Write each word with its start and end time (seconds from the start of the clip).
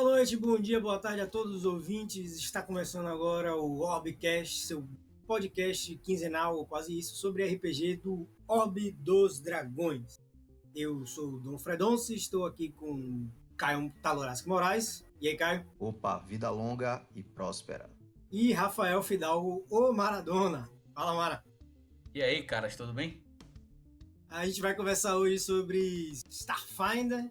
Boa 0.00 0.12
noite, 0.12 0.34
bom 0.34 0.58
dia, 0.58 0.80
boa 0.80 0.98
tarde 0.98 1.20
a 1.20 1.26
todos 1.26 1.54
os 1.54 1.66
ouvintes. 1.66 2.38
Está 2.38 2.62
começando 2.62 3.06
agora 3.06 3.54
o 3.54 3.80
Orbcast, 3.80 4.66
seu 4.66 4.88
podcast 5.26 5.94
quinzenal, 5.96 6.56
ou 6.56 6.66
quase 6.66 6.98
isso, 6.98 7.16
sobre 7.16 7.46
RPG 7.46 7.96
do 7.96 8.26
Orb 8.48 8.92
dos 8.92 9.40
Dragões. 9.40 10.18
Eu 10.74 11.04
sou 11.04 11.34
o 11.34 11.38
Dom 11.38 11.58
Fredonce, 11.58 12.14
estou 12.14 12.46
aqui 12.46 12.70
com 12.70 13.28
Caio 13.58 13.92
Talorasco 14.00 14.48
Moraes. 14.48 15.04
E 15.20 15.28
aí, 15.28 15.36
Caio? 15.36 15.66
Opa, 15.78 16.20
vida 16.20 16.48
longa 16.48 17.06
e 17.14 17.22
próspera. 17.22 17.90
E 18.32 18.54
Rafael 18.54 19.02
Fidalgo, 19.02 19.66
o 19.68 19.92
Maradona. 19.92 20.66
Fala, 20.94 21.14
Mara. 21.14 21.44
E 22.14 22.22
aí, 22.22 22.42
caras, 22.42 22.74
tudo 22.74 22.94
bem? 22.94 23.22
A 24.30 24.46
gente 24.46 24.62
vai 24.62 24.74
conversar 24.74 25.18
hoje 25.18 25.38
sobre 25.38 25.78
Starfinder. 26.30 27.28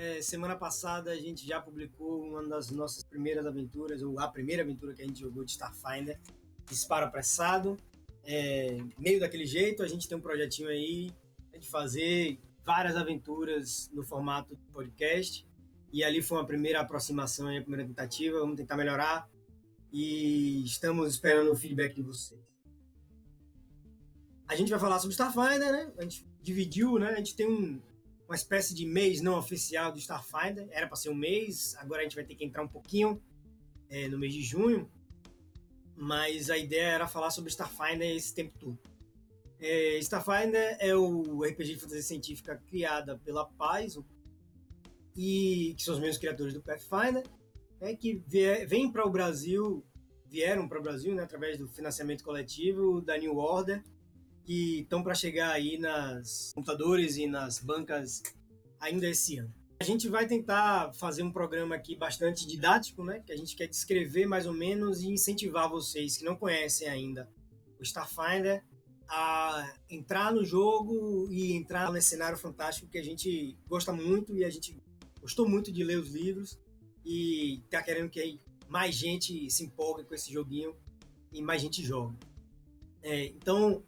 É, 0.00 0.22
semana 0.22 0.54
passada 0.54 1.10
a 1.10 1.16
gente 1.16 1.44
já 1.44 1.60
publicou 1.60 2.22
uma 2.22 2.46
das 2.46 2.70
nossas 2.70 3.02
primeiras 3.02 3.44
aventuras, 3.44 4.00
ou 4.00 4.16
a 4.20 4.28
primeira 4.28 4.62
aventura 4.62 4.94
que 4.94 5.02
a 5.02 5.04
gente 5.04 5.18
jogou 5.18 5.44
de 5.44 5.50
Starfinder, 5.50 6.20
Disparo 6.66 7.06
Apressado. 7.06 7.76
É, 8.22 8.78
meio 8.96 9.18
daquele 9.18 9.44
jeito, 9.44 9.82
a 9.82 9.88
gente 9.88 10.06
tem 10.06 10.16
um 10.16 10.20
projetinho 10.20 10.68
aí 10.68 11.10
de 11.58 11.68
fazer 11.68 12.38
várias 12.64 12.94
aventuras 12.94 13.90
no 13.92 14.04
formato 14.04 14.54
de 14.54 14.62
podcast. 14.66 15.44
E 15.92 16.04
ali 16.04 16.22
foi 16.22 16.38
uma 16.38 16.46
primeira 16.46 16.78
aproximação, 16.80 17.48
a 17.48 17.60
primeira 17.60 17.84
tentativa. 17.84 18.38
Vamos 18.38 18.56
tentar 18.56 18.76
melhorar. 18.76 19.28
E 19.92 20.64
estamos 20.64 21.14
esperando 21.14 21.50
o 21.50 21.56
feedback 21.56 21.96
de 21.96 22.02
vocês. 22.02 22.40
A 24.46 24.54
gente 24.54 24.70
vai 24.70 24.78
falar 24.78 25.00
sobre 25.00 25.14
Starfinder, 25.14 25.72
né? 25.72 25.92
A 25.98 26.02
gente 26.02 26.24
dividiu, 26.40 27.00
né? 27.00 27.08
A 27.08 27.16
gente 27.16 27.34
tem 27.34 27.48
um, 27.48 27.80
uma 28.28 28.36
espécie 28.36 28.74
de 28.74 28.84
mês 28.86 29.20
não 29.20 29.38
oficial 29.38 29.90
do 29.90 29.98
Starfinder. 29.98 30.68
Era 30.70 30.86
para 30.86 30.96
ser 30.96 31.08
um 31.08 31.14
mês, 31.14 31.74
agora 31.78 32.02
a 32.02 32.04
gente 32.04 32.14
vai 32.14 32.24
ter 32.24 32.34
que 32.34 32.44
entrar 32.44 32.62
um 32.62 32.68
pouquinho 32.68 33.20
é, 33.88 34.06
no 34.06 34.18
mês 34.18 34.34
de 34.34 34.42
junho. 34.42 34.88
Mas 35.96 36.50
a 36.50 36.58
ideia 36.58 36.90
era 36.90 37.08
falar 37.08 37.30
sobre 37.30 37.50
Starfinder 37.50 38.14
esse 38.14 38.34
tempo 38.34 38.56
todo. 38.58 38.78
É, 39.58 39.98
Starfinder 39.98 40.76
é 40.78 40.94
o 40.94 41.42
RPG 41.42 41.74
de 41.74 41.80
fantasia 41.80 42.02
científica 42.02 42.56
criada 42.68 43.18
pela 43.18 43.44
Paizo, 43.44 44.06
e 45.18 45.74
que 45.76 45.82
são 45.82 45.94
os 45.94 46.00
mesmos 46.00 46.18
criadores 46.18 46.54
do 46.54 46.62
Pathfinder, 46.62 47.24
né, 47.80 47.96
que 47.96 48.22
vêm 48.68 48.90
para 48.90 49.04
o 49.04 49.10
Brasil, 49.10 49.84
vieram 50.26 50.68
para 50.68 50.78
o 50.78 50.82
Brasil 50.82 51.12
né, 51.12 51.24
através 51.24 51.58
do 51.58 51.66
financiamento 51.66 52.22
coletivo 52.22 53.00
da 53.00 53.18
New 53.18 53.36
Order, 53.36 53.82
que 54.48 54.80
estão 54.80 55.02
para 55.02 55.14
chegar 55.14 55.50
aí 55.50 55.76
nas 55.76 56.52
computadores 56.54 57.18
e 57.18 57.26
nas 57.26 57.58
bancas 57.58 58.22
ainda 58.80 59.06
esse 59.06 59.36
ano. 59.36 59.52
A 59.78 59.84
gente 59.84 60.08
vai 60.08 60.26
tentar 60.26 60.90
fazer 60.94 61.22
um 61.22 61.30
programa 61.30 61.74
aqui 61.74 61.94
bastante 61.94 62.46
didático, 62.46 63.04
né, 63.04 63.20
que 63.20 63.30
a 63.30 63.36
gente 63.36 63.54
quer 63.54 63.66
descrever 63.66 64.24
mais 64.24 64.46
ou 64.46 64.54
menos 64.54 65.02
e 65.02 65.08
incentivar 65.08 65.68
vocês 65.68 66.16
que 66.16 66.24
não 66.24 66.34
conhecem 66.34 66.88
ainda 66.88 67.28
o 67.78 67.82
Starfinder 67.82 68.64
a 69.06 69.70
entrar 69.90 70.32
no 70.32 70.42
jogo 70.42 71.28
e 71.30 71.52
entrar 71.52 71.92
nesse 71.92 72.08
cenário 72.08 72.38
fantástico 72.38 72.88
que 72.88 72.96
a 72.96 73.04
gente 73.04 73.54
gosta 73.66 73.92
muito 73.92 74.34
e 74.34 74.46
a 74.46 74.50
gente 74.50 74.82
gostou 75.20 75.46
muito 75.46 75.70
de 75.70 75.84
ler 75.84 75.98
os 75.98 76.10
livros 76.10 76.58
e 77.04 77.62
tá 77.68 77.82
querendo 77.82 78.08
que 78.08 78.40
mais 78.66 78.94
gente 78.94 79.50
se 79.50 79.62
empolgue 79.64 80.04
com 80.04 80.14
esse 80.14 80.32
joguinho 80.32 80.74
e 81.34 81.42
mais 81.42 81.60
gente 81.60 81.84
jogue. 81.84 82.16
É, 83.02 83.26
então, 83.26 83.82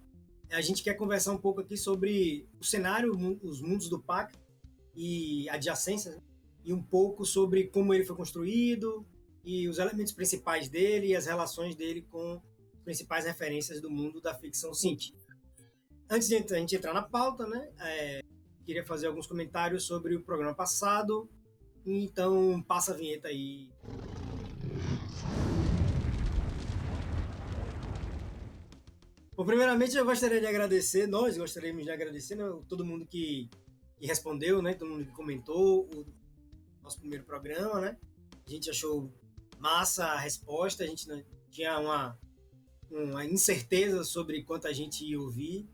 a 0.51 0.61
gente 0.61 0.83
quer 0.83 0.95
conversar 0.95 1.33
um 1.33 1.39
pouco 1.39 1.61
aqui 1.61 1.77
sobre 1.77 2.49
o 2.61 2.65
cenário, 2.65 3.13
os 3.43 3.61
mundos 3.61 3.89
do 3.89 4.01
pacto 4.01 4.39
e 4.95 5.49
adjacências, 5.49 6.17
né? 6.17 6.23
e 6.65 6.73
um 6.73 6.83
pouco 6.83 7.25
sobre 7.25 7.65
como 7.69 7.95
ele 7.95 8.05
foi 8.05 8.17
construído 8.17 9.07
e 9.45 9.69
os 9.69 9.79
elementos 9.79 10.13
principais 10.13 10.69
dele 10.69 11.09
e 11.09 11.17
as 11.17 11.27
relações 11.27 11.75
dele 11.75 12.03
com 12.11 12.41
principais 12.85 13.25
referências 13.25 13.81
do 13.81 13.91
mundo 13.91 14.21
da 14.21 14.35
ficção 14.35 14.75
científica. 14.75 15.37
Antes 16.09 16.29
de 16.29 16.35
a 16.35 16.59
gente 16.59 16.77
entrar 16.77 16.93
na 16.93 17.03
pauta, 17.03 17.47
né, 17.47 17.71
é, 17.79 18.21
queria 18.65 18.85
fazer 18.85 19.07
alguns 19.07 19.27
comentários 19.27 19.85
sobre 19.85 20.17
o 20.17 20.23
programa 20.23 20.55
passado. 20.55 21.29
Então, 21.87 22.63
passa 22.63 22.93
a 22.93 22.97
vinheta 22.97 23.29
aí. 23.29 23.69
Bom, 29.41 29.47
primeiramente 29.47 29.97
eu 29.97 30.05
gostaria 30.05 30.39
de 30.39 30.45
agradecer, 30.45 31.07
nós 31.07 31.39
gostaríamos 31.39 31.83
de 31.83 31.91
agradecer 31.91 32.35
né, 32.35 32.45
todo 32.69 32.85
mundo 32.85 33.07
que, 33.07 33.49
que, 33.97 34.07
respondeu, 34.07 34.61
né, 34.61 34.75
todo 34.75 34.91
mundo 34.91 35.07
que 35.07 35.13
comentou 35.13 35.89
o 35.95 36.05
nosso 36.83 36.99
primeiro 36.99 37.25
programa, 37.25 37.81
né? 37.81 37.97
A 38.47 38.51
gente 38.51 38.69
achou 38.69 39.11
massa 39.59 40.05
a 40.09 40.19
resposta, 40.19 40.85
a 40.85 40.87
gente 40.87 41.07
tinha 41.51 41.79
uma, 41.79 42.19
uma 42.91 43.25
incerteza 43.25 44.05
sobre 44.05 44.43
quanta 44.43 44.75
gente 44.75 45.07
ia 45.07 45.19
ouvir, 45.19 45.67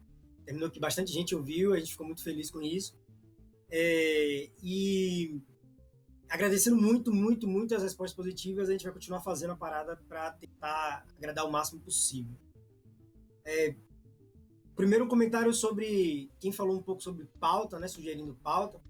terminou 0.44 0.71
que 0.71 0.78
bastante 0.78 1.10
gente 1.10 1.34
ouviu, 1.34 1.75
a 1.75 1.78
gente 1.81 1.91
ficou 1.91 2.06
muito 2.06 2.22
feliz 2.22 2.53
com 2.53 2.62
isso. 2.62 2.97
É, 3.69 4.48
e 4.62 5.41
agradecendo 6.28 6.77
muito, 6.77 7.12
muito, 7.12 7.48
muito 7.48 7.75
as 7.75 7.83
respostas 7.83 8.15
positivas, 8.15 8.69
a 8.69 8.72
gente 8.72 8.84
vai 8.84 8.93
continuar 8.93 9.22
fazendo 9.22 9.54
a 9.54 9.56
parada 9.56 9.97
para 10.09 10.31
tentar 10.34 11.04
agradar 11.19 11.44
o 11.44 11.50
máximo 11.50 11.81
possível. 11.81 12.45
É, 13.46 13.74
primeiro 14.74 15.04
um 15.04 15.08
comentário 15.08 15.54
sobre 15.54 16.30
quem 16.38 16.52
falou 16.52 16.76
um 16.76 16.82
pouco 16.82 17.02
sobre 17.02 17.24
pauta, 17.40 17.78
né, 17.78 17.88
sugerindo 17.88 18.34
pauta. 18.42 18.80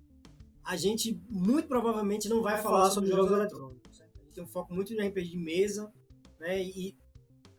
A 0.64 0.76
gente 0.76 1.20
muito 1.30 1.68
provavelmente 1.68 2.28
não 2.28 2.42
vai, 2.42 2.54
vai 2.54 2.62
falar, 2.62 2.78
falar 2.78 2.90
sobre 2.90 3.10
jogos 3.10 3.30
eletrônicos. 3.30 3.96
Certo? 3.96 4.18
A 4.18 4.22
gente 4.24 4.34
tem 4.34 4.42
um 4.42 4.48
foco 4.48 4.74
muito 4.74 4.94
no 4.94 5.06
RPG 5.06 5.28
de 5.28 5.36
mesa, 5.36 5.92
né, 6.40 6.60
e 6.60 6.96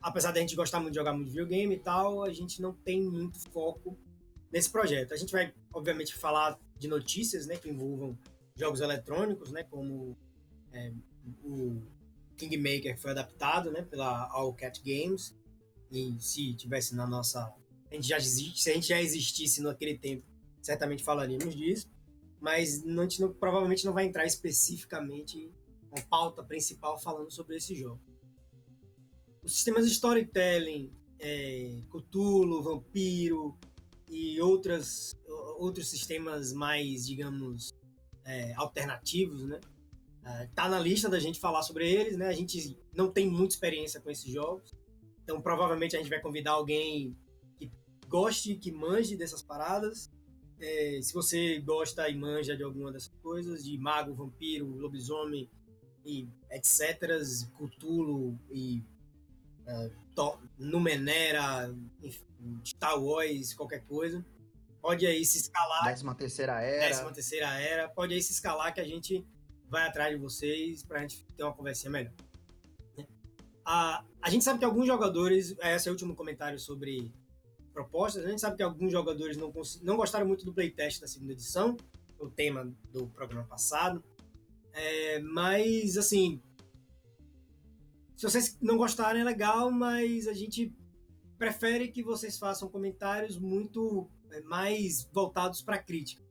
apesar 0.02 0.32
da 0.32 0.40
gente 0.40 0.56
gostar 0.56 0.80
muito 0.80 0.94
de 0.94 1.00
jogar 1.00 1.14
muito 1.14 1.30
videogame 1.30 1.76
e 1.76 1.80
tal, 1.80 2.24
a 2.24 2.34
gente 2.34 2.62
não 2.62 2.74
tem 2.74 3.02
muito 3.02 3.40
foco 3.52 3.98
nesse 4.52 4.70
projeto. 4.70 5.14
A 5.14 5.18
gente 5.18 5.32
vai, 5.32 5.54
obviamente, 5.74 6.16
falar 6.16 6.60
de 6.78 6.88
notícias 6.88 7.46
né, 7.46 7.58
que 7.58 7.70
envolvam 7.70 8.18
jogos 8.56 8.82
eletrônicos, 8.82 9.52
né, 9.52 9.64
como 9.64 10.18
é, 10.72 10.92
o 11.44 11.82
Kingmaker 12.36 12.96
que 12.96 13.02
foi 13.02 13.12
adaptado 13.12 13.72
né, 13.72 13.82
pela 13.84 14.28
All 14.32 14.54
Cat 14.54 14.82
Games. 14.84 15.36
E 15.92 16.16
se 16.20 16.54
tivesse 16.54 16.96
na 16.96 17.08
nossa. 17.08 17.54
A 17.90 17.96
gente 17.96 18.08
já 18.08 18.18
existe, 18.18 18.62
se 18.62 18.70
a 18.70 18.74
gente 18.74 18.88
já 18.88 19.02
existisse 19.02 19.62
naquele 19.62 19.98
tempo, 19.98 20.26
certamente 20.62 21.04
falaríamos 21.04 21.56
disso. 21.56 21.88
Mas 22.40 22.84
a 22.86 23.02
gente 23.04 23.22
não, 23.22 23.34
provavelmente 23.34 23.86
não 23.86 23.94
vai 23.94 24.06
entrar 24.06 24.26
especificamente 24.26 25.52
com 25.90 26.02
pauta 26.02 26.44
principal 26.44 27.00
falando 27.00 27.32
sobre 27.32 27.56
esse 27.58 27.76
jogo. 27.76 28.00
Os 29.42 29.54
sistemas 29.54 29.86
de 29.86 29.94
storytelling, 29.94 30.92
é, 31.20 31.82
Cthulhu, 31.90 32.62
Vampiro 32.62 33.58
e 34.10 34.40
outras, 34.42 35.16
outros 35.58 35.90
sistemas 35.90 36.54
mais, 36.54 37.08
digamos, 37.08 37.74
é, 38.26 38.54
alternativos, 38.56 39.44
né? 39.44 39.60
Uh, 40.28 40.54
tá 40.54 40.68
na 40.68 40.78
lista 40.78 41.08
da 41.08 41.20
gente 41.20 41.40
falar 41.40 41.64
sobre 41.64 41.90
eles, 41.90 42.18
né? 42.18 42.28
A 42.28 42.34
gente 42.34 42.78
não 42.94 43.10
tem 43.10 43.30
muita 43.30 43.56
experiência 43.56 44.02
com 44.02 44.10
esses 44.10 44.30
jogos, 44.30 44.76
então 45.28 45.42
provavelmente 45.42 45.94
a 45.94 46.00
gente 46.00 46.10
vai 46.10 46.22
convidar 46.22 46.52
alguém 46.52 47.14
que 47.58 47.70
goste, 48.08 48.56
que 48.56 48.72
manje 48.72 49.18
dessas 49.18 49.42
paradas. 49.42 50.10
É, 50.58 51.02
se 51.02 51.14
você 51.14 51.60
gosta 51.60 52.08
e 52.08 52.16
manja 52.16 52.56
de 52.56 52.64
alguma 52.64 52.94
dessas 52.94 53.14
coisas, 53.22 53.66
de 53.66 53.78
mago, 53.78 54.16
vampiro, 54.16 54.66
lobisomem 54.66 55.52
e 56.06 56.30
etc, 56.50 57.20
Cthulhu 57.58 58.40
e 58.50 58.82
uh, 59.68 60.40
Numenera, 60.58 61.76
Star 62.66 62.98
Wars, 62.98 63.54
qualquer 63.54 63.84
coisa. 63.84 64.26
Pode 64.82 65.06
aí 65.06 65.26
se 65.26 65.40
escalar. 65.40 65.84
Décima 65.84 66.16
terceira 66.16 66.62
era. 66.62 66.88
Décima 66.88 67.12
terceira 67.12 67.60
era. 67.60 67.90
Pode 67.90 68.14
aí 68.14 68.24
se 68.24 68.32
escalar 68.32 68.74
que 68.74 68.80
a 68.80 68.88
gente 68.88 69.28
vai 69.68 69.86
atrás 69.86 70.16
de 70.16 70.22
vocês 70.22 70.84
pra 70.84 71.02
gente 71.02 71.26
ter 71.36 71.44
uma 71.44 71.54
conversinha 71.54 71.92
melhor. 71.92 72.14
A, 73.70 74.02
a 74.22 74.30
gente 74.30 74.46
sabe 74.46 74.60
que 74.60 74.64
alguns 74.64 74.88
jogadores, 74.88 75.54
esse 75.62 75.90
é 75.90 75.92
o 75.92 75.94
último 75.94 76.16
comentário 76.16 76.58
sobre 76.58 77.12
propostas, 77.74 78.24
a 78.24 78.30
gente 78.30 78.40
sabe 78.40 78.56
que 78.56 78.64
alguns 78.64 78.94
jogadores 78.94 79.36
não, 79.36 79.52
não 79.84 79.98
gostaram 79.98 80.26
muito 80.26 80.46
do 80.46 80.54
playtest 80.54 81.02
da 81.02 81.08
segunda 81.08 81.34
edição, 81.34 81.76
o 82.18 82.30
tema 82.30 82.74
do 82.94 83.08
programa 83.08 83.44
passado. 83.44 84.02
É, 84.72 85.20
mas, 85.20 85.98
assim, 85.98 86.42
se 88.16 88.24
vocês 88.24 88.58
não 88.62 88.78
gostarem, 88.78 89.22
é 89.22 89.26
legal, 89.26 89.70
mas 89.70 90.30
a 90.30 90.34
gente 90.34 90.74
prefere 91.38 91.90
que 91.90 92.02
vocês 92.02 92.40
façam 92.40 92.70
comentários 92.70 93.38
muito 93.38 94.10
é, 94.32 94.40
mais 94.44 95.10
voltados 95.12 95.62
para 95.62 95.78
crítica. 95.78 96.24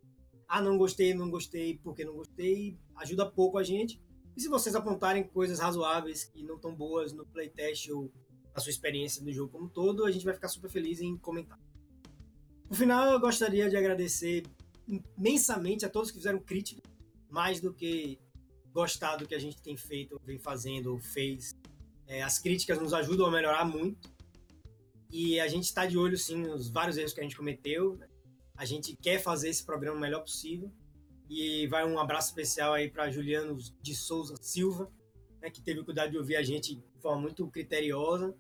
Ah, 0.48 0.62
não 0.62 0.78
gostei, 0.78 1.12
não 1.12 1.30
gostei, 1.30 1.76
porque 1.84 2.02
não 2.02 2.14
gostei, 2.14 2.78
ajuda 2.94 3.30
pouco 3.30 3.58
a 3.58 3.62
gente. 3.62 4.00
E 4.36 4.40
se 4.40 4.48
vocês 4.48 4.74
apontarem 4.74 5.24
coisas 5.24 5.58
razoáveis 5.58 6.24
que 6.24 6.42
não 6.42 6.56
estão 6.56 6.74
boas 6.74 7.12
no 7.12 7.24
playtest 7.24 7.90
ou 7.90 8.12
na 8.54 8.60
sua 8.60 8.70
experiência 8.70 9.22
no 9.22 9.32
jogo 9.32 9.52
como 9.52 9.64
um 9.64 9.68
todo, 9.68 10.04
a 10.04 10.10
gente 10.10 10.24
vai 10.24 10.34
ficar 10.34 10.48
super 10.48 10.70
feliz 10.70 11.00
em 11.00 11.16
comentar. 11.16 11.58
No 12.68 12.76
final, 12.76 13.10
eu 13.10 13.20
gostaria 13.20 13.70
de 13.70 13.76
agradecer 13.76 14.44
imensamente 14.86 15.84
a 15.84 15.88
todos 15.88 16.10
que 16.10 16.18
fizeram 16.18 16.38
crítica, 16.38 16.82
mais 17.30 17.60
do 17.60 17.72
que 17.72 18.18
gostar 18.72 19.16
do 19.16 19.26
que 19.26 19.34
a 19.34 19.38
gente 19.38 19.60
tem 19.62 19.76
feito, 19.76 20.20
vem 20.24 20.38
fazendo, 20.38 20.92
ou 20.92 20.98
fez. 20.98 21.56
É, 22.06 22.22
as 22.22 22.38
críticas 22.38 22.78
nos 22.78 22.92
ajudam 22.92 23.26
a 23.26 23.30
melhorar 23.30 23.64
muito. 23.64 24.10
E 25.10 25.40
a 25.40 25.48
gente 25.48 25.64
está 25.64 25.86
de 25.86 25.96
olho, 25.96 26.18
sim, 26.18 26.42
nos 26.42 26.68
vários 26.68 26.98
erros 26.98 27.12
que 27.12 27.20
a 27.20 27.22
gente 27.22 27.36
cometeu. 27.36 27.98
A 28.54 28.64
gente 28.64 28.96
quer 28.96 29.18
fazer 29.18 29.48
esse 29.48 29.64
programa 29.64 29.96
o 29.96 30.00
melhor 30.00 30.20
possível. 30.20 30.70
E 31.28 31.66
vai 31.66 31.84
um 31.84 31.98
abraço 31.98 32.28
especial 32.28 32.72
aí 32.72 32.88
para 32.88 33.10
Juliano 33.10 33.56
de 33.82 33.94
Souza 33.94 34.36
Silva, 34.40 34.90
né, 35.40 35.50
que 35.50 35.60
teve 35.60 35.80
o 35.80 35.84
cuidado 35.84 36.10
de 36.10 36.18
ouvir 36.18 36.36
a 36.36 36.42
gente 36.42 36.76
de 36.76 37.00
forma 37.00 37.20
muito 37.20 37.46
criteriosa, 37.48 38.34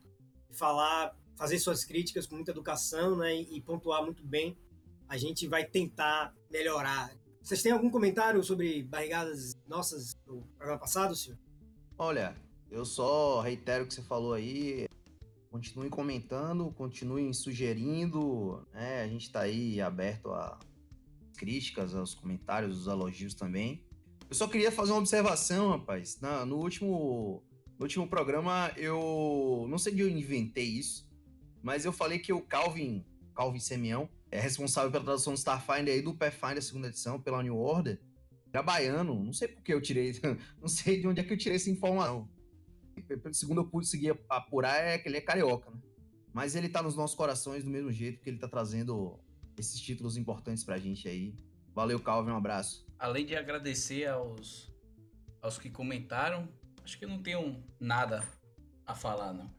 falar, 0.52 1.16
fazer 1.36 1.58
suas 1.58 1.84
críticas 1.84 2.26
com 2.26 2.36
muita 2.36 2.52
educação 2.52 3.16
né, 3.16 3.34
e, 3.34 3.56
e 3.56 3.60
pontuar 3.60 4.02
muito 4.02 4.24
bem. 4.24 4.56
A 5.08 5.16
gente 5.16 5.46
vai 5.46 5.64
tentar 5.64 6.34
melhorar. 6.50 7.12
Vocês 7.42 7.62
têm 7.62 7.72
algum 7.72 7.90
comentário 7.90 8.42
sobre 8.42 8.82
barrigadas 8.82 9.56
nossas 9.68 10.16
no 10.26 10.42
programa 10.56 10.80
passado, 10.80 11.14
senhor? 11.14 11.38
Olha, 11.98 12.36
eu 12.70 12.84
só 12.84 13.40
reitero 13.40 13.84
o 13.84 13.86
que 13.86 13.94
você 13.94 14.02
falou 14.02 14.32
aí. 14.32 14.88
Continuem 15.50 15.88
comentando, 15.88 16.70
continuem 16.72 17.32
sugerindo. 17.32 18.66
Né? 18.72 19.02
A 19.02 19.06
gente 19.06 19.26
está 19.26 19.40
aí 19.40 19.80
aberto 19.80 20.32
a 20.32 20.58
críticas, 21.36 21.94
aos 21.94 22.14
comentários, 22.14 22.80
os 22.80 22.86
elogios 22.88 23.34
também. 23.34 23.84
Eu 24.28 24.34
só 24.34 24.48
queria 24.48 24.72
fazer 24.72 24.90
uma 24.92 24.98
observação, 24.98 25.70
rapaz. 25.70 26.20
Na, 26.20 26.44
no, 26.44 26.56
último, 26.56 27.44
no 27.78 27.84
último 27.84 28.08
programa, 28.08 28.72
eu 28.76 29.66
não 29.68 29.78
sei 29.78 29.94
de 29.94 30.02
onde 30.02 30.14
eu 30.14 30.18
inventei 30.18 30.64
isso, 30.64 31.08
mas 31.62 31.84
eu 31.84 31.92
falei 31.92 32.18
que 32.18 32.32
o 32.32 32.40
Calvin, 32.40 33.04
Calvin 33.34 33.60
Semião, 33.60 34.08
é 34.30 34.40
responsável 34.40 34.90
pela 34.90 35.04
tradução 35.04 35.32
do 35.32 35.38
Starfinder 35.38 35.94
aí 35.94 36.02
do 36.02 36.14
Pathfinder 36.14 36.62
segunda 36.62 36.88
edição, 36.88 37.20
pela 37.20 37.42
New 37.42 37.56
Order. 37.56 38.00
Era 38.52 38.62
baiano, 38.62 39.22
não 39.22 39.32
sei 39.32 39.48
por 39.48 39.62
que 39.62 39.72
eu 39.72 39.80
tirei, 39.80 40.12
não 40.60 40.68
sei 40.68 41.00
de 41.00 41.06
onde 41.06 41.20
é 41.20 41.24
que 41.24 41.32
eu 41.32 41.38
tirei 41.38 41.56
essa 41.56 41.70
informação. 41.70 42.28
Segundo 43.32 43.60
eu 43.60 43.66
consegui 43.66 44.10
apurar, 44.28 44.76
é 44.82 44.98
que 44.98 45.08
ele 45.08 45.18
é 45.18 45.20
carioca, 45.20 45.70
né? 45.70 45.78
Mas 46.32 46.54
ele 46.54 46.68
tá 46.68 46.82
nos 46.82 46.96
nossos 46.96 47.16
corações 47.16 47.64
do 47.64 47.70
mesmo 47.70 47.92
jeito 47.92 48.20
que 48.20 48.28
ele 48.28 48.38
tá 48.38 48.48
trazendo 48.48 49.18
esses 49.58 49.80
títulos 49.80 50.16
importantes 50.16 50.64
pra 50.64 50.78
gente 50.78 51.08
aí. 51.08 51.34
Valeu, 51.74 52.00
Calvin, 52.00 52.30
um 52.30 52.36
abraço. 52.36 52.86
Além 52.98 53.26
de 53.26 53.36
agradecer 53.36 54.06
aos, 54.06 54.72
aos 55.42 55.58
que 55.58 55.70
comentaram, 55.70 56.48
acho 56.82 56.98
que 56.98 57.06
não 57.06 57.22
tenho 57.22 57.62
nada 57.78 58.26
a 58.86 58.94
falar, 58.94 59.32
não. 59.32 59.50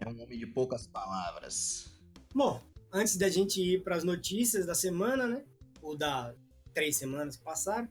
É 0.00 0.08
um 0.08 0.20
homem 0.20 0.38
de 0.38 0.46
poucas 0.46 0.86
palavras. 0.86 2.00
Bom, 2.34 2.60
antes 2.92 3.16
da 3.16 3.28
gente 3.28 3.60
ir 3.62 3.84
para 3.84 3.96
as 3.96 4.04
notícias 4.04 4.66
da 4.66 4.74
semana, 4.74 5.26
né? 5.26 5.44
Ou 5.80 5.96
da 5.96 6.34
três 6.72 6.96
semanas 6.96 7.36
que 7.36 7.44
passaram, 7.44 7.88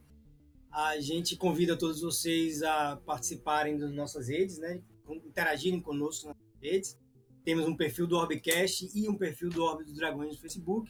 a 0.69 0.99
gente 0.99 1.37
convida 1.37 1.77
todos 1.77 2.01
vocês 2.01 2.61
a 2.63 2.97
participarem 2.97 3.77
das 3.77 3.91
nossas 3.93 4.27
redes, 4.27 4.57
né? 4.57 4.81
Interagirem 5.07 5.79
conosco 5.79 6.27
nas 6.27 6.37
redes. 6.61 6.97
Temos 7.43 7.65
um 7.65 7.75
perfil 7.75 8.07
do 8.07 8.15
Orbcast 8.15 8.89
e 8.95 9.09
um 9.09 9.15
perfil 9.15 9.49
do 9.49 9.63
Orbe 9.63 9.83
dos 9.83 9.95
Dragões 9.95 10.33
no 10.33 10.39
Facebook. 10.39 10.89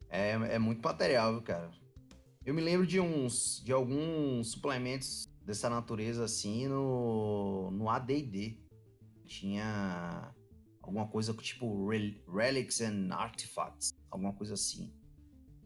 É, 0.08 0.30
é 0.30 0.58
muito 0.58 0.82
material, 0.82 1.42
cara. 1.42 1.70
Eu 2.44 2.54
me 2.54 2.62
lembro 2.62 2.86
de 2.86 2.98
uns 2.98 3.60
de 3.62 3.70
alguns 3.70 4.52
suplementos 4.52 5.28
dessa 5.44 5.68
natureza 5.68 6.24
assim 6.24 6.68
no 6.68 7.70
no 7.70 7.90
AD&D. 7.90 8.58
Tinha 9.26 10.32
alguma 10.80 11.06
coisa 11.06 11.34
tipo 11.34 11.86
Relics 11.86 12.80
and 12.80 13.10
Artifacts, 13.12 13.90
alguma 14.10 14.32
coisa 14.32 14.54
assim. 14.54 14.90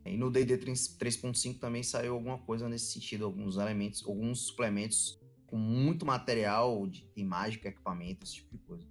E 0.04 0.16
no 0.16 0.30
D&D 0.30 0.58
3.5 0.58 1.60
também 1.60 1.82
saiu 1.82 2.14
alguma 2.14 2.38
coisa 2.38 2.68
nesse 2.68 2.90
sentido, 2.90 3.26
alguns 3.26 3.56
elementos, 3.56 4.02
alguns 4.04 4.46
suplementos 4.46 5.19
com 5.50 5.56
muito 5.56 6.06
material 6.06 6.86
de, 6.86 7.24
mágica, 7.24 7.68
equipamento, 7.68 8.24
esse 8.24 8.36
tipo 8.36 8.56
de 8.56 8.58
coisa. 8.58 8.86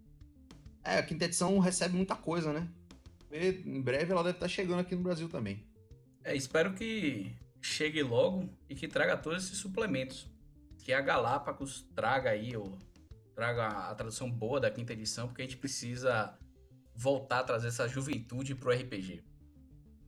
É, 0.84 0.98
a 0.98 1.04
quinta 1.04 1.26
edição 1.26 1.58
recebe 1.60 1.96
muita 1.96 2.16
coisa, 2.16 2.52
né? 2.52 2.70
E 3.32 3.62
em 3.66 3.82
breve 3.82 4.12
ela 4.12 4.24
deve 4.24 4.36
estar 4.36 4.48
chegando 4.50 4.80
aqui 4.80 4.94
no 4.94 5.02
Brasil 5.02 5.30
também. 5.30 5.66
É, 6.24 6.36
espero 6.36 6.74
que 6.74 7.34
chegue 7.62 8.04
logo 8.04 8.50
e 8.70 8.76
que 8.76 8.88
traga 8.88 9.16
todos 9.16 9.46
esses 9.46 9.58
suplementos. 9.58 10.28
Que 10.84 10.92
a 10.92 11.02
Galápagos 11.02 11.88
traga 11.96 12.32
aí, 12.32 12.56
ou 12.58 12.78
traga 13.34 13.68
a 13.68 13.96
tradução 13.96 14.30
boa 14.30 14.60
da 14.60 14.70
quinta 14.70 14.94
edição, 14.94 15.28
porque 15.28 15.42
a 15.42 15.46
gente 15.46 15.58
precisa 15.58 16.38
voltar 16.94 17.40
a 17.40 17.44
trazer 17.44 17.68
essa 17.70 17.88
juventude 17.88 18.54
pro 18.54 18.72
RPG. 18.72 19.24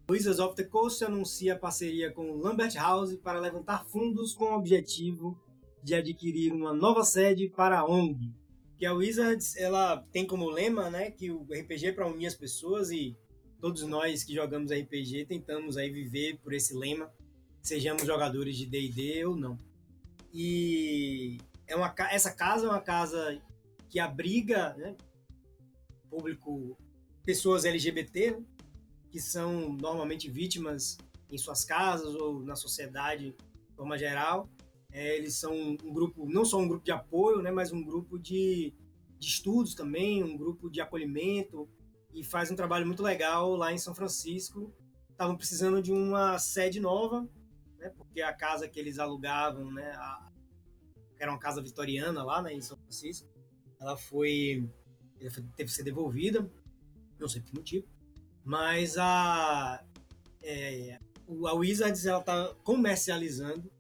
Wizards 0.10 0.40
of 0.40 0.56
the 0.56 0.64
Coast 0.66 1.04
anuncia 1.06 1.58
parceria 1.58 2.12
com 2.12 2.36
Lambert 2.36 2.76
House 2.76 3.16
para 3.16 3.40
levantar 3.40 3.86
fundos 3.86 4.34
com 4.34 4.46
o 4.46 4.58
objetivo 4.58 5.40
de 5.84 5.96
adquirir 5.96 6.54
uma 6.54 6.74
nova 6.74 7.04
sede 7.04 7.50
para 7.50 7.80
a 7.80 7.86
ONG. 7.86 8.34
Que 8.78 8.86
a 8.86 8.94
Wizards 8.94 9.56
ela 9.58 9.98
tem 10.12 10.26
como 10.26 10.50
lema, 10.50 10.90
né, 10.90 11.12
que 11.12 11.32
o 11.32 11.44
RPG 11.44 11.88
é 11.88 11.92
para 11.92 12.08
unir 12.08 12.28
as 12.28 12.36
pessoas 12.36 12.92
e 12.92 13.16
todos 13.60 13.84
nós 13.84 14.24
que 14.24 14.34
jogamos 14.34 14.72
RPG 14.72 15.26
tentamos 15.26 15.78
aí 15.78 15.90
viver 15.92 16.40
por 16.40 16.54
esse 16.54 16.74
lema, 16.74 17.12
sejamos 17.62 18.04
jogadores 18.06 18.58
de 18.58 18.66
D&D 18.66 19.26
ou 19.26 19.36
não. 19.36 19.58
E 20.34 21.38
é 21.68 21.76
uma 21.76 21.94
essa 22.10 22.32
casa 22.32 22.66
é 22.66 22.70
uma 22.70 22.82
casa 22.82 23.40
que 23.90 24.00
abriga, 24.00 24.74
né, 24.76 24.96
público 26.10 26.78
pessoas 27.24 27.66
LGBT, 27.66 28.32
né, 28.32 28.44
que 29.12 29.20
são 29.20 29.74
normalmente 29.74 30.30
vítimas 30.30 30.98
em 31.30 31.38
suas 31.38 31.64
casas 31.64 32.16
ou 32.16 32.42
na 32.42 32.56
sociedade 32.56 33.32
de 33.32 33.76
forma 33.76 33.98
geral 33.98 34.50
é, 34.92 35.18
eles 35.18 35.36
são 35.36 35.54
um 35.54 35.94
grupo, 35.94 36.28
não 36.30 36.44
só 36.44 36.58
um 36.58 36.68
grupo 36.68 36.84
de 36.84 36.92
apoio, 36.92 37.42
né, 37.42 37.52
mas 37.52 37.72
um 37.72 37.84
grupo 37.84 38.20
de, 38.20 38.74
de 39.18 39.28
estudos 39.28 39.74
também, 39.74 40.24
um 40.24 40.38
grupo 40.38 40.70
de 40.70 40.82
acolhimento, 40.82 41.68
e 42.14 42.24
faz 42.24 42.52
um 42.52 42.56
trabalho 42.56 42.86
muito 42.86 43.02
legal 43.02 43.56
lá 43.56 43.72
em 43.72 43.78
São 43.78 43.96
Francisco. 43.96 44.74
Estavam 45.10 45.38
precisando 45.38 45.82
de 45.82 45.92
uma 45.92 46.38
sede 46.40 46.80
nova, 46.80 47.28
né, 47.78 47.90
porque 47.96 48.22
a 48.22 48.34
casa 48.34 48.68
que 48.68 48.80
eles 48.80 49.00
alugavam, 49.00 49.72
né, 49.72 49.92
a, 49.96 50.30
era 51.18 51.32
uma 51.32 51.40
casa 51.40 51.62
vitoriana 51.62 52.24
lá 52.24 52.42
né, 52.42 52.54
em 52.54 52.62
São 52.62 52.78
Francisco, 52.78 53.30
ela 53.80 53.96
foi, 53.96 54.70
ela 55.20 55.32
foi 55.32 55.44
teve 55.56 55.70
que 55.70 55.76
ser 55.76 55.84
devolvida, 55.84 56.52
não 57.18 57.30
sei 57.30 57.42
por 57.42 57.50
que 57.50 57.56
motivo, 57.56 57.88
mas 58.44 58.98
a, 58.98 59.84
é, 60.42 61.00
a 61.48 61.54
Wizards 61.54 62.06
ela 62.06 62.20
está 62.20 62.54
comercializando 62.64 63.72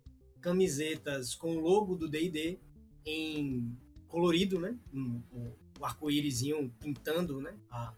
camisetas 0.41 1.35
com 1.35 1.55
o 1.55 1.59
logo 1.59 1.95
do 1.95 2.09
D&D 2.09 2.59
em 3.05 3.77
colorido, 4.07 4.59
né? 4.59 4.77
Um, 4.93 5.21
um, 5.31 5.53
o 5.79 5.85
arco-írisinho 5.85 6.69
pintando, 6.79 7.39
né? 7.39 7.55
A, 7.69 7.93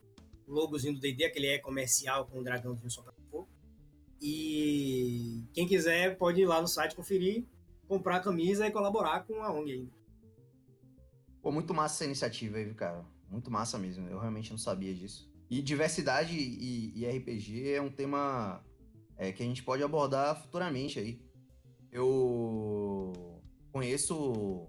o 0.48 0.54
logozinho 0.54 0.94
do 0.94 1.00
D&D, 1.00 1.26
aquele 1.26 1.48
é 1.48 1.58
comercial 1.58 2.28
com 2.28 2.40
o 2.40 2.44
dragãozinho 2.44 2.92
soltando 2.92 3.16
fogo. 3.32 3.50
E 4.22 5.44
quem 5.54 5.68
quiser 5.68 6.18
pode 6.18 6.42
ir 6.42 6.46
lá 6.46 6.62
no 6.62 6.68
site 6.68 6.96
conferir, 6.96 7.46
comprar 7.88 8.18
a 8.18 8.20
camisa 8.20 8.68
e 8.68 8.72
colaborar 8.72 9.26
com 9.26 9.42
a 9.42 9.52
ONG. 9.52 9.90
Pô, 11.42 11.52
muito 11.52 11.74
massa 11.74 11.96
essa 11.96 12.06
iniciativa 12.06 12.58
aí, 12.58 12.74
cara. 12.74 13.04
Muito 13.30 13.52
massa 13.52 13.78
mesmo. 13.78 14.08
Eu 14.08 14.20
realmente 14.20 14.52
não 14.52 14.58
sabia 14.58 14.94
disso. 14.94 15.30
E 15.50 15.62
diversidade 15.62 16.38
e, 16.38 16.94
e 16.96 17.06
RPG 17.06 17.74
é 17.74 17.82
um 17.82 17.92
tema 17.92 18.64
é, 19.18 19.32
que 19.32 19.44
a 19.44 19.46
gente 19.46 19.64
pode 19.64 19.84
abordar 19.84 20.42
futuramente 20.42 21.00
aí 21.00 21.20
Eu 21.94 23.40
conheço, 23.72 24.68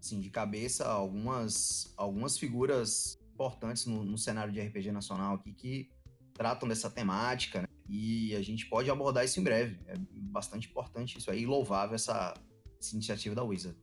assim, 0.00 0.20
de 0.20 0.28
cabeça 0.28 0.86
algumas, 0.86 1.94
algumas 1.96 2.36
figuras 2.36 3.16
importantes 3.32 3.86
no, 3.86 4.04
no 4.04 4.18
cenário 4.18 4.52
de 4.52 4.60
RPG 4.60 4.90
nacional 4.90 5.36
aqui 5.36 5.54
que 5.54 5.90
tratam 6.34 6.68
dessa 6.68 6.90
temática, 6.90 7.62
né? 7.62 7.68
E 7.88 8.34
a 8.34 8.42
gente 8.42 8.66
pode 8.66 8.90
abordar 8.90 9.24
isso 9.24 9.38
em 9.38 9.44
breve. 9.44 9.78
É 9.86 9.94
bastante 10.12 10.68
importante 10.68 11.18
isso 11.18 11.30
aí, 11.30 11.46
louvável 11.46 11.94
essa, 11.94 12.34
essa 12.80 12.94
iniciativa 12.94 13.34
da 13.34 13.44
Wizard. 13.44 13.78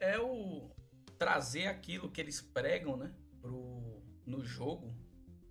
É 0.00 0.18
o 0.18 0.70
trazer 1.16 1.68
aquilo 1.68 2.10
que 2.10 2.20
eles 2.20 2.40
pregam, 2.40 2.96
né, 2.96 3.14
pro, 3.40 4.02
no 4.26 4.44
jogo 4.44 4.94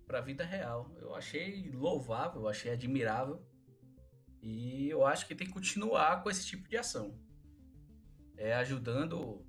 para 0.06 0.18
a 0.18 0.22
vida 0.22 0.44
real. 0.44 0.94
Eu 1.00 1.14
achei 1.14 1.70
louvável, 1.70 2.42
eu 2.42 2.48
achei 2.48 2.72
admirável. 2.72 3.42
E 4.48 4.88
eu 4.88 5.04
acho 5.04 5.26
que 5.26 5.34
tem 5.34 5.44
que 5.44 5.52
continuar 5.52 6.22
com 6.22 6.30
esse 6.30 6.46
tipo 6.46 6.68
de 6.68 6.76
ação. 6.76 7.18
É 8.36 8.54
ajudando 8.54 9.44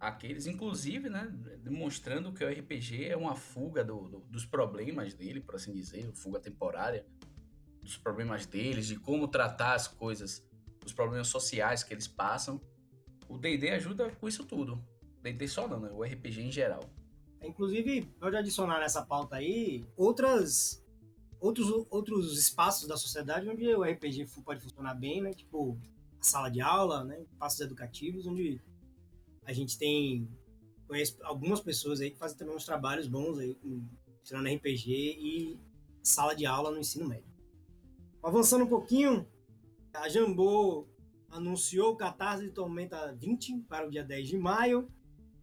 aqueles, 0.00 0.48
inclusive, 0.48 1.08
né, 1.08 1.32
demonstrando 1.62 2.32
que 2.32 2.42
o 2.42 2.48
RPG 2.50 3.04
é 3.04 3.16
uma 3.16 3.36
fuga 3.36 3.84
do, 3.84 4.08
do, 4.08 4.20
dos 4.22 4.44
problemas 4.44 5.14
dele, 5.14 5.40
por 5.40 5.54
assim 5.54 5.72
dizer, 5.72 6.10
fuga 6.14 6.40
temporária 6.40 7.06
dos 7.80 7.96
problemas 7.96 8.44
deles, 8.44 8.88
de 8.88 8.96
como 8.96 9.28
tratar 9.28 9.74
as 9.74 9.86
coisas, 9.86 10.44
os 10.84 10.92
problemas 10.92 11.28
sociais 11.28 11.84
que 11.84 11.94
eles 11.94 12.08
passam. 12.08 12.60
O 13.28 13.38
D&D 13.38 13.70
ajuda 13.70 14.10
com 14.10 14.26
isso 14.26 14.44
tudo. 14.44 14.84
D&D 15.22 15.46
só 15.46 15.68
não, 15.68 15.78
né? 15.78 15.90
O 15.92 16.02
RPG 16.02 16.40
em 16.40 16.50
geral. 16.50 16.82
Inclusive, 17.40 18.02
pode 18.18 18.36
adicionar 18.36 18.80
nessa 18.80 19.06
pauta 19.06 19.36
aí 19.36 19.84
outras 19.96 20.83
outros, 21.44 21.86
outros 21.90 22.38
espaços 22.38 22.88
da 22.88 22.96
sociedade 22.96 23.48
onde 23.48 23.66
o 23.74 23.82
RPG 23.82 24.26
pode 24.44 24.60
funcionar 24.60 24.94
bem, 24.94 25.20
né? 25.20 25.32
Tipo 25.32 25.78
a 26.18 26.24
sala 26.24 26.48
de 26.48 26.60
aula, 26.60 27.04
né? 27.04 27.20
Espaços 27.22 27.60
educativos 27.60 28.26
onde 28.26 28.60
a 29.44 29.52
gente 29.52 29.76
tem 29.76 30.28
algumas 31.22 31.60
pessoas 31.60 32.00
aí 32.00 32.10
que 32.10 32.18
fazem 32.18 32.38
também 32.38 32.54
uns 32.54 32.64
trabalhos 32.64 33.06
bons 33.06 33.38
aí 33.38 33.56
ensinando 34.22 34.48
RPG 34.48 34.90
e 34.90 35.58
sala 36.02 36.34
de 36.34 36.46
aula 36.46 36.70
no 36.70 36.78
ensino 36.78 37.06
médio. 37.06 37.32
Avançando 38.22 38.64
um 38.64 38.68
pouquinho, 38.68 39.26
a 39.92 40.08
Jambô 40.08 40.86
anunciou 41.30 41.92
o 41.92 41.96
Catarse 41.96 42.44
de 42.44 42.52
Tormenta 42.52 43.12
20 43.12 43.60
para 43.68 43.86
o 43.86 43.90
dia 43.90 44.02
10 44.02 44.28
de 44.28 44.38
maio 44.38 44.88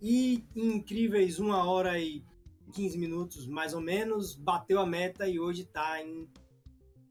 e 0.01 0.43
incríveis 0.55 1.39
1 1.39 1.50
hora 1.50 2.00
e 2.00 2.24
15 2.72 2.98
minutos, 2.98 3.46
mais 3.46 3.74
ou 3.74 3.82
menos, 3.82 4.36
bateu 4.36 4.80
a 4.80 4.86
meta 4.86 5.28
e 5.28 5.38
hoje 5.40 5.63
está 5.63 6.01
em 6.01 6.30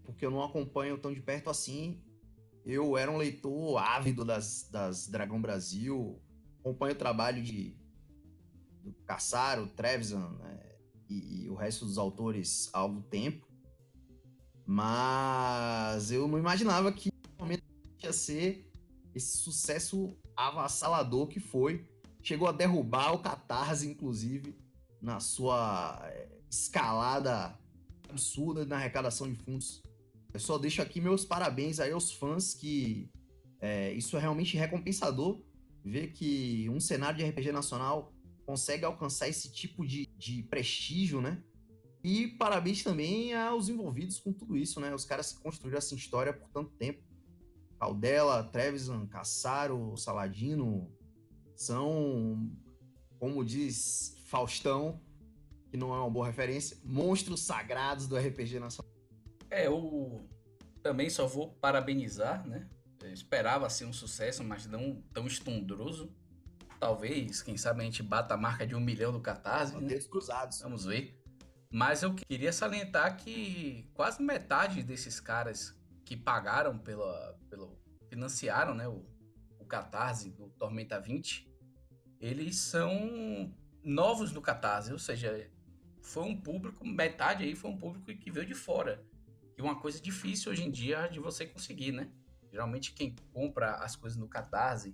porque 0.03 0.25
eu 0.25 0.31
não 0.31 0.41
acompanho 0.41 0.98
tão 0.98 1.13
de 1.13 1.22
perto 1.22 1.50
assim. 1.50 2.01
Eu 2.65 2.98
era 2.98 3.12
um 3.12 3.17
leitor 3.17 3.77
ávido 3.77 4.24
das, 4.24 4.69
das 4.72 5.07
Dragão 5.07 5.41
Brasil, 5.41 6.17
acompanho 6.60 6.93
o 6.93 6.98
trabalho 6.98 7.43
de 7.43 7.75
do 8.83 8.93
Cassaro, 9.05 9.67
Trevisan 9.67 10.29
né, 10.39 10.52
e, 11.20 11.43
e, 11.43 11.50
o 11.50 11.55
resto 11.55 11.86
dos 11.86 11.98
autores 11.98 12.70
algum 12.74 13.01
tempo, 13.01 13.48
mas 14.65 16.12
eu 16.12 16.27
não 16.27 16.38
imaginava 16.38 16.91
que 16.91 17.12
realmente 17.38 17.63
ia 18.01 18.13
ser 18.13 18.72
esse 19.13 19.38
sucesso 19.38 20.17
avassalador 20.36 21.27
que 21.27 21.39
foi. 21.39 21.88
Chegou 22.22 22.48
a 22.48 22.51
derrubar 22.51 23.13
o 23.13 23.20
Catarse, 23.20 23.88
inclusive, 23.88 24.55
na 25.01 25.20
sua 25.20 26.00
é, 26.05 26.39
escalada 26.50 27.58
absurda 28.10 28.65
na 28.65 28.77
arrecadação 28.77 29.29
de 29.29 29.36
fundos 29.36 29.84
eu 30.34 30.39
só 30.39 30.58
deixo 30.58 30.82
aqui 30.82 31.00
meus 31.00 31.24
parabéns 31.24 31.79
aí 31.79 31.91
aos 31.91 32.12
fãs 32.12 32.53
que 32.53 33.10
é, 33.62 33.93
isso 33.93 34.17
é 34.17 34.20
realmente 34.20 34.58
recompensador 34.58 35.39
ver 35.86 36.12
que 36.12 36.67
um 36.70 36.79
cenário 36.79 37.17
de 37.17 37.25
RPG 37.25 37.51
nacional 37.51 38.12
consegue 38.45 38.85
alcançar 38.85 39.27
esse 39.27 39.51
tipo 39.51 39.85
de, 39.85 40.07
de 40.17 40.43
prestígio, 40.43 41.21
né? 41.21 41.41
E 42.03 42.27
parabéns 42.27 42.83
também 42.83 43.33
aos 43.33 43.69
envolvidos 43.69 44.19
com 44.19 44.33
tudo 44.33 44.57
isso, 44.57 44.79
né? 44.79 44.93
Os 44.93 45.05
caras 45.05 45.31
que 45.31 45.41
construíram 45.41 45.77
essa 45.77 45.95
história 45.95 46.33
por 46.33 46.50
tanto 46.50 46.71
tempo. 46.71 47.01
Caldela, 47.79 48.43
Trevisan, 48.43 49.07
Cassaro, 49.07 49.95
Saladino 49.97 50.91
são, 51.55 52.51
como 53.19 53.43
diz 53.43 54.15
Faustão, 54.25 55.01
que 55.69 55.77
não 55.77 55.93
é 55.93 55.97
uma 55.97 56.09
boa 56.09 56.27
referência, 56.27 56.77
monstros 56.83 57.41
sagrados 57.41 58.07
do 58.07 58.17
RPG 58.17 58.59
nacional. 58.59 58.91
É, 59.50 59.67
eu 59.67 60.27
também 60.81 61.09
só 61.09 61.25
vou 61.25 61.53
parabenizar, 61.55 62.45
né? 62.47 62.69
Eu 63.01 63.12
esperava 63.12 63.69
ser 63.69 63.85
um 63.85 63.93
sucesso, 63.93 64.43
mas 64.43 64.65
não 64.65 65.01
tão 65.13 65.27
estondroso. 65.27 66.13
Talvez, 66.83 67.41
quem 67.41 67.55
sabe, 67.55 67.79
a 67.79 67.85
gente 67.85 68.03
bata 68.03 68.33
a 68.33 68.37
marca 68.37 68.67
de 68.67 68.75
um 68.75 68.79
milhão 68.81 69.13
do 69.13 69.21
Catarse. 69.21 69.73
Né? 69.77 69.97
cruzados. 69.99 70.59
Vamos 70.59 70.83
ver. 70.83 71.17
Mas 71.71 72.03
eu 72.03 72.13
queria 72.13 72.51
salientar 72.51 73.15
que 73.15 73.89
quase 73.93 74.21
metade 74.21 74.83
desses 74.83 75.17
caras 75.21 75.73
que 76.03 76.17
pagaram 76.17 76.77
pela, 76.77 77.39
pelo. 77.49 77.79
financiaram 78.09 78.75
né, 78.75 78.85
o, 78.85 79.01
o 79.57 79.65
Catarse 79.65 80.29
do 80.31 80.49
Tormenta 80.49 80.99
20, 80.99 81.49
eles 82.19 82.57
são 82.57 83.55
novos 83.81 84.33
no 84.33 84.41
Catarse, 84.41 84.91
ou 84.91 84.99
seja, 84.99 85.49
foi 86.01 86.23
um 86.23 86.35
público, 86.35 86.85
metade 86.85 87.45
aí 87.45 87.55
foi 87.55 87.71
um 87.71 87.77
público 87.77 88.05
que 88.13 88.29
veio 88.29 88.45
de 88.45 88.53
fora 88.53 89.01
que 89.55 89.61
uma 89.61 89.79
coisa 89.79 90.01
difícil 90.01 90.51
hoje 90.51 90.63
em 90.63 90.69
dia 90.69 91.07
de 91.07 91.21
você 91.21 91.45
conseguir, 91.45 91.93
né? 91.93 92.11
Geralmente 92.51 92.91
quem 92.91 93.15
compra 93.31 93.75
as 93.75 93.95
coisas 93.95 94.19
no 94.19 94.27
Catarse 94.27 94.93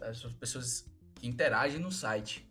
as 0.00 0.20
pessoas 0.34 0.91
que 1.22 1.28
interagem 1.28 1.78
no 1.78 1.92
site. 1.92 2.44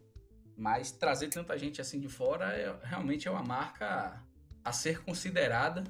Mas 0.56 0.92
trazer 0.92 1.28
tanta 1.28 1.58
gente 1.58 1.82
assim 1.82 2.00
de 2.00 2.08
fora 2.08 2.54
é, 2.54 2.74
realmente 2.84 3.28
é 3.28 3.32
uma 3.32 3.44
marca 3.44 4.24
a 4.64 4.72
ser 4.72 5.04
considerada 5.04 5.84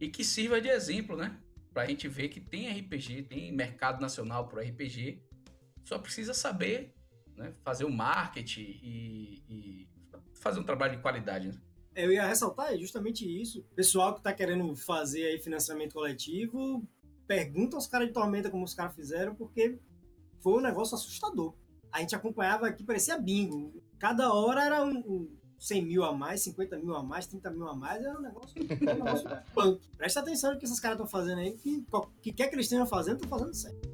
e 0.00 0.08
que 0.08 0.24
sirva 0.24 0.60
de 0.60 0.68
exemplo, 0.68 1.16
né? 1.16 1.38
Pra 1.72 1.86
gente 1.86 2.08
ver 2.08 2.28
que 2.28 2.40
tem 2.40 2.70
RPG, 2.70 3.24
tem 3.24 3.52
mercado 3.52 4.00
nacional 4.00 4.48
pro 4.48 4.60
RPG. 4.60 5.22
Só 5.84 5.98
precisa 5.98 6.32
saber 6.32 6.94
né? 7.36 7.52
fazer 7.62 7.84
o 7.84 7.90
marketing 7.90 8.78
e, 8.82 9.42
e 9.48 9.88
fazer 10.34 10.60
um 10.60 10.64
trabalho 10.64 10.96
de 10.96 11.02
qualidade, 11.02 11.48
né? 11.48 11.54
eu 11.94 12.10
ia 12.10 12.26
ressaltar 12.26 12.74
justamente 12.78 13.24
isso. 13.26 13.62
pessoal 13.74 14.14
que 14.14 14.20
está 14.20 14.32
querendo 14.32 14.74
fazer 14.74 15.26
aí 15.26 15.38
financiamento 15.38 15.92
coletivo, 15.92 16.82
pergunta 17.26 17.76
aos 17.76 17.86
caras 17.86 18.08
de 18.08 18.14
Tormenta 18.14 18.50
como 18.50 18.64
os 18.64 18.72
caras 18.72 18.94
fizeram, 18.94 19.34
porque 19.34 19.78
foi 20.40 20.54
um 20.54 20.60
negócio 20.60 20.94
assustador. 20.94 21.54
A 21.92 22.00
gente 22.00 22.16
acompanhava 22.16 22.72
que 22.72 22.82
parecia 22.82 23.18
bingo. 23.18 23.72
Cada 23.98 24.32
hora 24.32 24.64
era 24.64 24.82
um, 24.82 24.98
um 24.98 25.36
100 25.58 25.84
mil 25.84 26.04
a 26.04 26.12
mais, 26.12 26.40
50 26.40 26.78
mil 26.78 26.96
a 26.96 27.02
mais, 27.02 27.26
30 27.26 27.50
mil 27.50 27.68
a 27.68 27.76
mais, 27.76 28.02
era 28.02 28.18
um 28.18 28.22
negócio, 28.22 28.60
um 28.60 28.94
negócio 28.94 29.28
punk. 29.54 29.80
Presta 29.96 30.20
atenção 30.20 30.52
no 30.52 30.58
que 30.58 30.64
esses 30.64 30.80
caras 30.80 30.96
estão 30.96 31.06
fazendo 31.06 31.38
aí, 31.38 31.52
que, 31.58 31.84
que 32.20 32.32
quer 32.32 32.48
que 32.48 32.54
eles 32.56 32.66
estejam 32.66 32.86
fazendo, 32.86 33.22
estão 33.22 33.28
fazendo 33.28 33.54
certo. 33.54 33.92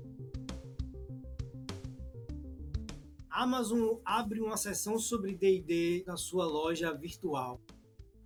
Amazon 3.28 3.98
abre 4.04 4.40
uma 4.40 4.56
sessão 4.56 4.98
sobre 4.98 5.34
D&D 5.34 6.04
na 6.06 6.16
sua 6.16 6.46
loja 6.46 6.92
virtual. 6.92 7.60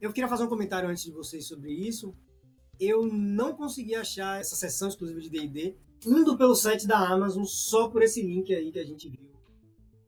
Eu 0.01 0.13
queria 0.13 0.29
fazer 0.29 0.45
um 0.45 0.49
comentário 0.49 0.89
antes 0.89 1.05
de 1.05 1.11
vocês 1.11 1.47
sobre 1.47 1.73
isso. 1.73 2.15
Eu 2.79 3.07
não 3.07 3.55
consegui 3.55 3.95
achar 3.95 4.41
essa 4.41 4.55
sessão 4.55 4.89
exclusiva 4.89 5.21
de 5.21 5.29
D&D 5.29 5.77
indo 6.07 6.37
pelo 6.37 6.55
site 6.55 6.87
da 6.87 6.99
Amazon 6.99 7.45
só 7.45 7.89
por 7.89 8.03
esse 8.03 8.23
link 8.23 8.55
aí 8.55 8.71
que 8.71 8.79
a 8.79 8.85
gente 8.85 9.09
viu. 9.09 9.32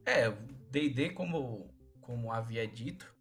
É, 0.07 0.31
D&D 0.71 1.11
como 1.11 1.73
como 2.01 2.31
havia 2.31 2.67
dito, 2.67 3.15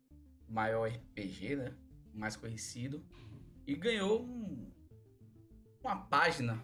maior 0.47 0.89
RPG, 0.89 1.55
né? 1.55 1.73
Mais 2.13 2.35
conhecido 2.35 3.03
e 3.65 3.75
ganhou 3.75 4.23
um, 4.23 4.71
uma 5.81 5.95
página, 5.95 6.61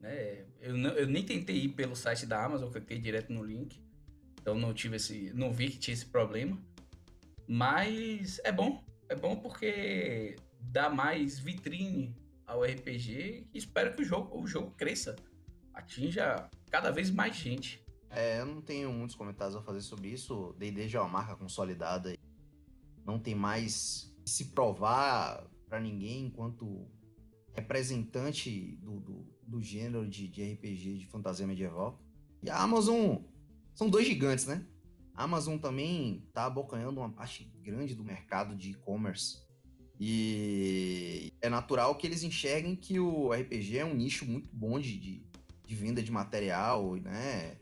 né? 0.00 0.46
Eu, 0.60 0.76
não, 0.76 0.90
eu 0.90 1.06
nem 1.06 1.24
tentei 1.24 1.56
ir 1.56 1.70
pelo 1.70 1.96
site 1.96 2.26
da 2.26 2.44
Amazon, 2.44 2.68
eu 2.68 2.72
cliquei 2.72 2.98
direto 2.98 3.32
no 3.32 3.44
link. 3.44 3.80
Então 4.40 4.54
não 4.54 4.72
tive 4.72 4.96
esse, 4.96 5.32
não 5.34 5.52
vi 5.52 5.70
que 5.70 5.78
tinha 5.78 5.94
esse 5.94 6.06
problema. 6.06 6.60
Mas 7.46 8.40
é 8.44 8.52
bom, 8.52 8.84
é 9.08 9.14
bom 9.14 9.36
porque 9.36 10.36
dá 10.60 10.88
mais 10.88 11.38
vitrine 11.38 12.16
ao 12.46 12.62
RPG 12.62 13.48
e 13.52 13.58
espero 13.58 13.94
que 13.94 14.02
o 14.02 14.04
jogo, 14.04 14.40
o 14.40 14.46
jogo 14.46 14.70
cresça, 14.72 15.16
atinja 15.72 16.48
cada 16.70 16.90
vez 16.90 17.10
mais 17.10 17.36
gente. 17.36 17.79
É, 18.10 18.40
eu 18.40 18.46
não 18.46 18.60
tenho 18.60 18.92
muitos 18.92 19.14
comentários 19.14 19.56
a 19.56 19.62
fazer 19.62 19.80
sobre 19.80 20.08
isso. 20.08 20.54
D&D 20.58 20.88
já 20.88 20.98
é 20.98 21.02
uma 21.02 21.08
marca 21.08 21.36
consolidada. 21.36 22.16
Não 23.04 23.18
tem 23.18 23.34
mais 23.34 24.12
se 24.26 24.46
provar 24.46 25.48
para 25.68 25.80
ninguém 25.80 26.26
enquanto 26.26 26.88
representante 27.52 28.76
do, 28.82 29.00
do, 29.00 29.26
do 29.46 29.62
gênero 29.62 30.08
de, 30.08 30.28
de 30.28 30.52
RPG 30.52 30.98
de 30.98 31.06
fantasia 31.06 31.46
medieval. 31.46 32.00
E 32.42 32.50
a 32.50 32.60
Amazon 32.60 33.18
são 33.74 33.88
dois 33.88 34.06
gigantes, 34.06 34.46
né? 34.46 34.66
A 35.14 35.24
Amazon 35.24 35.58
também 35.58 36.24
está 36.28 36.46
abocanhando 36.46 37.00
uma 37.00 37.10
parte 37.10 37.44
grande 37.62 37.94
do 37.94 38.04
mercado 38.04 38.56
de 38.56 38.70
e-commerce. 38.70 39.38
E 39.98 41.32
é 41.42 41.50
natural 41.50 41.94
que 41.94 42.06
eles 42.06 42.22
enxerguem 42.22 42.74
que 42.74 42.98
o 42.98 43.32
RPG 43.32 43.78
é 43.78 43.84
um 43.84 43.94
nicho 43.94 44.24
muito 44.24 44.48
bom 44.50 44.80
de, 44.80 44.98
de, 44.98 45.26
de 45.66 45.74
venda 45.74 46.02
de 46.02 46.10
material, 46.10 46.96
né? 46.96 47.59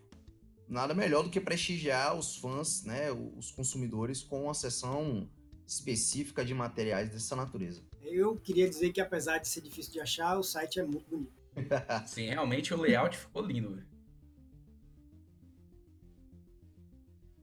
Nada 0.68 0.94
melhor 0.94 1.22
do 1.22 1.30
que 1.30 1.40
prestigiar 1.40 2.16
os 2.16 2.36
fãs, 2.36 2.84
né, 2.84 3.10
os 3.10 3.50
consumidores 3.50 4.22
com 4.22 4.44
uma 4.44 4.54
seção 4.54 5.28
específica 5.66 6.44
de 6.44 6.52
materiais 6.52 7.10
dessa 7.10 7.34
natureza. 7.34 7.82
Eu 8.02 8.36
queria 8.36 8.68
dizer 8.68 8.92
que 8.92 9.00
apesar 9.00 9.38
de 9.38 9.48
ser 9.48 9.62
difícil 9.62 9.92
de 9.92 10.00
achar, 10.00 10.38
o 10.38 10.42
site 10.42 10.78
é 10.78 10.84
muito 10.84 11.08
bonito. 11.08 11.32
Sim, 12.06 12.26
realmente 12.26 12.72
o 12.74 12.80
layout 12.80 13.16
ficou 13.16 13.42
lindo. 13.42 13.82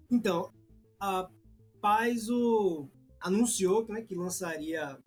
Então, 0.09 0.51
a 0.99 1.27
Paizo 1.81 2.89
anunciou 3.19 3.87
né, 3.87 4.01
que 4.01 4.13
lançaria, 4.13 4.99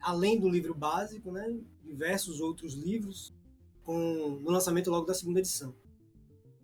além 0.00 0.40
do 0.40 0.48
livro 0.48 0.74
básico, 0.74 1.30
né, 1.30 1.46
diversos 1.82 2.40
outros 2.40 2.72
livros 2.74 3.34
com, 3.82 4.40
no 4.42 4.50
lançamento 4.50 4.90
logo 4.90 5.06
da 5.06 5.14
segunda 5.14 5.40
edição. 5.40 5.74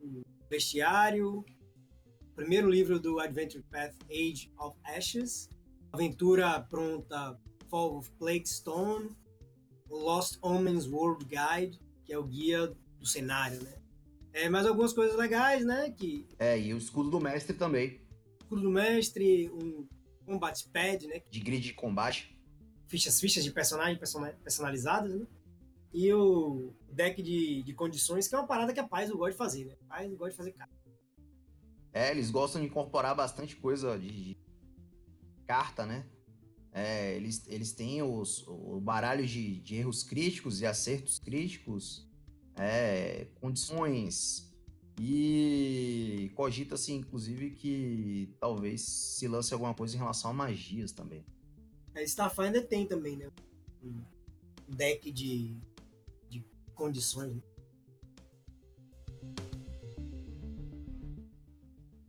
O 0.00 0.22
Bestiário, 0.50 1.44
primeiro 2.34 2.68
livro 2.68 2.98
do 2.98 3.20
Adventure 3.20 3.62
Path 3.70 3.94
Age 4.10 4.52
of 4.58 4.76
Ashes, 4.84 5.48
Aventura 5.92 6.60
Pronta 6.68 7.38
Fall 7.70 7.98
of 7.98 8.10
Plague 8.18 8.48
Stone, 8.48 9.10
o 9.88 9.96
Lost 9.96 10.38
Omens 10.42 10.88
World 10.88 11.24
Guide, 11.24 11.80
que 12.04 12.12
é 12.12 12.18
o 12.18 12.24
guia 12.24 12.66
do 12.98 13.06
cenário, 13.06 13.62
né? 13.62 13.74
É, 14.32 14.48
mais 14.48 14.66
algumas 14.66 14.92
coisas 14.92 15.16
legais, 15.16 15.64
né? 15.64 15.90
Que... 15.90 16.26
É, 16.36 16.58
e 16.58 16.74
o 16.74 16.78
escudo 16.78 17.10
do 17.10 17.20
mestre 17.20 17.56
também. 17.56 18.00
Escudo 18.40 18.62
do 18.62 18.70
mestre, 18.70 19.48
um 19.50 19.86
combat 20.26 20.60
pad, 20.72 21.06
né? 21.06 21.22
De 21.30 21.38
grid 21.38 21.62
de 21.62 21.74
combate. 21.74 22.36
Fichas, 22.88 23.20
fichas 23.20 23.44
de 23.44 23.52
personagem 23.52 24.00
personalizadas, 24.42 25.14
né? 25.14 25.26
E 25.92 26.12
o 26.12 26.72
deck 26.92 27.22
de, 27.22 27.62
de 27.62 27.74
condições, 27.74 28.28
que 28.28 28.34
é 28.34 28.38
uma 28.38 28.46
parada 28.46 28.72
que 28.72 28.80
a 28.80 28.86
Paz 28.86 29.10
gosta 29.10 29.32
de 29.32 29.36
fazer, 29.36 29.64
né? 29.64 29.74
A 29.82 29.94
Paz 29.96 30.14
gosta 30.14 30.30
de 30.30 30.36
fazer 30.36 30.52
carta. 30.52 30.74
É, 31.92 32.10
eles 32.10 32.30
gostam 32.30 32.60
de 32.60 32.68
incorporar 32.68 33.14
bastante 33.16 33.56
coisa 33.56 33.98
de, 33.98 34.08
de 34.08 34.38
carta, 35.46 35.84
né? 35.84 36.06
É, 36.72 37.16
eles, 37.16 37.44
eles 37.48 37.72
têm 37.72 38.00
os, 38.00 38.46
o 38.46 38.80
baralho 38.80 39.26
de, 39.26 39.60
de 39.60 39.74
erros 39.74 40.04
críticos 40.04 40.60
e 40.60 40.66
acertos 40.66 41.18
críticos 41.18 42.08
é, 42.56 43.26
condições 43.40 44.50
e 45.00 46.30
cogita-se, 46.34 46.92
inclusive, 46.92 47.52
que 47.52 48.34
talvez 48.38 48.82
se 48.82 49.26
lance 49.26 49.52
alguma 49.54 49.74
coisa 49.74 49.96
em 49.96 49.98
relação 49.98 50.30
a 50.30 50.34
magias 50.34 50.92
também. 50.92 51.24
A 51.94 52.02
Starfinder 52.02 52.68
tem 52.68 52.86
também, 52.86 53.16
né? 53.16 53.30
Um 53.82 54.02
deck 54.68 55.10
de, 55.10 55.54
de 55.54 55.69
condições. 56.80 57.34
Né? 57.34 57.42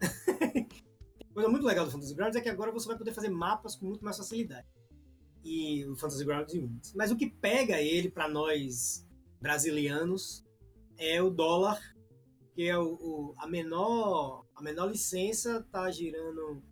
coisa 1.32 1.48
muito 1.48 1.64
legal 1.64 1.84
do 1.84 1.90
Fantasy 1.90 2.14
Grounds 2.14 2.36
é 2.36 2.40
que 2.40 2.48
agora 2.48 2.72
você 2.72 2.88
vai 2.88 2.98
poder 2.98 3.12
fazer 3.12 3.28
mapas 3.28 3.76
com 3.76 3.86
muito 3.86 4.04
mais 4.04 4.16
facilidade. 4.16 4.66
E 5.44 5.86
o 5.86 5.96
Fantasy 5.96 6.24
Grounds 6.24 6.54
Units. 6.54 6.92
Mas 6.94 7.10
o 7.10 7.16
que 7.16 7.30
pega 7.30 7.80
ele 7.80 8.10
para 8.10 8.28
nós 8.28 9.06
brasilianos 9.40 10.44
é 10.98 11.22
o 11.22 11.30
dólar, 11.30 11.80
que 12.60 12.68
é 12.68 12.78
o, 12.78 12.92
o, 12.92 13.34
a 13.38 13.46
menor 13.46 14.44
a 14.54 14.62
menor 14.62 14.90
licença 14.90 15.66
tá 15.72 15.90
girando 15.90 16.62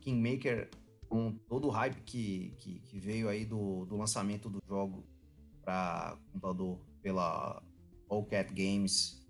Kingmaker 0.00 0.70
com 1.08 1.32
todo 1.46 1.68
o 1.68 1.70
hype 1.70 2.00
que, 2.02 2.54
que, 2.58 2.80
que 2.80 2.98
veio 2.98 3.28
aí 3.28 3.44
do, 3.44 3.84
do 3.84 3.96
lançamento 3.96 4.48
do 4.48 4.60
jogo 4.66 5.04
para 5.62 6.18
computador 6.32 6.80
pela 7.02 7.62
All 8.08 8.24
Cat 8.24 8.52
Games, 8.52 9.22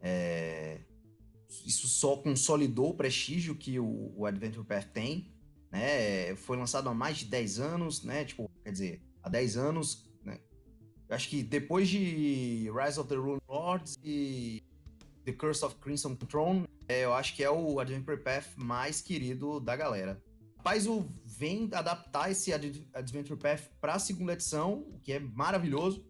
é, 0.00 0.82
isso 1.66 1.86
só 1.88 2.16
consolidou 2.16 2.90
o 2.90 2.94
prestígio 2.94 3.54
que 3.54 3.78
o, 3.78 4.12
o 4.16 4.26
Adventure 4.26 4.66
Path 4.66 4.86
tem, 4.92 5.32
né? 5.70 6.34
Foi 6.36 6.56
lançado 6.56 6.88
há 6.88 6.94
mais 6.94 7.18
de 7.18 7.26
10 7.26 7.60
anos, 7.60 8.02
né? 8.02 8.24
Tipo, 8.24 8.50
quer 8.62 8.72
dizer, 8.72 9.02
há 9.22 9.28
10 9.28 9.56
anos, 9.56 10.10
né? 10.24 10.38
Acho 11.08 11.28
que 11.28 11.42
depois 11.42 11.88
de 11.88 12.70
Rise 12.70 12.98
of 12.98 13.08
the 13.08 13.16
Rune 13.16 13.40
Lords 13.48 13.98
e 14.02 14.62
The 15.24 15.32
Curse 15.32 15.64
of 15.64 15.76
Crimson 15.76 16.14
Throne, 16.14 16.66
é, 16.88 17.04
eu 17.04 17.14
acho 17.14 17.34
que 17.34 17.42
é 17.42 17.50
o 17.50 17.80
Adventure 17.80 18.16
Path 18.22 18.56
mais 18.56 19.00
querido 19.00 19.58
da 19.58 19.74
galera. 19.74 20.22
Rapaz, 20.58 20.86
o 20.86 21.06
vem 21.24 21.68
adaptar 21.72 22.30
esse 22.30 22.52
Adventure 22.52 23.38
Path 23.38 23.70
para 23.80 23.94
a 23.94 23.98
segunda 23.98 24.32
edição, 24.32 24.84
o 24.94 24.98
que 25.00 25.12
é 25.12 25.20
maravilhoso. 25.20 26.04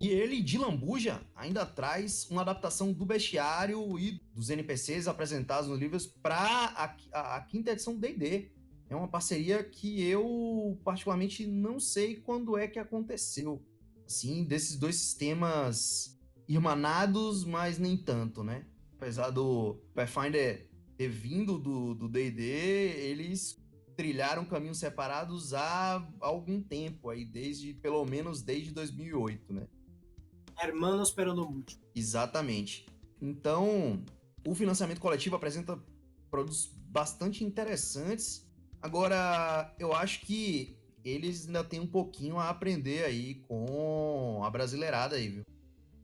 E 0.00 0.08
ele, 0.08 0.42
de 0.42 0.58
lambuja, 0.58 1.22
ainda 1.34 1.64
traz 1.64 2.28
uma 2.30 2.42
adaptação 2.42 2.92
do 2.92 3.06
bestiário 3.06 3.98
e 3.98 4.20
dos 4.34 4.50
NPCs 4.50 5.06
apresentados 5.06 5.68
nos 5.68 5.78
livros 5.78 6.06
para 6.06 6.36
a, 6.36 6.96
a, 7.12 7.36
a, 7.36 7.40
quinta 7.42 7.70
edição 7.70 7.94
do 7.94 8.00
D&D. 8.00 8.50
É 8.90 8.96
uma 8.96 9.08
parceria 9.08 9.62
que 9.62 10.02
eu, 10.02 10.78
particularmente, 10.84 11.46
não 11.46 11.80
sei 11.80 12.16
quando 12.16 12.58
é 12.58 12.66
que 12.68 12.78
aconteceu. 12.78 13.64
Assim, 14.04 14.44
desses 14.44 14.76
dois 14.76 14.96
sistemas 14.96 16.20
irmanados, 16.46 17.44
mas 17.44 17.78
nem 17.78 17.96
tanto, 17.96 18.44
né? 18.44 18.66
Apesar 18.96 19.30
do 19.30 19.80
Pathfinder 19.94 20.68
ter 20.98 21.08
vindo 21.08 21.58
do 21.58 22.08
D&D, 22.08 22.42
eles 22.42 23.64
trilharam 23.96 24.44
caminhos 24.44 24.78
separados 24.78 25.54
há 25.54 26.06
algum 26.20 26.60
tempo 26.60 27.10
aí, 27.10 27.24
desde 27.24 27.74
pelo 27.74 28.04
menos 28.04 28.42
desde 28.42 28.72
2008, 28.72 29.52
né? 29.52 29.66
Hermanos 30.60 31.10
pero 31.10 31.34
no 31.34 31.50
mucho. 31.50 31.78
Exatamente. 31.94 32.86
Então, 33.20 34.02
o 34.46 34.54
financiamento 34.54 35.00
coletivo 35.00 35.36
apresenta 35.36 35.78
produtos 36.30 36.70
bastante 36.88 37.44
interessantes. 37.44 38.46
Agora, 38.80 39.74
eu 39.78 39.94
acho 39.94 40.20
que 40.20 40.76
eles 41.04 41.46
ainda 41.46 41.62
têm 41.62 41.80
um 41.80 41.86
pouquinho 41.86 42.38
a 42.38 42.48
aprender 42.48 43.04
aí 43.04 43.36
com 43.46 44.42
a 44.44 44.50
brasileirada 44.50 45.16
aí, 45.16 45.28
viu? 45.28 45.44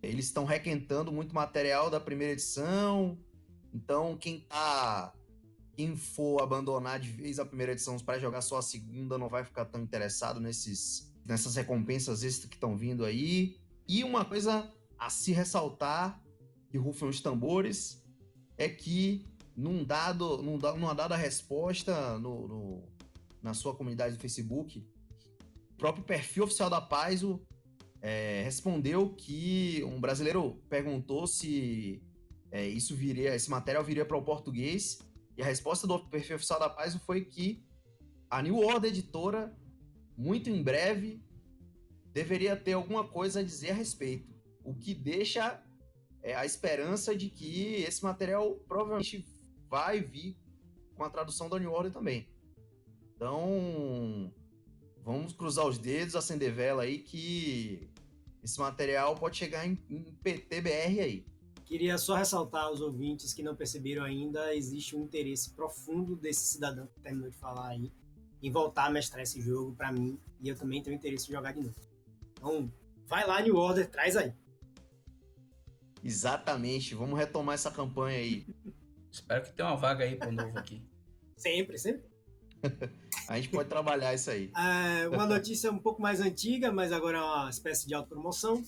Eles 0.03 0.27
estão 0.27 0.45
requentando 0.45 1.13
muito 1.13 1.35
material 1.35 1.91
da 1.91 2.01
primeira 2.01 2.33
edição. 2.33 3.19
Então, 3.73 4.17
quem 4.17 4.41
tá 4.41 5.13
quem 5.77 5.97
for 5.97 6.43
abandonar 6.43 7.01
de 7.01 7.11
vez 7.11 7.39
a 7.39 7.47
primeira 7.47 7.73
edição 7.73 7.99
para 7.99 8.19
jogar 8.19 8.43
só 8.43 8.59
a 8.59 8.63
segunda 8.63 9.17
não 9.17 9.31
vai 9.31 9.43
ficar 9.45 9.65
tão 9.65 9.81
interessado 9.81 10.39
nesses, 10.39 11.11
nessas 11.25 11.57
recompensas 11.57 12.23
extras 12.23 12.51
que 12.51 12.57
estão 12.57 12.77
vindo 12.77 13.03
aí. 13.03 13.57
E 13.93 14.05
uma 14.05 14.25
coisa 14.25 14.73
a 14.97 15.11
se 15.11 15.33
ressaltar, 15.33 16.23
que 16.69 16.79
rufam 16.79 17.09
os 17.09 17.21
tambores, 17.21 18.01
é 18.57 18.69
que 18.69 19.27
num 19.57 19.83
dado, 19.83 20.41
num, 20.41 20.57
numa 20.57 20.95
dada 20.95 21.17
resposta 21.17 22.17
no, 22.21 22.47
no, 22.47 22.89
na 23.43 23.53
sua 23.53 23.75
comunidade 23.75 24.15
do 24.15 24.21
Facebook, 24.21 24.79
o 25.73 25.77
próprio 25.77 26.05
perfil 26.05 26.45
oficial 26.45 26.71
da 26.71 26.81
Paiso 26.81 27.45
é, 28.01 28.43
respondeu 28.45 29.13
que 29.13 29.83
um 29.83 30.01
brasileiro 30.01 30.63
perguntou 30.69 31.27
se 31.27 32.01
é, 32.53 32.65
isso 32.69 32.95
viria, 32.95 33.35
esse 33.35 33.51
material 33.51 33.83
viria 33.83 34.05
para 34.05 34.17
o 34.17 34.23
português. 34.23 35.01
E 35.37 35.43
a 35.43 35.47
resposta 35.47 35.89
do 35.89 35.99
perfil 35.99 36.37
oficial 36.37 36.61
da 36.61 36.71
Paz 36.71 36.95
foi 36.95 37.25
que 37.25 37.67
a 38.31 38.41
New 38.41 38.57
Order 38.57 38.89
Editora, 38.89 39.53
muito 40.17 40.49
em 40.49 40.63
breve, 40.63 41.21
deveria 42.13 42.57
ter 42.57 42.73
alguma 42.73 43.07
coisa 43.07 43.41
a 43.41 43.43
dizer 43.43 43.71
a 43.71 43.75
respeito. 43.75 44.35
O 44.65 44.75
que 44.75 44.95
deixa 44.95 45.63
é, 46.23 46.35
a 46.35 46.45
esperança 46.45 47.15
de 47.15 47.31
que 47.31 47.77
esse 47.83 48.03
material 48.03 48.57
provavelmente 48.69 49.27
vai 49.69 50.01
vir 50.01 50.37
com 50.95 51.05
a 51.05 51.11
tradução 51.11 51.49
da 51.49 51.59
New 51.59 51.73
Order 51.73 51.93
também. 51.93 52.29
Então, 53.15 54.33
vamos 55.03 55.33
cruzar 55.33 55.67
os 55.67 55.79
dedos, 55.79 56.17
acender 56.17 56.53
vela 56.53 56.83
aí 56.83 56.99
que 56.99 57.91
esse 58.43 58.59
material 58.59 59.15
pode 59.15 59.37
chegar 59.37 59.67
em, 59.67 59.79
em 59.89 60.03
PTBR 60.23 61.01
aí. 61.01 61.27
Queria 61.65 61.97
só 61.99 62.17
ressaltar 62.17 62.65
aos 62.65 62.81
ouvintes 62.81 63.33
que 63.33 63.43
não 63.43 63.55
perceberam 63.55 64.03
ainda, 64.03 64.55
existe 64.55 64.97
um 64.97 65.05
interesse 65.05 65.51
profundo 65.51 66.17
desse 66.17 66.45
cidadão 66.45 66.87
que 66.89 66.99
terminou 67.01 67.31
de 67.31 67.37
falar 67.37 67.69
aí 67.69 67.93
em 68.43 68.51
voltar 68.51 68.87
a 68.87 68.91
mestrar 68.91 69.23
esse 69.23 69.41
jogo 69.41 69.75
para 69.77 69.93
mim, 69.93 70.19
e 70.41 70.49
eu 70.49 70.57
também 70.57 70.83
tenho 70.83 70.97
interesse 70.97 71.31
em 71.31 71.35
jogar 71.35 71.53
de 71.53 71.61
novo. 71.61 71.90
Então, 72.41 72.73
vai 73.07 73.27
lá, 73.27 73.43
New 73.43 73.55
Order, 73.55 73.89
traz 73.91 74.17
aí. 74.17 74.33
Exatamente, 76.03 76.95
vamos 76.95 77.19
retomar 77.19 77.55
essa 77.55 77.71
campanha 77.71 78.17
aí. 78.17 78.47
Espero 79.13 79.45
que 79.45 79.53
tenha 79.53 79.69
uma 79.69 79.77
vaga 79.77 80.05
aí 80.05 80.17
pro 80.17 80.33
novo 80.33 80.59
aqui. 80.59 80.83
sempre, 81.37 81.79
sempre. 81.79 82.09
a 83.29 83.37
gente 83.37 83.51
pode 83.51 83.69
trabalhar 83.69 84.15
isso 84.15 84.31
aí. 84.31 84.51
É, 84.57 85.07
uma 85.09 85.27
notícia 85.27 85.71
um 85.71 85.79
pouco 85.79 86.01
mais 86.01 86.19
antiga, 86.23 86.73
mas 86.73 86.93
agora 86.93 87.19
é 87.19 87.21
uma 87.21 87.51
espécie 87.51 87.87
de 87.87 87.93
autopromoção. 87.93 88.65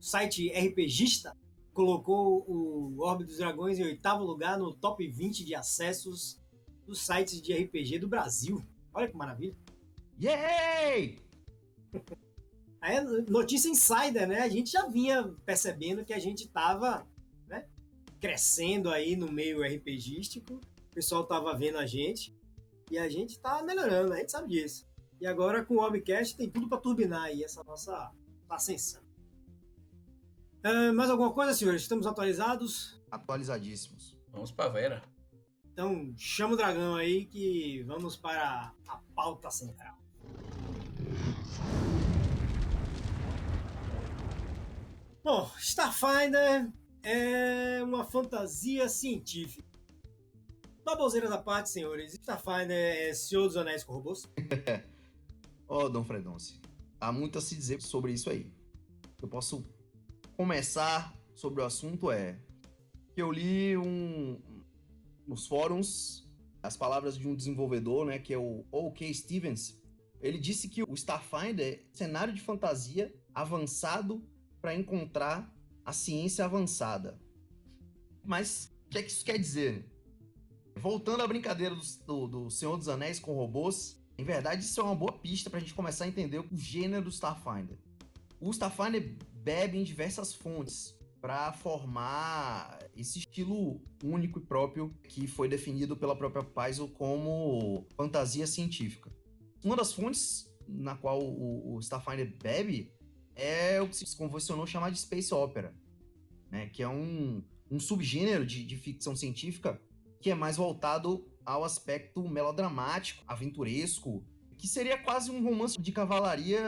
O 0.00 0.02
site 0.02 0.48
RPGista 0.48 1.36
colocou 1.72 2.44
o 2.48 3.00
Orbe 3.00 3.24
dos 3.24 3.36
Dragões 3.36 3.78
em 3.78 3.84
oitavo 3.84 4.24
lugar 4.24 4.58
no 4.58 4.74
top 4.74 5.06
20 5.06 5.44
de 5.44 5.54
acessos 5.54 6.40
dos 6.84 7.06
sites 7.06 7.40
de 7.40 7.52
RPG 7.52 8.00
do 8.00 8.08
Brasil. 8.08 8.60
Olha 8.92 9.06
que 9.06 9.16
maravilha. 9.16 9.56
Yay! 10.20 11.22
Aí, 12.84 13.00
notícia 13.30 13.70
insider, 13.70 14.28
né? 14.28 14.42
A 14.42 14.48
gente 14.48 14.70
já 14.70 14.86
vinha 14.86 15.34
percebendo 15.46 16.04
que 16.04 16.12
a 16.12 16.18
gente 16.18 16.44
estava 16.44 17.08
né, 17.46 17.66
crescendo 18.20 18.90
aí 18.90 19.16
no 19.16 19.32
meio 19.32 19.62
RPGístico. 19.62 20.56
O 20.56 20.94
pessoal 20.94 21.22
estava 21.22 21.56
vendo 21.56 21.78
a 21.78 21.86
gente 21.86 22.36
e 22.90 22.98
a 22.98 23.08
gente 23.08 23.30
está 23.30 23.62
melhorando, 23.62 24.12
a 24.12 24.18
gente 24.18 24.30
sabe 24.30 24.48
disso. 24.48 24.86
E 25.18 25.26
agora 25.26 25.64
com 25.64 25.76
o 25.76 25.82
Obcast 25.82 26.36
tem 26.36 26.50
tudo 26.50 26.68
para 26.68 26.76
turbinar 26.76 27.22
aí 27.22 27.42
essa 27.42 27.64
nossa 27.64 28.12
ascensão. 28.50 29.02
Uh, 30.62 30.92
mais 30.92 31.08
alguma 31.08 31.32
coisa, 31.32 31.54
senhores? 31.54 31.80
Estamos 31.80 32.06
atualizados? 32.06 33.02
Atualizadíssimos. 33.10 34.14
Vamos 34.30 34.52
para 34.52 34.68
Vera. 34.68 35.02
Então, 35.72 36.12
chama 36.18 36.52
o 36.52 36.56
dragão 36.56 36.96
aí 36.96 37.24
que 37.24 37.82
vamos 37.84 38.14
para 38.14 38.74
a 38.86 39.00
pauta 39.14 39.50
central. 39.50 39.96
Bom, 45.24 45.50
Starfinder 45.58 46.70
é 47.02 47.82
uma 47.82 48.04
fantasia 48.04 48.90
científica. 48.90 49.66
Baboseira 50.84 51.30
da 51.30 51.38
parte, 51.38 51.70
senhores. 51.70 52.12
Starfinder 52.12 52.76
é 52.76 53.14
Senhor 53.14 53.46
dos 53.46 53.56
Anéis 53.56 53.82
com 53.82 53.94
robôs? 53.94 54.24
Ô, 55.66 55.78
oh, 55.78 55.88
Dom 55.88 56.04
Fredonce, 56.04 56.60
há 57.00 57.10
muito 57.10 57.38
a 57.38 57.40
se 57.40 57.56
dizer 57.56 57.80
sobre 57.80 58.12
isso 58.12 58.28
aí. 58.28 58.52
Eu 59.22 59.26
posso 59.26 59.66
começar 60.36 61.18
sobre 61.34 61.62
o 61.62 61.64
assunto 61.64 62.10
é 62.10 62.38
que 63.14 63.22
eu 63.22 63.32
li 63.32 63.78
um, 63.78 64.38
nos 65.26 65.46
fóruns 65.46 66.28
as 66.62 66.76
palavras 66.76 67.16
de 67.16 67.26
um 67.26 67.34
desenvolvedor, 67.34 68.04
né, 68.04 68.18
que 68.18 68.34
é 68.34 68.38
o 68.38 68.66
O.K. 68.70 69.14
Stevens. 69.14 69.80
Ele 70.20 70.38
disse 70.38 70.68
que 70.68 70.82
o 70.82 70.92
Starfinder 70.92 71.80
é 71.82 71.90
um 71.90 71.94
cenário 71.94 72.34
de 72.34 72.42
fantasia 72.42 73.10
avançado 73.34 74.22
para 74.64 74.74
encontrar 74.74 75.54
a 75.84 75.92
ciência 75.92 76.42
avançada. 76.42 77.20
Mas 78.24 78.74
o 78.86 78.88
que 78.88 78.96
é 78.96 79.02
que 79.02 79.10
isso 79.10 79.22
quer 79.22 79.38
dizer? 79.38 79.86
Voltando 80.74 81.22
à 81.22 81.26
brincadeira 81.26 81.74
do, 81.74 81.82
do, 82.06 82.26
do 82.26 82.50
Senhor 82.50 82.78
dos 82.78 82.88
Anéis 82.88 83.20
com 83.20 83.34
robôs, 83.34 84.02
em 84.16 84.24
verdade 84.24 84.64
isso 84.64 84.80
é 84.80 84.82
uma 84.82 84.94
boa 84.94 85.12
pista 85.12 85.50
para 85.50 85.58
a 85.58 85.60
gente 85.60 85.74
começar 85.74 86.06
a 86.06 86.08
entender 86.08 86.38
o 86.38 86.48
gênero 86.50 87.04
do 87.04 87.10
Starfinder. 87.10 87.76
O 88.40 88.50
Starfinder 88.52 89.18
bebe 89.34 89.76
em 89.76 89.84
diversas 89.84 90.32
fontes 90.32 90.98
para 91.20 91.52
formar 91.52 92.78
esse 92.96 93.18
estilo 93.18 93.82
único 94.02 94.38
e 94.38 94.46
próprio 94.46 94.96
que 95.02 95.26
foi 95.26 95.46
definido 95.46 95.94
pela 95.94 96.16
própria 96.16 96.42
Paizo 96.42 96.88
como 96.88 97.86
fantasia 97.94 98.46
científica. 98.46 99.12
Uma 99.62 99.76
das 99.76 99.92
fontes 99.92 100.50
na 100.66 100.96
qual 100.96 101.20
o, 101.22 101.74
o 101.74 101.80
Starfinder 101.80 102.34
bebe 102.42 102.93
é 103.34 103.80
o 103.80 103.88
que 103.88 103.96
se 103.96 104.16
convencionou 104.16 104.66
chamar 104.66 104.90
de 104.90 104.98
Space 104.98 105.32
Opera, 105.32 105.74
né? 106.50 106.68
que 106.68 106.82
é 106.82 106.88
um, 106.88 107.42
um 107.70 107.80
subgênero 107.80 108.44
de, 108.44 108.64
de 108.64 108.76
ficção 108.76 109.14
científica 109.14 109.80
que 110.20 110.30
é 110.30 110.34
mais 110.34 110.56
voltado 110.56 111.26
ao 111.44 111.64
aspecto 111.64 112.26
melodramático, 112.28 113.22
aventuresco, 113.26 114.24
que 114.56 114.66
seria 114.66 114.96
quase 114.96 115.30
um 115.30 115.42
romance 115.42 115.80
de 115.80 115.92
cavalaria 115.92 116.62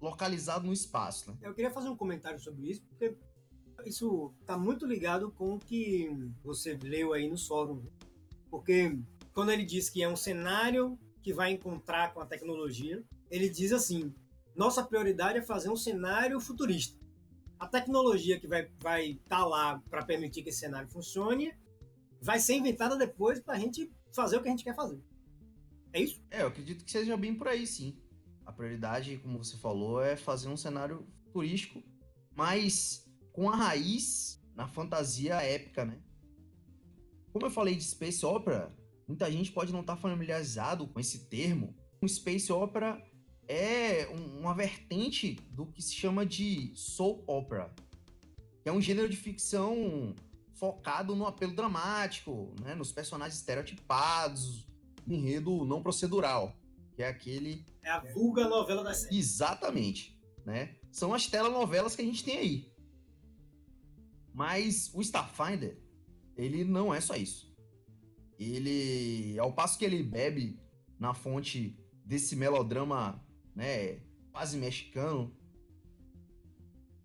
localizado 0.00 0.66
no 0.66 0.72
espaço. 0.72 1.30
Né? 1.30 1.38
Eu 1.42 1.54
queria 1.54 1.70
fazer 1.70 1.88
um 1.88 1.96
comentário 1.96 2.38
sobre 2.38 2.70
isso, 2.70 2.82
porque 2.88 3.14
isso 3.84 4.32
está 4.40 4.56
muito 4.56 4.86
ligado 4.86 5.30
com 5.32 5.56
o 5.56 5.58
que 5.58 6.08
você 6.42 6.78
leu 6.82 7.12
aí 7.12 7.28
no 7.28 7.36
fóruns. 7.36 7.84
Porque 8.50 8.98
quando 9.34 9.50
ele 9.50 9.64
diz 9.64 9.90
que 9.90 10.02
é 10.02 10.08
um 10.08 10.16
cenário 10.16 10.98
que 11.28 11.32
vai 11.34 11.52
encontrar 11.52 12.14
com 12.14 12.20
a 12.20 12.26
tecnologia. 12.26 13.04
Ele 13.30 13.50
diz 13.50 13.70
assim: 13.70 14.14
nossa 14.58 14.82
prioridade 14.82 15.38
é 15.38 15.42
fazer 15.42 15.70
um 15.70 15.76
cenário 15.76 16.40
futurista. 16.40 16.98
A 17.60 17.66
tecnologia 17.68 18.40
que 18.40 18.48
vai 18.48 18.62
estar 18.62 18.76
vai 18.82 19.20
tá 19.28 19.46
lá 19.46 19.80
para 19.88 20.04
permitir 20.04 20.42
que 20.42 20.48
esse 20.48 20.58
cenário 20.58 20.90
funcione 20.90 21.54
vai 22.20 22.40
ser 22.40 22.56
inventada 22.56 22.96
depois 22.96 23.38
para 23.38 23.54
a 23.54 23.58
gente 23.58 23.88
fazer 24.12 24.36
o 24.36 24.42
que 24.42 24.48
a 24.48 24.50
gente 24.50 24.64
quer 24.64 24.74
fazer. 24.74 25.00
É 25.92 26.00
isso? 26.00 26.20
É, 26.28 26.42
eu 26.42 26.48
acredito 26.48 26.84
que 26.84 26.90
seja 26.90 27.16
bem 27.16 27.36
por 27.36 27.46
aí, 27.46 27.64
sim. 27.68 27.96
A 28.44 28.50
prioridade, 28.50 29.16
como 29.18 29.38
você 29.38 29.56
falou, 29.56 30.02
é 30.02 30.16
fazer 30.16 30.48
um 30.48 30.56
cenário 30.56 31.06
turístico, 31.32 31.80
mas 32.34 33.08
com 33.32 33.48
a 33.48 33.54
raiz 33.54 34.42
na 34.56 34.66
fantasia 34.66 35.36
épica, 35.36 35.84
né? 35.84 36.02
Como 37.32 37.46
eu 37.46 37.50
falei 37.50 37.76
de 37.76 37.84
Space 37.84 38.26
Opera, 38.26 38.76
muita 39.06 39.30
gente 39.30 39.52
pode 39.52 39.72
não 39.72 39.82
estar 39.82 39.94
tá 39.94 40.02
familiarizado 40.02 40.88
com 40.88 40.98
esse 40.98 41.28
termo. 41.28 41.76
Um 42.02 42.08
Space 42.08 42.52
Opera 42.52 43.00
é 43.48 44.06
uma 44.38 44.54
vertente 44.54 45.34
do 45.50 45.66
que 45.66 45.80
se 45.80 45.94
chama 45.94 46.26
de 46.26 46.70
Soul 46.74 47.24
Opera, 47.26 47.74
que 48.62 48.68
é 48.68 48.72
um 48.72 48.80
gênero 48.80 49.08
de 49.08 49.16
ficção 49.16 50.14
focado 50.54 51.16
no 51.16 51.26
apelo 51.26 51.54
dramático, 51.54 52.54
né, 52.60 52.74
nos 52.74 52.92
personagens 52.92 53.38
estereotipados, 53.38 54.66
enredo 55.06 55.64
não 55.64 55.82
procedural, 55.82 56.54
que 56.92 57.02
é 57.02 57.08
aquele... 57.08 57.64
É 57.82 57.90
a 57.90 58.00
vulga 58.00 58.46
novela 58.46 58.84
da 58.84 58.92
série. 58.92 59.16
Exatamente, 59.16 60.20
né? 60.44 60.76
São 60.92 61.14
as 61.14 61.26
telenovelas 61.26 61.96
que 61.96 62.02
a 62.02 62.04
gente 62.04 62.24
tem 62.24 62.36
aí. 62.36 62.72
Mas 64.34 64.90
o 64.92 65.00
Starfinder, 65.00 65.80
ele 66.36 66.64
não 66.64 66.92
é 66.92 67.00
só 67.00 67.16
isso. 67.16 67.56
Ele, 68.38 69.38
ao 69.38 69.52
passo 69.52 69.78
que 69.78 69.84
ele 69.84 70.02
bebe 70.02 70.60
na 70.98 71.14
fonte 71.14 71.78
desse 72.04 72.36
melodrama, 72.36 73.24
né, 73.58 73.98
quase 74.30 74.56
mexicano, 74.56 75.36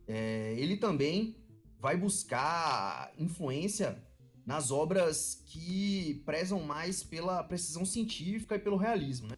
é, 0.07 0.53
ele 0.55 0.77
também 0.77 1.35
vai 1.79 1.97
buscar 1.97 3.11
influência 3.17 3.97
nas 4.45 4.69
obras 4.69 5.41
que 5.47 6.21
prezam 6.25 6.61
mais 6.61 7.01
pela 7.01 7.43
precisão 7.43 7.83
científica 7.83 8.55
e 8.55 8.59
pelo 8.59 8.77
realismo, 8.77 9.29
né? 9.29 9.35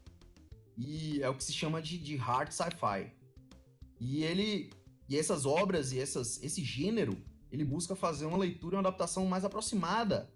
E 0.77 1.21
é 1.21 1.29
o 1.29 1.35
que 1.35 1.43
se 1.43 1.53
chama 1.53 1.81
de, 1.81 1.97
de 1.97 2.17
hard 2.17 2.51
sci-fi. 2.51 3.13
E 3.97 4.23
ele 4.23 4.71
e 5.07 5.17
essas 5.17 5.45
obras 5.45 5.93
e 5.93 5.99
essas, 5.99 6.43
esse 6.43 6.61
gênero, 6.65 7.15
ele 7.49 7.63
busca 7.63 7.95
fazer 7.95 8.25
uma 8.25 8.37
leitura 8.37 8.75
e 8.75 8.77
uma 8.77 8.89
adaptação 8.89 9.25
mais 9.25 9.45
aproximada, 9.45 10.29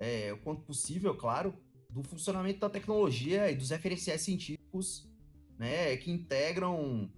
é, 0.00 0.32
o 0.32 0.38
quanto 0.38 0.62
possível, 0.62 1.14
claro, 1.14 1.52
do 1.90 2.02
funcionamento 2.02 2.60
da 2.60 2.70
tecnologia 2.70 3.50
e 3.50 3.56
dos 3.56 3.68
referenciais 3.68 4.22
científicos, 4.22 5.07
né, 5.58 5.96
que 5.96 6.10
integram 6.10 7.10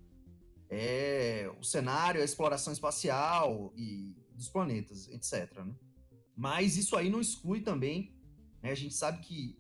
é, 0.69 1.51
o 1.61 1.65
cenário, 1.65 2.21
a 2.21 2.25
exploração 2.25 2.73
espacial 2.73 3.73
e 3.77 4.15
dos 4.35 4.49
planetas, 4.49 5.09
etc. 5.09 5.65
Né? 5.65 5.75
Mas 6.37 6.77
isso 6.77 6.97
aí 6.97 7.11
não 7.11 7.21
exclui 7.21 7.61
também, 7.61 8.17
né, 8.63 8.71
a 8.71 8.75
gente 8.75 8.95
sabe 8.95 9.21
que 9.21 9.59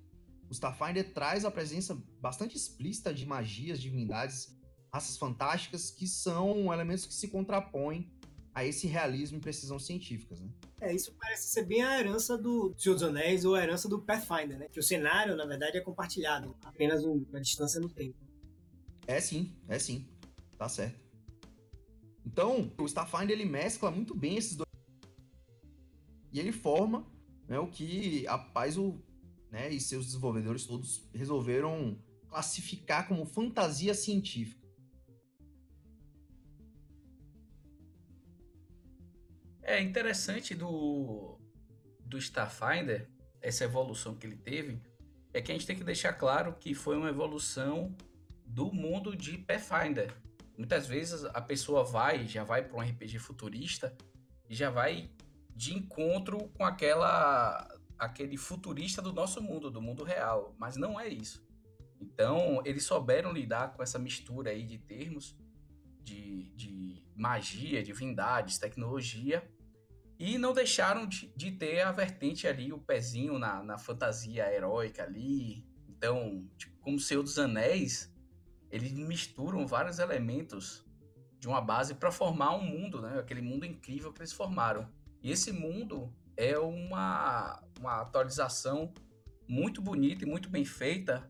o 0.48 0.52
Starfinder 0.52 1.12
traz 1.12 1.44
a 1.44 1.50
presença 1.50 1.94
bastante 2.20 2.56
explícita 2.56 3.14
de 3.14 3.24
magias, 3.24 3.80
divindades, 3.80 4.56
raças 4.92 5.16
fantásticas, 5.16 5.90
que 5.90 6.08
são 6.08 6.72
elementos 6.72 7.06
que 7.06 7.14
se 7.14 7.28
contrapõem 7.28 8.10
a 8.52 8.64
esse 8.64 8.88
realismo 8.88 9.38
e 9.38 9.40
precisão 9.40 9.78
científicas, 9.78 10.40
né? 10.40 10.48
É, 10.80 10.92
isso 10.92 11.14
parece 11.20 11.48
ser 11.50 11.64
bem 11.64 11.82
a 11.82 12.00
herança 12.00 12.36
do 12.36 12.74
Senhor 12.76 12.94
dos 12.94 13.04
Anéis 13.04 13.44
ou 13.44 13.54
a 13.54 13.62
herança 13.62 13.88
do 13.88 14.02
Pathfinder, 14.02 14.58
né? 14.58 14.66
Que 14.72 14.80
o 14.80 14.82
cenário, 14.82 15.36
na 15.36 15.46
verdade, 15.46 15.76
é 15.76 15.80
compartilhado, 15.80 16.56
apenas 16.64 17.04
uma 17.04 17.40
distância 17.40 17.80
no 17.80 17.88
tempo. 17.88 18.18
É 19.10 19.20
sim, 19.20 19.52
é 19.66 19.76
sim. 19.76 20.06
Tá 20.56 20.68
certo. 20.68 21.00
Então, 22.24 22.72
o 22.78 22.86
Starfinder 22.86 23.30
ele 23.30 23.44
mescla 23.44 23.90
muito 23.90 24.14
bem 24.14 24.36
esses 24.36 24.56
dois. 24.56 24.70
E 26.32 26.38
ele 26.38 26.52
forma 26.52 27.04
né, 27.48 27.58
o 27.58 27.66
que 27.66 28.24
a 28.28 28.38
Paizo 28.38 29.02
né, 29.50 29.68
e 29.68 29.80
seus 29.80 30.06
desenvolvedores 30.06 30.64
todos 30.64 31.10
resolveram 31.12 32.00
classificar 32.28 33.08
como 33.08 33.26
fantasia 33.26 33.94
científica. 33.94 34.64
É 39.60 39.80
interessante 39.80 40.54
do, 40.54 41.36
do 41.98 42.16
Starfinder, 42.16 43.10
essa 43.42 43.64
evolução 43.64 44.14
que 44.14 44.24
ele 44.24 44.36
teve, 44.36 44.80
é 45.32 45.42
que 45.42 45.50
a 45.50 45.54
gente 45.54 45.66
tem 45.66 45.74
que 45.74 45.82
deixar 45.82 46.12
claro 46.12 46.54
que 46.60 46.74
foi 46.74 46.96
uma 46.96 47.08
evolução 47.08 47.92
do 48.50 48.72
mundo 48.72 49.16
de 49.16 49.38
Pathfinder. 49.38 50.12
Muitas 50.56 50.86
vezes 50.86 51.24
a 51.24 51.40
pessoa 51.40 51.84
vai, 51.84 52.26
já 52.26 52.44
vai 52.44 52.62
para 52.62 52.76
um 52.76 52.80
RPG 52.82 53.18
futurista 53.18 53.96
e 54.48 54.54
já 54.54 54.70
vai 54.70 55.10
de 55.54 55.74
encontro 55.74 56.48
com 56.50 56.64
aquela 56.64 57.66
aquele 57.98 58.36
futurista 58.38 59.02
do 59.02 59.12
nosso 59.12 59.42
mundo, 59.42 59.70
do 59.70 59.80
mundo 59.80 60.02
real, 60.02 60.54
mas 60.58 60.76
não 60.76 60.98
é 60.98 61.06
isso. 61.06 61.46
Então, 62.00 62.62
eles 62.64 62.84
souberam 62.84 63.30
lidar 63.30 63.74
com 63.74 63.82
essa 63.82 63.98
mistura 63.98 64.50
aí 64.50 64.64
de 64.64 64.78
termos 64.78 65.36
de, 66.02 66.50
de 66.56 67.04
magia, 67.14 67.82
divindades, 67.82 68.58
tecnologia, 68.58 69.46
e 70.18 70.38
não 70.38 70.54
deixaram 70.54 71.06
de, 71.06 71.30
de, 71.36 71.52
ter 71.52 71.82
a 71.82 71.92
vertente 71.92 72.46
ali, 72.46 72.72
o 72.72 72.78
pezinho 72.78 73.38
na, 73.38 73.62
na 73.62 73.78
fantasia 73.78 74.50
heróica 74.50 75.02
ali. 75.02 75.66
Então, 75.88 76.48
tipo, 76.56 76.78
como 76.78 76.98
Senhor 76.98 77.22
dos 77.22 77.38
Anéis, 77.38 78.10
eles 78.70 78.92
misturam 78.92 79.66
vários 79.66 79.98
elementos 79.98 80.84
de 81.38 81.48
uma 81.48 81.60
base 81.60 81.94
para 81.94 82.12
formar 82.12 82.54
um 82.54 82.62
mundo, 82.62 83.00
né? 83.00 83.18
Aquele 83.18 83.40
mundo 83.40 83.64
incrível 83.64 84.12
que 84.12 84.20
eles 84.20 84.32
formaram. 84.32 84.88
E 85.22 85.30
esse 85.30 85.52
mundo 85.52 86.14
é 86.36 86.58
uma, 86.58 87.62
uma 87.78 88.00
atualização 88.02 88.92
muito 89.48 89.80
bonita 89.82 90.24
e 90.24 90.28
muito 90.28 90.48
bem 90.48 90.64
feita 90.64 91.28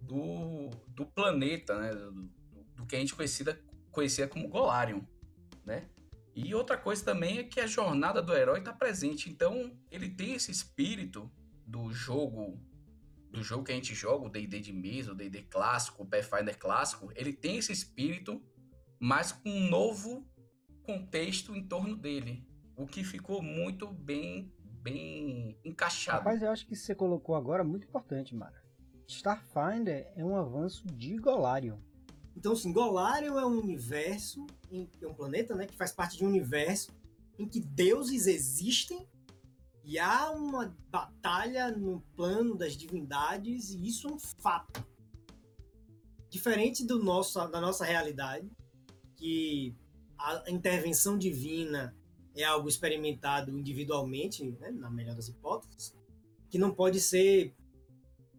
do, 0.00 0.70
do 0.88 1.06
planeta, 1.06 1.78
né? 1.78 1.94
Do, 1.94 2.30
do 2.76 2.86
que 2.86 2.94
a 2.94 2.98
gente 2.98 3.14
conhecia, 3.14 3.58
conhecia 3.90 4.28
como 4.28 4.48
Golarion, 4.48 5.00
né? 5.64 5.88
E 6.34 6.54
outra 6.54 6.76
coisa 6.76 7.02
também 7.02 7.38
é 7.38 7.44
que 7.44 7.58
a 7.58 7.66
jornada 7.66 8.20
do 8.20 8.34
herói 8.34 8.58
está 8.58 8.72
presente. 8.72 9.30
Então, 9.30 9.74
ele 9.90 10.10
tem 10.10 10.34
esse 10.34 10.50
espírito 10.50 11.30
do 11.66 11.90
jogo 11.90 12.60
do 13.36 13.42
jogo 13.42 13.64
que 13.64 13.72
a 13.72 13.74
gente 13.74 13.94
joga, 13.94 14.26
o 14.26 14.30
D&D 14.30 14.60
de 14.60 14.72
mesa, 14.72 15.12
o 15.12 15.14
D&D 15.14 15.42
clássico, 15.42 16.02
o 16.02 16.06
Pathfinder 16.06 16.58
clássico, 16.58 17.12
ele 17.14 17.32
tem 17.32 17.58
esse 17.58 17.70
espírito, 17.70 18.42
mas 18.98 19.30
com 19.30 19.50
um 19.50 19.68
novo 19.68 20.26
contexto 20.82 21.54
em 21.54 21.62
torno 21.62 21.94
dele, 21.96 22.46
o 22.74 22.86
que 22.86 23.04
ficou 23.04 23.42
muito 23.42 23.86
bem 23.88 24.52
bem 24.82 25.58
encaixado. 25.64 26.18
Rapaz, 26.18 26.42
eu 26.42 26.50
acho 26.50 26.64
que 26.64 26.76
você 26.76 26.94
colocou 26.94 27.34
agora 27.34 27.64
muito 27.64 27.88
importante, 27.88 28.36
Mara. 28.36 28.62
Starfinder 29.08 30.12
é 30.14 30.24
um 30.24 30.36
avanço 30.36 30.86
de 30.86 31.16
Golarion. 31.16 31.78
Então, 32.36 32.52
assim, 32.52 32.72
Golarion 32.72 33.36
é 33.36 33.44
um 33.44 33.58
universo, 33.58 34.46
é 34.70 35.06
um 35.06 35.14
planeta, 35.14 35.56
né, 35.56 35.66
que 35.66 35.74
faz 35.74 35.90
parte 35.90 36.16
de 36.18 36.24
um 36.24 36.28
universo 36.28 36.92
em 37.36 37.48
que 37.48 37.58
deuses 37.58 38.28
existem 38.28 39.08
e 39.86 40.00
há 40.00 40.32
uma 40.32 40.76
batalha 40.90 41.70
no 41.70 42.00
plano 42.16 42.56
das 42.56 42.76
divindades, 42.76 43.70
e 43.70 43.86
isso 43.86 44.08
é 44.08 44.12
um 44.12 44.18
fato. 44.18 44.84
Diferente 46.28 46.84
do 46.84 47.00
nosso, 47.00 47.38
da 47.46 47.60
nossa 47.60 47.84
realidade, 47.84 48.50
que 49.14 49.76
a 50.18 50.50
intervenção 50.50 51.16
divina 51.16 51.96
é 52.34 52.42
algo 52.42 52.68
experimentado 52.68 53.56
individualmente, 53.56 54.44
né, 54.58 54.72
na 54.72 54.90
melhor 54.90 55.14
das 55.14 55.28
hipóteses, 55.28 55.94
que 56.50 56.58
não 56.58 56.74
pode 56.74 57.00
ser 57.00 57.54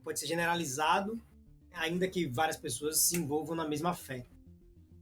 pode 0.04 0.20
ser 0.20 0.28
generalizado, 0.28 1.22
ainda 1.72 2.10
que 2.10 2.28
várias 2.28 2.58
pessoas 2.58 3.00
se 3.00 3.16
envolvam 3.18 3.56
na 3.56 3.68
mesma 3.68 3.94
fé. 3.94 4.26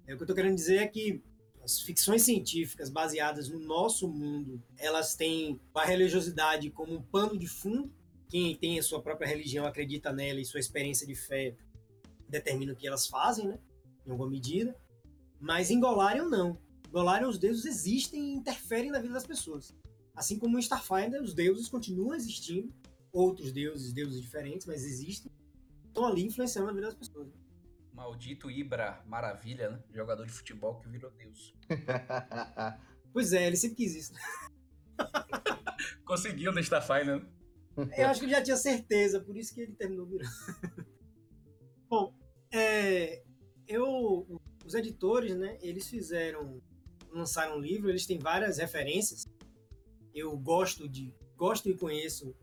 É, 0.05 0.13
o 0.13 0.17
que 0.17 0.23
eu 0.23 0.25
estou 0.25 0.36
querendo 0.36 0.55
dizer 0.55 0.77
é 0.77 0.88
que 0.88 1.23
as 1.65 1.82
ficções 1.82 2.21
científicas 2.21 2.91
baseadas 2.91 3.49
no 3.49 3.58
nosso 3.58 4.08
mundo, 4.08 4.62
elas 4.78 5.15
têm 5.15 5.60
a 5.73 5.84
religiosidade 5.84 6.69
como 6.69 6.93
um 6.93 7.01
pano 7.01 7.36
de 7.38 7.47
fundo. 7.47 7.91
Quem 8.30 8.56
tem 8.56 8.78
a 8.78 8.84
sua 8.84 9.01
própria 9.01 9.28
religião 9.28 9.65
acredita 9.65 10.13
nela 10.13 10.39
e 10.39 10.45
sua 10.45 10.60
experiência 10.60 11.08
de 11.08 11.15
fé 11.15 11.56
determina 12.30 12.71
o 12.71 12.75
que 12.75 12.88
elas 12.88 13.08
fazem, 13.08 13.47
né? 13.47 13.60
Em 14.06 14.12
alguma 14.12 14.30
medida. 14.30 14.78
Mas 15.39 15.71
em 15.71 15.80
Golarion, 15.80 16.30
não. 16.30 16.56
Em 16.88 16.91
Golarion, 16.91 17.30
os 17.30 17.39
deuses 17.39 17.65
existem 17.65 18.34
e 18.34 18.36
interferem 18.36 18.91
na 18.91 18.99
vida 18.99 19.13
das 19.13 19.25
pessoas. 19.25 19.73
Assim 20.15 20.38
como 20.38 20.58
em 20.58 20.62
Starfinder, 20.62 21.21
os 21.21 21.34
deuses 21.34 21.67
continuam 21.67 22.13
existindo. 22.13 22.71
Outros 23.12 23.51
deuses, 23.51 23.91
deuses 23.91 24.21
diferentes, 24.21 24.67
mas 24.67 24.84
existem. 24.84 25.32
Estão 25.88 26.06
ali 26.06 26.25
influenciando 26.25 26.69
a 26.69 26.73
vida 26.73 26.88
das 26.88 26.95
pessoas. 26.95 27.28
Maldito 27.95 28.51
Ibra, 28.51 29.01
maravilha, 29.08 29.71
né? 29.71 29.84
Jogador 29.93 30.25
de 30.25 30.34
futebol 30.34 30.79
que 30.79 30.89
virou 30.89 31.10
Deus. 31.12 31.55
pois 33.13 33.31
é, 33.31 33.47
ele 33.47 33.55
sempre 33.55 33.77
quis 33.77 33.95
isso. 33.95 34.13
Conseguiu 36.05 36.51
no 36.51 36.60
Starfinder, 36.60 37.21
né? 37.21 37.29
Eu 37.97 38.08
acho 38.08 38.19
que 38.19 38.25
ele 38.25 38.34
já 38.34 38.43
tinha 38.43 38.58
certeza, 38.58 39.19
por 39.19 39.36
isso 39.36 39.53
que 39.53 39.62
ele 39.62 39.73
terminou 39.73 40.05
virando. 40.05 40.29
é, 42.51 43.23
eu, 43.67 44.41
os 44.65 44.73
editores, 44.75 45.36
né, 45.36 45.58
eles 45.62 45.88
fizeram, 45.88 46.62
lançaram 47.12 47.58
um 47.58 47.62
livro, 47.62 47.89
eles 47.89 48.05
têm 48.05 48.19
várias 48.19 48.58
referências. 48.58 49.25
Eu 50.13 50.38
gosto 50.38 50.88
de, 50.88 51.13
gosto 51.36 51.69
e 51.69 51.77
conheço 51.77 52.36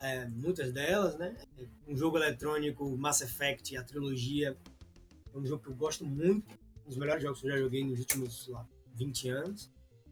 é, 0.00 0.26
muitas 0.28 0.72
delas, 0.72 1.16
né? 1.18 1.36
Um 1.86 1.96
jogo 1.96 2.16
eletrônico, 2.16 2.96
Mass 2.96 3.20
Effect, 3.20 3.76
a 3.76 3.84
trilogia, 3.84 4.56
é 5.32 5.38
um 5.38 5.44
jogo 5.44 5.62
que 5.62 5.68
eu 5.68 5.76
gosto 5.76 6.04
muito, 6.04 6.58
um 6.84 6.88
dos 6.88 6.96
melhores 6.96 7.22
jogos 7.22 7.40
que 7.40 7.46
eu 7.46 7.52
já 7.52 7.58
joguei 7.58 7.84
nos 7.84 8.00
últimos 8.00 8.48
lá, 8.48 8.66
20 8.94 9.28
anos. 9.28 9.70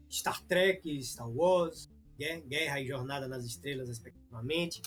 Star 0.09 0.41
Trek, 0.45 1.03
Star 1.03 1.29
Wars, 1.29 1.89
Guerra 2.17 2.79
e 2.79 2.87
Jornada 2.87 3.27
nas 3.27 3.43
Estrelas, 3.45 3.89
respectivamente. 3.89 4.81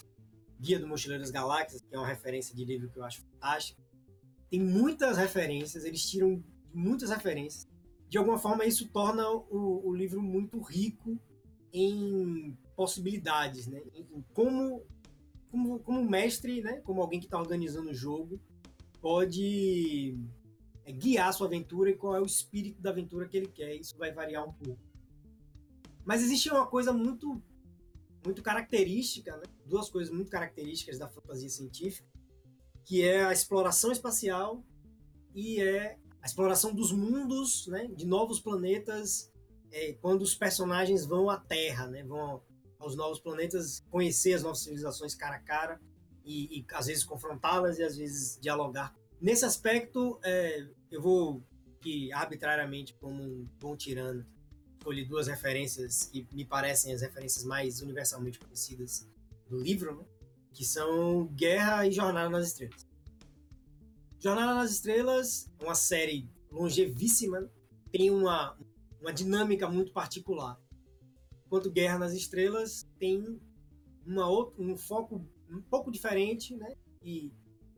Guia 0.61 0.79
do 0.79 0.87
Mochileiro 0.87 1.23
das 1.23 1.33
Galáxias, 1.33 1.83
que 1.83 1.95
é 1.95 1.99
uma 1.99 2.07
referência 2.07 2.55
de 2.55 2.65
livro 2.65 2.89
que 2.89 2.99
eu 2.99 3.05
acho 3.05 3.23
fantástica. 3.23 3.83
Tem 4.49 4.61
muitas 4.61 5.17
referências, 5.17 5.85
eles 5.85 6.09
tiram 6.09 6.43
muitas 6.73 7.11
referências. 7.11 7.67
De 8.09 8.19
alguma 8.19 8.39
forma, 8.39 8.65
isso 8.65 8.89
torna 8.89 9.29
o, 9.29 9.89
o 9.89 9.95
livro 9.95 10.23
muito 10.23 10.61
rico 10.61 11.19
em 11.73 12.57
possibilidades, 12.77 13.67
né? 13.67 13.81
Em 13.95 14.23
como, 14.35 14.85
como, 15.53 15.79
como 15.81 16.03
mestre, 16.03 16.63
né? 16.63 16.81
Como 16.81 17.03
alguém 17.03 17.21
que 17.21 17.27
está 17.27 17.39
organizando 17.39 17.91
o 17.91 17.95
jogo, 17.95 18.41
pode 19.03 20.19
é, 20.83 20.91
guiar 20.91 21.29
a 21.29 21.33
sua 21.33 21.47
aventura 21.47 21.91
e 21.91 21.95
qual 21.95 22.17
é 22.17 22.21
o 22.21 22.27
espírito 22.27 22.81
da 22.81 22.89
aventura 22.89 23.29
que 23.29 23.37
ele 23.37 23.49
quer. 23.49 23.77
Isso 23.77 23.97
vai 23.99 24.11
variar 24.11 24.49
um 24.49 24.53
pouco. 24.53 24.81
Mas 26.07 26.23
existe 26.23 26.51
uma 26.51 26.67
coisa 26.67 26.93
muito 26.93 27.41
muito 28.25 28.41
característica, 28.41 29.37
né? 29.37 29.43
duas 29.67 29.91
coisas 29.91 30.15
muito 30.15 30.31
características 30.31 30.97
da 30.97 31.09
fantasia 31.09 31.49
científica, 31.49 32.09
que 32.85 33.03
é 33.03 33.25
a 33.25 33.33
exploração 33.33 33.91
espacial 33.91 34.65
e 35.35 35.61
é 35.61 35.99
a 36.21 36.27
exploração 36.27 36.73
dos 36.73 36.93
mundos, 36.93 37.67
né? 37.67 37.89
de 37.89 38.07
novos 38.07 38.41
planetas, 38.41 39.29
é, 39.73 39.95
quando 39.95 40.23
os 40.23 40.37
personagens 40.37 41.05
vão 41.05 41.29
à 41.29 41.37
Terra, 41.37 41.89
né? 41.89 42.05
vão 42.05 42.41
aos 42.83 42.97
novos 42.97 43.21
planetas, 43.21 43.85
conhecer 43.91 44.35
as 44.35 44.43
novas 44.43 44.59
civilizações 44.59 45.15
cara 45.15 45.37
a 45.37 45.41
cara 45.41 45.81
e, 46.25 46.59
e 46.59 46.67
às 46.73 46.87
vezes 46.87 47.05
confrontá-las 47.05 47.79
e 47.79 47.83
às 47.83 47.97
vezes 47.97 48.39
dialogar. 48.41 48.95
Nesse 49.21 49.45
aspecto, 49.45 50.19
é, 50.23 50.67
eu 50.91 51.01
vou 51.01 51.43
que 51.81 52.13
arbitrariamente 52.13 52.95
como 52.95 53.23
um 53.23 53.49
bom 53.61 53.77
tirano 53.77 54.25
escolhi 54.79 55.05
duas 55.05 55.29
referências 55.29 56.05
que 56.05 56.27
me 56.33 56.45
parecem 56.45 56.93
as 56.93 57.03
referências 57.03 57.45
mais 57.45 57.81
universalmente 57.81 58.39
conhecidas 58.39 59.09
do 59.49 59.59
livro, 59.59 59.97
né? 59.97 60.05
que 60.53 60.65
são 60.65 61.27
Guerra 61.29 61.87
e 61.87 61.93
Jornada 61.93 62.29
nas 62.29 62.49
Estrelas. 62.49 62.87
Jornada 64.19 64.55
nas 64.55 64.73
Estrelas 64.73 65.51
é 65.59 65.65
uma 65.65 65.75
série 65.75 66.29
longevíssima, 66.51 67.41
né? 67.41 67.49
tem 67.93 68.11
uma, 68.11 68.57
uma 69.01 69.13
dinâmica 69.13 69.69
muito 69.69 69.93
particular. 69.93 70.61
Enquanto 71.53 71.71
Guerra 71.71 71.99
nas 71.99 72.15
Estrelas 72.15 72.89
tem 72.99 73.39
uma 74.07 74.27
outra, 74.27 74.55
um 74.59 74.75
foco 74.75 75.23
um 75.51 75.61
pouco 75.61 75.91
diferente, 75.93 76.57
né? 76.57 76.73
E 77.03 77.31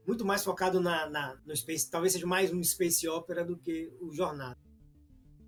muito 0.07 0.25
mais 0.25 0.45
focado 0.45 0.81
na, 0.81 1.11
na, 1.11 1.37
no 1.45 1.57
space, 1.57 1.91
talvez 1.91 2.13
seja 2.13 2.25
mais 2.25 2.53
um 2.53 2.63
space 2.63 3.09
opera 3.09 3.45
do 3.45 3.59
que 3.59 3.93
o 4.01 4.13
Jornada. 4.13 4.57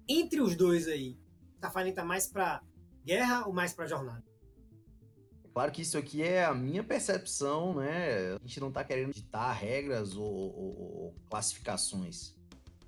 Entre 0.09 0.41
os 0.41 0.57
dois 0.57 0.89
aí, 0.89 1.17
Starfighter 1.55 1.95
tá 1.95 2.05
mais 2.05 2.27
para 2.27 2.61
guerra 3.05 3.47
ou 3.47 3.53
mais 3.53 3.73
para 3.73 3.87
jornada? 3.87 4.25
Claro 5.53 5.71
que 5.71 5.83
isso 5.83 5.97
aqui 5.97 6.21
é 6.21 6.45
a 6.45 6.53
minha 6.53 6.83
percepção, 6.83 7.77
né? 7.77 8.35
A 8.35 8.39
gente 8.39 8.59
não 8.59 8.73
tá 8.73 8.83
querendo 8.83 9.13
ditar 9.13 9.53
regras 9.53 10.17
ou, 10.17 10.27
ou, 10.27 10.81
ou 10.81 11.15
classificações. 11.31 12.35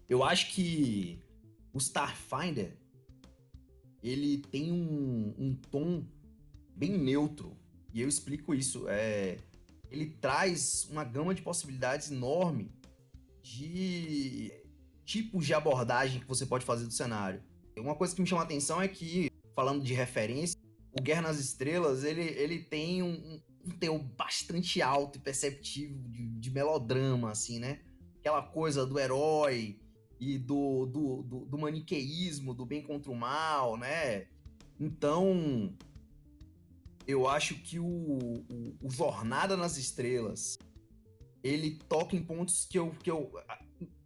Eu 0.09 0.25
acho 0.25 0.53
que 0.53 1.23
o 1.73 1.79
Starfinder 1.79 2.77
ele 4.03 4.39
tem 4.39 4.73
um, 4.73 5.35
um 5.39 5.55
tom 5.55 6.05
bem 6.75 6.97
neutro. 6.97 7.57
E 7.93 8.01
eu 8.01 8.09
explico 8.09 8.55
isso. 8.55 8.87
É, 8.89 9.39
ele 9.91 10.07
traz 10.07 10.87
uma 10.91 11.05
gama 11.05 11.35
de 11.35 11.43
possibilidades 11.43 12.11
enorme 12.11 12.71
de 13.43 14.53
tipos 15.05 15.47
de 15.47 15.55
abordagem 15.55 16.21
que 16.21 16.27
você 16.27 16.45
pode 16.45 16.65
fazer 16.65 16.85
do 16.85 16.93
cenário. 16.93 17.43
Uma 17.77 17.95
coisa 17.95 18.15
que 18.15 18.21
me 18.21 18.27
chama 18.27 18.43
a 18.43 18.45
atenção 18.45 18.83
é 18.83 18.89
que, 18.89 19.31
falando 19.55 19.83
de 19.83 19.95
referência, 19.95 20.59
o 20.93 21.03
Guerra 21.03 21.23
nas 21.23 21.39
Estrelas, 21.39 22.05
ele, 22.05 22.23
ele 22.23 22.59
tem 22.59 23.03
um, 23.03 23.41
um 23.65 23.71
teor 23.71 23.99
bastante 23.99 24.83
alto 24.83 25.17
e 25.17 25.21
perceptível 25.21 25.97
de, 26.09 26.29
de, 26.29 26.51
melodrama, 26.51 27.31
assim, 27.31 27.59
né? 27.59 27.81
Aquela 28.19 28.43
coisa 28.43 28.85
do 28.85 28.99
herói 28.99 29.79
e 30.21 30.39
do, 30.39 30.87
do, 30.87 31.23
do, 31.23 31.39
do 31.47 31.59
maniqueísmo, 31.59 32.55
do 32.55 32.67
bem 32.67 32.83
contra 32.83 33.11
o 33.11 33.15
mal, 33.15 33.77
né? 33.77 34.27
Então, 34.79 35.73
eu 37.07 37.29
acho 37.29 37.55
que 37.57 37.79
o, 37.79 37.87
o, 37.87 38.77
o, 38.83 38.91
Jornada 38.91 39.57
nas 39.57 39.77
Estrelas 39.77 40.59
ele 41.43 41.79
toca 41.89 42.17
em 42.17 42.23
pontos 42.23 42.67
que 42.67 42.79
eu, 42.79 42.91
que 43.03 43.11
eu 43.11 43.33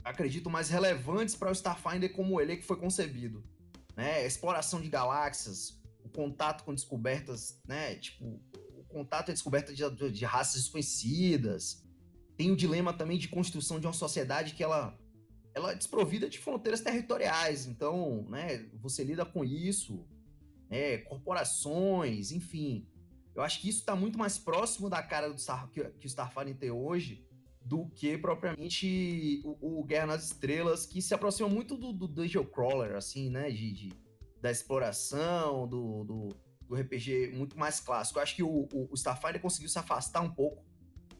acredito 0.05 0.51
mais 0.51 0.69
relevantes 0.69 1.35
para 1.35 1.51
o 1.51 1.53
Starfinder 1.53 2.13
como 2.13 2.41
ele 2.41 2.53
é 2.53 2.57
que 2.57 2.65
foi 2.65 2.77
concebido 2.77 3.43
né? 3.97 4.27
Exploração 4.27 4.81
de 4.81 4.89
galáxias, 4.89 5.81
o 6.05 6.09
contato 6.09 6.65
com 6.65 6.75
descobertas, 6.75 7.61
né? 7.67 7.95
Tipo, 7.97 8.41
o 8.77 8.85
contato 8.89 9.31
e 9.31 9.33
descoberta 9.33 9.73
de, 9.73 10.11
de, 10.11 10.25
raças 10.25 10.63
desconhecidas. 10.63 11.85
Tem 12.37 12.51
o 12.51 12.57
dilema 12.57 12.93
também 12.93 13.19
de 13.19 13.29
construção 13.29 13.79
de 13.79 13.87
uma 13.87 13.93
sociedade 13.93 14.55
que 14.55 14.63
ela 14.63 14.99
ela 15.55 15.73
é 15.73 15.75
desprovida 15.75 16.29
de 16.29 16.39
fronteiras 16.39 16.81
territoriais. 16.81 17.67
Então, 17.67 18.25
né, 18.29 18.69
você 18.75 19.05
lida 19.05 19.25
com 19.25 19.45
isso, 19.45 20.07
né, 20.69 20.99
corporações, 20.99 22.33
enfim. 22.33 22.87
Eu 23.35 23.43
acho 23.43 23.61
que 23.61 23.69
isso 23.69 23.81
está 23.81 23.97
muito 23.97 24.19
mais 24.19 24.39
próximo 24.39 24.91
da 24.91 25.03
cara 25.03 25.29
do 25.29 25.39
Star, 25.39 25.69
que, 25.71 25.83
que 25.85 26.07
o 26.07 26.09
Starfighter 26.09 26.57
tem 26.57 26.71
hoje 26.71 27.27
do 27.65 27.89
que 27.91 28.19
propriamente 28.19 29.41
o, 29.45 29.81
o, 29.81 29.85
Guerra 29.85 30.07
nas 30.07 30.25
Estrelas, 30.25 30.85
que 30.85 31.01
se 31.01 31.15
aproxima 31.15 31.49
muito 31.49 31.77
do, 31.77 31.93
do 31.93 32.09
Dungeon 32.09 32.45
Crawler, 32.45 32.97
assim, 32.97 33.31
né? 33.31 33.51
De, 33.51 33.73
de 33.73 33.93
da 34.41 34.51
exploração, 34.51 35.69
do, 35.69 36.03
do, 36.03 36.29
do, 36.67 36.75
RPG 36.75 37.31
muito 37.33 37.57
mais 37.57 37.79
clássico. 37.79 38.19
Eu 38.19 38.23
acho 38.25 38.35
que 38.35 38.43
o, 38.43 38.69
o, 38.73 38.89
o 38.93 39.41
conseguiu 39.41 39.69
se 39.69 39.79
afastar 39.79 40.21
um 40.21 40.35
pouco 40.35 40.65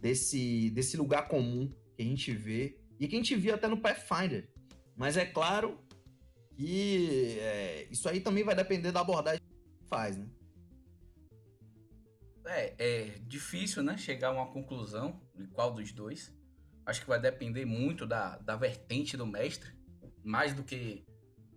desse, 0.01 0.71
desse 0.71 0.97
lugar 0.97 1.29
comum 1.29 1.73
que 1.95 2.03
a 2.03 2.05
gente 2.05 2.33
vê 2.33 2.82
e 3.03 3.09
que 3.09 3.17
a 3.17 3.19
gente 3.19 3.35
via 3.35 3.57
até 3.57 3.67
no 3.67 3.77
Pathfinder. 3.77 4.49
Mas 4.95 5.17
é 5.17 5.27
claro 5.27 5.77
que 6.55 7.37
é, 7.41 7.89
isso 7.91 8.09
aí 8.09 8.21
também 8.21 8.45
vai 8.45 8.55
depender 8.55 8.93
da 8.93 9.01
abordagem 9.01 9.41
que 9.41 9.89
faz, 9.89 10.17
né? 10.17 10.29
É, 12.47 12.75
é 12.79 13.05
difícil, 13.27 13.83
né? 13.83 13.97
Chegar 13.97 14.29
a 14.29 14.33
uma 14.33 14.53
conclusão 14.53 15.21
de 15.35 15.49
qual 15.49 15.73
dos 15.73 15.91
dois. 15.91 16.33
Acho 16.87 17.01
que 17.01 17.09
vai 17.09 17.21
depender 17.21 17.65
muito 17.65 18.07
da, 18.07 18.39
da 18.39 18.55
vertente 18.55 19.17
do 19.17 19.27
mestre, 19.27 19.73
mais 20.23 20.55
do 20.55 20.63
que 20.63 21.05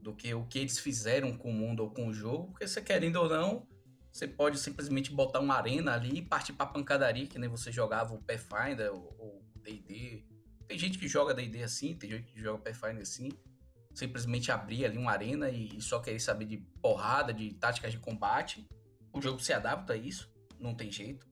do 0.02 0.16
que 0.16 0.34
o 0.34 0.46
que 0.46 0.60
eles 0.60 0.78
fizeram 0.80 1.36
com 1.36 1.50
o 1.50 1.54
mundo 1.54 1.82
ou 1.82 1.92
com 1.92 2.08
o 2.08 2.14
jogo, 2.14 2.52
porque 2.52 2.68
você 2.68 2.80
querendo 2.80 3.16
ou 3.16 3.28
não, 3.28 3.68
você 4.12 4.28
pode 4.28 4.60
simplesmente 4.60 5.12
botar 5.12 5.40
uma 5.40 5.56
arena 5.56 5.94
ali 5.94 6.20
e 6.20 6.22
partir 6.22 6.54
pra 6.54 6.68
pancadaria, 6.68 7.26
que 7.26 7.40
nem 7.40 7.50
você 7.50 7.72
jogava 7.72 8.14
o 8.14 8.22
Pathfinder 8.22 8.94
ou 8.94 9.44
o 9.56 9.60
D&D. 9.62 10.35
Tem 10.68 10.78
gente 10.78 10.98
que 10.98 11.08
joga 11.08 11.34
D&D 11.34 11.64
assim, 11.64 11.96
tem 11.96 12.10
gente 12.10 12.32
que 12.32 12.40
joga 12.40 12.64
Pathfinder 12.64 13.02
assim. 13.02 13.30
Simplesmente 13.94 14.52
abrir 14.52 14.86
ali 14.86 14.98
uma 14.98 15.12
arena 15.12 15.50
e, 15.50 15.78
e 15.78 15.82
só 15.82 16.00
querer 16.00 16.20
saber 16.20 16.46
de 16.46 16.58
porrada, 16.82 17.34
de 17.34 17.54
táticas 17.54 17.92
de 17.92 18.00
combate. 18.00 18.66
O 19.14 19.22
jogo 19.22 19.40
se 19.40 19.54
adapta 19.54 19.94
a 19.94 19.98
isso 19.98 20.34
não 20.60 20.76
tem 20.76 20.92
jeito. 20.92 21.28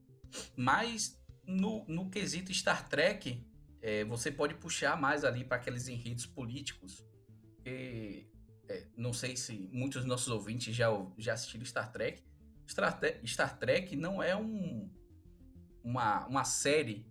Mas 0.55 1.19
no, 1.45 1.85
no 1.87 2.09
quesito 2.09 2.53
Star 2.53 2.87
Trek, 2.87 3.45
é, 3.81 4.03
você 4.05 4.31
pode 4.31 4.55
puxar 4.55 4.99
mais 4.99 5.23
ali 5.23 5.43
para 5.43 5.57
aqueles 5.57 5.87
enredos 5.87 6.25
políticos. 6.25 7.03
E, 7.65 8.25
é, 8.67 8.87
não 8.95 9.13
sei 9.13 9.35
se 9.35 9.69
muitos 9.71 10.01
dos 10.01 10.09
nossos 10.09 10.27
ouvintes 10.29 10.75
já, 10.75 10.87
já 11.17 11.33
assistiram 11.33 11.65
Star 11.65 11.91
Trek. 11.91 12.23
Star, 12.67 12.99
Star 13.25 13.57
Trek 13.57 13.95
não 13.95 14.23
é 14.23 14.35
um, 14.35 14.89
uma, 15.83 16.25
uma 16.27 16.43
série 16.43 17.05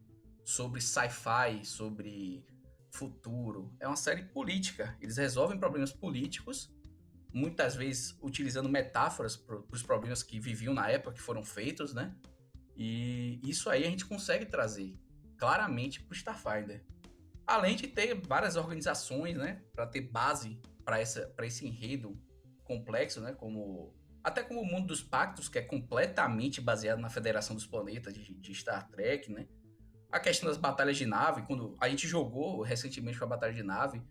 sobre 0.44 0.80
sci-fi, 0.80 1.64
sobre 1.64 2.44
futuro. 2.90 3.74
É 3.80 3.86
uma 3.86 3.96
série 3.96 4.24
política. 4.24 4.96
Eles 5.00 5.16
resolvem 5.16 5.58
problemas 5.58 5.92
políticos 5.92 6.70
muitas 7.32 7.74
vezes 7.74 8.16
utilizando 8.20 8.68
metáforas 8.68 9.36
para 9.36 9.56
os 9.70 9.82
problemas 9.82 10.22
que 10.22 10.38
viviam 10.38 10.74
na 10.74 10.88
época, 10.90 11.14
que 11.14 11.20
foram 11.20 11.42
feitos, 11.42 11.94
né? 11.94 12.14
E 12.76 13.40
isso 13.42 13.70
aí 13.70 13.84
a 13.84 13.90
gente 13.90 14.04
consegue 14.04 14.46
trazer 14.46 14.98
claramente 15.38 16.02
para 16.02 16.12
o 16.12 16.16
Starfinder. 16.16 16.84
Além 17.46 17.74
de 17.74 17.88
ter 17.88 18.14
várias 18.14 18.56
organizações, 18.56 19.36
né, 19.36 19.62
para 19.74 19.86
ter 19.86 20.02
base 20.02 20.60
para 20.84 21.00
esse 21.00 21.66
enredo 21.66 22.18
complexo, 22.64 23.20
né, 23.20 23.32
como 23.32 23.94
até 24.22 24.42
como 24.42 24.60
o 24.60 24.64
mundo 24.64 24.86
dos 24.86 25.02
pactos, 25.02 25.48
que 25.48 25.58
é 25.58 25.62
completamente 25.62 26.60
baseado 26.60 27.00
na 27.00 27.10
Federação 27.10 27.56
dos 27.56 27.66
Planetas 27.66 28.14
de, 28.14 28.34
de 28.34 28.54
Star 28.54 28.88
Trek, 28.88 29.32
né? 29.32 29.48
A 30.12 30.20
questão 30.20 30.46
das 30.48 30.58
batalhas 30.58 30.98
de 30.98 31.06
nave, 31.06 31.42
quando 31.42 31.74
a 31.80 31.88
gente 31.88 32.06
jogou 32.06 32.60
recentemente 32.60 33.18
com 33.18 33.24
a 33.24 33.28
batalha 33.28 33.54
de 33.54 33.62
nave, 33.62 34.02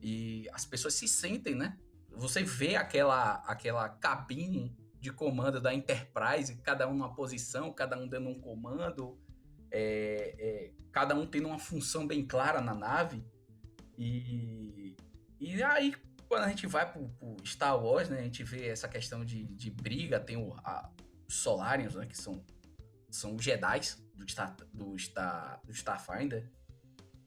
e 0.00 0.48
as 0.52 0.64
pessoas 0.64 0.94
se 0.94 1.08
sentem, 1.08 1.56
né? 1.56 1.76
Você 2.12 2.42
vê 2.44 2.76
aquela, 2.76 3.34
aquela 3.46 3.88
cabine 3.88 4.76
de 5.00 5.12
comando 5.12 5.60
da 5.60 5.74
Enterprise, 5.74 6.56
cada 6.62 6.88
um 6.88 6.94
numa 6.94 7.14
posição, 7.14 7.72
cada 7.72 7.98
um 7.98 8.06
dando 8.06 8.28
um 8.28 8.40
comando, 8.40 9.18
é, 9.72 10.34
é, 10.38 10.70
cada 10.92 11.14
um 11.14 11.26
tendo 11.26 11.48
uma 11.48 11.58
função 11.58 12.06
bem 12.06 12.24
clara 12.24 12.60
na 12.60 12.74
nave. 12.74 13.24
E, 13.98 14.94
e 15.40 15.62
aí, 15.62 15.94
quando 16.28 16.44
a 16.44 16.48
gente 16.48 16.66
vai 16.66 16.90
pro, 16.90 17.08
pro 17.10 17.36
Star 17.44 17.82
Wars, 17.82 18.08
né, 18.08 18.20
a 18.20 18.22
gente 18.22 18.44
vê 18.44 18.68
essa 18.68 18.88
questão 18.88 19.24
de, 19.24 19.46
de 19.46 19.70
briga, 19.70 20.20
tem 20.20 20.36
o, 20.36 20.52
a, 20.58 20.90
os 21.28 21.36
Solarians, 21.36 21.94
né, 21.94 22.06
que 22.06 22.16
são, 22.16 22.44
são 23.10 23.34
os 23.34 23.42
Jedi 23.42 23.80
do, 24.20 24.30
Star, 24.30 24.56
do, 24.72 24.98
Star, 24.98 25.60
do 25.64 25.72
Starfinder. 25.72 26.50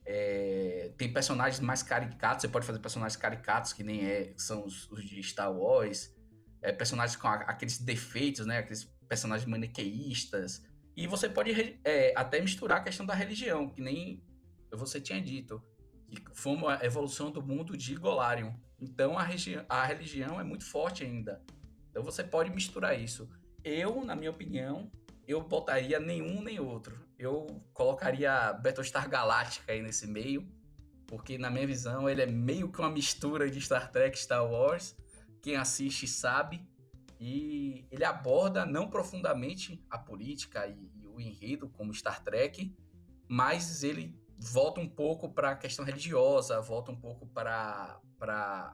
É, 0.05 0.91
tem 0.97 1.11
personagens 1.11 1.59
mais 1.59 1.81
caricatos, 1.81 2.41
você 2.41 2.47
pode 2.47 2.65
fazer 2.65 2.79
personagens 2.79 3.15
caricatos 3.15 3.71
que 3.71 3.83
nem 3.83 4.05
é, 4.05 4.33
são 4.37 4.65
os, 4.65 4.89
os 4.91 5.03
de 5.03 5.21
Star 5.23 5.51
Wars, 5.51 6.13
é, 6.61 6.71
personagens 6.71 7.15
com 7.15 7.27
a, 7.27 7.35
aqueles 7.35 7.77
defeitos, 7.77 8.45
né, 8.45 8.57
aqueles 8.59 8.83
personagens 9.07 9.49
maniqueístas, 9.49 10.65
e 10.95 11.07
você 11.07 11.29
pode 11.29 11.79
é, 11.83 12.13
até 12.15 12.41
misturar 12.41 12.79
a 12.79 12.83
questão 12.83 13.05
da 13.05 13.13
religião, 13.13 13.69
que 13.69 13.81
nem 13.81 14.21
você 14.71 14.99
tinha 14.99 15.21
dito, 15.21 15.63
que 16.09 16.21
foi 16.33 16.53
uma 16.53 16.83
evolução 16.83 17.31
do 17.31 17.41
mundo 17.41 17.75
de 17.77 17.95
Golarion. 17.95 18.53
Então 18.79 19.17
a, 19.17 19.25
a 19.69 19.85
religião 19.85 20.39
é 20.39 20.43
muito 20.43 20.65
forte 20.65 21.03
ainda. 21.03 21.41
Então 21.89 22.03
você 22.03 22.23
pode 22.23 22.51
misturar 22.51 22.99
isso. 22.99 23.29
Eu, 23.63 24.03
na 24.03 24.15
minha 24.15 24.29
opinião, 24.29 24.91
eu 25.27 25.41
botaria 25.41 25.99
nenhum 25.99 26.41
nem 26.41 26.59
outro. 26.59 26.99
Eu 27.17 27.47
colocaria 27.73 28.53
Battlestar 28.53 29.09
Galactica 29.09 29.71
aí 29.71 29.81
nesse 29.81 30.07
meio, 30.07 30.47
porque 31.07 31.37
na 31.37 31.49
minha 31.49 31.65
visão 31.65 32.09
ele 32.09 32.21
é 32.21 32.25
meio 32.25 32.71
que 32.71 32.79
uma 32.79 32.89
mistura 32.89 33.49
de 33.49 33.61
Star 33.61 33.91
Trek 33.91 34.17
e 34.17 34.21
Star 34.21 34.45
Wars. 34.45 34.95
Quem 35.41 35.55
assiste 35.55 36.07
sabe. 36.07 36.67
E 37.19 37.85
ele 37.89 38.03
aborda 38.03 38.65
não 38.65 38.89
profundamente 38.89 39.81
a 39.89 39.97
política 39.97 40.67
e, 40.67 40.91
e 40.95 41.07
o 41.07 41.21
enredo 41.21 41.69
como 41.69 41.93
Star 41.93 42.21
Trek, 42.21 42.75
mas 43.29 43.81
ele 43.83 44.13
volta 44.37 44.81
um 44.81 44.89
pouco 44.89 45.29
para 45.29 45.51
a 45.51 45.55
questão 45.55 45.85
religiosa, 45.85 46.59
volta 46.59 46.91
um 46.91 46.99
pouco 46.99 47.25
para 47.27 48.01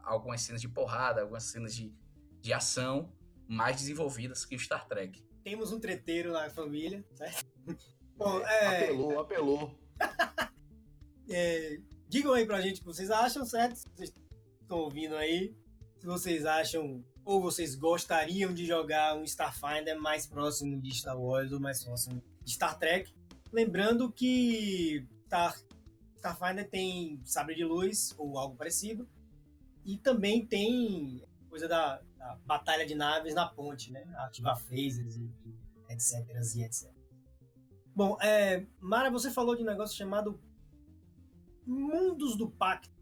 algumas 0.03 0.41
cenas 0.41 0.61
de 0.61 0.67
porrada, 0.67 1.21
algumas 1.21 1.43
cenas 1.43 1.75
de, 1.75 1.93
de 2.41 2.51
ação 2.51 3.13
mais 3.47 3.77
desenvolvidas 3.77 4.45
que 4.45 4.55
o 4.55 4.59
Star 4.59 4.87
Trek 4.87 5.28
temos 5.43 5.71
um 5.71 5.79
treteiro 5.79 6.31
na 6.31 6.49
família, 6.49 7.03
certo? 7.15 7.45
Bom, 8.15 8.39
é... 8.41 8.83
Apelou, 8.83 9.19
apelou. 9.19 9.79
é, 11.29 11.77
digam 12.07 12.33
aí 12.33 12.45
pra 12.45 12.61
gente 12.61 12.77
o 12.77 12.79
que 12.79 12.85
vocês 12.85 13.09
acham, 13.09 13.45
certo? 13.45 13.77
Se 13.77 13.85
vocês 13.95 14.13
estão 14.61 14.79
ouvindo 14.79 15.15
aí, 15.15 15.55
se 15.99 16.05
vocês 16.05 16.45
acham 16.45 17.03
ou 17.23 17.39
vocês 17.39 17.75
gostariam 17.75 18.53
de 18.53 18.65
jogar 18.65 19.15
um 19.15 19.23
Starfinder 19.23 19.99
mais 19.99 20.25
próximo 20.25 20.81
de 20.81 20.93
Star 20.95 21.19
Wars 21.19 21.51
ou 21.51 21.59
mais 21.59 21.83
próximo 21.83 22.23
de 22.43 22.51
Star 22.51 22.77
Trek. 22.77 23.13
Lembrando 23.51 24.11
que 24.11 25.05
Star, 25.27 25.55
Starfinder 26.15 26.67
tem 26.67 27.21
sabre 27.23 27.55
de 27.55 27.63
luz 27.63 28.13
ou 28.17 28.37
algo 28.37 28.55
parecido. 28.55 29.07
E 29.85 29.97
também 29.97 30.45
tem 30.45 31.23
coisa 31.49 31.67
da, 31.67 32.01
da 32.19 32.37
batalha 32.45 32.85
de 32.85 32.93
naves 32.93 33.33
na 33.33 33.47
ponte, 33.47 33.91
né? 33.91 34.03
Ativar 34.17 34.59
phasers 34.59 35.15
e, 35.15 35.31
e 35.45 35.93
etc. 35.93 36.27
e 36.55 36.63
etc. 36.63 36.91
Bom, 37.95 38.17
é, 38.21 38.67
Mara, 38.79 39.09
você 39.09 39.31
falou 39.31 39.55
de 39.55 39.63
um 39.63 39.65
negócio 39.65 39.97
chamado 39.97 40.39
Mundos 41.65 42.37
do 42.37 42.49
Pacto. 42.49 42.99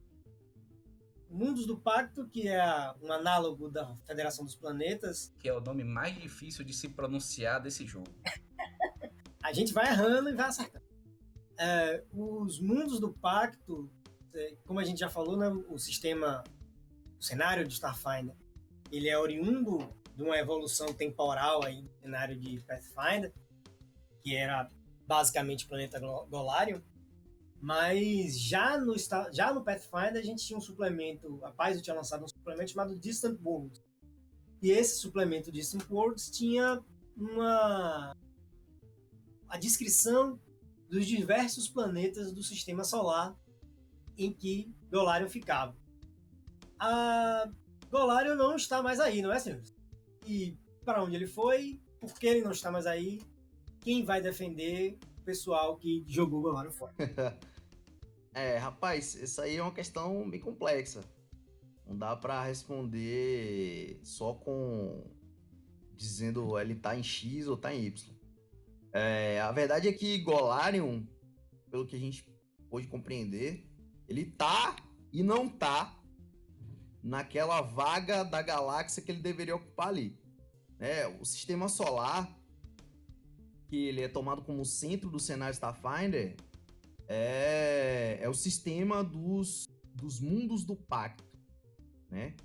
Mundos 1.30 1.66
do 1.66 1.78
Pacto, 1.78 2.28
que 2.30 2.48
é 2.48 2.64
um 3.02 3.12
análogo 3.12 3.70
da 3.70 3.96
Federação 4.06 4.46
dos 4.46 4.56
Planetas. 4.56 5.34
Que 5.40 5.50
é 5.50 5.54
o 5.54 5.60
nome 5.60 5.84
mais 5.84 6.16
difícil 6.16 6.64
de 6.64 6.74
se 6.74 6.88
pronunciar 6.90 7.62
desse 7.62 7.86
jogo. 7.86 8.08
a 9.44 9.52
gente 9.52 9.74
vai 9.74 9.88
errando 9.88 10.30
e 10.30 10.34
vai 10.34 10.48
acertando. 10.48 10.86
É, 11.60 12.04
os 12.14 12.60
Mundos 12.62 13.00
do 13.00 13.12
Pacto, 13.14 13.92
é, 14.34 14.56
como 14.66 14.80
a 14.80 14.84
gente 14.84 15.00
já 15.00 15.10
falou, 15.10 15.36
né, 15.36 15.50
o 15.70 15.78
sistema, 15.78 16.44
o 17.20 17.24
cenário 17.24 17.68
de 17.68 17.74
Starfinder, 17.74 18.36
ele 18.92 19.10
é 19.10 19.18
oriundo 19.18 19.90
de 20.16 20.24
uma 20.24 20.38
evolução 20.38 20.94
temporal 20.94 21.64
aí 21.64 21.82
no 21.82 21.90
cenário 22.02 22.36
de 22.36 22.60
Pathfinder, 22.64 23.34
que 24.24 24.36
era 24.36 24.70
basicamente 25.06 25.66
o 25.66 25.70
planeta 25.70 26.00
Golarion, 26.00 26.82
mas 27.62 28.40
já 28.40 28.78
no, 28.78 28.96
já 29.32 29.54
no 29.54 29.64
Pathfinder 29.64 30.18
a 30.18 30.22
gente 30.22 30.46
tinha 30.46 30.58
um 30.58 30.62
suplemento, 30.62 31.40
a 31.44 31.52
Paizo 31.52 31.82
tinha 31.82 31.96
lançado 31.96 32.24
um 32.24 32.28
suplemento 32.28 32.72
chamado 32.72 32.96
Distant 32.96 33.40
Worlds. 33.44 33.82
E 34.62 34.72
esse 34.72 35.00
suplemento 35.00 35.52
Distant 35.52 35.90
Worlds 35.90 36.30
tinha 36.30 36.84
uma 37.16 38.16
a 39.48 39.58
descrição 39.58 40.40
dos 40.90 41.06
diversos 41.06 41.70
planetas 41.70 42.32
do 42.32 42.44
sistema 42.44 42.84
solar 42.84 43.36
em 44.18 44.32
que 44.32 44.74
Golarion 44.90 45.30
ficava. 45.30 45.76
A 46.80 47.50
Golário 47.90 48.36
não 48.36 48.56
está 48.56 48.82
mais 48.82 49.00
aí, 49.00 49.22
não 49.22 49.32
é, 49.32 49.40
senhores? 49.40 49.76
E 50.26 50.58
para 50.84 51.04
onde 51.04 51.16
ele 51.16 51.28
foi? 51.28 51.82
Por 52.00 52.14
que 52.14 52.28
ele 52.28 52.42
não 52.42 52.52
está 52.52 52.72
mais 52.72 52.86
aí? 52.86 53.22
Quem 53.80 54.04
vai 54.04 54.22
defender 54.22 54.98
o 55.20 55.22
pessoal 55.24 55.78
que 55.78 56.04
jogou 56.08 56.42
Golário 56.42 56.72
fora? 56.72 56.94
é, 58.34 58.58
rapaz, 58.58 59.16
isso 59.16 59.42
aí 59.42 59.56
é 59.58 59.62
uma 59.62 59.74
questão 59.74 60.30
bem 60.30 60.40
complexa. 60.40 61.04
Não 61.86 61.98
dá 61.98 62.16
para 62.16 62.44
responder 62.44 64.00
só 64.04 64.34
com 64.34 65.04
dizendo 65.96 66.60
ele 66.60 66.76
tá 66.76 66.96
em 66.96 67.02
X 67.02 67.48
ou 67.48 67.58
tá 67.58 67.74
em 67.74 67.86
Y. 67.86 68.16
É, 68.94 69.40
a 69.42 69.52
verdade 69.52 69.88
é 69.88 69.94
que 69.94 70.20
Golarion, 70.20 71.04
pelo 71.72 71.86
que 71.86 71.96
a 71.96 72.00
gente 72.00 72.24
pôde 72.70 72.88
compreender, 72.88 73.66
ele 74.08 74.26
tá 74.26 74.76
e 75.12 75.24
não 75.24 75.48
tá 75.48 75.97
naquela 77.04 77.62
vaga 77.62 78.24
da 78.24 78.42
galáxia 78.42 79.02
que 79.02 79.12
ele 79.12 79.22
deveria 79.22 79.56
ocupar 79.56 79.90
ali. 79.90 80.18
É, 80.80 81.08
o 81.08 81.26
sistema 81.26 81.68
solar, 81.68 82.36
que 83.68 83.76
ele 83.76 84.02
é 84.02 84.08
tomado 84.08 84.42
como 84.44 84.64
centro 84.64 85.10
do 85.10 85.20
cenário 85.20 85.54
Starfinder, 85.54 86.36
é, 87.08 88.20
é 88.22 88.30
o 88.30 88.34
sistema 88.34 89.04
dos, 89.04 89.68
dos 89.96 90.20
mundos 90.20 90.64
do 90.64 90.76
pacto, 90.76 91.24
né? 92.10 92.36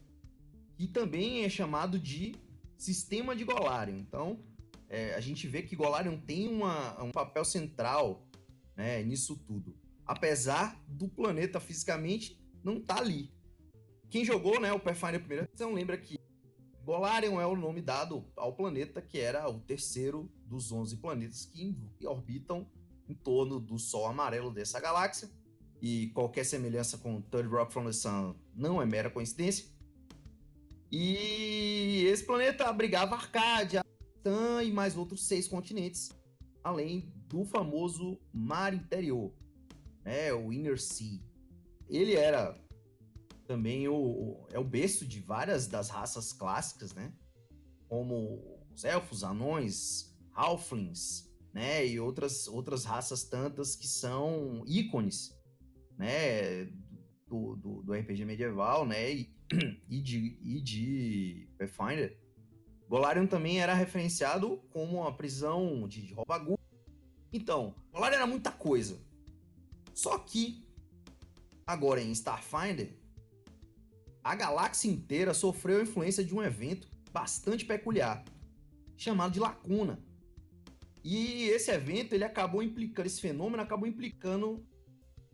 Que 0.76 0.86
também 0.86 1.44
é 1.44 1.48
chamado 1.48 1.98
de 1.98 2.34
sistema 2.78 3.36
de 3.36 3.44
Golarion. 3.44 3.96
Então, 3.96 4.40
é, 4.88 5.14
a 5.14 5.20
gente 5.20 5.46
vê 5.46 5.62
que 5.62 5.76
Golarion 5.76 6.18
tem 6.18 6.48
uma, 6.48 7.02
um 7.02 7.10
papel 7.10 7.44
central 7.44 8.28
né, 8.76 9.02
nisso 9.02 9.36
tudo. 9.46 9.76
Apesar 10.04 10.82
do 10.88 11.08
planeta 11.08 11.60
fisicamente 11.60 12.40
não 12.62 12.78
estar 12.78 12.96
tá 12.96 13.00
ali. 13.00 13.32
Quem 14.12 14.26
jogou, 14.26 14.60
né, 14.60 14.70
o 14.70 14.78
Pathfinder 14.78 15.20
primeira 15.20 15.44
edição 15.44 15.72
lembra 15.72 15.96
que 15.96 16.20
Golarion 16.84 17.40
é 17.40 17.46
o 17.46 17.56
nome 17.56 17.80
dado 17.80 18.30
ao 18.36 18.54
planeta 18.54 19.00
que 19.00 19.18
era 19.18 19.48
o 19.48 19.58
terceiro 19.60 20.30
dos 20.44 20.70
11 20.70 20.98
planetas 20.98 21.46
que 21.46 21.74
orbitam 22.04 22.70
em 23.08 23.14
torno 23.14 23.58
do 23.58 23.78
Sol 23.78 24.06
amarelo 24.06 24.52
dessa 24.52 24.78
galáxia. 24.78 25.30
E 25.80 26.08
qualquer 26.08 26.44
semelhança 26.44 26.98
com 26.98 27.22
Third 27.22 27.48
Rock 27.48 27.72
from 27.72 27.86
the 27.86 27.92
Sun 27.92 28.36
não 28.54 28.82
é 28.82 28.84
mera 28.84 29.08
coincidência. 29.08 29.64
E 30.90 32.04
esse 32.06 32.26
planeta 32.26 32.68
abrigava 32.68 33.14
Arcádia, 33.14 33.82
Titã 34.16 34.62
e 34.62 34.70
mais 34.70 34.94
outros 34.94 35.24
seis 35.24 35.48
continentes, 35.48 36.10
além 36.62 37.10
do 37.28 37.46
famoso 37.46 38.20
Mar 38.30 38.74
Interior, 38.74 39.32
né, 40.04 40.34
o 40.34 40.52
Inner 40.52 40.78
Sea. 40.78 41.18
Ele 41.88 42.14
era 42.14 42.62
também 43.52 43.86
o, 43.86 43.94
o, 43.94 44.48
é 44.50 44.58
o 44.58 44.64
berço 44.64 45.06
de 45.06 45.20
várias 45.20 45.66
das 45.66 45.90
raças 45.90 46.32
clássicas, 46.32 46.94
né? 46.94 47.12
Como 47.86 48.64
os 48.74 48.82
elfos, 48.82 49.22
anões, 49.22 50.16
halflings, 50.32 51.30
né? 51.52 51.86
E 51.86 52.00
outras, 52.00 52.48
outras 52.48 52.86
raças 52.86 53.24
tantas 53.24 53.76
que 53.76 53.86
são 53.86 54.64
ícones, 54.66 55.38
né? 55.98 56.64
Do, 57.28 57.56
do, 57.56 57.82
do 57.82 57.92
RPG 57.92 58.24
medieval, 58.24 58.86
né? 58.86 59.12
E, 59.12 59.36
e, 59.86 60.00
de, 60.00 60.38
e 60.42 60.58
de 60.62 61.48
Pathfinder. 61.58 62.18
Golarion 62.88 63.26
também 63.26 63.60
era 63.60 63.74
referenciado 63.74 64.62
como 64.70 65.00
uma 65.02 65.14
prisão 65.14 65.86
de, 65.86 66.06
de. 66.06 66.14
Então, 67.30 67.74
Golarion 67.92 68.16
era 68.16 68.26
muita 68.26 68.50
coisa. 68.50 68.98
Só 69.92 70.16
que, 70.18 70.66
agora 71.66 72.00
em 72.00 72.12
Starfinder, 72.12 73.01
a 74.22 74.34
galáxia 74.34 74.90
inteira 74.90 75.34
sofreu 75.34 75.78
a 75.78 75.82
influência 75.82 76.24
de 76.24 76.34
um 76.34 76.42
evento 76.42 76.88
bastante 77.12 77.64
peculiar, 77.64 78.24
chamado 78.96 79.32
de 79.32 79.40
Lacuna. 79.40 80.02
E 81.04 81.44
esse 81.48 81.70
evento, 81.70 82.14
ele 82.14 82.24
acabou 82.24 82.62
implicando, 82.62 83.06
esse 83.06 83.20
fenômeno 83.20 83.62
acabou 83.62 83.88
implicando 83.88 84.64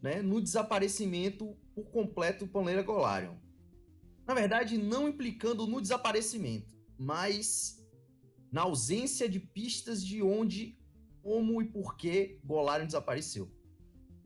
né, 0.01 0.23
no 0.23 0.41
desaparecimento 0.41 1.55
por 1.75 1.91
completo 1.91 2.47
do 2.47 2.51
Planeta 2.51 2.83
Golarion. 2.83 3.37
Na 4.27 4.35
verdade, 4.35 4.79
não 4.79 5.09
implicando 5.09 5.67
no 5.67 5.81
desaparecimento, 5.81 6.77
mas 6.99 7.87
na 8.51 8.63
ausência 8.63 9.29
de 9.29 9.39
pistas 9.39 10.05
de 10.05 10.23
onde, 10.23 10.79
como 11.23 11.61
e 11.61 11.67
por 11.67 11.97
que 11.97 12.41
Golarion 12.43 12.87
desapareceu. 12.87 13.51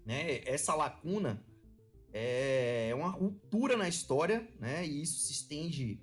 Né? 0.06 0.42
Essa 0.44 0.74
lacuna 0.74 1.44
é 2.12 2.92
uma 2.94 3.08
ruptura 3.08 3.76
na 3.76 3.88
história, 3.88 4.46
né? 4.60 4.86
E 4.86 5.02
isso 5.02 5.18
se 5.20 5.32
estende 5.32 6.00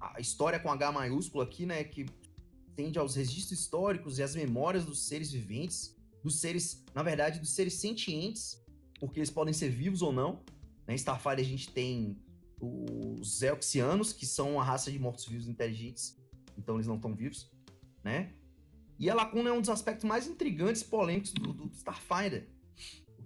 a 0.00 0.20
história 0.20 0.58
com 0.58 0.70
H 0.70 0.92
maiúsculo 0.92 1.42
aqui, 1.42 1.66
né? 1.66 1.84
Que 1.84 2.06
tende 2.74 2.98
aos 2.98 3.14
registros 3.14 3.60
históricos 3.60 4.18
e 4.18 4.22
às 4.22 4.34
memórias 4.34 4.84
dos 4.84 5.06
seres 5.06 5.32
viventes, 5.32 5.96
dos 6.22 6.40
seres, 6.40 6.84
na 6.94 7.02
verdade, 7.02 7.40
dos 7.40 7.50
seres 7.50 7.74
sentientes, 7.74 8.62
porque 9.00 9.18
eles 9.18 9.30
podem 9.30 9.54
ser 9.54 9.70
vivos 9.70 10.02
ou 10.02 10.12
não. 10.12 10.42
Né? 10.86 10.94
Em 10.94 10.96
Starfire 10.96 11.40
a 11.40 11.44
gente 11.44 11.70
tem 11.70 12.18
os 12.60 13.42
Elxianos, 13.42 14.12
que 14.12 14.26
são 14.26 14.54
uma 14.54 14.64
raça 14.64 14.90
de 14.90 14.98
mortos-vivos 14.98 15.46
inteligentes, 15.48 16.16
então 16.56 16.76
eles 16.76 16.86
não 16.86 16.96
estão 16.96 17.14
vivos, 17.14 17.50
né? 18.02 18.32
E 18.98 19.10
a 19.10 19.14
lacuna 19.14 19.50
é 19.50 19.52
um 19.52 19.60
dos 19.60 19.68
aspectos 19.68 20.04
mais 20.04 20.26
intrigantes 20.26 20.80
e 20.80 20.86
polêmicos 20.86 21.32
do, 21.32 21.52
do 21.52 21.70
Starfinder. 21.74 22.48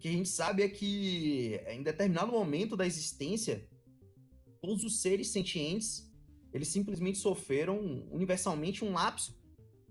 Que 0.01 0.09
a 0.09 0.13
gente 0.13 0.31
sabe 0.31 0.63
é 0.63 0.69
que 0.69 1.61
em 1.69 1.83
determinado 1.83 2.33
momento 2.33 2.75
da 2.77 2.87
existência, 2.87 3.69
todos 4.63 4.83
os 4.83 5.03
seres 5.03 5.29
sentientes, 5.29 6.11
eles 6.53 6.69
simplesmente 6.69 7.19
sofreram 7.19 8.09
universalmente 8.11 8.83
um 8.83 8.93
lapso 8.93 9.39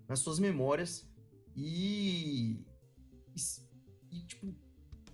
nas 0.07 0.19
suas 0.19 0.39
memórias 0.39 1.07
e, 1.55 2.65
e, 3.35 3.39
e 4.11 4.25
tipo, 4.25 4.55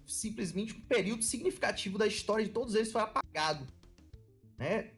simplesmente 0.07 0.73
um 0.73 0.81
período 0.81 1.23
significativo 1.23 1.97
da 1.97 2.07
história 2.07 2.45
de 2.45 2.51
todos 2.51 2.73
eles 2.73 2.91
foi 2.91 3.01
apagado, 3.01 3.67
né? 4.57 4.93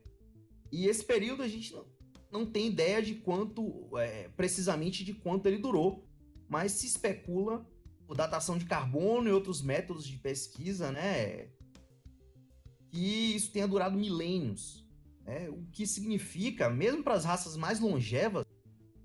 E 0.71 0.85
esse 0.87 1.03
período 1.03 1.41
a 1.41 1.47
gente 1.47 1.73
não, 1.73 1.85
não 2.31 2.45
tem 2.45 2.67
ideia 2.67 3.01
de 3.01 3.15
quanto, 3.15 3.97
é, 3.97 4.29
precisamente 4.29 5.03
de 5.03 5.15
quanto 5.15 5.47
ele 5.47 5.57
durou, 5.57 6.05
mas 6.47 6.73
se 6.73 6.85
especula 6.85 7.67
datação 8.15 8.57
de 8.57 8.65
carbono 8.65 9.27
e 9.29 9.31
outros 9.31 9.61
métodos 9.61 10.07
de 10.07 10.17
pesquisa, 10.17 10.91
né? 10.91 11.49
Que 12.89 13.35
isso 13.35 13.51
tenha 13.51 13.67
durado 13.67 13.97
milênios, 13.97 14.87
né? 15.23 15.49
O 15.49 15.65
que 15.71 15.85
significa, 15.85 16.69
mesmo 16.69 17.03
para 17.03 17.15
as 17.15 17.25
raças 17.25 17.57
mais 17.57 17.79
longevas, 17.79 18.45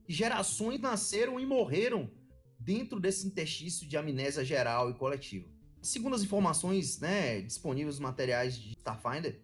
que 0.04 0.12
gerações 0.12 0.80
nasceram 0.80 1.38
e 1.38 1.46
morreram 1.46 2.10
dentro 2.58 3.00
desse 3.00 3.26
interstício 3.26 3.86
de 3.88 3.96
amnésia 3.96 4.44
geral 4.44 4.90
e 4.90 4.94
coletiva. 4.94 5.48
Segundo 5.82 6.14
as 6.14 6.22
informações 6.22 7.00
né, 7.00 7.40
disponíveis 7.40 7.96
nos 7.96 8.00
materiais 8.00 8.56
de 8.56 8.70
Starfinder, 8.78 9.42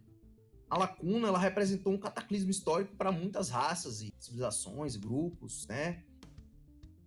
a 0.70 0.78
lacuna 0.78 1.28
ela 1.28 1.38
representou 1.38 1.92
um 1.92 1.98
cataclismo 1.98 2.50
histórico 2.50 2.94
para 2.94 3.10
muitas 3.10 3.48
raças 3.48 4.02
e 4.02 4.12
civilizações, 4.20 4.96
grupos, 4.96 5.66
né? 5.66 6.04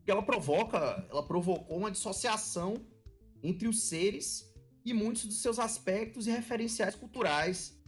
Que 0.03 0.11
ela 0.11 0.23
provoca, 0.23 1.05
ela 1.09 1.23
provocou 1.23 1.77
uma 1.77 1.91
dissociação 1.91 2.75
entre 3.43 3.67
os 3.67 3.83
seres 3.83 4.51
e 4.83 4.93
muitos 4.93 5.25
dos 5.25 5.41
seus 5.41 5.59
aspectos 5.59 6.27
e 6.27 6.31
referenciais 6.31 6.95
culturais, 6.95 7.79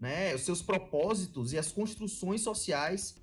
né? 0.00 0.34
Os 0.34 0.42
seus 0.42 0.60
propósitos 0.60 1.52
e 1.52 1.58
as 1.58 1.72
construções 1.72 2.42
sociais 2.42 3.16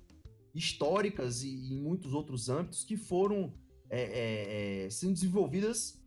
históricas 0.54 1.42
e 1.42 1.72
em 1.72 1.80
muitos 1.80 2.12
outros 2.12 2.48
âmbitos 2.48 2.84
que 2.84 2.96
foram 2.96 3.54
é, 3.88 4.02
é, 4.02 4.84
é, 4.84 4.90
sendo 4.90 5.14
desenvolvidas, 5.14 6.00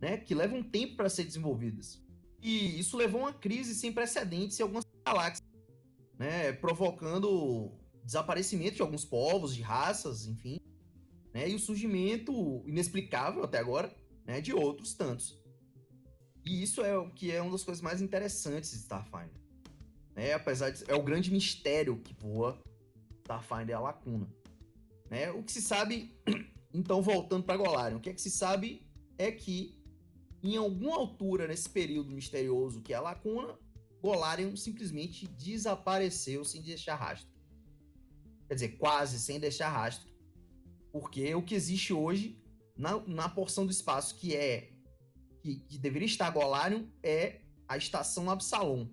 né, 0.00 0.16
que 0.16 0.34
levam 0.34 0.62
tempo 0.62 0.96
para 0.96 1.08
ser 1.08 1.24
desenvolvidas. 1.24 2.00
E 2.40 2.78
isso 2.78 2.96
levou 2.96 3.22
a 3.22 3.24
uma 3.24 3.32
crise 3.32 3.74
sem 3.74 3.92
precedentes 3.92 4.58
em 4.58 4.62
algumas 4.62 4.84
galáxias, 5.04 5.42
né, 6.18 6.52
provocando 6.52 7.72
desaparecimento 8.04 8.76
de 8.76 8.82
alguns 8.82 9.04
povos, 9.04 9.54
de 9.54 9.62
raças, 9.62 10.26
enfim, 10.26 10.58
né, 11.34 11.50
e 11.50 11.54
o 11.54 11.58
surgimento 11.58 12.62
inexplicável 12.64 13.42
até 13.42 13.58
agora 13.58 13.94
né, 14.24 14.40
de 14.40 14.54
outros 14.54 14.94
tantos. 14.94 15.36
E 16.46 16.62
isso 16.62 16.82
é 16.82 16.96
o 16.96 17.10
que 17.10 17.32
é 17.32 17.42
uma 17.42 17.50
das 17.50 17.64
coisas 17.64 17.82
mais 17.82 18.00
interessantes 18.00 18.70
de 18.70 18.76
Starfinder. 18.76 19.42
Né, 20.14 20.32
apesar 20.32 20.70
de 20.70 20.88
é 20.88 20.94
o 20.94 21.02
grande 21.02 21.32
mistério 21.32 21.98
que 21.98 22.14
voa 22.14 22.62
Starfinder 23.22 23.76
a 23.76 23.80
lacuna. 23.80 24.28
Né? 25.10 25.30
O 25.32 25.42
que 25.42 25.50
se 25.50 25.60
sabe, 25.60 26.16
então 26.72 27.02
voltando 27.02 27.42
para 27.42 27.56
Golarion, 27.56 27.98
o 27.98 28.00
que 28.00 28.10
é 28.10 28.14
que 28.14 28.22
se 28.22 28.30
sabe 28.30 28.86
é 29.18 29.32
que 29.32 29.82
em 30.40 30.56
alguma 30.56 30.96
altura 30.96 31.48
nesse 31.48 31.68
período 31.68 32.12
misterioso 32.12 32.80
que 32.80 32.92
é 32.92 32.96
a 32.96 33.00
lacuna, 33.00 33.58
Golarion 34.00 34.54
simplesmente 34.54 35.26
desapareceu 35.26 36.44
sem 36.44 36.62
deixar 36.62 36.94
rastro. 36.94 37.32
Quer 38.46 38.54
dizer, 38.54 38.68
quase 38.76 39.18
sem 39.18 39.40
deixar 39.40 39.70
rastro. 39.70 40.13
Porque 40.94 41.34
o 41.34 41.42
que 41.42 41.56
existe 41.56 41.92
hoje 41.92 42.40
na, 42.76 43.00
na 43.00 43.28
porção 43.28 43.66
do 43.66 43.72
espaço 43.72 44.14
que 44.14 44.32
é 44.36 44.70
que, 45.40 45.56
que 45.56 45.76
deveria 45.76 46.06
estar 46.06 46.30
Golarion 46.30 46.84
é 47.02 47.40
a 47.66 47.76
estação 47.76 48.30
Absalom. 48.30 48.86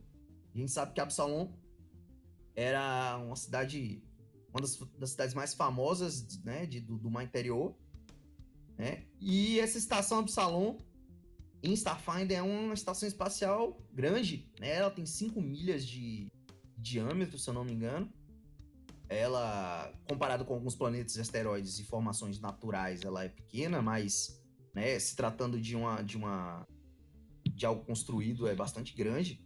A 0.51 0.57
gente 0.57 0.71
sabe 0.71 0.93
que 0.93 0.99
Absalom 0.99 1.53
era 2.55 3.19
uma 3.19 3.35
cidade 3.35 4.03
uma 4.49 4.61
das, 4.61 4.77
das 4.97 5.11
cidades 5.11 5.35
mais 5.35 5.53
famosas 5.53 6.41
né, 6.43 6.65
de, 6.65 6.79
do, 6.79 6.97
do 6.97 7.11
mar 7.11 7.23
interior. 7.23 7.77
Né? 8.79 9.05
E 9.19 9.59
essa 9.59 9.77
estação 9.77 10.17
Absalom 10.17 10.79
em 11.61 11.71
Starfinder 11.73 12.39
é 12.39 12.41
uma 12.41 12.73
estação 12.73 13.07
espacial 13.07 13.79
grande. 13.93 14.51
Né? 14.59 14.71
Ela 14.71 14.89
tem 14.89 15.05
5 15.05 15.39
milhas 15.39 15.85
de 15.85 16.31
diâmetro, 16.75 17.37
se 17.37 17.47
eu 17.47 17.53
não 17.53 17.63
me 17.63 17.73
engano. 17.73 18.11
Ela, 19.11 19.91
comparado 20.07 20.45
com 20.45 20.53
alguns 20.53 20.73
planetas, 20.73 21.17
asteroides 21.17 21.77
e 21.79 21.83
formações 21.83 22.39
naturais, 22.39 23.01
ela 23.01 23.25
é 23.25 23.27
pequena, 23.27 23.81
mas 23.81 24.41
né, 24.73 24.97
se 24.97 25.17
tratando 25.17 25.59
de 25.59 25.75
uma, 25.75 26.01
de 26.01 26.15
uma 26.15 26.65
de 27.53 27.65
algo 27.65 27.83
construído 27.83 28.47
é 28.47 28.55
bastante 28.55 28.95
grande. 28.95 29.43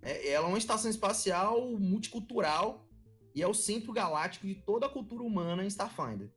É, 0.00 0.30
ela 0.30 0.46
é 0.46 0.48
uma 0.48 0.56
estação 0.56 0.88
espacial 0.88 1.68
multicultural 1.72 2.88
e 3.34 3.42
é 3.42 3.48
o 3.48 3.52
centro 3.52 3.92
galáctico 3.92 4.46
de 4.46 4.54
toda 4.54 4.86
a 4.86 4.88
cultura 4.88 5.24
humana 5.24 5.64
em 5.64 5.66
Starfinder. 5.66 6.30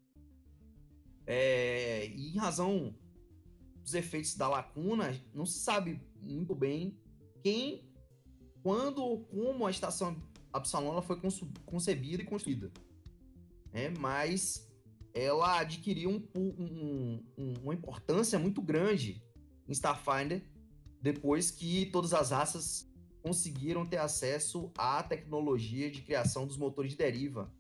É, 1.28 2.08
e 2.08 2.34
em 2.34 2.38
razão 2.40 2.96
dos 3.84 3.94
efeitos 3.94 4.36
da 4.36 4.48
lacuna, 4.48 5.16
não 5.36 5.46
se 5.46 5.60
sabe 5.60 6.02
muito 6.20 6.56
bem 6.56 7.00
quem, 7.44 7.88
quando 8.64 9.04
ou 9.04 9.24
como 9.26 9.68
a 9.68 9.72
estação 9.72 10.20
Absalom 10.54 11.02
foi 11.02 11.20
concebida 11.66 12.22
e 12.22 12.26
construída. 12.26 12.72
É, 13.74 13.90
mas 14.00 14.70
ela 15.14 15.60
adquiriu 15.60 16.10
um, 16.10 16.28
um, 16.36 17.24
um, 17.38 17.54
uma 17.64 17.74
importância 17.74 18.38
muito 18.40 18.62
grande 18.62 19.22
em 19.68 19.72
Starfinder 19.72 20.44
depois 21.02 21.50
que 21.50 21.88
todas 21.88 22.14
as 22.14 22.32
raças 22.32 22.90
conseguiram 23.22 23.86
ter 23.86 23.98
acesso 23.98 24.72
à 24.78 25.02
tecnologia 25.04 25.90
de 25.90 26.02
criação 26.02 26.46
dos 26.46 26.58
motores 26.58 26.92
de 26.92 26.98
deriva, 26.98 27.52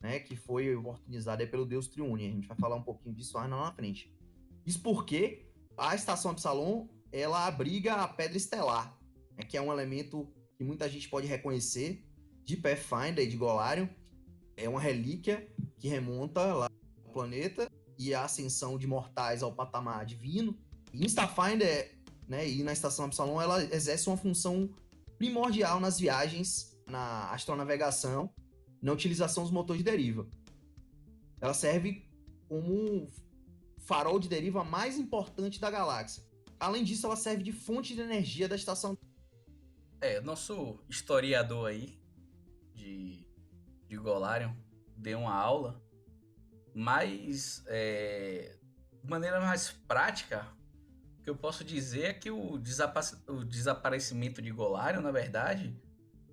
né, 0.00 0.18
que 0.20 0.36
foi 0.36 0.74
oportunizada 0.74 1.46
pelo 1.46 1.66
Deus 1.66 1.88
Triune. 1.88 2.26
A 2.26 2.30
gente 2.30 2.48
vai 2.48 2.56
falar 2.56 2.76
um 2.76 2.82
pouquinho 2.82 3.14
disso 3.14 3.36
lá 3.36 3.48
na 3.48 3.72
frente. 3.72 4.14
Isso 4.64 4.80
porque 4.80 5.46
a 5.76 5.94
estação 5.94 6.30
Absalom 6.30 6.88
ela 7.12 7.46
abriga 7.46 7.94
a 7.94 8.08
pedra 8.08 8.36
estelar, 8.36 8.98
né, 9.36 9.44
que 9.44 9.56
é 9.56 9.62
um 9.62 9.72
elemento 9.72 10.28
que 10.56 10.64
muita 10.64 10.88
gente 10.88 11.08
pode 11.08 11.26
reconhecer 11.26 12.05
de 12.46 12.56
Pathfinder 12.56 13.24
e 13.24 13.26
de 13.28 13.36
Golarion. 13.36 13.88
É 14.56 14.68
uma 14.68 14.80
relíquia 14.80 15.46
que 15.78 15.88
remonta 15.88 16.40
lá 16.54 16.70
ao 17.04 17.12
planeta 17.12 17.70
e 17.98 18.14
a 18.14 18.24
ascensão 18.24 18.78
de 18.78 18.86
mortais 18.86 19.42
ao 19.42 19.52
patamar 19.52 20.06
divino. 20.06 20.56
E 20.94 21.02
em 21.02 21.06
Starfinder, 21.06 21.92
né, 22.26 22.48
e 22.48 22.62
na 22.62 22.72
estação 22.72 23.04
Absalom, 23.04 23.42
ela 23.42 23.62
exerce 23.64 24.08
uma 24.08 24.16
função 24.16 24.70
primordial 25.18 25.80
nas 25.80 25.98
viagens, 25.98 26.78
na 26.86 27.30
astronavegação, 27.32 28.32
na 28.80 28.92
utilização 28.92 29.42
dos 29.42 29.52
motores 29.52 29.82
de 29.82 29.90
deriva. 29.90 30.26
Ela 31.40 31.52
serve 31.52 32.08
como 32.48 32.72
um 32.72 33.10
farol 33.80 34.20
de 34.20 34.28
deriva 34.28 34.62
mais 34.62 34.96
importante 34.96 35.60
da 35.60 35.70
galáxia. 35.70 36.22
Além 36.60 36.84
disso, 36.84 37.06
ela 37.06 37.16
serve 37.16 37.42
de 37.42 37.52
fonte 37.52 37.94
de 37.94 38.00
energia 38.00 38.48
da 38.48 38.56
estação. 38.56 38.96
É, 40.00 40.20
nosso 40.20 40.78
historiador 40.88 41.68
aí 41.68 41.98
de, 42.76 43.26
de 43.88 43.96
Golarion 43.96 44.54
deu 44.96 45.20
uma 45.20 45.34
aula, 45.34 45.82
mas 46.74 47.64
é, 47.66 48.56
de 49.02 49.10
maneira 49.10 49.40
mais 49.40 49.72
prática, 49.88 50.46
que 51.22 51.30
eu 51.30 51.36
posso 51.36 51.64
dizer 51.64 52.04
é 52.04 52.12
que 52.12 52.30
o, 52.30 52.56
desapa 52.58 53.00
o 53.26 53.44
desaparecimento 53.44 54.40
de 54.40 54.50
Golarion, 54.50 55.00
na 55.00 55.10
verdade, 55.10 55.76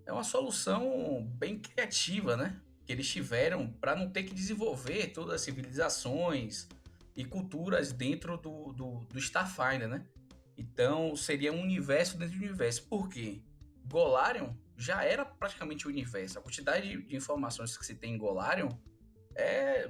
é 0.05 0.13
uma 0.13 0.23
solução 0.23 1.25
bem 1.35 1.57
criativa, 1.59 2.37
né? 2.37 2.61
Que 2.85 2.91
eles 2.91 3.09
tiveram 3.09 3.71
para 3.71 3.95
não 3.95 4.09
ter 4.09 4.23
que 4.23 4.33
desenvolver 4.35 5.07
todas 5.07 5.35
as 5.35 5.41
civilizações, 5.41 6.67
e 7.15 7.23
culturas 7.23 7.91
dentro 7.91 8.37
do, 8.37 8.73
do, 8.73 8.99
do 9.05 9.19
Starfinder, 9.19 9.87
né? 9.87 10.05
Então 10.57 11.15
seria 11.15 11.51
um 11.51 11.61
universo 11.61 12.17
dentro 12.17 12.37
do 12.37 12.43
universo. 12.43 12.83
Por 12.83 13.09
quê? 13.09 13.41
Golarion 13.85 14.53
já 14.77 15.03
era 15.03 15.25
praticamente 15.25 15.87
o 15.87 15.89
universo. 15.89 16.39
A 16.39 16.41
quantidade 16.41 16.97
de, 16.97 17.15
informações 17.15 17.77
que 17.77 17.85
se 17.85 17.95
tem 17.95 18.13
em 18.13 18.17
Golarion 18.17 18.69
é 19.35 19.87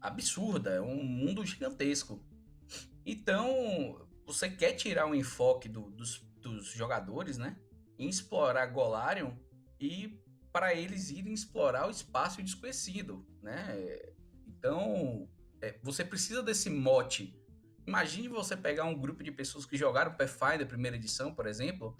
absurda, 0.00 0.70
é 0.70 0.80
um 0.80 1.02
mundo 1.02 1.44
gigantesco. 1.44 2.24
Então, 3.04 4.06
você 4.26 4.48
quer 4.48 4.72
tirar 4.72 5.06
um 5.06 5.14
enfoque 5.14 5.68
do, 5.68 5.90
dos, 5.90 6.20
dos 6.40 6.66
jogadores, 6.68 7.38
né? 7.38 7.56
Em 7.98 8.08
explorar 8.08 8.66
Golarion 8.66 9.32
e 9.80 10.20
para 10.52 10.74
eles 10.74 11.10
irem 11.10 11.32
explorar 11.32 11.86
o 11.86 11.90
espaço 11.90 12.42
desconhecido, 12.42 13.26
né? 13.42 14.14
Então, 14.46 15.28
é, 15.60 15.78
você 15.82 16.04
precisa 16.04 16.42
desse 16.42 16.70
mote. 16.70 17.38
Imagine 17.86 18.28
você 18.28 18.56
pegar 18.56 18.84
um 18.84 18.98
grupo 18.98 19.22
de 19.22 19.30
pessoas 19.30 19.66
que 19.66 19.76
jogaram 19.76 20.14
Pathfinder 20.14 20.66
primeira 20.66 20.96
edição, 20.96 21.34
por 21.34 21.46
exemplo, 21.46 21.96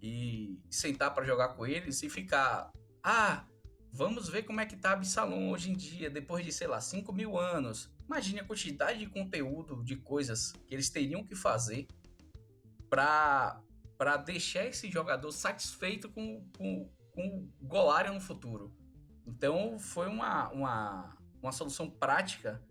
e 0.00 0.58
sentar 0.70 1.14
para 1.14 1.24
jogar 1.24 1.50
com 1.50 1.66
eles 1.66 2.02
e 2.02 2.08
ficar, 2.08 2.70
ah, 3.02 3.44
vamos 3.92 4.28
ver 4.28 4.44
como 4.44 4.60
é 4.60 4.66
que 4.66 4.76
tá 4.76 4.92
Absalom 4.92 5.50
hoje 5.50 5.70
em 5.70 5.76
dia, 5.76 6.08
depois 6.08 6.44
de, 6.44 6.52
sei 6.52 6.66
lá, 6.66 6.80
5 6.80 7.12
mil 7.12 7.38
anos. 7.38 7.90
Imagine 8.06 8.40
a 8.40 8.44
quantidade 8.44 8.98
de 8.98 9.06
conteúdo, 9.06 9.84
de 9.84 9.96
coisas 9.96 10.52
que 10.66 10.74
eles 10.74 10.90
teriam 10.90 11.24
que 11.24 11.34
fazer 11.34 11.86
para 12.88 13.60
para 14.00 14.16
deixar 14.16 14.64
esse 14.64 14.90
jogador 14.90 15.30
satisfeito 15.30 16.08
com, 16.08 16.42
com, 16.56 16.90
com 17.12 17.46
Golarion 17.60 18.14
no 18.14 18.20
futuro. 18.20 18.74
Então 19.26 19.78
foi 19.78 20.08
uma, 20.08 20.48
uma, 20.48 21.16
uma 21.42 21.52
solução 21.52 21.90
prática 21.90 22.62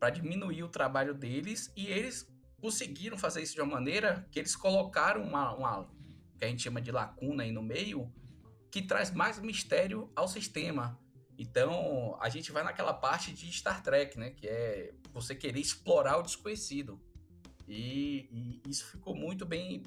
para 0.00 0.10
diminuir 0.10 0.64
o 0.64 0.68
trabalho 0.68 1.14
deles 1.14 1.72
e 1.76 1.86
eles 1.86 2.28
conseguiram 2.60 3.16
fazer 3.16 3.42
isso 3.42 3.54
de 3.54 3.60
uma 3.60 3.76
maneira 3.76 4.26
que 4.32 4.38
eles 4.40 4.56
colocaram 4.56 5.22
uma, 5.22 5.54
uma 5.54 5.88
que 6.44 6.48
a 6.48 6.50
gente 6.50 6.62
chama 6.62 6.80
de 6.80 6.92
lacuna 6.92 7.42
aí 7.42 7.50
no 7.50 7.62
meio 7.62 8.12
que 8.70 8.82
traz 8.82 9.10
mais 9.10 9.38
mistério 9.38 10.10
ao 10.14 10.28
sistema. 10.28 10.98
Então, 11.38 12.16
a 12.20 12.28
gente 12.28 12.52
vai 12.52 12.62
naquela 12.62 12.92
parte 12.92 13.32
de 13.32 13.50
Star 13.52 13.82
Trek, 13.82 14.18
né? 14.18 14.30
Que 14.30 14.46
é 14.46 14.94
você 15.12 15.34
querer 15.34 15.60
explorar 15.60 16.18
o 16.18 16.22
desconhecido. 16.22 17.00
E, 17.66 18.28
e 18.30 18.68
isso 18.68 18.86
ficou 18.90 19.14
muito 19.14 19.46
bem, 19.46 19.82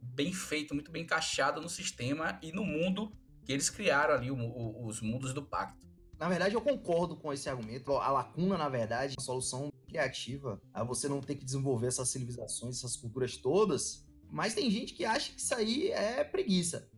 bem 0.00 0.32
feito, 0.32 0.74
muito 0.74 0.90
bem 0.90 1.02
encaixado 1.02 1.60
no 1.60 1.68
sistema 1.68 2.38
e 2.42 2.52
no 2.52 2.64
mundo 2.64 3.12
que 3.44 3.52
eles 3.52 3.68
criaram 3.68 4.14
ali, 4.14 4.30
o, 4.30 4.36
o, 4.36 4.86
os 4.86 5.00
mundos 5.00 5.34
do 5.34 5.42
pacto. 5.42 5.82
Na 6.18 6.28
verdade, 6.28 6.54
eu 6.54 6.60
concordo 6.60 7.16
com 7.16 7.32
esse 7.32 7.48
argumento. 7.48 7.92
A 7.96 8.10
lacuna, 8.10 8.56
na 8.56 8.68
verdade, 8.68 9.14
é 9.14 9.20
uma 9.20 9.24
solução 9.24 9.72
criativa 9.88 10.60
a 10.72 10.84
você 10.84 11.08
não 11.08 11.20
ter 11.20 11.34
que 11.34 11.44
desenvolver 11.44 11.88
essas 11.88 12.08
civilizações, 12.08 12.78
essas 12.78 12.96
culturas 12.96 13.36
todas. 13.36 14.06
Mas 14.32 14.54
tem 14.54 14.70
gente 14.70 14.94
que 14.94 15.04
acha 15.04 15.30
que 15.30 15.38
isso 15.38 15.54
aí 15.54 15.90
é 15.90 16.24
preguiça. 16.24 16.88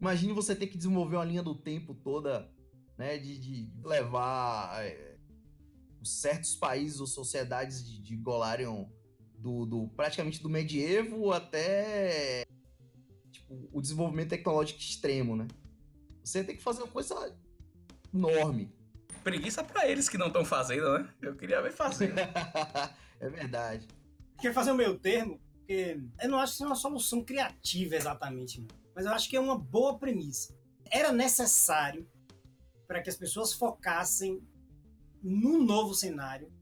Imagine 0.00 0.32
você 0.32 0.54
ter 0.54 0.66
que 0.66 0.76
desenvolver 0.76 1.14
uma 1.14 1.24
linha 1.24 1.42
do 1.42 1.54
tempo 1.54 1.94
toda, 1.94 2.50
né, 2.98 3.16
de, 3.18 3.38
de 3.38 3.72
levar 3.84 4.84
é, 4.84 5.16
certos 6.02 6.56
países 6.56 6.98
ou 6.98 7.06
sociedades 7.06 7.86
de, 7.86 8.02
de 8.02 8.16
Golarion 8.16 8.86
do, 9.38 9.64
do, 9.64 9.88
praticamente 9.94 10.42
do 10.42 10.48
medievo 10.48 11.30
até 11.30 12.44
tipo, 13.30 13.68
o 13.72 13.80
desenvolvimento 13.80 14.30
tecnológico 14.30 14.80
extremo, 14.80 15.36
né? 15.36 15.46
Você 16.24 16.42
tem 16.42 16.56
que 16.56 16.62
fazer 16.62 16.82
uma 16.82 16.90
coisa 16.90 17.36
enorme. 18.12 18.74
Preguiça 19.22 19.62
para 19.62 19.88
eles 19.88 20.08
que 20.08 20.18
não 20.18 20.26
estão 20.26 20.44
fazendo, 20.44 20.98
né? 20.98 21.08
Eu 21.22 21.36
queria 21.36 21.62
ver 21.62 21.72
fazendo. 21.72 22.18
é 23.20 23.28
verdade. 23.28 23.86
Quer 24.40 24.52
fazer 24.52 24.72
o 24.72 24.76
meu 24.76 24.98
termo? 24.98 25.40
Porque 25.62 26.00
eu 26.20 26.28
não 26.28 26.38
acho 26.38 26.56
que 26.56 26.62
é 26.64 26.66
uma 26.66 26.74
solução 26.74 27.24
criativa 27.24 27.94
exatamente, 27.94 28.66
mas 28.94 29.06
eu 29.06 29.12
acho 29.12 29.28
que 29.28 29.36
é 29.36 29.40
uma 29.40 29.56
boa 29.56 29.96
premissa. 29.96 30.54
Era 30.90 31.12
necessário 31.12 32.06
para 32.86 33.00
que 33.00 33.08
as 33.08 33.16
pessoas 33.16 33.52
focassem 33.52 34.42
num 35.22 35.64
novo 35.64 35.94
cenário, 35.94 36.52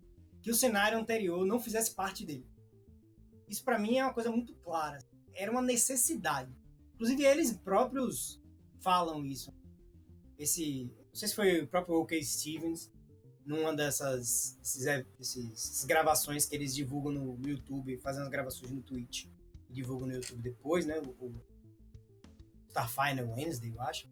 que 0.42 0.50
o 0.50 0.54
cenário 0.54 0.98
anterior 0.98 1.46
não 1.46 1.58
fizesse 1.58 1.94
parte 1.94 2.24
dele. 2.26 2.46
Isso 3.48 3.64
para 3.64 3.78
mim 3.78 3.96
é 3.96 4.04
uma 4.04 4.14
coisa 4.14 4.30
muito 4.30 4.54
clara. 4.56 4.98
Era 5.34 5.50
uma 5.50 5.62
necessidade. 5.62 6.54
Inclusive 6.94 7.24
eles 7.24 7.56
próprios 7.56 8.40
falam 8.80 9.24
isso. 9.24 9.52
Esse, 10.38 10.92
não 11.08 11.14
sei 11.14 11.28
se 11.28 11.34
foi 11.34 11.62
o 11.62 11.66
próprio 11.66 11.96
O.K. 11.96 12.22
Stevens, 12.22 12.92
numa 13.50 13.74
dessas 13.74 14.56
esses, 14.62 14.86
esses, 15.18 15.52
essas 15.52 15.84
gravações 15.84 16.46
que 16.46 16.54
eles 16.54 16.72
divulgam 16.72 17.10
no 17.10 17.48
YouTube, 17.48 17.96
fazendo 17.98 18.22
as 18.22 18.28
gravações 18.28 18.70
no 18.70 18.80
Twitch 18.80 19.26
divulgam 19.68 20.06
no 20.06 20.14
YouTube 20.14 20.40
depois, 20.40 20.86
né? 20.86 21.00
O, 21.18 21.34
Starfinder 22.68 23.28
Wednesday, 23.28 23.72
eu 23.72 23.80
acho, 23.80 24.08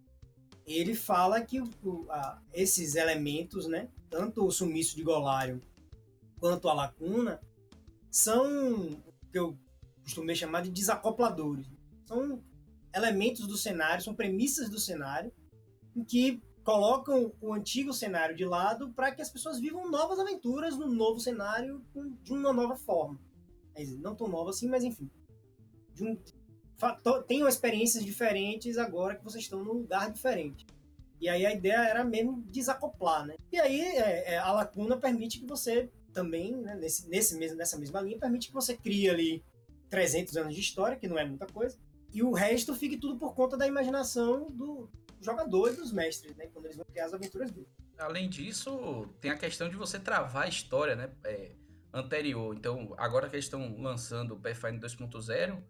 ele 0.66 0.93
fala 0.93 1.41
que 1.41 1.61
o, 1.61 1.70
a, 2.11 2.43
esses 2.53 2.97
elementos, 2.97 3.68
né, 3.68 3.89
tanto 4.11 4.45
o 4.45 4.51
sumiço 4.51 4.97
de 4.97 5.05
Golarion 5.05 5.61
quanto 6.41 6.68
a 6.68 6.74
lacuna, 6.74 7.41
são 8.11 9.01
o 9.07 9.26
que 9.30 9.39
eu 9.39 9.57
costumei 10.03 10.34
chamar 10.34 10.62
de 10.62 10.70
desacopladores. 10.70 11.66
São 12.05 12.43
elementos 12.93 13.47
do 13.47 13.57
cenário, 13.57 14.03
são 14.03 14.12
premissas 14.12 14.68
do 14.68 14.80
cenário, 14.80 15.32
em 15.95 16.03
que 16.03 16.43
colocam 16.68 17.32
o 17.40 17.54
antigo 17.54 17.94
cenário 17.94 18.36
de 18.36 18.44
lado 18.44 18.90
para 18.90 19.10
que 19.10 19.22
as 19.22 19.30
pessoas 19.30 19.58
vivam 19.58 19.90
novas 19.90 20.18
aventuras 20.18 20.76
no 20.76 20.86
novo 20.86 21.18
cenário 21.18 21.82
de 22.22 22.30
uma 22.30 22.52
nova 22.52 22.76
forma. 22.76 23.18
Não 24.00 24.14
tão 24.14 24.28
nova 24.28 24.50
assim, 24.50 24.68
mas 24.68 24.84
enfim. 24.84 25.10
De 25.94 26.04
um, 26.04 26.18
tenham 27.26 27.48
experiências 27.48 28.04
diferentes 28.04 28.76
agora 28.76 29.14
que 29.16 29.24
vocês 29.24 29.44
estão 29.44 29.64
num 29.64 29.72
lugar 29.72 30.12
diferente. 30.12 30.66
E 31.18 31.26
aí 31.26 31.46
a 31.46 31.54
ideia 31.54 31.88
era 31.88 32.04
mesmo 32.04 32.42
desacoplar, 32.42 33.26
né? 33.26 33.36
E 33.50 33.58
aí 33.58 33.80
é, 33.80 34.34
é, 34.34 34.38
a 34.38 34.52
lacuna 34.52 34.98
permite 34.98 35.40
que 35.40 35.46
você 35.46 35.90
também, 36.12 36.54
né, 36.54 36.74
nesse, 36.74 37.08
nesse 37.08 37.34
mesmo, 37.38 37.56
nessa 37.56 37.78
mesma 37.78 38.02
linha, 38.02 38.18
permite 38.18 38.48
que 38.48 38.54
você 38.54 38.76
crie 38.76 39.08
ali 39.08 39.42
300 39.88 40.36
anos 40.36 40.54
de 40.54 40.60
história, 40.60 40.98
que 40.98 41.08
não 41.08 41.18
é 41.18 41.24
muita 41.24 41.46
coisa, 41.46 41.78
e 42.12 42.22
o 42.22 42.32
resto 42.32 42.74
fique 42.74 42.98
tudo 42.98 43.16
por 43.18 43.34
conta 43.34 43.56
da 43.56 43.66
imaginação 43.66 44.50
do 44.50 44.86
jogador 45.20 45.72
e 45.72 45.76
dos 45.76 45.92
mestres, 45.92 46.34
né? 46.36 46.46
Quando 46.52 46.66
eles 46.66 46.76
vão 46.76 46.86
criar 46.86 47.06
as 47.06 47.14
aventuras 47.14 47.50
dele. 47.50 47.68
Além 47.98 48.28
disso, 48.28 49.06
tem 49.20 49.30
a 49.30 49.36
questão 49.36 49.68
de 49.68 49.76
você 49.76 49.98
travar 49.98 50.44
a 50.44 50.48
história, 50.48 50.94
né? 50.94 51.10
É, 51.24 51.52
anterior. 51.92 52.54
Então, 52.54 52.94
agora 52.96 53.28
que 53.28 53.36
eles 53.36 53.46
estão 53.46 53.80
lançando 53.80 54.34
o 54.34 54.40
Pathfinder 54.40 54.80
2.0, 54.80 55.62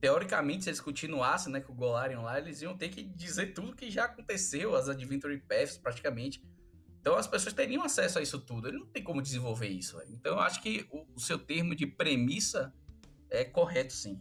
teoricamente, 0.00 0.64
se 0.64 0.70
eles 0.70 0.80
continuassem 0.80 1.52
né, 1.52 1.60
com 1.60 1.72
o 1.72 1.76
Golarion 1.76 2.22
lá, 2.22 2.38
eles 2.38 2.62
iam 2.62 2.76
ter 2.76 2.88
que 2.88 3.02
dizer 3.02 3.52
tudo 3.52 3.74
que 3.74 3.90
já 3.90 4.04
aconteceu, 4.04 4.76
as 4.76 4.88
Adventure 4.88 5.38
Paths, 5.40 5.78
praticamente. 5.78 6.42
Então 7.00 7.14
as 7.14 7.26
pessoas 7.26 7.54
teriam 7.54 7.84
acesso 7.84 8.18
a 8.18 8.22
isso 8.22 8.40
tudo. 8.40 8.68
Ele 8.68 8.78
não 8.78 8.86
tem 8.86 9.02
como 9.02 9.22
desenvolver 9.22 9.68
isso. 9.68 9.96
Então 10.08 10.32
eu 10.34 10.40
acho 10.40 10.60
que 10.60 10.88
o, 10.90 11.06
o 11.14 11.20
seu 11.20 11.38
termo 11.38 11.74
de 11.74 11.86
premissa 11.86 12.74
é 13.30 13.44
correto, 13.44 13.92
sim. 13.92 14.20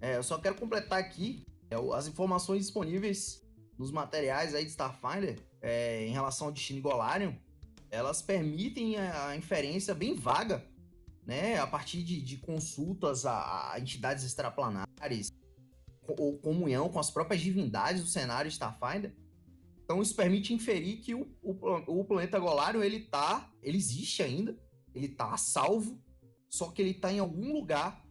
É, 0.00 0.16
eu 0.16 0.22
só 0.22 0.38
quero 0.38 0.54
completar 0.54 0.98
aqui 0.98 1.42
é, 1.70 1.76
as 1.94 2.06
informações 2.06 2.62
disponíveis 2.62 3.42
nos 3.80 3.90
materiais 3.90 4.54
aí 4.54 4.62
de 4.62 4.70
Starfinder 4.70 5.40
é, 5.62 6.06
em 6.06 6.12
relação 6.12 6.48
ao 6.48 6.52
destino 6.52 6.82
Golarion. 6.82 7.32
Elas 7.90 8.20
permitem 8.20 8.98
a 8.98 9.34
inferência 9.34 9.94
bem 9.94 10.14
vaga 10.14 10.62
né, 11.26 11.58
a 11.58 11.66
partir 11.66 12.02
de, 12.02 12.20
de 12.20 12.36
consultas 12.36 13.24
a, 13.24 13.72
a, 13.72 13.80
entidades 13.80 14.22
extraplanares 14.22 15.32
ou 16.06 16.36
comunhão 16.38 16.90
com 16.90 16.98
as 16.98 17.10
próprias 17.10 17.40
divindades 17.40 18.02
do 18.02 18.08
cenário 18.08 18.50
Starfinder. 18.50 19.16
Então 19.82 20.02
isso 20.02 20.14
permite 20.14 20.52
inferir 20.52 20.98
que 20.98 21.14
o, 21.14 21.26
o, 21.42 22.00
o 22.00 22.04
planeta 22.04 22.38
Golarion 22.38 22.82
ele 22.82 23.00
tá, 23.00 23.50
ele 23.62 23.78
existe 23.78 24.22
ainda, 24.22 24.58
ele 24.94 25.08
tá 25.08 25.34
salvo, 25.38 25.98
só 26.50 26.70
que 26.70 26.82
ele 26.82 26.92
tá 26.92 27.10
em 27.10 27.18
algum 27.18 27.50
lugar 27.50 28.04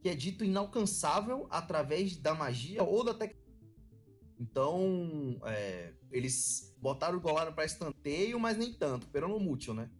que 0.00 0.08
é 0.08 0.14
dito 0.14 0.46
inalcançável 0.46 1.46
através 1.50 2.16
da 2.16 2.34
magia 2.34 2.82
ou 2.82 3.04
da 3.04 3.12
tecnologia. 3.12 3.47
Então, 4.38 5.40
é, 5.46 5.92
eles 6.12 6.76
botaram 6.80 7.18
o 7.18 7.20
Golarion 7.20 7.52
para 7.52 7.64
estanteio, 7.64 8.38
mas 8.38 8.56
nem 8.56 8.72
tanto, 8.72 9.08
peronomútil, 9.08 9.74
né? 9.74 9.90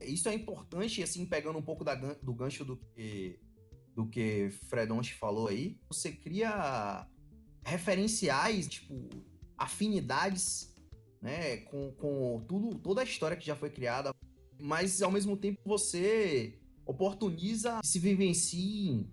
Isso 0.00 0.28
é 0.28 0.34
importante, 0.34 1.02
assim, 1.02 1.26
pegando 1.26 1.58
um 1.58 1.62
pouco 1.62 1.84
da, 1.84 1.94
do 1.94 2.32
gancho 2.32 2.64
do 2.64 2.76
que, 2.76 3.38
do 3.94 4.06
que 4.06 4.50
falou 5.18 5.48
aí. 5.48 5.78
Você 5.88 6.12
cria 6.12 7.06
referenciais, 7.64 8.68
tipo, 8.68 9.08
afinidades, 9.56 10.74
né, 11.20 11.58
com, 11.58 11.92
com 11.92 12.44
tudo, 12.48 12.78
toda 12.78 13.00
a 13.00 13.04
história 13.04 13.36
que 13.36 13.44
já 13.44 13.56
foi 13.56 13.70
criada, 13.70 14.14
mas 14.60 15.02
ao 15.02 15.10
mesmo 15.10 15.36
tempo 15.36 15.60
você 15.64 16.58
oportuniza 16.86 17.80
se 17.84 17.98
vivencie 17.98 19.06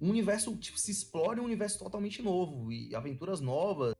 um 0.00 0.08
universo, 0.08 0.56
tipo, 0.56 0.78
se 0.78 0.90
explore 0.90 1.40
um 1.40 1.44
universo 1.44 1.78
totalmente 1.78 2.22
novo 2.22 2.72
e 2.72 2.94
aventuras 2.94 3.40
novas. 3.40 3.94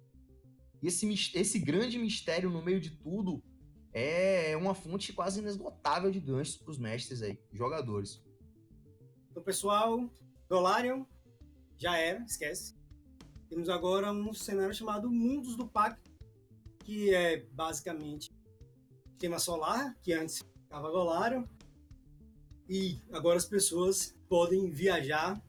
E 0.82 0.86
esse, 0.86 1.06
esse 1.34 1.58
grande 1.58 1.98
mistério 1.98 2.48
no 2.48 2.62
meio 2.62 2.80
de 2.80 2.90
tudo 2.90 3.42
é 3.92 4.56
uma 4.56 4.74
fonte 4.74 5.12
quase 5.12 5.40
inesgotável 5.40 6.10
de 6.10 6.20
ganchos 6.20 6.56
para 6.56 6.70
os 6.70 6.78
mestres 6.78 7.20
aí, 7.22 7.38
jogadores. 7.52 8.22
Então, 9.30 9.42
pessoal, 9.42 10.08
Golarion 10.48 11.04
já 11.76 11.98
era, 11.98 12.22
esquece. 12.24 12.74
Temos 13.48 13.68
agora 13.68 14.10
um 14.10 14.32
cenário 14.32 14.72
chamado 14.72 15.10
Mundos 15.10 15.56
do 15.56 15.66
Pacto, 15.66 16.10
que 16.84 17.12
é 17.14 17.44
basicamente 17.52 18.30
tema 19.18 19.38
solar, 19.38 19.94
que 20.00 20.12
antes 20.12 20.42
ficava 20.62 20.90
Golarion, 20.90 21.44
e 22.68 23.00
agora 23.10 23.36
as 23.36 23.44
pessoas 23.44 24.16
podem 24.28 24.70
viajar 24.70 25.42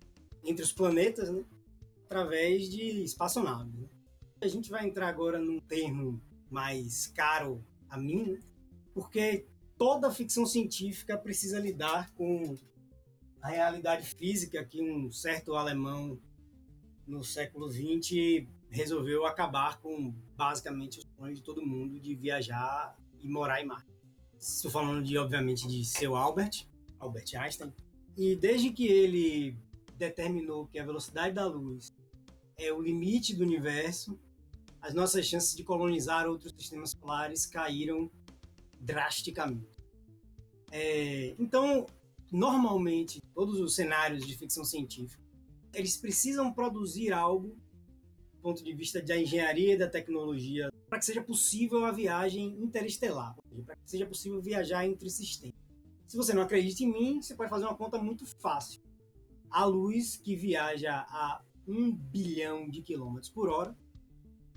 entre 0.43 0.63
os 0.63 0.71
planetas, 0.71 1.29
né? 1.29 1.43
Através 2.05 2.69
de 2.69 3.03
espaçonaves. 3.03 3.73
Né? 3.73 3.87
A 4.41 4.47
gente 4.47 4.69
vai 4.69 4.85
entrar 4.87 5.07
agora 5.07 5.39
num 5.39 5.59
termo 5.59 6.21
mais 6.49 7.07
caro 7.07 7.63
a 7.89 7.97
mim, 7.97 8.31
né? 8.33 8.39
porque 8.93 9.45
toda 9.77 10.11
ficção 10.11 10.45
científica 10.45 11.17
precisa 11.17 11.59
lidar 11.59 12.11
com 12.13 12.57
a 13.41 13.49
realidade 13.49 14.05
física 14.05 14.63
que 14.63 14.81
um 14.81 15.11
certo 15.11 15.55
alemão 15.55 16.19
no 17.07 17.23
século 17.23 17.69
XX 17.69 18.47
resolveu 18.69 19.25
acabar 19.25 19.79
com 19.81 20.13
basicamente 20.35 20.99
o 20.99 21.03
sonho 21.17 21.35
de 21.35 21.41
todo 21.41 21.65
mundo 21.65 21.99
de 21.99 22.15
viajar 22.15 22.95
e 23.19 23.27
morar 23.27 23.61
em 23.61 23.65
Marte. 23.65 23.91
Estou 24.39 24.71
falando 24.71 25.03
de, 25.03 25.17
obviamente, 25.17 25.67
de 25.67 25.83
seu 25.85 26.15
Albert, 26.15 26.67
Albert 26.99 27.35
Einstein. 27.35 27.73
E 28.17 28.35
desde 28.35 28.71
que 28.71 28.87
ele 28.87 29.55
determinou 30.01 30.65
que 30.65 30.79
a 30.79 30.85
velocidade 30.85 31.35
da 31.35 31.45
luz 31.45 31.93
é 32.57 32.73
o 32.73 32.81
limite 32.81 33.35
do 33.35 33.43
universo, 33.43 34.19
as 34.81 34.95
nossas 34.95 35.27
chances 35.27 35.55
de 35.55 35.63
colonizar 35.63 36.27
outros 36.27 36.53
sistemas 36.57 36.91
solares 36.91 37.45
caíram 37.45 38.09
drasticamente. 38.79 39.79
É, 40.71 41.35
então, 41.37 41.85
normalmente, 42.31 43.21
todos 43.35 43.59
os 43.59 43.75
cenários 43.75 44.25
de 44.25 44.35
ficção 44.35 44.65
científica, 44.65 45.21
eles 45.73 45.97
precisam 45.97 46.51
produzir 46.51 47.13
algo 47.13 47.49
do 48.33 48.39
ponto 48.41 48.63
de 48.63 48.73
vista 48.73 49.01
da 49.03 49.15
engenharia 49.15 49.75
e 49.75 49.77
da 49.77 49.87
tecnologia 49.87 50.71
para 50.89 50.97
que 50.97 51.05
seja 51.05 51.21
possível 51.21 51.85
a 51.85 51.91
viagem 51.91 52.57
interestelar, 52.59 53.35
para 53.65 53.75
que 53.75 53.89
seja 53.89 54.05
possível 54.05 54.41
viajar 54.41 54.83
entre 54.85 55.09
sistemas. 55.11 55.55
Se 56.07 56.17
você 56.17 56.33
não 56.33 56.41
acredita 56.41 56.83
em 56.83 56.91
mim, 56.91 57.21
você 57.21 57.35
pode 57.35 57.51
fazer 57.51 57.65
uma 57.65 57.77
conta 57.77 57.99
muito 57.99 58.25
fácil. 58.25 58.81
A 59.51 59.65
luz 59.65 60.17
que 60.17 60.35
viaja 60.35 61.05
a 61.09 61.41
um 61.67 61.91
bilhão 61.91 62.69
de 62.69 62.81
quilômetros 62.81 63.29
por 63.29 63.49
hora 63.49 63.75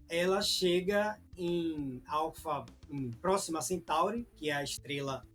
ela 0.09 0.41
chega 0.43 1.19
em 1.37 2.03
Alpha, 2.07 2.65
em 2.91 3.11
próxima 3.13 3.61
Centauri, 3.63 4.27
que 4.37 4.51
é 4.51 4.55
a 4.55 4.63
estrela 4.63 5.27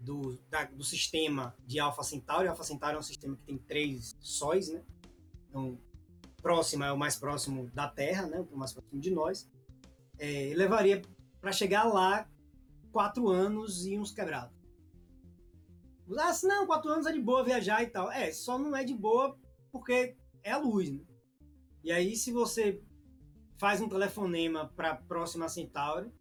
do, 0.00 0.38
da, 0.48 0.64
do 0.64 0.82
sistema 0.82 1.54
de 1.66 1.78
Alpha 1.78 2.02
Centauri. 2.02 2.48
Alpha 2.48 2.64
Centauri 2.64 2.96
é 2.96 2.98
um 2.98 3.02
sistema 3.02 3.36
que 3.36 3.44
tem 3.44 3.58
três 3.58 4.16
sóis, 4.20 4.68
né? 4.68 4.82
Então, 5.48 5.78
próxima 6.42 6.86
é 6.86 6.92
o 6.92 6.98
mais 6.98 7.16
próximo 7.16 7.70
da 7.74 7.88
Terra, 7.88 8.26
né? 8.26 8.44
O 8.50 8.56
mais 8.56 8.72
próximo 8.72 9.00
de 9.00 9.10
nós. 9.10 9.48
É, 10.18 10.52
levaria 10.54 11.02
para 11.40 11.52
chegar 11.52 11.84
lá 11.84 12.28
quatro 12.92 13.28
anos 13.28 13.86
e 13.86 13.98
uns 13.98 14.10
quebrados. 14.10 14.59
Ah, 16.18 16.32
não, 16.44 16.66
quatro 16.66 16.90
anos 16.90 17.06
é 17.06 17.12
de 17.12 17.20
boa 17.20 17.44
viajar 17.44 17.82
e 17.82 17.86
tal. 17.86 18.10
É, 18.10 18.32
só 18.32 18.58
não 18.58 18.74
é 18.76 18.84
de 18.84 18.94
boa 18.94 19.36
porque 19.70 20.16
é 20.42 20.52
a 20.52 20.58
luz, 20.58 20.90
né? 20.90 21.00
E 21.82 21.90
aí, 21.90 22.16
se 22.16 22.32
você 22.32 22.82
faz 23.58 23.80
um 23.80 23.88
telefonema 23.88 24.72
para 24.74 24.94
próxima 24.94 25.48
Centauri, 25.48 26.12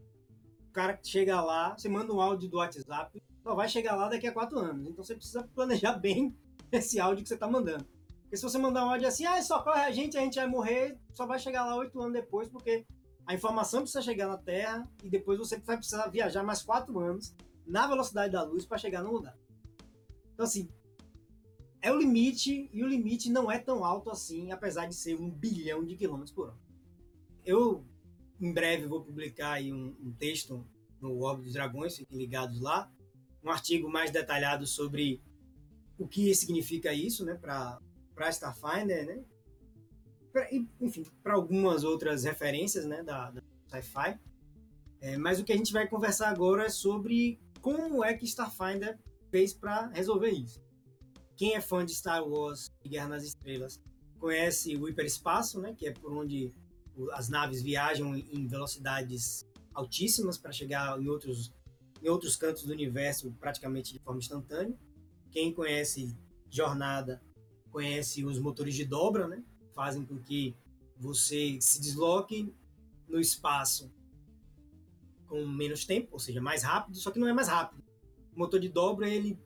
o 0.70 0.72
cara 0.72 1.00
chega 1.04 1.42
lá, 1.42 1.78
você 1.78 1.90
manda 1.90 2.14
um 2.14 2.22
áudio 2.22 2.50
do 2.50 2.58
WhatsApp, 2.58 3.22
só 3.42 3.56
vai 3.56 3.68
chegar 3.68 3.96
lá 3.96 4.08
daqui 4.08 4.28
a 4.28 4.32
quatro 4.32 4.60
anos. 4.60 4.88
Então 4.88 5.04
você 5.04 5.16
precisa 5.16 5.44
planejar 5.56 5.94
bem 6.00 6.38
esse 6.72 7.00
áudio 7.00 7.24
que 7.24 7.30
você 7.30 7.36
está 7.36 7.48
mandando. 7.48 7.86
Porque 8.22 8.38
se 8.38 8.44
você 8.44 8.58
mandar 8.58 8.86
um 8.86 8.92
áudio 8.92 9.08
assim, 9.08 9.26
ah, 9.26 9.42
só 9.42 9.64
corre 9.64 9.82
a 9.82 9.92
gente, 9.92 10.18
a 10.18 10.22
gente 10.22 10.36
vai 10.36 10.48
morrer, 10.48 11.00
só 11.12 11.26
vai 11.26 11.40
chegar 11.40 11.66
lá 11.66 11.76
oito 11.76 12.00
anos 12.00 12.14
depois, 12.14 12.48
porque 12.48 12.86
a 13.26 13.34
informação 13.34 13.82
precisa 13.82 14.04
chegar 14.04 14.28
na 14.28 14.38
Terra 14.38 14.88
e 15.04 15.10
depois 15.10 15.40
você 15.40 15.58
vai 15.58 15.78
precisar 15.78 16.08
viajar 16.08 16.44
mais 16.44 16.62
quatro 16.62 17.00
anos 17.00 17.36
na 17.66 17.88
velocidade 17.88 18.34
da 18.34 18.44
luz 18.44 18.66
para 18.66 18.78
chegar 18.78 19.02
no 19.02 19.12
lugar. 19.12 19.36
Então, 20.40 20.48
assim, 20.48 20.70
é 21.82 21.92
o 21.92 21.98
limite 21.98 22.70
e 22.72 22.82
o 22.82 22.88
limite 22.88 23.30
não 23.30 23.52
é 23.52 23.60
tão 23.60 23.84
alto 23.84 24.10
assim, 24.10 24.54
apesar 24.54 24.86
de 24.86 24.96
ser 24.96 25.20
um 25.20 25.30
bilhão 25.30 25.84
de 25.84 25.98
quilômetros 25.98 26.32
por 26.32 26.48
hora. 26.48 26.58
Eu, 27.44 27.86
em 28.40 28.54
breve, 28.54 28.88
vou 28.88 29.04
publicar 29.04 29.52
aí 29.52 29.74
um, 29.74 29.94
um 30.02 30.14
texto 30.14 30.66
no 31.02 31.20
Orbe 31.20 31.44
dos 31.44 31.52
Dragões, 31.52 31.98
fiquem 31.98 32.18
ligados 32.18 32.62
lá, 32.62 32.90
um 33.44 33.50
artigo 33.50 33.90
mais 33.90 34.12
detalhado 34.12 34.66
sobre 34.66 35.22
o 35.98 36.08
que 36.08 36.34
significa 36.34 36.94
isso, 36.94 37.26
né, 37.26 37.36
para 37.36 37.82
Starfinder, 38.30 39.08
né, 39.08 39.22
pra, 40.32 40.48
enfim, 40.80 41.04
para 41.22 41.34
algumas 41.34 41.84
outras 41.84 42.24
referências, 42.24 42.86
né, 42.86 43.04
da, 43.04 43.30
da 43.30 43.42
sci-fi. 43.68 44.18
É, 45.02 45.18
mas 45.18 45.38
o 45.38 45.44
que 45.44 45.52
a 45.52 45.58
gente 45.58 45.74
vai 45.74 45.86
conversar 45.86 46.30
agora 46.30 46.68
é 46.68 46.70
sobre 46.70 47.42
como 47.60 48.06
é 48.06 48.14
que 48.14 48.24
Starfinder 48.24 48.98
fez 49.30 49.54
para 49.54 49.88
resolver 49.88 50.32
isso. 50.32 50.62
Quem 51.36 51.56
é 51.56 51.62
fã 51.62 51.86
de 51.86 51.94
Star 51.96 52.28
Wars 52.28 52.70
e 52.84 52.90
Guerra 52.90 53.10
nas 53.10 53.24
Estrelas 53.24 53.82
conhece 54.18 54.76
o 54.76 54.90
hiperespaço, 54.90 55.60
né, 55.60 55.74
que 55.74 55.88
é 55.88 55.94
por 55.94 56.12
onde 56.12 56.54
as 57.14 57.30
naves 57.30 57.62
viajam 57.62 58.16
em 58.16 58.46
velocidades 58.46 59.46
altíssimas 59.74 60.38
para 60.38 60.52
chegar 60.52 61.02
em 61.02 61.08
outros, 61.08 61.54
em 62.04 62.10
outros 62.10 62.36
cantos 62.36 62.64
do 62.64 62.74
universo 62.74 63.32
praticamente 63.40 63.94
de 63.94 64.00
forma 64.00 64.20
instantânea. 64.20 64.78
Quem 65.32 65.54
conhece 65.54 66.14
Jornada 66.50 67.22
conhece 67.72 68.26
os 68.26 68.40
motores 68.40 68.76
de 68.76 68.84
dobra, 68.84 69.28
né? 69.28 69.44
Fazem 69.74 70.04
com 70.04 70.18
que 70.18 70.56
você 70.98 71.58
se 71.62 71.80
desloque 71.80 72.54
no 73.08 73.20
espaço 73.20 73.92
com 75.28 75.46
menos 75.46 75.86
tempo, 75.86 76.10
ou 76.12 76.20
seja, 76.20 76.42
mais 76.42 76.64
rápido, 76.64 76.98
só 76.98 77.12
que 77.12 77.20
não 77.20 77.28
é 77.28 77.34
mais 77.34 77.48
rápido. 77.48 77.84
O 78.40 78.44
motor 78.44 78.58
de 78.58 78.70
dobra, 78.70 79.10
ele, 79.10 79.38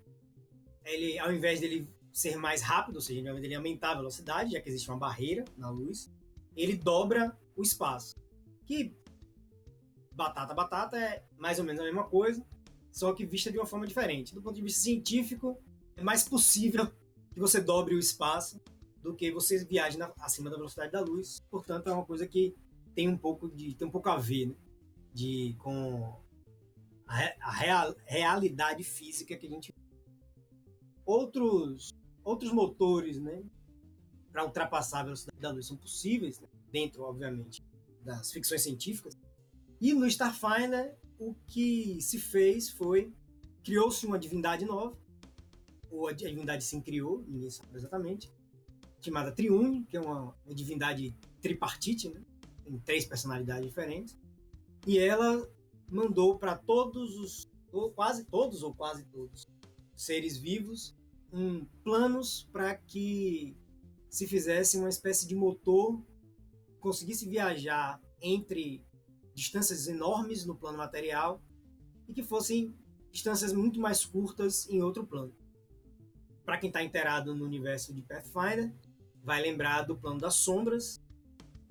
ele 0.85 1.17
ao 1.17 1.33
invés 1.33 1.59
dele 1.59 1.89
ser 2.11 2.37
mais 2.37 2.61
rápido, 2.61 2.97
ou 2.97 3.01
seja, 3.01 3.21
ao 3.21 3.25
invés 3.25 3.41
dele 3.41 3.55
aumentar 3.55 3.93
a 3.93 3.95
velocidade, 3.95 4.51
já 4.51 4.61
que 4.61 4.69
existe 4.69 4.87
uma 4.87 4.99
barreira 4.99 5.43
na 5.57 5.71
luz, 5.71 6.11
ele 6.55 6.75
dobra 6.75 7.35
o 7.55 7.63
espaço. 7.63 8.13
Que 8.67 8.95
batata 10.11 10.53
batata 10.53 10.95
é 10.95 11.23
mais 11.39 11.57
ou 11.57 11.65
menos 11.65 11.81
a 11.81 11.85
mesma 11.85 12.03
coisa, 12.03 12.45
só 12.91 13.11
que 13.13 13.25
vista 13.25 13.51
de 13.51 13.57
uma 13.57 13.65
forma 13.65 13.87
diferente. 13.87 14.35
Do 14.35 14.43
ponto 14.43 14.53
de 14.53 14.61
vista 14.61 14.81
científico, 14.81 15.59
é 15.97 16.03
mais 16.03 16.29
possível 16.29 16.85
que 17.33 17.39
você 17.39 17.59
dobre 17.59 17.95
o 17.95 17.99
espaço 17.99 18.61
do 19.01 19.15
que 19.15 19.31
você 19.31 19.65
viaje 19.65 19.97
na, 19.97 20.13
acima 20.19 20.51
da 20.51 20.55
velocidade 20.55 20.91
da 20.91 21.01
luz. 21.01 21.43
Portanto, 21.49 21.89
é 21.89 21.93
uma 21.93 22.05
coisa 22.05 22.27
que 22.27 22.55
tem 22.93 23.09
um 23.09 23.17
pouco 23.17 23.49
de 23.49 23.73
tem 23.73 23.87
um 23.87 23.91
pouco 23.91 24.09
a 24.09 24.17
ver, 24.17 24.49
né? 24.49 24.55
de 25.11 25.55
com 25.57 26.21
a 27.07 27.51
real, 27.51 27.95
realidade 28.05 28.83
física 28.83 29.35
que 29.37 29.45
a 29.45 29.49
gente 29.49 29.73
outros 31.05 31.91
outros 32.23 32.51
motores, 32.51 33.19
né, 33.19 33.43
para 34.31 34.45
ultrapassar 34.45 35.01
a 35.01 35.03
velocidade 35.03 35.39
da 35.39 35.51
luz 35.51 35.67
são 35.67 35.77
possíveis, 35.77 36.39
né? 36.39 36.47
dentro, 36.71 37.03
obviamente, 37.03 37.63
das 38.01 38.31
ficções 38.31 38.63
científicas. 38.63 39.15
E 39.79 39.93
no 39.93 40.07
Starfinder, 40.07 40.97
o 41.19 41.35
que 41.45 42.01
se 42.01 42.17
fez 42.17 42.69
foi 42.71 43.13
criou-se 43.63 44.05
uma 44.05 44.17
divindade 44.17 44.65
nova, 44.65 44.97
ou 45.91 46.07
a 46.07 46.11
divindade 46.11 46.63
se 46.63 46.81
criou, 46.81 47.23
ninguém 47.27 47.49
sabe 47.49 47.69
exatamente, 47.75 48.31
chamada 48.99 49.31
Triune, 49.31 49.85
que 49.85 49.95
é 49.95 50.01
uma, 50.01 50.35
uma 50.45 50.55
divindade 50.55 51.15
tripartite, 51.41 52.09
né? 52.09 52.21
tem 52.63 52.79
três 52.79 53.05
personalidades 53.05 53.67
diferentes, 53.67 54.17
e 54.87 54.97
ela 54.97 55.47
mandou 55.87 56.37
para 56.37 56.57
todos 56.57 57.17
os, 57.17 57.47
ou 57.71 57.91
quase 57.91 58.25
todos 58.25 58.63
ou 58.63 58.73
quase 58.73 59.05
todos, 59.05 59.47
seres 59.95 60.37
vivos, 60.37 60.95
um 61.31 61.65
planos 61.83 62.47
para 62.51 62.75
que 62.75 63.55
se 64.09 64.27
fizesse 64.27 64.77
uma 64.77 64.89
espécie 64.89 65.27
de 65.27 65.35
motor, 65.35 65.99
conseguisse 66.79 67.27
viajar 67.27 67.99
entre 68.21 68.85
distâncias 69.33 69.87
enormes 69.87 70.45
no 70.45 70.55
plano 70.55 70.77
material 70.77 71.41
e 72.07 72.13
que 72.13 72.21
fossem 72.21 72.75
distâncias 73.11 73.53
muito 73.53 73.79
mais 73.79 74.05
curtas 74.05 74.67
em 74.69 74.81
outro 74.81 75.05
plano. 75.05 75.33
Para 76.45 76.57
quem 76.57 76.67
está 76.67 76.83
inteirado 76.83 77.33
no 77.33 77.45
universo 77.45 77.93
de 77.93 78.01
Pathfinder, 78.01 78.73
vai 79.23 79.41
lembrar 79.41 79.83
do 79.83 79.97
plano 79.97 80.19
das 80.19 80.35
sombras 80.35 81.01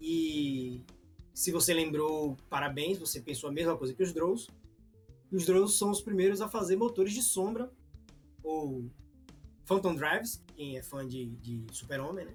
e 0.00 0.84
se 1.34 1.50
você 1.50 1.72
lembrou, 1.72 2.36
parabéns, 2.48 2.98
você 2.98 3.20
pensou 3.20 3.48
a 3.48 3.52
mesma 3.52 3.76
coisa 3.76 3.94
que 3.94 4.02
os 4.02 4.12
Drows. 4.12 4.48
Os 5.30 5.46
Drows 5.46 5.78
são 5.78 5.90
os 5.90 6.02
primeiros 6.02 6.40
a 6.40 6.48
fazer 6.48 6.76
motores 6.76 7.12
de 7.14 7.22
sombra 7.22 7.72
ou 8.42 8.90
Phantom 9.64 9.94
Drives, 9.94 10.42
quem 10.54 10.76
é 10.76 10.82
fã 10.82 11.06
de, 11.06 11.30
de 11.36 11.64
Super-Homem, 11.72 12.26
né? 12.26 12.34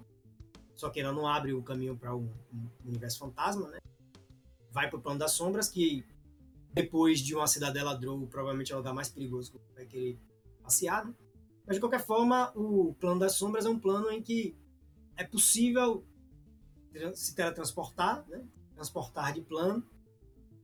Só 0.74 0.90
que 0.90 1.00
ela 1.00 1.12
não 1.12 1.26
abre 1.26 1.52
o 1.52 1.62
caminho 1.62 1.96
para 1.96 2.14
um, 2.14 2.30
um, 2.52 2.68
universo 2.84 3.18
fantasma, 3.18 3.68
né? 3.68 3.78
Vai 4.70 4.88
para 4.88 4.98
o 4.98 5.02
plano 5.02 5.18
das 5.18 5.32
sombras, 5.32 5.68
que 5.68 6.04
depois 6.72 7.20
de 7.20 7.34
uma 7.34 7.46
cidadela 7.46 7.96
Drow, 7.96 8.26
provavelmente 8.26 8.72
é 8.72 8.74
o 8.74 8.78
lugar 8.78 8.94
mais 8.94 9.08
perigoso 9.08 9.52
que 9.52 9.74
vai 9.74 9.86
querer 9.86 10.18
passear, 10.62 11.04
né? 11.04 11.14
Mas, 11.66 11.76
de 11.76 11.80
qualquer 11.80 12.04
forma, 12.04 12.50
o 12.56 12.94
plano 12.94 13.20
das 13.20 13.34
sombras 13.34 13.66
é 13.66 13.68
um 13.68 13.78
plano 13.78 14.10
em 14.10 14.22
que 14.22 14.56
é 15.16 15.24
possível 15.24 16.04
se 17.14 17.34
teletransportar, 17.34 18.26
né? 18.28 18.42
Transportar 18.78 19.32
de 19.34 19.40
plano, 19.40 19.84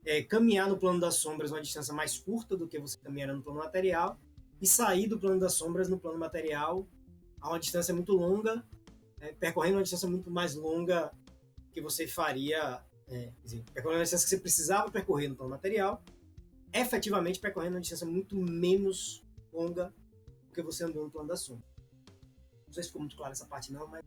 é, 0.04 0.22
caminhar 0.22 0.68
no 0.68 0.78
plano 0.78 1.00
das 1.00 1.16
sombras 1.16 1.50
uma 1.50 1.60
distância 1.60 1.92
mais 1.92 2.16
curta 2.16 2.56
do 2.56 2.68
que 2.68 2.78
você 2.78 2.96
caminharia 2.98 3.34
no 3.34 3.42
plano 3.42 3.58
material, 3.58 4.16
e 4.62 4.66
sair 4.68 5.08
do 5.08 5.18
plano 5.18 5.40
das 5.40 5.54
sombras 5.54 5.88
no 5.88 5.98
plano 5.98 6.16
material 6.16 6.86
a 7.40 7.48
uma 7.48 7.58
distância 7.58 7.92
muito 7.92 8.12
longa, 8.12 8.64
é, 9.20 9.32
percorrendo 9.32 9.78
uma 9.78 9.82
distância 9.82 10.08
muito 10.08 10.30
mais 10.30 10.54
longa 10.54 11.12
que 11.72 11.80
você 11.80 12.06
faria, 12.06 12.80
é, 13.08 13.32
dizer, 13.42 13.64
percorrendo 13.74 14.00
a 14.00 14.04
distância 14.04 14.24
que 14.26 14.30
você 14.30 14.40
precisava 14.40 14.90
percorrer 14.92 15.28
no 15.28 15.34
plano 15.34 15.50
material, 15.50 16.00
efetivamente 16.72 17.40
percorrendo 17.40 17.74
uma 17.74 17.80
distância 17.80 18.06
muito 18.06 18.36
menos 18.36 19.24
longa 19.52 19.92
do 20.46 20.52
que 20.54 20.62
você 20.62 20.84
andou 20.84 21.02
no 21.02 21.10
plano 21.10 21.28
das 21.28 21.40
sombras. 21.40 21.68
Não 22.68 22.72
sei 22.72 22.84
se 22.84 22.88
ficou 22.90 23.02
muito 23.02 23.16
claro 23.16 23.32
essa 23.32 23.46
parte 23.46 23.72
não, 23.72 23.88
mas 23.88 24.04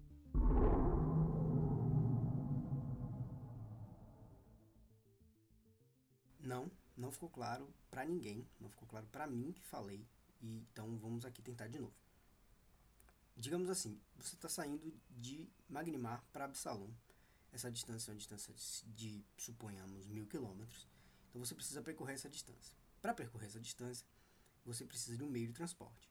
Não, 6.47 6.71
não 6.95 7.11
ficou 7.11 7.29
claro 7.29 7.67
para 7.89 8.05
ninguém, 8.05 8.47
não 8.57 8.69
ficou 8.69 8.87
claro 8.87 9.05
para 9.07 9.27
mim 9.27 9.51
que 9.51 9.61
falei, 9.65 10.07
e 10.41 10.47
então 10.59 10.97
vamos 10.97 11.25
aqui 11.25 11.41
tentar 11.41 11.67
de 11.67 11.77
novo. 11.77 11.93
Digamos 13.35 13.69
assim, 13.69 13.99
você 14.15 14.33
está 14.35 14.47
saindo 14.47 14.97
de 15.09 15.45
Magnimar 15.67 16.23
para 16.31 16.45
Absalom. 16.45 16.89
Essa 17.51 17.69
distância 17.69 18.11
é 18.11 18.13
uma 18.13 18.17
distância 18.17 18.53
de, 18.95 19.25
suponhamos, 19.37 20.07
mil 20.07 20.25
quilômetros. 20.25 20.87
Então 21.29 21.43
você 21.43 21.53
precisa 21.53 21.81
percorrer 21.81 22.15
essa 22.15 22.29
distância. 22.29 22.73
Para 23.01 23.13
percorrer 23.13 23.47
essa 23.47 23.59
distância, 23.59 24.07
você 24.63 24.85
precisa 24.85 25.17
de 25.17 25.23
um 25.23 25.29
meio 25.29 25.47
de 25.47 25.53
transporte. 25.53 26.09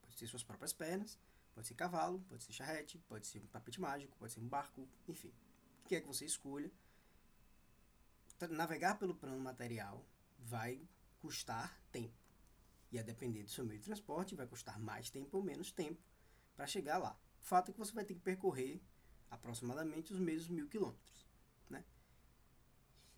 Pode 0.00 0.18
ser 0.18 0.26
suas 0.26 0.42
próprias 0.42 0.72
pernas, 0.72 1.16
pode 1.54 1.68
ser 1.68 1.74
cavalo, 1.74 2.18
pode 2.28 2.42
ser 2.42 2.52
charrete, 2.52 2.98
pode 3.08 3.28
ser 3.28 3.38
um 3.38 3.46
tapete 3.46 3.80
mágico, 3.80 4.16
pode 4.18 4.32
ser 4.32 4.40
um 4.40 4.48
barco, 4.48 4.88
enfim. 5.06 5.32
O 5.84 5.88
que 5.88 5.94
é 5.94 6.00
que 6.00 6.06
você 6.08 6.24
escolha, 6.24 6.68
navegar 8.48 8.98
pelo 8.98 9.14
plano 9.14 9.38
material 9.38 10.04
vai 10.38 10.80
custar 11.20 11.80
tempo. 11.90 12.20
E 12.90 12.98
a 12.98 13.02
depender 13.02 13.42
do 13.42 13.50
seu 13.50 13.64
meio 13.64 13.80
de 13.80 13.86
transporte, 13.86 14.34
vai 14.34 14.46
custar 14.46 14.78
mais 14.78 15.08
tempo 15.08 15.36
ou 15.36 15.42
menos 15.42 15.72
tempo 15.72 16.02
para 16.54 16.66
chegar 16.66 16.98
lá. 16.98 17.18
O 17.40 17.44
fato 17.44 17.70
é 17.70 17.72
que 17.72 17.78
você 17.78 17.92
vai 17.92 18.04
ter 18.04 18.14
que 18.14 18.20
percorrer 18.20 18.80
aproximadamente 19.30 20.12
os 20.12 20.18
mesmos 20.18 20.48
mil 20.48 20.68
quilômetros. 20.68 21.26
Né? 21.70 21.84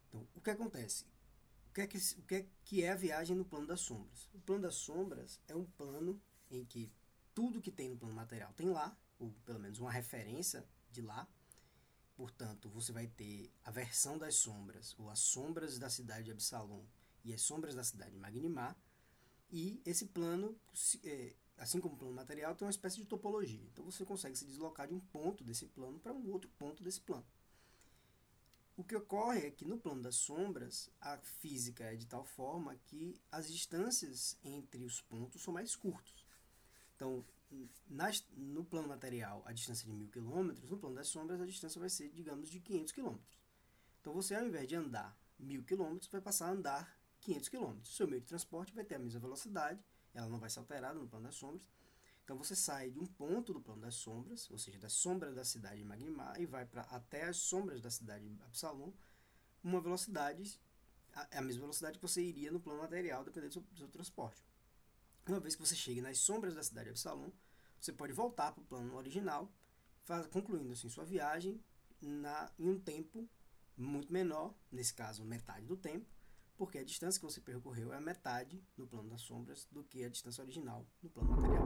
Então, 0.09 0.29
o 0.35 0.41
que 0.41 0.51
acontece? 0.51 1.05
O 1.71 1.75
que, 1.75 1.81
é 1.81 1.87
que, 1.89 1.99
o 1.99 2.23
que 2.23 2.35
é 2.37 2.47
que 2.65 2.83
é 2.85 2.93
a 2.93 2.95
viagem 2.95 3.37
no 3.37 3.45
plano 3.45 3.67
das 3.67 3.81
sombras? 3.81 4.29
O 4.33 4.39
plano 4.41 4.63
das 4.63 4.77
sombras 4.77 5.41
é 5.49 5.57
um 5.57 5.65
plano 5.65 6.23
em 6.49 6.65
que 6.65 6.93
tudo 7.35 7.61
que 7.61 7.73
tem 7.73 7.89
no 7.89 7.97
plano 7.97 8.15
material 8.15 8.53
tem 8.53 8.71
lá, 8.71 8.97
ou 9.19 9.33
pelo 9.45 9.59
menos 9.59 9.81
uma 9.81 9.91
referência 9.91 10.65
de 10.93 11.03
lá, 11.03 11.27
Portanto, 12.17 12.69
você 12.69 12.93
vai 12.93 13.09
ter 13.09 13.51
a 13.65 13.71
versão 13.71 14.17
das 14.17 14.37
sombras, 14.37 14.95
ou 14.99 15.11
as 15.11 15.19
sombras 15.19 15.79
da 15.79 15.91
cidade 15.91 16.25
de 16.25 16.31
Absalom 16.31 16.85
e 17.25 17.35
as 17.35 17.43
sombras 17.43 17.75
da 17.75 17.83
cidade 17.83 18.13
de 18.13 18.19
Magnimar. 18.19 18.77
E 19.51 19.81
esse 19.85 20.07
plano, 20.07 20.57
é, 21.03 21.35
assim 21.59 21.81
como 21.81 21.95
o 21.95 21.99
plano 21.99 22.15
material, 22.15 22.55
tem 22.55 22.67
uma 22.67 22.71
espécie 22.71 22.97
de 22.99 23.05
topologia. 23.05 23.63
Então 23.73 23.85
você 23.85 24.05
consegue 24.05 24.37
se 24.37 24.45
deslocar 24.45 24.87
de 24.87 24.95
um 24.95 25.01
ponto 25.01 25.43
desse 25.43 25.67
plano 25.67 25.99
para 25.99 26.13
um 26.13 26.31
outro 26.31 26.51
ponto 26.59 26.83
desse 26.83 27.01
plano. 27.01 27.27
O 28.77 28.83
que 28.83 28.97
ocorre 28.97 29.47
é 29.47 29.51
que 29.51 29.65
no 29.65 29.79
plano 29.79 30.03
das 30.03 30.17
sombras, 30.17 30.91
a 31.01 31.17
física 31.19 31.85
é 31.85 31.95
de 31.95 32.07
tal 32.07 32.25
forma 32.25 32.77
que 32.87 33.21
as 33.31 33.51
distâncias 33.51 34.37
entre 34.43 34.85
os 34.85 35.01
pontos 35.01 35.43
são 35.43 35.55
mais 35.55 35.77
curtos. 35.77 36.27
Então, 36.97 37.25
nas, 37.89 38.27
no 38.33 38.65
plano 38.65 38.89
material 38.89 39.43
a 39.47 39.53
distância 39.53 39.87
de 39.87 39.93
mil 39.93 40.09
quilômetros, 40.09 40.71
no 40.71 40.79
plano 40.79 40.97
das 40.97 41.09
sombras 41.09 41.41
a 41.41 41.47
distância 41.47 41.81
vai 41.81 41.91
ser, 41.91 42.11
digamos, 42.11 42.51
de 42.51 42.61
500 42.61 42.93
quilômetros. 42.93 43.41
Então 44.01 44.13
você, 44.13 44.35
ao 44.35 44.47
invés 44.47 44.69
de 44.69 44.77
andar 44.77 45.17
mil 45.39 45.65
quilômetros, 45.65 46.11
vai 46.11 46.21
passar 46.21 46.49
a 46.49 46.51
andar 46.51 47.01
500 47.21 47.49
quilômetros. 47.49 47.97
Seu 47.97 48.07
meio 48.07 48.21
de 48.21 48.27
transporte 48.27 48.75
vai 48.75 48.85
ter 48.85 48.97
a 48.97 48.99
mesma 48.99 49.21
velocidade, 49.21 49.83
ela 50.13 50.29
não 50.29 50.39
vai 50.39 50.51
ser 50.51 50.59
alterada 50.59 50.99
no 50.99 51.09
plano 51.09 51.25
das 51.25 51.35
sombras. 51.35 51.69
Então 52.23 52.39
você 52.39 52.57
sai 52.57 52.91
de 52.91 52.99
um 52.99 53.07
ponto 53.07 53.53
do 53.53 53.61
plano 53.61 53.83
das 53.83 53.97
sombras, 53.97 54.51
ou 54.51 54.59
seja, 54.59 54.79
das 54.79 54.95
sombras 54.95 55.35
da 55.35 55.45
cidade 55.45 55.79
de 55.79 55.85
Magmar, 55.85 56.41
e 56.41 56.47
vai 56.47 56.65
para 56.65 56.83
até 56.83 57.25
as 57.25 57.37
sombras 57.37 57.83
da 57.83 57.91
cidade 57.91 58.29
de 58.29 58.43
Absalom, 58.43 58.93
uma 59.63 59.81
velocidade, 59.81 60.59
a, 61.15 61.39
a 61.39 61.43
mesma 61.43 61.63
velocidade 61.63 61.99
que 61.99 62.03
você 62.03 62.23
iria 62.23 62.51
no 62.51 62.61
plano 62.61 62.81
material, 62.81 63.25
dependendo 63.25 63.51
do 63.51 63.53
seu, 63.53 63.63
do 63.63 63.77
seu 63.77 63.89
transporte. 63.89 64.43
Uma 65.27 65.41
vez 65.41 65.55
que 65.55 65.65
você 65.65 65.75
chegue 65.75 66.03
nas 66.03 66.19
sombras 66.19 66.55
da 66.55 66.63
cidade 66.63 66.85
de 66.85 66.91
Absalom, 66.91 67.31
você 67.81 67.93
pode 67.93 68.13
voltar 68.13 68.53
para 68.53 68.63
o 68.63 68.67
plano 68.67 68.95
original, 68.95 69.51
faz, 70.03 70.27
concluindo 70.27 70.73
assim 70.73 70.91
sua 70.91 71.05
viagem 71.05 71.63
na, 72.01 72.53
em 72.59 72.69
um 72.69 72.79
tempo 72.79 73.27
muito 73.75 74.13
menor, 74.13 74.55
nesse 74.71 74.93
caso 74.93 75.25
metade 75.25 75.67
do 75.67 75.79
tempo, 75.79 76.07
porque 76.59 76.79
a 76.79 76.85
distância 76.85 77.19
que 77.19 77.25
você 77.25 77.41
percorreu 77.41 77.93
é 77.93 77.97
a 77.97 78.03
metade 78.03 78.63
no 78.77 78.87
plano 78.87 79.09
das 79.09 79.23
sombras 79.23 79.67
do 79.73 79.83
que 79.83 80.05
a 80.05 80.11
distância 80.11 80.43
original 80.43 80.87
no 81.03 81.09
plano 81.09 81.31
material. 81.31 81.65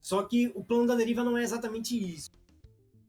Só 0.00 0.22
que 0.22 0.48
o 0.54 0.64
plano 0.64 0.86
da 0.86 0.94
deriva 0.94 1.22
não 1.22 1.36
é 1.36 1.42
exatamente 1.42 1.96
isso. 1.96 2.30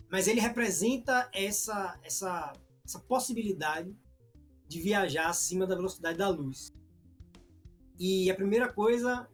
Mas 0.09 0.27
ele 0.27 0.41
representa 0.41 1.29
essa, 1.33 1.97
essa, 2.03 2.53
essa 2.83 2.99
possibilidade 2.99 3.97
de 4.67 4.81
viajar 4.81 5.29
acima 5.29 5.67
da 5.67 5.75
velocidade 5.75 6.17
da 6.17 6.29
luz. 6.29 6.73
E 7.97 8.29
a 8.29 8.35
primeira 8.35 8.71
coisa, 8.71 9.27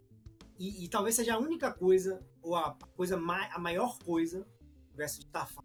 e, 0.59 0.85
e 0.85 0.89
talvez 0.89 1.15
seja 1.15 1.35
a 1.35 1.39
única 1.39 1.71
coisa, 1.71 2.19
ou 2.41 2.55
a 2.55 2.73
coisa 2.95 3.15
a 3.15 3.59
maior 3.59 3.97
coisa 3.99 4.45
do 4.91 4.97
verso 4.97 5.19
de 5.19 5.27
Tafá, 5.27 5.63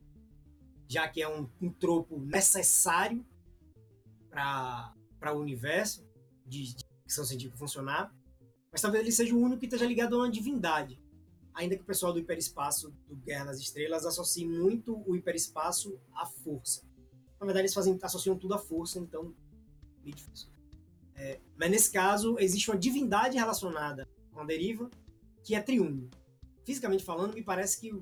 já 0.89 1.09
que 1.09 1.21
é 1.21 1.29
um, 1.29 1.49
um 1.61 1.71
tropo 1.71 2.19
necessário 2.19 3.27
para 4.31 5.35
o 5.35 5.41
universo 5.41 6.07
de, 6.47 6.75
de 6.75 6.85
ficção 7.03 7.25
científica 7.25 7.59
funcionar, 7.59 8.15
mas 8.71 8.81
talvez 8.81 9.03
ele 9.03 9.13
seja 9.13 9.35
o 9.35 9.39
único 9.39 9.61
que 9.61 9.67
esteja 9.67 9.87
ligado 9.87 10.15
a 10.17 10.19
uma 10.19 10.31
divindade. 10.31 11.01
Ainda 11.55 11.75
que 11.75 11.83
o 11.83 11.87
pessoal 11.87 12.13
do 12.13 12.19
hiperespaço, 12.19 12.91
do 13.09 13.17
Guerra 13.17 13.47
nas 13.47 13.59
Estrelas, 13.59 14.05
associe 14.05 14.47
muito 14.47 15.03
o 15.09 15.17
hiperespaço 15.17 15.99
à 16.13 16.27
força. 16.27 16.83
Na 17.41 17.47
verdade, 17.47 17.63
eles 17.63 17.75
fazem, 17.75 17.99
associam 18.03 18.37
tudo 18.37 18.53
à 18.53 18.59
força, 18.59 18.99
então 18.99 19.35
meio 20.07 20.17
difícil. 20.17 20.49
É, 21.15 21.41
mas 21.57 21.71
nesse 21.71 21.91
caso, 21.91 22.37
existe 22.39 22.71
uma 22.71 22.79
divindade 22.79 23.37
relacionada 23.37 24.09
com 24.33 24.41
a 24.41 24.45
deriva, 24.45 24.89
que 25.43 25.55
é 25.55 25.61
triunfo. 25.61 26.09
Fisicamente 26.65 27.05
falando, 27.05 27.35
me 27.35 27.43
parece 27.43 27.81
que 27.81 27.93
o, 27.93 27.99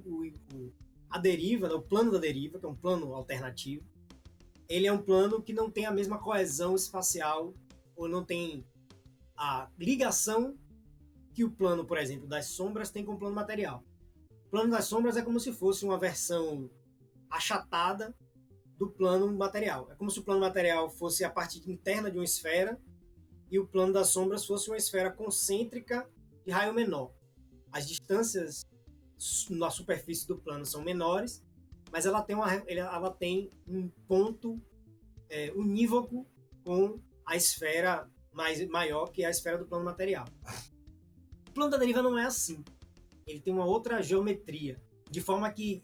o, 0.54 0.72
a 1.08 1.18
deriva, 1.18 1.68
né, 1.68 1.74
o 1.74 1.82
plano 1.82 2.12
da 2.12 2.18
deriva, 2.18 2.58
que 2.58 2.66
é 2.66 2.68
um 2.68 2.74
plano 2.74 3.14
alternativo, 3.14 3.84
ele 4.68 4.86
é 4.86 4.92
um 4.92 5.02
plano 5.02 5.42
que 5.42 5.52
não 5.52 5.70
tem 5.70 5.86
a 5.86 5.90
mesma 5.90 6.18
coesão 6.18 6.74
espacial, 6.74 7.54
ou 7.94 8.08
não 8.08 8.24
tem 8.24 8.66
a 9.36 9.68
ligação 9.78 10.56
que 11.32 11.44
o 11.44 11.50
plano, 11.50 11.84
por 11.84 11.98
exemplo, 11.98 12.26
das 12.26 12.46
sombras 12.46 12.90
tem 12.90 13.04
com 13.04 13.12
o 13.12 13.18
plano 13.18 13.34
material. 13.34 13.84
O 14.46 14.50
plano 14.50 14.70
das 14.70 14.86
sombras 14.86 15.16
é 15.16 15.22
como 15.22 15.38
se 15.38 15.52
fosse 15.52 15.84
uma 15.84 15.98
versão 15.98 16.70
achatada 17.28 18.14
do 18.76 18.90
plano 18.90 19.32
material. 19.32 19.88
É 19.90 19.94
como 19.94 20.10
se 20.10 20.18
o 20.18 20.22
plano 20.22 20.40
material 20.40 20.90
fosse 20.90 21.24
a 21.24 21.30
parte 21.30 21.62
interna 21.70 22.10
de 22.10 22.18
uma 22.18 22.24
esfera 22.24 22.80
e 23.50 23.58
o 23.58 23.66
plano 23.66 23.92
das 23.92 24.08
sombras 24.08 24.44
fosse 24.44 24.68
uma 24.68 24.76
esfera 24.76 25.10
concêntrica 25.10 26.08
de 26.44 26.50
raio 26.50 26.74
menor. 26.74 27.12
As 27.70 27.88
distâncias 27.88 28.64
na 29.50 29.70
superfície 29.70 30.26
do 30.26 30.38
plano 30.38 30.66
são 30.66 30.82
menores, 30.82 31.42
mas 31.90 32.06
ela 32.06 32.22
tem, 32.22 32.34
uma, 32.34 32.52
ela 32.66 33.10
tem 33.10 33.50
um 33.66 33.88
ponto 34.08 34.60
é, 35.28 35.52
unívoco 35.52 36.26
com 36.64 37.00
a 37.24 37.36
esfera 37.36 38.10
mais, 38.32 38.66
maior 38.68 39.06
que 39.06 39.24
a 39.24 39.30
esfera 39.30 39.58
do 39.58 39.66
plano 39.66 39.84
material. 39.84 40.26
O 41.48 41.52
plano 41.52 41.70
da 41.70 41.76
deriva 41.76 42.02
não 42.02 42.18
é 42.18 42.24
assim. 42.24 42.64
Ele 43.26 43.40
tem 43.40 43.54
uma 43.54 43.64
outra 43.64 44.02
geometria, 44.02 44.82
de 45.08 45.20
forma 45.20 45.50
que 45.50 45.82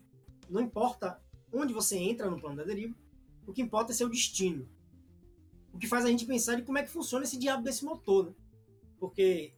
não 0.49 0.61
importa 0.61 1.23
onde 1.53 1.73
você 1.73 1.97
entra 1.97 2.31
no 2.31 2.41
plano 2.41 2.57
da 2.57 2.65
deriva, 2.65 2.95
o 3.47 3.53
que 3.53 3.63
importa 3.63 3.93
é 3.93 3.95
seu 3.95 4.09
destino. 4.09 4.69
O 5.73 5.79
que 5.79 5.87
faz 5.87 6.05
a 6.05 6.09
gente 6.09 6.27
pensar 6.27 6.57
de 6.57 6.63
como 6.63 6.79
é 6.79 6.83
que 6.83 6.91
funciona 6.91 7.25
esse 7.25 7.39
diabo 7.39 7.63
desse 7.63 7.85
motor, 7.85 8.27
né? 8.27 8.35
Porque 8.99 9.53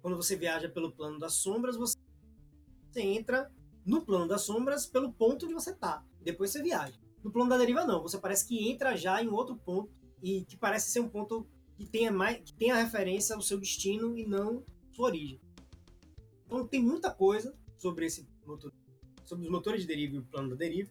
quando 0.00 0.16
você 0.16 0.36
viaja 0.36 0.68
pelo 0.68 0.92
plano 0.92 1.18
das 1.18 1.34
sombras, 1.34 1.76
você 1.76 1.96
entra 2.96 3.50
no 3.84 4.04
plano 4.04 4.28
das 4.28 4.42
sombras 4.42 4.86
pelo 4.86 5.12
ponto 5.12 5.46
onde 5.46 5.54
você 5.54 5.70
está. 5.70 6.04
Depois 6.22 6.50
você 6.50 6.62
viaja. 6.62 6.94
No 7.22 7.30
plano 7.30 7.50
da 7.50 7.58
deriva 7.58 7.84
não, 7.84 8.02
você 8.02 8.18
parece 8.18 8.46
que 8.46 8.68
entra 8.68 8.96
já 8.96 9.22
em 9.22 9.28
outro 9.28 9.56
ponto 9.56 9.90
e 10.22 10.44
que 10.44 10.56
parece 10.56 10.90
ser 10.90 11.00
um 11.00 11.08
ponto 11.08 11.46
que 11.76 11.86
tenha 11.86 12.10
mais 12.10 12.38
que 12.38 12.52
tenha 12.52 12.76
referência 12.76 13.34
ao 13.34 13.42
seu 13.42 13.58
destino 13.58 14.16
e 14.16 14.26
não 14.26 14.64
sua 14.92 15.06
origem. 15.06 15.40
Então 16.44 16.66
tem 16.66 16.82
muita 16.82 17.10
coisa 17.10 17.54
sobre 17.76 18.06
esse 18.06 18.28
motor, 18.44 18.72
sobre 19.24 19.44
os 19.44 19.50
motores 19.50 19.82
de 19.82 19.86
deriva 19.86 20.16
e 20.16 20.18
o 20.18 20.24
plano 20.24 20.50
da 20.50 20.56
deriva? 20.56 20.90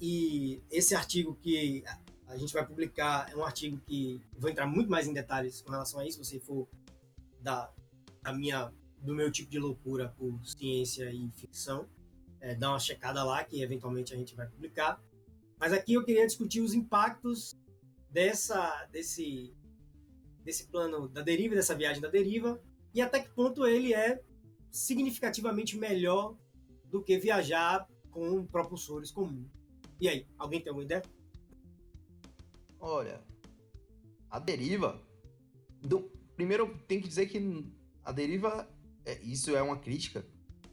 E 0.00 0.62
esse 0.70 0.94
artigo 0.94 1.34
que 1.36 1.84
a 2.26 2.36
gente 2.36 2.52
vai 2.52 2.64
publicar 2.64 3.30
é 3.32 3.36
um 3.36 3.44
artigo 3.44 3.80
que 3.86 4.20
vou 4.38 4.50
entrar 4.50 4.66
muito 4.66 4.90
mais 4.90 5.06
em 5.06 5.12
detalhes 5.12 5.62
com 5.62 5.70
relação 5.70 6.00
a 6.00 6.06
isso, 6.06 6.22
se 6.22 6.32
você 6.32 6.40
for 6.40 6.68
da, 7.40 7.72
da 8.22 8.32
minha 8.32 8.72
do 9.00 9.14
meu 9.14 9.30
tipo 9.30 9.50
de 9.50 9.58
loucura 9.58 10.12
por 10.18 10.44
ciência 10.44 11.10
e 11.12 11.30
ficção, 11.36 11.88
é, 12.40 12.54
dá 12.54 12.70
uma 12.70 12.80
checada 12.80 13.22
lá 13.22 13.44
que 13.44 13.62
eventualmente 13.62 14.12
a 14.12 14.16
gente 14.16 14.34
vai 14.34 14.46
publicar. 14.48 15.00
Mas 15.58 15.72
aqui 15.72 15.94
eu 15.94 16.04
queria 16.04 16.26
discutir 16.26 16.60
os 16.60 16.74
impactos 16.74 17.56
dessa 18.10 18.86
desse 18.86 19.54
desse 20.44 20.66
plano 20.66 21.08
da 21.08 21.22
deriva, 21.22 21.54
dessa 21.54 21.74
viagem 21.74 22.00
da 22.00 22.08
deriva 22.08 22.60
e 22.94 23.00
até 23.00 23.20
que 23.20 23.30
ponto 23.30 23.66
ele 23.66 23.92
é 23.92 24.22
significativamente 24.70 25.76
melhor 25.76 26.36
do 26.84 27.02
que 27.02 27.18
viajar 27.18 27.88
com 28.10 28.46
propulsores 28.46 29.10
comuns. 29.10 29.57
E 30.00 30.08
aí, 30.08 30.26
alguém 30.38 30.60
tem 30.60 30.68
alguma 30.68 30.84
ideia? 30.84 31.02
Olha, 32.78 33.20
a 34.30 34.38
deriva. 34.38 35.02
Do, 35.80 36.10
primeiro, 36.36 36.78
tem 36.86 37.00
que 37.00 37.08
dizer 37.08 37.26
que 37.26 37.72
a 38.04 38.12
deriva, 38.12 38.68
é, 39.04 39.20
isso 39.22 39.56
é 39.56 39.62
uma 39.62 39.78
crítica. 39.78 40.24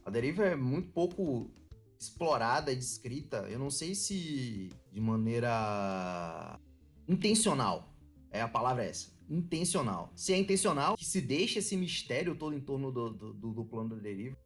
A 0.05 0.09
deriva 0.09 0.45
é 0.45 0.55
muito 0.55 0.91
pouco 0.91 1.51
explorada 1.99 2.71
e 2.71 2.75
descrita. 2.75 3.47
Eu 3.49 3.57
não 3.57 3.71
sei 3.71 3.95
se 3.95 4.69
de 4.91 5.01
maneira 5.01 6.59
intencional. 7.07 7.93
É 8.29 8.41
a 8.41 8.47
palavra 8.47 8.85
é 8.85 8.89
essa. 8.89 9.15
Intencional. 9.27 10.11
Se 10.15 10.33
é 10.33 10.37
intencional, 10.37 10.95
que 10.95 11.05
se 11.05 11.19
deixa 11.19 11.59
esse 11.59 11.75
mistério 11.75 12.35
todo 12.35 12.55
em 12.55 12.61
torno 12.61 12.91
do, 12.91 13.09
do, 13.09 13.33
do 13.33 13.65
plano 13.65 13.95
da 13.95 14.01
deriva. 14.01 14.37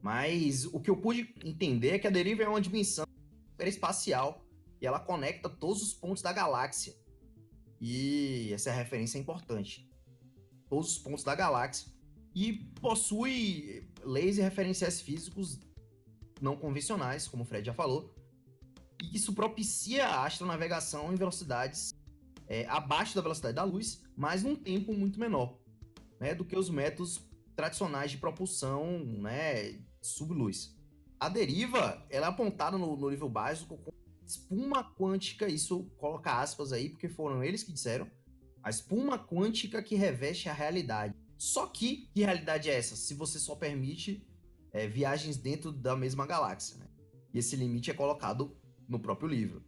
Mas 0.00 0.66
o 0.66 0.80
que 0.80 0.90
eu 0.90 0.96
pude 0.96 1.32
entender 1.44 1.90
é 1.90 1.98
que 1.98 2.06
a 2.06 2.10
deriva 2.10 2.42
é 2.42 2.48
uma 2.48 2.60
dimensão 2.60 3.03
espacial 3.60 4.44
e 4.80 4.86
ela 4.86 5.00
conecta 5.00 5.48
todos 5.48 5.82
os 5.82 5.94
pontos 5.94 6.22
da 6.22 6.32
galáxia. 6.32 6.94
E 7.80 8.52
essa 8.52 8.70
referência 8.70 9.18
é 9.18 9.20
importante. 9.20 9.88
Todos 10.68 10.96
os 10.96 10.98
pontos 10.98 11.24
da 11.24 11.34
galáxia. 11.34 11.92
E 12.34 12.52
possui 12.80 13.88
leis 14.02 14.38
e 14.38 14.42
referenciais 14.42 15.00
físicos 15.00 15.60
não 16.40 16.56
convencionais, 16.56 17.28
como 17.28 17.44
o 17.44 17.46
Fred 17.46 17.66
já 17.66 17.74
falou. 17.74 18.14
E 19.02 19.16
isso 19.16 19.32
propicia 19.32 20.06
a 20.06 20.26
astronavegação 20.26 21.12
em 21.12 21.16
velocidades 21.16 21.94
é, 22.46 22.66
abaixo 22.66 23.14
da 23.14 23.22
velocidade 23.22 23.54
da 23.54 23.64
luz, 23.64 24.02
mas 24.16 24.42
num 24.42 24.56
tempo 24.56 24.92
muito 24.92 25.18
menor 25.18 25.58
né, 26.20 26.34
do 26.34 26.44
que 26.44 26.56
os 26.56 26.70
métodos 26.70 27.20
tradicionais 27.56 28.10
de 28.10 28.18
propulsão 28.18 28.98
né, 29.04 29.80
subluz. 30.00 30.76
A 31.18 31.28
deriva 31.28 32.04
ela 32.10 32.26
é 32.26 32.28
apontada 32.28 32.76
no, 32.76 32.96
no 32.96 33.10
nível 33.10 33.28
básico 33.28 33.78
com 33.78 33.92
espuma 34.26 34.84
quântica, 34.94 35.48
isso 35.48 35.84
coloca 35.96 36.40
aspas 36.40 36.72
aí, 36.72 36.88
porque 36.88 37.08
foram 37.08 37.42
eles 37.42 37.62
que 37.62 37.72
disseram, 37.72 38.10
a 38.62 38.70
espuma 38.70 39.18
quântica 39.18 39.82
que 39.82 39.94
reveste 39.94 40.48
a 40.48 40.52
realidade. 40.52 41.14
Só 41.36 41.66
que, 41.66 42.08
que 42.14 42.22
realidade 42.22 42.70
é 42.70 42.74
essa? 42.74 42.96
Se 42.96 43.14
você 43.14 43.38
só 43.38 43.54
permite 43.54 44.26
é, 44.72 44.88
viagens 44.88 45.36
dentro 45.36 45.70
da 45.70 45.94
mesma 45.94 46.26
galáxia, 46.26 46.76
né? 46.76 46.86
E 47.32 47.38
esse 47.38 47.56
limite 47.56 47.90
é 47.90 47.94
colocado 47.94 48.56
no 48.88 48.98
próprio 48.98 49.28
livro. 49.28 49.62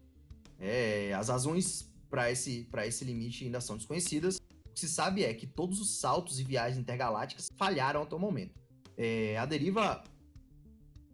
É, 0.59 1.13
as 1.15 1.29
razões 1.29 1.93
para 2.09 2.31
esse, 2.31 2.69
esse 2.87 3.05
limite 3.05 3.45
ainda 3.45 3.61
são 3.61 3.77
desconhecidas. 3.77 4.39
O 4.65 4.71
que 4.73 4.81
se 4.81 4.89
sabe 4.89 5.25
é 5.25 5.35
que 5.35 5.47
todos 5.47 5.81
os 5.81 5.99
saltos 5.99 6.41
e 6.41 6.45
viagens 6.45 6.79
intergalácticas 6.79 7.49
falharam 7.57 8.03
até 8.03 8.15
o 8.15 8.19
momento. 8.19 8.55
É, 8.97 9.37
a 9.37 9.45
deriva 9.45 10.03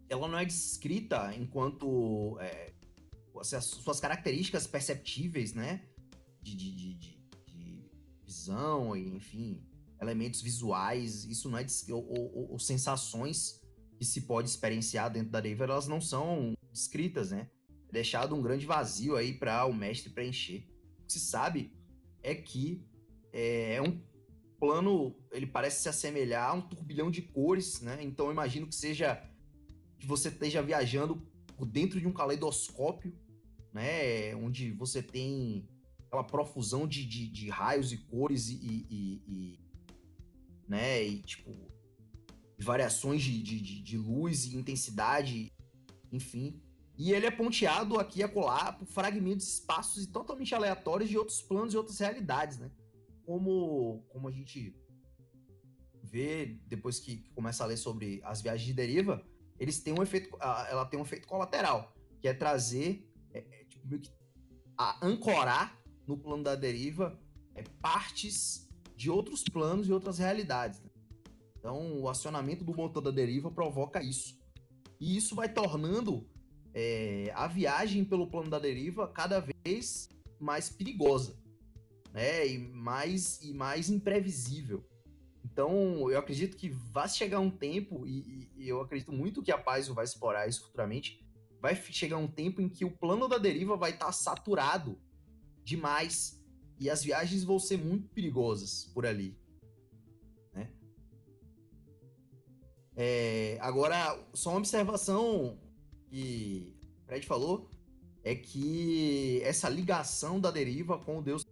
ela 0.09 0.27
não 0.27 0.37
é 0.37 0.45
descrita 0.45 1.33
enquanto 1.35 2.37
é, 2.39 2.73
as 3.39 3.65
suas 3.65 3.99
características 3.99 4.67
perceptíveis, 4.67 5.53
né? 5.53 5.81
De, 6.41 6.55
de, 6.55 6.71
de, 6.71 6.93
de, 6.95 7.91
visão, 8.23 8.95
enfim, 8.95 9.63
elementos 10.01 10.41
visuais, 10.41 11.25
isso 11.25 11.49
não 11.49 11.57
é. 11.57 11.65
Ou, 11.89 12.05
ou, 12.05 12.51
ou, 12.51 12.59
sensações 12.59 13.61
que 13.97 14.05
se 14.05 14.21
pode 14.21 14.49
experienciar 14.49 15.11
dentro 15.11 15.31
da 15.31 15.39
deriva, 15.39 15.63
elas 15.65 15.87
não 15.87 16.01
são 16.01 16.53
descritas, 16.71 17.31
né? 17.31 17.49
É 17.89 17.93
deixado 17.93 18.35
um 18.35 18.41
grande 18.41 18.65
vazio 18.65 19.15
aí 19.15 19.33
para 19.33 19.65
o 19.65 19.73
mestre 19.73 20.11
preencher. 20.11 20.67
O 20.99 21.05
que 21.05 21.13
se 21.13 21.19
sabe 21.19 21.71
é 22.21 22.35
que 22.35 22.85
é, 23.31 23.75
é 23.75 23.81
um 23.81 24.01
plano, 24.59 25.15
ele 25.31 25.45
parece 25.45 25.81
se 25.83 25.89
assemelhar 25.89 26.49
a 26.49 26.53
um 26.53 26.61
turbilhão 26.61 27.11
de 27.11 27.21
cores, 27.21 27.81
né? 27.81 28.01
Então 28.01 28.27
eu 28.27 28.31
imagino 28.31 28.67
que 28.67 28.75
seja 28.75 29.21
que 30.03 30.07
você 30.09 30.27
esteja 30.27 30.61
viajando 30.61 31.25
dentro 31.65 31.99
de 31.99 32.05
um 32.05 32.11
caleidoscópio 32.11 33.13
né? 33.73 34.35
Onde 34.35 34.71
você 34.71 35.01
tem 35.01 35.67
aquela 36.05 36.23
profusão 36.23 36.87
de, 36.87 37.03
de, 37.05 37.27
de 37.27 37.49
raios 37.49 37.91
e 37.91 37.97
cores 37.97 38.49
e, 38.49 38.55
e, 38.55 39.23
e, 39.27 39.59
né? 40.67 41.03
E 41.03 41.23
tipo 41.23 41.51
variações 42.59 43.21
de, 43.21 43.41
de, 43.41 43.59
de, 43.59 43.97
luz 43.97 44.45
e 44.45 44.55
intensidade, 44.55 45.51
enfim. 46.11 46.61
E 46.97 47.11
ele 47.11 47.25
é 47.25 47.31
ponteado 47.31 47.99
aqui 47.99 48.19
e 48.19 48.23
acolá 48.23 48.71
por 48.71 48.85
fragmentos, 48.85 49.55
espaços 49.55 50.05
totalmente 50.05 50.55
aleatórios 50.55 51.09
de 51.09 51.17
outros 51.17 51.41
planos 51.41 51.73
e 51.73 51.77
outras 51.77 51.99
realidades, 51.99 52.59
né? 52.59 52.71
Como, 53.25 54.05
como 54.09 54.29
a 54.29 54.31
gente 54.31 54.73
vê 56.01 56.57
depois 56.67 56.99
que, 56.99 57.17
que 57.17 57.31
começa 57.31 57.63
a 57.63 57.67
ler 57.67 57.77
sobre 57.77 58.21
as 58.23 58.41
viagens 58.41 58.67
de 58.67 58.73
deriva, 58.73 59.25
eles 59.63 59.79
têm 59.79 59.93
um 59.97 60.03
efeito, 60.03 60.29
ela 60.41 60.85
tem 60.85 60.99
um 60.99 61.03
efeito 61.03 61.27
colateral, 61.27 61.93
que 62.21 62.27
é 62.27 62.33
trazer 62.33 63.09
meio 63.83 64.01
que 64.01 64.11
a 64.77 65.05
ancorar 65.05 65.79
no 66.07 66.17
plano 66.17 66.43
da 66.43 66.55
deriva 66.55 67.19
é, 67.55 67.63
partes 67.81 68.69
de 68.95 69.09
outros 69.09 69.43
planos 69.43 69.87
e 69.87 69.93
outras 69.93 70.17
realidades. 70.17 70.81
Né? 70.81 70.89
Então, 71.57 72.01
o 72.01 72.09
acionamento 72.09 72.63
do 72.63 72.75
motor 72.75 73.01
da 73.01 73.11
deriva 73.11 73.49
provoca 73.49 74.01
isso. 74.01 74.37
E 74.99 75.15
isso 75.15 75.35
vai 75.35 75.47
tornando 75.47 76.27
é, 76.73 77.31
a 77.35 77.47
viagem 77.47 78.03
pelo 78.03 78.27
plano 78.29 78.49
da 78.49 78.59
deriva 78.59 79.07
cada 79.07 79.39
vez 79.39 80.09
mais 80.39 80.69
perigosa, 80.69 81.37
né? 82.11 82.47
E 82.47 82.57
mais, 82.57 83.41
e 83.41 83.53
mais 83.53 83.89
imprevisível. 83.89 84.83
Então, 85.53 86.09
eu 86.09 86.17
acredito 86.17 86.57
que 86.57 86.67
vai 86.67 87.07
chegar 87.07 87.39
um 87.39 87.51
tempo, 87.51 88.07
e, 88.07 88.49
e 88.55 88.67
eu 88.67 88.81
acredito 88.81 89.11
muito 89.11 89.43
que 89.43 89.51
a 89.51 89.57
Paz 89.57 89.87
vai 89.87 90.03
explorar 90.03 90.47
isso 90.47 90.63
futuramente, 90.63 91.23
vai 91.61 91.75
chegar 91.75 92.17
um 92.17 92.27
tempo 92.27 92.59
em 92.59 92.67
que 92.67 92.83
o 92.83 92.89
plano 92.89 93.27
da 93.27 93.37
deriva 93.37 93.77
vai 93.77 93.91
estar 93.91 94.07
tá 94.07 94.11
saturado 94.11 94.99
demais 95.63 96.43
e 96.79 96.89
as 96.89 97.03
viagens 97.03 97.43
vão 97.43 97.59
ser 97.59 97.77
muito 97.77 98.09
perigosas 98.09 98.85
por 98.95 99.05
ali. 99.05 99.37
Né? 100.51 100.73
É, 102.95 103.59
agora, 103.61 104.19
só 104.33 104.49
uma 104.49 104.57
observação 104.57 105.59
que 106.09 106.75
o 107.03 107.05
Fred 107.05 107.27
falou 107.27 107.69
é 108.23 108.33
que 108.33 109.39
essa 109.43 109.69
ligação 109.69 110.39
da 110.39 110.49
deriva 110.49 110.97
com 110.97 111.19
o 111.19 111.21
Deus 111.21 111.45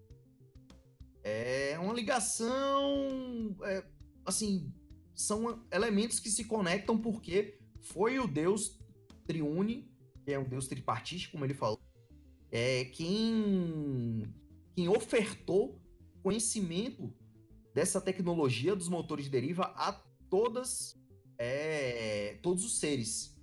é 1.23 1.79
uma 1.79 1.93
ligação, 1.93 3.55
é, 3.63 3.85
assim, 4.25 4.73
são 5.13 5.63
elementos 5.71 6.19
que 6.19 6.29
se 6.29 6.45
conectam 6.45 6.97
porque 6.97 7.59
foi 7.79 8.19
o 8.19 8.27
Deus 8.27 8.79
triune 9.25 9.91
que 10.23 10.31
é 10.31 10.39
um 10.39 10.47
deus 10.47 10.67
tripartite, 10.67 11.29
como 11.29 11.45
ele 11.45 11.53
falou, 11.53 11.81
é 12.51 12.85
quem, 12.85 14.23
quem 14.75 14.87
ofertou 14.87 15.81
conhecimento 16.21 17.13
dessa 17.73 17.99
tecnologia 17.99 18.75
dos 18.75 18.87
motores 18.87 19.25
de 19.25 19.31
deriva 19.31 19.73
a 19.75 19.93
todas 20.29 20.99
é, 21.37 22.37
todos 22.43 22.63
os 22.63 22.77
seres. 22.77 23.35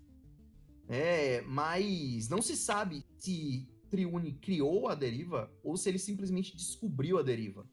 É, 0.89 1.43
mas 1.43 2.29
não 2.29 2.41
se 2.41 2.57
sabe 2.57 3.05
se 3.18 3.68
Triune 3.91 4.32
criou 4.32 4.89
a 4.89 4.95
deriva 4.95 5.53
ou 5.62 5.76
se 5.76 5.89
ele 5.89 5.99
simplesmente 5.99 6.57
descobriu 6.57 7.18
a 7.18 7.22
deriva. 7.22 7.68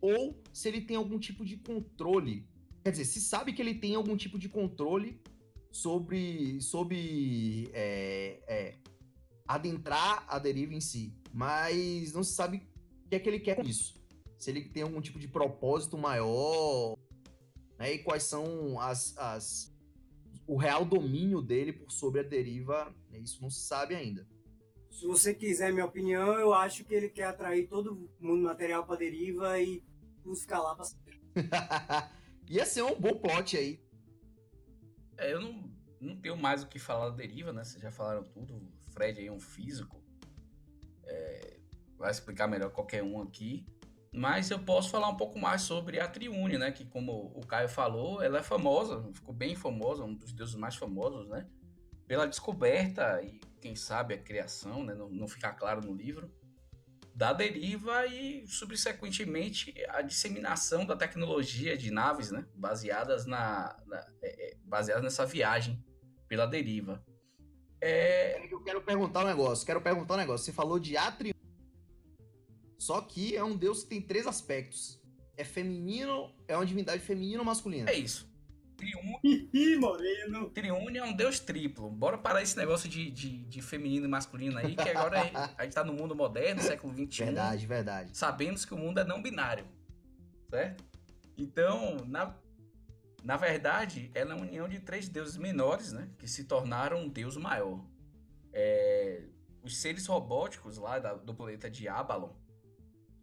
Ou 0.00 0.42
se 0.52 0.68
ele 0.68 0.80
tem 0.80 0.96
algum 0.96 1.18
tipo 1.18 1.44
de 1.44 1.56
controle. 1.56 2.46
Quer 2.82 2.92
dizer, 2.92 3.04
se 3.04 3.20
sabe 3.20 3.52
que 3.52 3.60
ele 3.60 3.74
tem 3.74 3.94
algum 3.94 4.16
tipo 4.16 4.38
de 4.38 4.48
controle 4.48 5.20
sobre, 5.70 6.60
sobre 6.60 7.70
é, 7.72 8.42
é, 8.46 8.78
adentrar 9.46 10.24
a 10.28 10.38
deriva 10.38 10.74
em 10.74 10.80
si, 10.80 11.14
mas 11.32 12.12
não 12.12 12.22
se 12.22 12.34
sabe 12.34 12.62
o 13.04 13.08
que 13.08 13.16
é 13.16 13.20
que 13.20 13.28
ele 13.28 13.40
quer 13.40 13.56
com 13.56 13.62
isso. 13.62 13.94
Se 14.38 14.50
ele 14.50 14.62
tem 14.62 14.82
algum 14.82 15.00
tipo 15.00 15.18
de 15.18 15.28
propósito 15.28 15.98
maior, 15.98 16.96
né, 17.78 17.94
e 17.94 17.98
quais 17.98 18.22
são 18.22 18.80
as, 18.80 19.16
as 19.18 19.74
o 20.46 20.56
real 20.56 20.84
domínio 20.84 21.40
dele 21.40 21.72
por 21.72 21.92
sobre 21.92 22.20
a 22.20 22.24
deriva, 22.24 22.94
né, 23.10 23.18
isso 23.18 23.40
não 23.42 23.50
se 23.50 23.60
sabe 23.60 23.94
ainda. 23.94 24.26
Se 24.90 25.06
você 25.06 25.32
quiser 25.32 25.72
minha 25.72 25.86
opinião, 25.86 26.34
eu 26.34 26.52
acho 26.52 26.84
que 26.84 26.94
ele 26.94 27.08
quer 27.08 27.24
atrair 27.24 27.68
todo 27.68 28.10
mundo 28.18 28.42
material 28.42 28.84
para 28.84 28.96
deriva 28.96 29.58
e 29.58 29.82
nos 30.24 30.42
ficar 30.42 30.60
lá 30.60 30.74
para 30.74 30.86
Ia 32.48 32.66
ser 32.66 32.82
um 32.82 32.98
bom 32.98 33.14
plot 33.16 33.56
aí. 33.56 33.80
É, 35.16 35.32
eu 35.32 35.40
não, 35.40 35.70
não 36.00 36.16
tenho 36.16 36.36
mais 36.36 36.62
o 36.62 36.68
que 36.68 36.78
falar 36.78 37.10
da 37.10 37.16
deriva, 37.16 37.52
né? 37.52 37.62
Vocês 37.62 37.80
já 37.80 37.92
falaram 37.92 38.24
tudo. 38.24 38.56
O 38.56 38.90
Fred 38.90 39.20
aí 39.20 39.28
é 39.28 39.32
um 39.32 39.38
físico. 39.38 40.02
é, 41.04 41.60
vai 41.96 42.10
explicar 42.10 42.48
melhor 42.48 42.70
qualquer 42.70 43.02
um 43.02 43.22
aqui. 43.22 43.64
Mas 44.12 44.50
eu 44.50 44.58
posso 44.58 44.90
falar 44.90 45.08
um 45.08 45.16
pouco 45.16 45.38
mais 45.38 45.62
sobre 45.62 46.00
a 46.00 46.08
Triune, 46.08 46.58
né? 46.58 46.72
Que 46.72 46.84
como 46.84 47.32
o 47.36 47.46
Caio 47.46 47.68
falou, 47.68 48.20
ela 48.20 48.38
é 48.38 48.42
famosa, 48.42 49.08
ficou 49.12 49.32
bem 49.32 49.54
famosa, 49.54 50.02
um 50.02 50.14
dos 50.14 50.32
deuses 50.32 50.56
mais 50.56 50.74
famosos, 50.74 51.28
né? 51.28 51.46
Pela 52.08 52.26
descoberta 52.26 53.22
e, 53.22 53.40
quem 53.60 53.76
sabe, 53.76 54.14
a 54.14 54.18
criação, 54.18 54.84
né? 54.84 54.94
Não, 54.94 55.08
não 55.08 55.28
fica 55.28 55.52
claro 55.52 55.80
no 55.80 55.94
livro, 55.94 56.30
da 57.14 57.32
deriva 57.32 58.06
e, 58.06 58.46
subsequentemente, 58.46 59.74
a 59.88 60.02
disseminação 60.02 60.86
da 60.86 60.96
tecnologia 60.96 61.76
de 61.76 61.90
naves, 61.90 62.30
né? 62.30 62.46
Baseadas, 62.54 63.26
na, 63.26 63.76
na 63.86 63.98
é, 64.22 64.50
é 64.50 64.56
baseadas 64.64 65.04
nessa 65.04 65.26
viagem 65.26 65.84
pela 66.28 66.46
deriva. 66.46 67.04
É... 67.80 68.46
Eu 68.52 68.62
quero 68.62 68.80
perguntar 68.80 69.24
um 69.24 69.28
negócio, 69.28 69.66
quero 69.66 69.80
perguntar 69.80 70.14
um 70.14 70.18
negócio. 70.18 70.44
Você 70.44 70.52
falou 70.52 70.78
de 70.78 70.96
Atrium 70.96 71.34
só 72.80 73.02
que 73.02 73.36
é 73.36 73.44
um 73.44 73.54
deus 73.54 73.82
que 73.82 73.90
tem 73.90 74.00
três 74.00 74.26
aspectos. 74.26 74.98
É 75.36 75.44
feminino, 75.44 76.34
é 76.48 76.56
uma 76.56 76.64
divindade 76.64 77.02
feminina 77.02 77.40
ou 77.40 77.44
masculina? 77.44 77.90
É 77.90 77.94
isso. 77.94 78.29
Triune. 78.80 79.76
Moreno. 79.76 80.50
Triune 80.50 80.98
é 80.98 81.04
um 81.04 81.12
deus 81.12 81.38
triplo. 81.38 81.90
Bora 81.90 82.16
parar 82.16 82.42
esse 82.42 82.56
negócio 82.56 82.88
de, 82.88 83.10
de, 83.10 83.44
de 83.44 83.62
feminino 83.62 84.06
e 84.06 84.08
masculino 84.08 84.58
aí, 84.58 84.74
que 84.74 84.88
agora 84.88 85.20
a 85.56 85.64
gente 85.64 85.74
tá 85.74 85.84
no 85.84 85.92
mundo 85.92 86.14
moderno, 86.16 86.62
século 86.62 86.94
XXI. 86.94 87.24
Verdade, 87.24 87.66
verdade. 87.66 88.16
Sabemos 88.16 88.64
que 88.64 88.72
o 88.72 88.78
mundo 88.78 89.00
é 89.00 89.04
não 89.04 89.20
binário. 89.20 89.66
Certo? 90.48 90.84
Então, 91.36 91.96
na, 92.06 92.34
na 93.22 93.36
verdade, 93.36 94.10
ela 94.14 94.32
é 94.32 94.34
uma 94.34 94.44
união 94.44 94.68
de 94.68 94.80
três 94.80 95.08
deuses 95.08 95.36
menores, 95.36 95.92
né? 95.92 96.08
Que 96.18 96.26
se 96.26 96.44
tornaram 96.44 97.02
um 97.02 97.08
deus 97.08 97.36
maior. 97.36 97.84
É, 98.52 99.22
os 99.62 99.76
seres 99.76 100.06
robóticos 100.06 100.78
lá 100.78 100.98
da, 100.98 101.14
do 101.14 101.34
planeta 101.34 101.70
de 101.70 101.86
Abalon, 101.86 102.30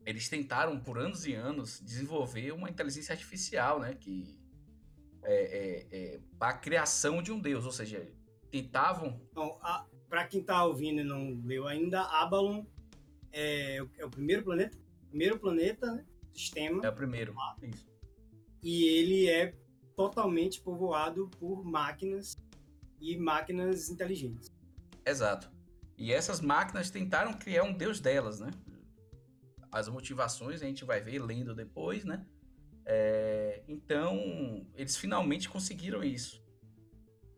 eles 0.06 0.30
tentaram 0.30 0.80
por 0.80 0.98
anos 0.98 1.26
e 1.26 1.34
anos 1.34 1.82
desenvolver 1.84 2.52
uma 2.54 2.70
inteligência 2.70 3.12
artificial, 3.12 3.80
né? 3.80 3.94
Que 3.94 4.40
é, 5.28 5.88
é, 5.92 6.14
é 6.16 6.20
a 6.40 6.54
criação 6.54 7.22
de 7.22 7.32
um 7.32 7.40
deus, 7.40 7.66
ou 7.66 7.72
seja, 7.72 8.12
tentavam. 8.50 9.22
Então, 9.30 9.58
para 10.10 10.26
quem 10.26 10.42
está 10.42 10.64
ouvindo 10.64 11.02
e 11.02 11.04
não 11.04 11.40
leu 11.44 11.68
ainda, 11.68 12.02
Abalon 12.02 12.66
é, 13.32 13.78
é, 13.98 14.06
o 14.06 14.10
primeiro 14.10 14.44
planeta, 14.44 14.78
primeiro 15.10 15.40
planeta, 15.40 15.94
né? 15.94 16.06
sistema. 16.34 16.86
É 16.86 16.90
o 16.90 16.94
primeiro. 16.94 17.36
Isso. 17.62 17.88
E 18.64 18.86
ele 18.86 19.30
é 19.30 19.54
totalmente 19.96 20.62
povoado 20.62 21.30
por 21.40 21.64
máquinas 21.64 22.38
e 23.00 23.18
máquinas 23.18 23.90
inteligentes. 23.90 24.52
Exato. 25.06 25.52
E 25.98 26.14
essas 26.14 26.40
máquinas 26.40 26.90
tentaram 26.90 27.34
criar 27.34 27.64
um 27.64 27.74
deus 27.74 28.00
delas, 28.00 28.40
né? 28.40 28.52
as 29.72 29.88
motivações 29.88 30.62
a 30.62 30.66
gente 30.66 30.86
vai 30.86 31.02
ver 31.02 31.20
lendo 31.20 31.54
depois, 31.54 32.04
né? 32.04 32.26
É, 32.90 33.64
então, 33.68 34.66
eles 34.74 34.96
finalmente 34.96 35.50
conseguiram 35.50 36.02
isso. 36.02 36.42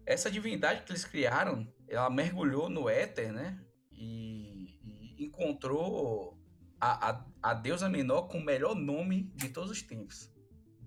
Essa 0.06 0.30
divindade 0.30 0.84
que 0.84 0.91
eles 0.91 1.04
criaram, 1.04 1.68
ela 1.88 2.08
mergulhou 2.08 2.70
no 2.70 2.88
éter, 2.88 3.34
né? 3.34 3.60
E, 3.91 4.80
e 4.84 5.26
encontrou 5.26 6.39
a, 6.80 7.10
a, 7.10 7.26
a, 7.41 7.54
deusa 7.56 7.89
menor 7.89 8.28
com 8.28 8.38
o 8.38 8.45
melhor 8.45 8.76
nome 8.76 9.24
de 9.36 9.50
todos 9.50 9.72
os 9.72 9.82
tempos. 9.82 10.32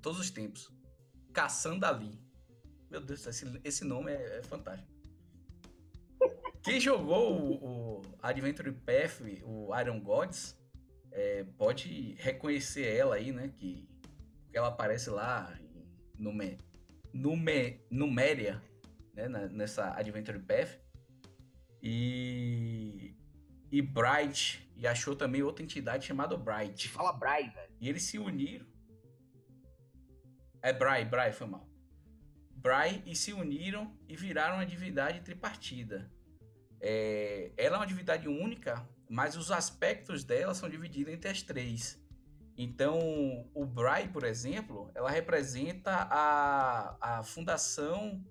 Todos 0.00 0.20
os 0.20 0.30
tempos. 0.30 0.72
Cassandali. 1.32 2.22
Meu 2.88 3.00
Deus, 3.00 3.26
esse, 3.26 3.60
esse 3.64 3.84
nome 3.84 4.12
é, 4.12 4.38
é 4.38 4.42
fantástico. 4.44 4.92
Quem 6.62 6.78
jogou 6.78 7.32
o, 7.32 7.98
o 7.98 8.02
Adventure 8.22 8.70
Path, 8.70 9.20
o 9.42 9.76
Iron 9.76 10.00
Gods, 10.00 10.56
é, 11.10 11.42
pode 11.58 12.14
reconhecer 12.20 12.86
ela 12.86 13.16
aí, 13.16 13.32
né? 13.32 13.48
Que 13.48 13.91
ela 14.52 14.68
aparece 14.68 15.10
lá 15.10 15.52
em 15.60 16.22
Nume, 16.22 16.58
Nume, 17.12 17.80
Numéria, 17.90 18.62
né? 19.14 19.28
nessa 19.28 19.96
Adventure 19.96 20.38
Path. 20.38 20.80
E, 21.82 23.16
e 23.70 23.82
Bright, 23.82 24.70
e 24.76 24.86
achou 24.86 25.16
também 25.16 25.42
outra 25.42 25.64
entidade 25.64 26.06
chamada 26.06 26.36
Bright. 26.36 26.88
Fala 26.88 27.12
Bright, 27.12 27.54
velho. 27.54 27.72
E 27.80 27.88
eles 27.88 28.02
se 28.02 28.18
uniram. 28.18 28.66
É 30.62 30.72
Bright, 30.72 31.10
Bright, 31.10 31.32
foi 31.34 31.46
mal. 31.48 31.68
Bright 32.54 33.02
e 33.04 33.16
se 33.16 33.32
uniram 33.32 33.96
e 34.08 34.14
viraram 34.16 34.56
uma 34.56 34.66
divindade 34.66 35.20
tripartida. 35.22 36.08
É, 36.80 37.52
ela 37.56 37.76
é 37.76 37.80
uma 37.80 37.86
divindade 37.86 38.28
única 38.28 38.88
mas 39.12 39.36
os 39.36 39.50
aspectos 39.50 40.24
dela 40.24 40.54
são 40.54 40.70
divididos 40.70 41.12
entre 41.12 41.28
as 41.28 41.42
três. 41.42 42.01
Então, 42.56 42.98
o 43.54 43.64
Bray, 43.64 44.08
por 44.08 44.24
exemplo, 44.24 44.90
ela 44.94 45.10
representa 45.10 45.90
a, 46.10 47.18
a 47.18 47.22
fundação 47.22 48.22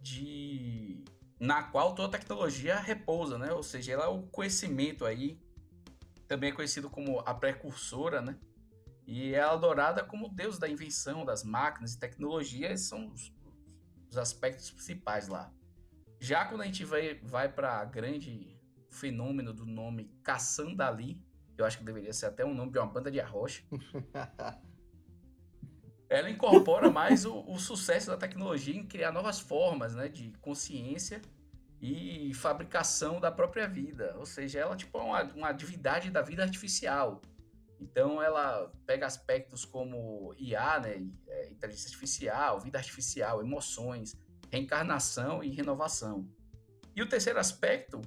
de 0.00 1.04
na 1.38 1.62
qual 1.62 1.94
toda 1.94 2.16
a 2.16 2.18
tecnologia 2.18 2.80
repousa, 2.80 3.38
né? 3.38 3.52
Ou 3.52 3.62
seja, 3.62 3.92
ela 3.92 4.06
é 4.06 4.08
o 4.08 4.22
conhecimento 4.22 5.04
aí, 5.04 5.40
também 6.26 6.50
é 6.50 6.52
conhecido 6.52 6.90
como 6.90 7.20
a 7.20 7.32
precursora, 7.32 8.20
né? 8.20 8.38
E 9.06 9.34
é 9.34 9.40
adorada 9.40 10.04
como 10.04 10.28
deus 10.28 10.58
da 10.58 10.68
invenção, 10.68 11.24
das 11.24 11.44
máquinas 11.44 11.94
e 11.94 11.98
tecnologias, 11.98 12.82
são 12.82 13.08
os, 13.12 13.32
os 14.10 14.18
aspectos 14.18 14.70
principais 14.70 15.28
lá. 15.28 15.52
Já 16.20 16.44
quando 16.44 16.62
a 16.62 16.66
gente 16.66 16.84
vai, 16.84 17.14
vai 17.22 17.50
para 17.50 17.84
grande 17.84 18.60
fenômeno 18.90 19.52
do 19.52 19.64
nome 19.64 20.12
Caçandali, 20.22 21.22
eu 21.58 21.66
acho 21.66 21.78
que 21.78 21.84
deveria 21.84 22.12
ser 22.12 22.26
até 22.26 22.44
um 22.44 22.54
nome 22.54 22.72
de 22.72 22.78
uma 22.78 22.86
banda 22.86 23.10
de 23.10 23.20
arrocha. 23.20 23.62
Ela 26.08 26.30
incorpora 26.30 26.90
mais 26.90 27.26
o, 27.26 27.44
o, 27.46 27.58
sucesso 27.58 28.06
da 28.06 28.16
tecnologia 28.16 28.74
em 28.74 28.86
criar 28.86 29.12
novas 29.12 29.38
formas 29.38 29.94
né, 29.94 30.08
de 30.08 30.32
consciência 30.40 31.20
e 31.82 32.32
fabricação 32.32 33.20
da 33.20 33.30
própria 33.30 33.68
vida. 33.68 34.14
Ou 34.18 34.24
seja, 34.24 34.60
ela 34.60 34.74
tipo, 34.74 34.96
é 34.96 35.02
uma, 35.02 35.22
uma 35.34 35.52
divindade 35.52 36.10
da 36.10 36.22
vida 36.22 36.42
artificial. 36.42 37.20
Então 37.78 38.22
ela 38.22 38.72
pega 38.86 39.06
aspectos 39.06 39.66
como 39.66 40.34
IA, 40.38 40.80
né, 40.80 41.06
é, 41.28 41.50
inteligência 41.50 41.88
artificial, 41.88 42.58
vida 42.58 42.78
artificial, 42.78 43.42
emoções, 43.42 44.16
reencarnação 44.50 45.44
e 45.44 45.50
renovação. 45.50 46.26
E 46.96 47.02
o 47.02 47.08
terceiro 47.08 47.38
aspecto 47.38 48.00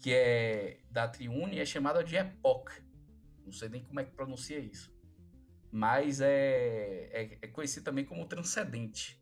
que 0.00 0.12
é 0.12 0.80
da 0.90 1.08
Triune, 1.08 1.58
é 1.58 1.64
chamada 1.64 2.02
de 2.02 2.16
Epoch. 2.16 2.72
Não 3.44 3.52
sei 3.52 3.68
nem 3.68 3.84
como 3.84 4.00
é 4.00 4.04
que 4.04 4.12
pronuncia 4.12 4.58
isso. 4.58 4.94
Mas 5.70 6.20
é, 6.20 7.10
é, 7.12 7.38
é 7.42 7.48
conhecido 7.48 7.84
também 7.84 8.04
como 8.04 8.26
transcendente. 8.26 9.20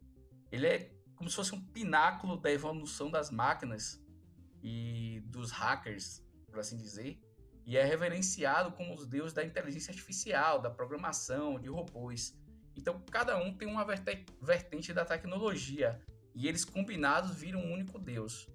Ele 0.50 0.66
é 0.66 0.92
como 1.16 1.30
se 1.30 1.36
fosse 1.36 1.54
um 1.54 1.60
pináculo 1.60 2.36
da 2.36 2.50
evolução 2.52 3.10
das 3.10 3.30
máquinas 3.30 4.04
e 4.62 5.20
dos 5.26 5.50
hackers, 5.50 6.22
por 6.46 6.60
assim 6.60 6.76
dizer, 6.76 7.18
e 7.64 7.76
é 7.76 7.84
reverenciado 7.84 8.70
como 8.72 8.94
os 8.94 9.06
deuses 9.06 9.32
da 9.32 9.44
inteligência 9.44 9.90
artificial, 9.90 10.60
da 10.60 10.70
programação, 10.70 11.58
de 11.58 11.68
robôs. 11.68 12.38
Então, 12.76 13.02
cada 13.10 13.36
um 13.38 13.56
tem 13.56 13.66
uma 13.66 13.84
vertente 13.84 14.92
da 14.92 15.04
tecnologia, 15.04 16.00
e 16.34 16.46
eles 16.46 16.64
combinados 16.64 17.34
viram 17.34 17.60
um 17.60 17.72
único 17.72 17.98
deus. 17.98 18.46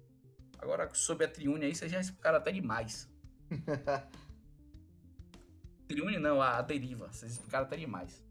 Agora, 0.62 0.88
sobre 0.94 1.26
a 1.26 1.28
Triune 1.28 1.64
aí, 1.64 1.74
vocês 1.74 1.90
já 1.90 2.00
explicaram 2.00 2.38
até 2.38 2.52
demais. 2.52 3.10
Triune 5.88 6.20
não, 6.20 6.40
a, 6.40 6.62
Deriva. 6.62 7.12
Vocês 7.12 7.32
explicaram 7.32 7.66
até 7.66 7.76
demais. 7.76 8.22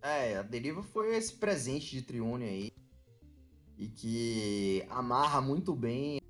É, 0.00 0.36
a 0.36 0.42
Deriva 0.42 0.84
foi 0.84 1.16
esse 1.16 1.34
presente 1.34 1.90
de 1.90 2.02
Triune 2.02 2.44
aí. 2.44 2.72
E 3.76 3.88
que 3.88 4.86
amarra 4.88 5.40
muito 5.40 5.74
bem 5.74 6.20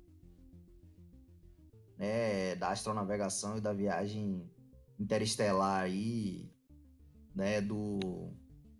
né, 1.95 2.55
da 2.55 2.69
astronavegação 2.69 3.57
e 3.57 3.61
da 3.61 3.71
viagem 3.71 4.49
interestelar 4.99 5.83
aí, 5.83 6.51
né, 7.35 7.61
do 7.61 7.99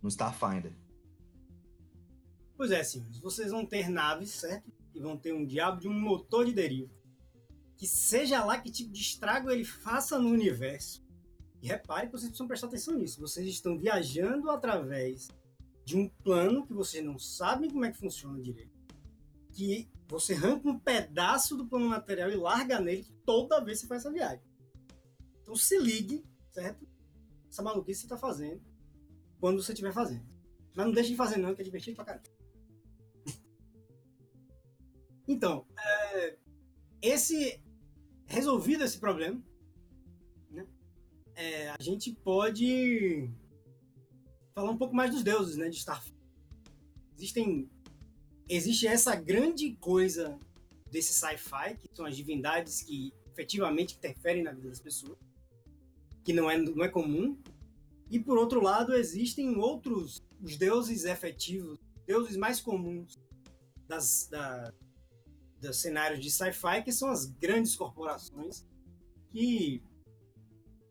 no 0.01 0.09
Starfinder. 0.09 0.75
Pois 2.57 2.71
é, 2.71 2.83
sim. 2.83 3.07
Vocês 3.21 3.51
vão 3.51 3.67
ter 3.67 3.87
naves, 3.87 4.31
certo? 4.31 4.80
E 4.93 4.99
vão 4.99 5.17
ter 5.17 5.33
um 5.33 5.45
diabo 5.45 5.79
de 5.79 5.87
um 5.87 5.93
motor 5.93 6.45
de 6.45 6.53
deriva. 6.53 6.91
Que 7.77 7.87
seja 7.87 8.43
lá 8.43 8.59
que 8.59 8.71
tipo 8.71 8.91
de 8.91 9.01
estrago 9.01 9.49
ele 9.49 9.65
faça 9.65 10.19
no 10.19 10.29
universo. 10.29 11.03
E 11.61 11.67
repare 11.67 12.07
que 12.07 12.13
vocês 12.13 12.29
precisam 12.29 12.47
prestar 12.47 12.67
atenção 12.67 12.97
nisso. 12.97 13.19
Vocês 13.19 13.47
estão 13.47 13.77
viajando 13.77 14.49
através 14.49 15.27
de 15.85 15.97
um 15.97 16.09
plano 16.23 16.65
que 16.65 16.73
vocês 16.73 17.03
não 17.03 17.17
sabem 17.17 17.69
como 17.69 17.85
é 17.85 17.91
que 17.91 17.97
funciona 17.97 18.41
direito. 18.41 18.71
Que 19.51 19.89
você 20.07 20.33
arranca 20.33 20.67
um 20.67 20.79
pedaço 20.79 21.55
do 21.55 21.67
plano 21.67 21.87
material 21.87 22.29
e 22.29 22.35
larga 22.35 22.79
nele 22.79 23.05
toda 23.25 23.63
vez 23.63 23.79
que 23.79 23.83
você 23.83 23.87
faz 23.87 24.01
essa 24.01 24.13
viagem. 24.13 24.43
Então 25.41 25.55
se 25.55 25.77
ligue, 25.77 26.23
certo? 26.51 26.87
Essa 27.49 27.61
maluquice 27.61 28.01
que 28.01 28.07
você 28.07 28.13
está 28.13 28.17
fazendo 28.17 28.61
quando 29.39 29.61
você 29.61 29.71
estiver 29.71 29.93
fazendo. 29.93 30.25
Mas 30.75 30.85
não 30.85 30.93
deixe 30.93 31.09
de 31.09 31.15
fazer 31.15 31.37
não, 31.37 31.53
que 31.53 31.61
é 31.61 31.65
divertido 31.65 31.95
pra 31.95 32.05
caramba. 32.05 32.29
Então, 35.31 35.65
é, 35.79 36.37
esse 37.01 37.61
resolvido 38.27 38.83
esse 38.83 38.99
problema, 38.99 39.41
é, 41.33 41.69
a 41.69 41.81
gente 41.81 42.13
pode 42.13 43.29
falar 44.53 44.71
um 44.71 44.77
pouco 44.77 44.93
mais 44.93 45.09
dos 45.09 45.23
deuses, 45.23 45.55
né, 45.55 45.69
de 45.69 45.77
Starfire. 45.77 46.13
Existem 47.15 47.69
existe 48.49 48.85
essa 48.85 49.15
grande 49.15 49.73
coisa 49.77 50.37
desse 50.91 51.13
sci-fi, 51.13 51.77
que 51.79 51.95
são 51.95 52.05
as 52.05 52.17
divindades 52.17 52.81
que 52.81 53.13
efetivamente 53.31 53.95
interferem 53.95 54.43
na 54.43 54.51
vida 54.51 54.67
das 54.67 54.81
pessoas, 54.81 55.17
que 56.25 56.33
não 56.33 56.51
é, 56.51 56.57
não 56.57 56.83
é 56.83 56.89
comum. 56.89 57.37
E 58.09 58.19
por 58.19 58.37
outro 58.37 58.61
lado, 58.61 58.93
existem 58.93 59.55
outros, 59.55 60.21
os 60.41 60.57
deuses 60.57 61.05
efetivos, 61.05 61.79
deuses 62.05 62.35
mais 62.35 62.59
comuns 62.59 63.17
das, 63.87 64.27
da, 64.29 64.73
dos 65.61 65.77
cenários 65.77 66.19
de 66.19 66.31
sci-fi, 66.31 66.83
que 66.83 66.91
são 66.91 67.09
as 67.09 67.25
grandes 67.25 67.75
corporações 67.75 68.65
que 69.29 69.83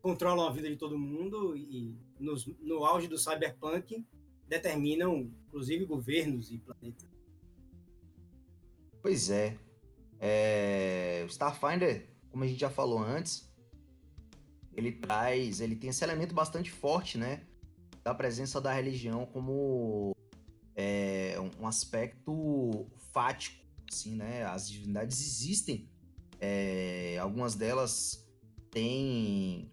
controlam 0.01 0.47
a 0.47 0.51
vida 0.51 0.69
de 0.69 0.77
todo 0.77 0.97
mundo 0.97 1.55
e 1.55 1.95
nos, 2.19 2.45
no 2.59 2.83
auge 2.85 3.07
do 3.07 3.17
cyberpunk 3.17 4.05
determinam, 4.47 5.31
inclusive, 5.47 5.85
governos 5.85 6.51
e 6.51 6.57
planetas. 6.57 7.09
Pois 9.01 9.29
é. 9.29 9.57
é. 10.19 11.25
Starfinder, 11.29 12.09
como 12.29 12.43
a 12.43 12.47
gente 12.47 12.59
já 12.59 12.69
falou 12.69 12.99
antes, 12.99 13.49
ele 14.73 14.91
traz, 14.91 15.61
ele 15.61 15.75
tem 15.75 15.89
esse 15.89 16.03
elemento 16.03 16.33
bastante 16.33 16.69
forte, 16.71 17.17
né? 17.17 17.45
Da 18.03 18.13
presença 18.13 18.59
da 18.59 18.73
religião 18.73 19.25
como 19.25 20.15
é, 20.75 21.35
um 21.59 21.67
aspecto 21.67 22.87
fático, 23.13 23.60
assim, 23.91 24.15
né? 24.15 24.43
As 24.45 24.69
divindades 24.69 25.19
existem, 25.21 25.89
é, 26.39 27.17
algumas 27.19 27.55
delas 27.55 28.27
têm 28.71 29.71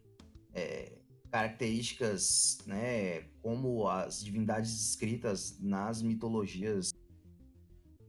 é, 0.53 0.99
características, 1.31 2.59
né? 2.67 3.23
Como 3.41 3.89
as 3.89 4.23
divindades 4.23 4.89
escritas 4.89 5.59
nas 5.61 6.03
mitologias 6.03 6.93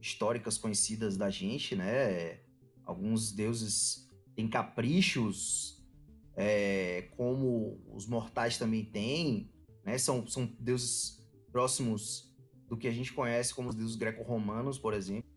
históricas 0.00 0.58
conhecidas 0.58 1.16
da 1.16 1.30
gente, 1.30 1.76
né? 1.76 2.40
Alguns 2.84 3.32
deuses 3.32 4.08
têm 4.34 4.48
caprichos, 4.48 5.80
é, 6.34 7.02
como 7.16 7.80
os 7.94 8.06
mortais 8.06 8.58
também 8.58 8.84
têm, 8.84 9.48
né? 9.84 9.96
São, 9.96 10.26
são 10.26 10.46
deuses 10.58 11.24
próximos 11.52 12.34
do 12.68 12.76
que 12.76 12.88
a 12.88 12.92
gente 12.92 13.12
conhece 13.12 13.54
como 13.54 13.68
os 13.68 13.74
deuses 13.74 13.96
greco-romanos, 13.96 14.78
por 14.78 14.94
exemplo. 14.94 15.29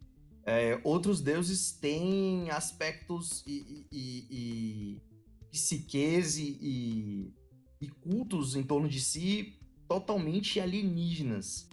É, 0.45 0.79
outros 0.83 1.21
deuses 1.21 1.71
têm 1.71 2.49
aspectos 2.49 3.43
e, 3.47 3.87
e, 3.91 4.27
e, 4.29 5.01
psiques 5.49 6.37
e, 6.37 7.33
e 7.79 7.87
cultos 8.01 8.55
em 8.55 8.63
torno 8.63 8.89
de 8.89 8.99
si 8.99 9.59
totalmente 9.87 10.59
alienígenas, 10.59 11.69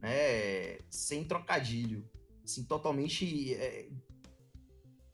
né? 0.00 0.78
Sem 0.88 1.24
trocadilho 1.24 2.08
assim, 2.46 2.64
totalmente 2.64 3.54
é, 3.54 3.88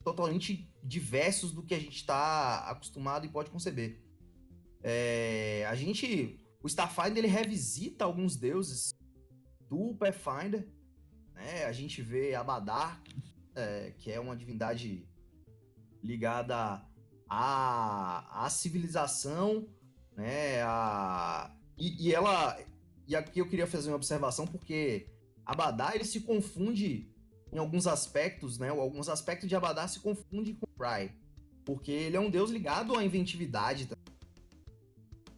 totalmente 0.04 0.70
diversos 0.82 1.52
do 1.52 1.62
que 1.62 1.74
a 1.74 1.78
gente 1.78 1.96
está 1.96 2.68
acostumado 2.68 3.24
e 3.24 3.28
pode 3.28 3.50
conceber. 3.50 4.02
É, 4.82 5.64
a 5.68 5.74
gente, 5.74 6.40
o 6.62 6.66
Starfinder 6.66 7.18
ele 7.18 7.28
revisita 7.28 8.04
alguns 8.04 8.36
deuses 8.36 8.94
do 9.68 9.94
Pathfinder, 9.94 10.68
né? 11.34 11.64
A 11.64 11.72
gente 11.72 12.02
vê 12.02 12.34
Abadar, 12.34 13.02
é, 13.54 13.92
que 13.98 14.10
é 14.10 14.18
uma 14.18 14.36
divindade 14.36 15.06
ligada 16.02 16.82
à, 17.28 18.44
à 18.44 18.50
civilização, 18.50 19.66
né? 20.16 20.60
E, 21.78 22.08
e 22.08 22.14
ela 22.14 22.58
e 23.06 23.16
aqui 23.16 23.40
eu 23.40 23.48
queria 23.48 23.66
fazer 23.66 23.90
uma 23.90 23.96
observação 23.96 24.46
porque 24.46 25.06
Abadar 25.44 25.94
ele 25.94 26.04
se 26.04 26.20
confunde 26.20 27.10
em 27.52 27.58
alguns 27.58 27.86
aspectos, 27.86 28.58
né? 28.58 28.68
Alguns 28.68 29.08
aspectos 29.08 29.48
de 29.48 29.54
Abadar 29.54 29.88
se 29.88 30.00
confundem 30.00 30.54
com 30.54 30.66
Pry. 30.76 31.12
Porque 31.64 31.92
ele 31.92 32.16
é 32.16 32.20
um 32.20 32.30
deus 32.30 32.50
ligado 32.50 32.96
à 32.96 33.04
inventividade. 33.04 33.88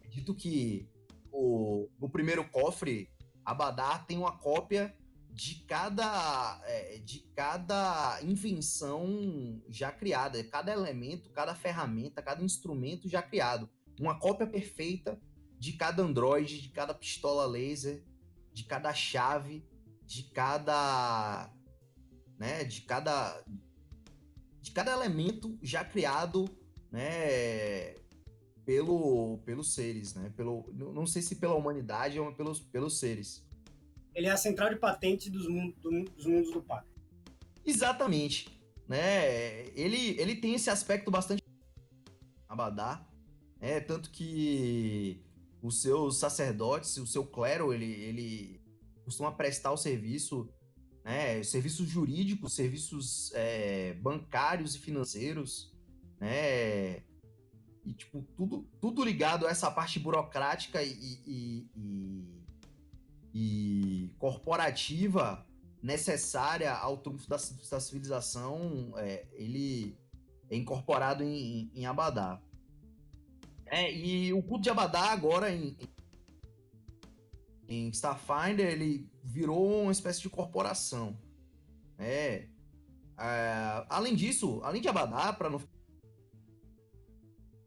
Dito 0.09 0.33
que 0.33 0.87
o, 1.31 1.89
o 1.99 2.09
primeiro 2.09 2.47
cofre, 2.49 3.09
Abadar 3.43 4.05
tem 4.05 4.17
uma 4.17 4.37
cópia 4.37 4.95
de 5.35 5.65
cada, 5.65 6.61
é, 6.63 6.97
de 6.99 7.19
cada 7.35 8.19
invenção 8.23 9.61
já 9.67 9.91
criada, 9.91 10.41
cada 10.45 10.71
elemento, 10.71 11.29
cada 11.29 11.53
ferramenta, 11.53 12.21
cada 12.21 12.41
instrumento 12.41 13.09
já 13.09 13.21
criado. 13.21 13.69
Uma 13.99 14.17
cópia 14.17 14.47
perfeita 14.47 15.19
de 15.59 15.73
cada 15.73 16.01
Android, 16.01 16.61
de 16.61 16.69
cada 16.69 16.93
pistola 16.93 17.45
laser, 17.45 18.01
de 18.53 18.63
cada 18.63 18.93
chave, 18.93 19.67
de 20.05 20.23
cada 20.31 21.53
né, 22.39 22.63
de 22.63 22.83
cada 22.83 23.43
de 24.61 24.71
cada 24.71 24.93
elemento 24.93 25.59
já 25.61 25.83
criado, 25.83 26.45
né, 26.89 27.93
pelo 28.63 29.39
pelos 29.39 29.73
seres, 29.73 30.13
né, 30.15 30.31
pelo 30.33 30.71
não 30.73 31.05
sei 31.05 31.21
se 31.21 31.35
pela 31.35 31.55
humanidade 31.55 32.17
ou 32.21 32.33
pelos 32.33 32.61
pelos 32.61 32.99
seres. 32.99 33.44
Ele 34.15 34.27
é 34.27 34.31
a 34.31 34.37
central 34.37 34.69
de 34.69 34.77
patente 34.77 35.29
dos, 35.29 35.47
mundos 35.47 35.75
do, 35.81 35.89
dos 36.05 36.25
mundos 36.25 36.51
do 36.51 36.61
Pacto. 36.61 36.89
Exatamente, 37.65 38.47
né? 38.87 39.67
Ele 39.75 40.19
ele 40.19 40.35
tem 40.35 40.55
esse 40.55 40.69
aspecto 40.69 41.11
bastante 41.11 41.43
abadá, 42.47 43.05
é 43.59 43.79
tanto 43.79 44.09
que 44.11 45.21
os 45.61 45.81
seus 45.81 46.17
sacerdotes, 46.17 46.95
o 46.97 47.07
seu 47.07 47.25
clero, 47.25 47.73
ele 47.73 47.91
ele 47.91 48.61
costuma 49.03 49.31
prestar 49.31 49.71
o 49.71 49.77
serviço 49.77 50.49
né? 51.05 51.43
Serviços 51.43 51.87
jurídicos, 51.87 52.55
serviços 52.55 53.31
é, 53.35 53.93
bancários 53.93 54.73
e 54.73 54.79
financeiros, 54.79 55.71
né? 56.19 57.03
E, 57.85 57.93
tipo, 57.95 58.23
tudo, 58.35 58.67
tudo 58.81 59.05
ligado 59.05 59.45
a 59.45 59.51
essa 59.51 59.69
parte 59.69 59.99
burocrática 59.99 60.81
e, 60.81 60.91
e, 60.91 61.69
e, 61.75 62.44
e 63.37 64.15
corporativa 64.17 65.45
necessária 65.83 66.73
ao 66.73 66.97
trunfo 66.97 67.27
da, 67.27 67.35
da 67.35 67.79
civilização, 67.81 68.93
é, 68.95 69.27
ele 69.33 69.97
é 70.49 70.55
incorporado 70.55 71.21
em, 71.21 71.69
em 71.75 71.85
Abadá. 71.85 72.41
É, 73.65 73.93
e 73.93 74.31
o 74.31 74.41
culto 74.41 74.63
de 74.63 74.69
Abadá 74.69 75.11
agora 75.11 75.53
em, 75.53 75.75
em 77.67 77.89
Starfinder, 77.89 78.67
ele 78.67 79.11
virou 79.21 79.81
uma 79.83 79.91
espécie 79.91 80.21
de 80.21 80.29
corporação. 80.29 81.19
É. 81.99 82.47
é 83.19 83.85
além 83.89 84.15
disso, 84.15 84.61
além 84.63 84.81
de 84.81 84.87
Abadá, 84.87 85.33
para 85.33 85.49
não. 85.49 85.61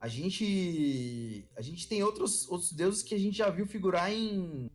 A 0.00 0.08
gente. 0.08 1.46
A 1.54 1.60
gente 1.60 1.86
tem 1.86 2.02
outros, 2.02 2.48
outros 2.48 2.72
deuses 2.72 3.02
que 3.02 3.14
a 3.14 3.18
gente 3.18 3.36
já 3.36 3.50
viu 3.50 3.66
figurar 3.66 4.10
em. 4.10 4.70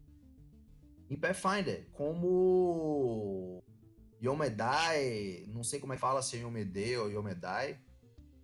Em 1.10 1.16
Pathfinder, 1.16 1.88
como. 1.92 3.64
Yomedai, 4.24 5.46
não 5.50 5.64
sei 5.64 5.82
como 5.82 5.92
é 5.92 5.98
que 5.98 6.02
fala, 6.02 6.22
se 6.22 6.38
é 6.38 6.40
Yomede 6.40 6.96
ou 6.96 7.12
Yomedai. 7.12 7.78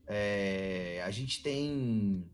É, 0.05 1.01
a 1.05 1.11
gente 1.11 1.41
tem 1.41 2.29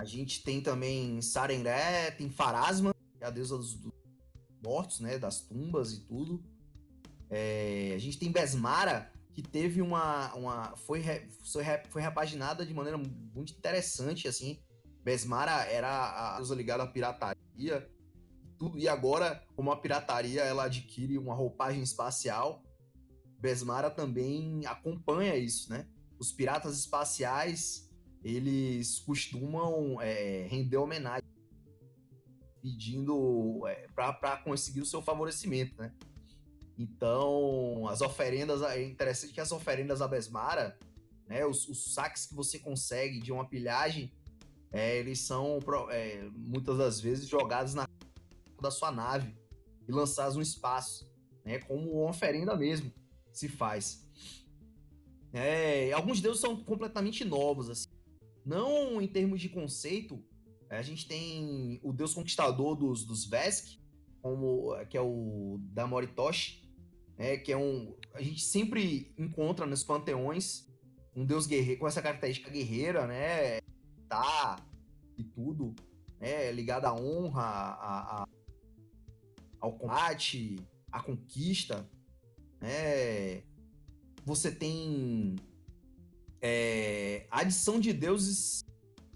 a 0.00 0.04
gente 0.04 0.42
tem 0.42 0.62
também 0.62 1.20
Sarenré, 1.20 2.10
tem 2.12 2.30
Farasma, 2.30 2.94
que 3.18 3.22
é 3.22 3.26
a 3.26 3.30
deusa 3.30 3.58
dos, 3.58 3.74
dos 3.74 3.92
mortos, 4.64 4.98
né? 4.98 5.18
Das 5.18 5.42
tumbas 5.42 5.92
e 5.92 6.00
tudo. 6.00 6.42
É, 7.28 7.92
a 7.94 7.98
gente 7.98 8.18
tem 8.18 8.32
Besmara, 8.32 9.12
que 9.34 9.42
teve 9.42 9.82
uma. 9.82 10.34
uma 10.34 10.74
foi, 10.74 11.02
foi, 11.52 11.64
foi 11.90 12.00
repaginada 12.00 12.64
de 12.64 12.72
maneira 12.72 12.96
muito 12.96 13.52
interessante, 13.52 14.26
assim. 14.26 14.58
Besmara 15.04 15.64
era 15.66 16.32
a 16.32 16.36
deusa 16.36 16.54
ligada 16.54 16.82
à 16.82 16.86
pirataria. 16.86 17.86
Tudo, 18.60 18.78
e 18.78 18.86
agora, 18.86 19.42
como 19.56 19.72
a 19.72 19.76
pirataria 19.76 20.42
ela 20.42 20.64
adquire 20.64 21.16
uma 21.16 21.34
roupagem 21.34 21.82
espacial, 21.82 22.62
Besmara 23.38 23.90
também 23.90 24.60
acompanha 24.66 25.34
isso, 25.34 25.70
né? 25.70 25.88
Os 26.18 26.30
piratas 26.30 26.78
espaciais 26.78 27.90
eles 28.22 28.98
costumam 28.98 29.98
é, 30.02 30.46
render 30.50 30.76
homenagem 30.76 31.26
pedindo 32.60 33.66
é, 33.66 33.86
para 33.94 34.36
conseguir 34.44 34.82
o 34.82 34.86
seu 34.86 35.00
favorecimento, 35.00 35.80
né? 35.80 35.94
Então, 36.78 37.88
as 37.88 38.02
oferendas, 38.02 38.60
é 38.60 38.84
interessante 38.84 39.32
que 39.32 39.40
as 39.40 39.52
oferendas 39.52 40.02
a 40.02 40.08
Besmara, 40.08 40.78
né, 41.26 41.46
os, 41.46 41.66
os 41.66 41.94
saques 41.94 42.26
que 42.26 42.34
você 42.34 42.58
consegue 42.58 43.20
de 43.20 43.32
uma 43.32 43.48
pilhagem, 43.48 44.12
é, 44.70 44.98
eles 44.98 45.20
são 45.20 45.58
é, 45.90 46.28
muitas 46.36 46.76
das 46.76 47.00
vezes 47.00 47.26
jogados 47.26 47.72
na 47.72 47.88
da 48.62 48.70
sua 48.70 48.90
nave 48.90 49.36
e 49.88 49.92
lançados 49.92 50.36
no 50.36 50.42
espaço, 50.42 51.10
né, 51.44 51.58
como 51.60 51.90
uma 51.90 52.10
oferenda 52.10 52.56
mesmo 52.56 52.92
se 53.32 53.48
faz. 53.48 54.08
É, 55.32 55.92
alguns 55.92 56.20
deuses 56.20 56.40
são 56.40 56.56
completamente 56.56 57.24
novos, 57.24 57.70
assim 57.70 57.88
Não 58.44 59.00
em 59.00 59.06
termos 59.06 59.40
de 59.40 59.48
conceito, 59.48 60.22
a 60.68 60.82
gente 60.82 61.06
tem 61.06 61.80
o 61.82 61.92
deus 61.92 62.14
conquistador 62.14 62.76
dos, 62.76 63.04
dos 63.04 63.26
Vesk, 63.26 63.78
como, 64.22 64.76
que 64.88 64.96
é 64.96 65.00
o 65.00 65.58
Damoritoshi, 65.72 66.68
né, 67.16 67.36
que 67.36 67.52
é 67.52 67.56
um... 67.56 67.96
A 68.14 68.22
gente 68.22 68.42
sempre 68.42 69.14
encontra 69.18 69.66
nos 69.66 69.82
panteões 69.82 70.70
um 71.14 71.24
deus 71.24 71.46
guerreiro 71.46 71.80
com 71.80 71.88
essa 71.88 72.02
característica 72.02 72.50
guerreira, 72.50 73.06
né? 73.06 73.60
Tá 74.08 74.56
e 75.16 75.24
tudo, 75.24 75.74
né? 76.18 76.50
Ligado 76.52 76.86
à 76.86 76.94
honra, 76.94 77.42
a, 77.42 78.22
a, 78.22 78.26
ao 79.60 79.72
combate, 79.72 80.56
à 80.90 81.02
conquista, 81.02 81.88
né? 82.60 83.42
Você 84.24 84.50
tem 84.50 85.36
é, 86.40 87.26
adição 87.30 87.78
de 87.78 87.92
deuses 87.92 88.64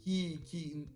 que, 0.02 0.38
que 0.44 0.86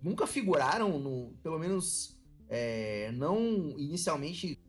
nunca 0.00 0.26
figuraram 0.26 0.98
no, 0.98 1.32
pelo 1.42 1.58
menos 1.58 2.18
é, 2.48 3.10
não 3.12 3.74
inicialmente 3.78 4.60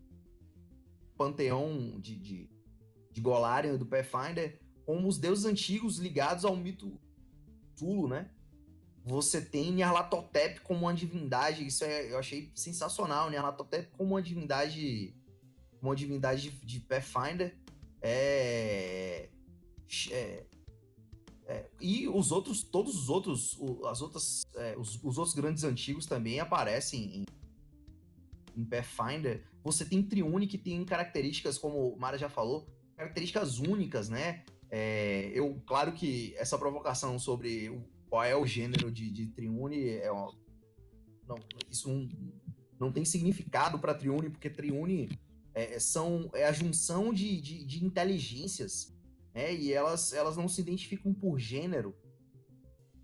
panteão 1.17 1.99
de, 1.99 2.15
de, 2.15 2.49
de 3.11 3.21
Golarion 3.21 3.77
do 3.77 3.85
Pathfinder, 3.85 4.59
como 4.85 5.07
os 5.07 5.17
deuses 5.17 5.45
antigos 5.45 5.97
ligados 5.97 6.45
ao 6.45 6.55
mito 6.55 6.99
Tulu, 7.75 8.07
né? 8.07 8.29
Você 9.05 9.41
tem 9.41 9.71
Nyarlathotep 9.71 10.61
como 10.61 10.81
uma 10.81 10.93
divindade, 10.93 11.65
isso 11.65 11.83
é, 11.83 12.11
eu 12.11 12.17
achei 12.17 12.51
sensacional, 12.55 13.29
Nyarlathotep 13.29 13.91
como 13.97 14.11
uma 14.11 14.21
divindade, 14.21 15.13
uma 15.81 15.93
divindade 15.93 16.49
de, 16.49 16.65
de 16.65 16.79
Pathfinder, 16.79 17.53
é, 18.01 19.29
é, 20.09 20.45
é, 21.45 21.69
e 21.81 22.07
os 22.07 22.31
outros, 22.31 22.63
todos 22.63 22.95
os 22.95 23.09
outros, 23.09 23.59
as 23.85 24.01
outras, 24.01 24.43
é, 24.55 24.75
os, 24.77 24.95
os, 25.03 25.17
outros 25.17 25.35
grandes 25.35 25.65
antigos 25.65 26.05
também 26.05 26.39
aparecem 26.39 27.17
em, 27.17 27.25
em 28.55 28.65
Pathfinder. 28.65 29.43
Você 29.63 29.83
tem 29.83 30.01
Triune 30.01 30.47
que 30.47 30.57
tem 30.57 30.83
características, 30.85 31.57
como 31.57 31.89
o 31.89 31.99
Mara 31.99 32.17
já 32.17 32.29
falou, 32.29 32.65
características 32.95 33.59
únicas, 33.59 34.07
né? 34.07 34.43
É, 34.69 35.29
eu, 35.33 35.61
claro 35.65 35.91
que 35.91 36.33
essa 36.37 36.57
provocação 36.57 37.19
sobre 37.19 37.69
qual 38.13 38.23
é 38.23 38.35
o 38.35 38.45
gênero 38.45 38.91
de, 38.91 39.09
de 39.09 39.25
Triune 39.25 39.89
é 39.89 40.11
uma, 40.11 40.31
não, 41.27 41.35
isso 41.67 41.89
não, 41.89 42.07
não 42.79 42.91
tem 42.91 43.03
significado 43.03 43.79
para 43.79 43.95
Triune, 43.95 44.29
porque 44.29 44.51
Triune 44.51 45.09
é, 45.51 45.79
são, 45.79 46.29
é 46.35 46.45
a 46.45 46.51
junção 46.51 47.11
de, 47.11 47.41
de, 47.41 47.65
de 47.65 47.83
inteligências, 47.83 48.95
né? 49.33 49.51
E 49.55 49.73
elas, 49.73 50.13
elas 50.13 50.37
não 50.37 50.47
se 50.47 50.61
identificam 50.61 51.11
por 51.11 51.39
gênero, 51.39 51.95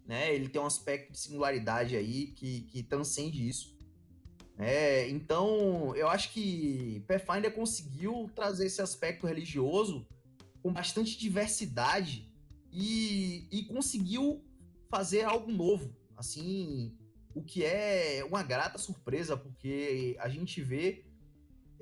né? 0.05 0.31
Ele 0.31 0.47
tem 0.47 0.61
um 0.61 0.67
aspecto 0.67 1.11
de 1.11 1.19
singularidade 1.19 1.95
aí 1.95 2.27
que, 2.27 2.61
que 2.65 2.83
transcende 2.83 3.49
isso. 3.49 3.75
É, 4.59 5.09
então, 5.09 5.95
eu 5.95 6.07
acho 6.07 6.31
que 6.31 7.03
Pathfinder 7.07 7.51
conseguiu 7.51 8.29
trazer 8.35 8.67
esse 8.67 8.79
aspecto 8.79 9.25
religioso 9.25 10.07
com 10.61 10.71
bastante 10.71 11.17
diversidade 11.17 12.31
e, 12.71 13.47
e 13.51 13.63
conseguiu 13.63 14.47
fazer 14.89 15.23
algo 15.23 15.51
novo. 15.51 15.95
Assim, 16.17 16.97
o 17.33 17.41
que 17.43 17.63
é 17.63 18.23
uma 18.25 18.43
grata 18.43 18.77
surpresa, 18.77 19.37
porque 19.37 20.17
a 20.19 20.27
gente 20.27 20.61
vê 20.61 21.05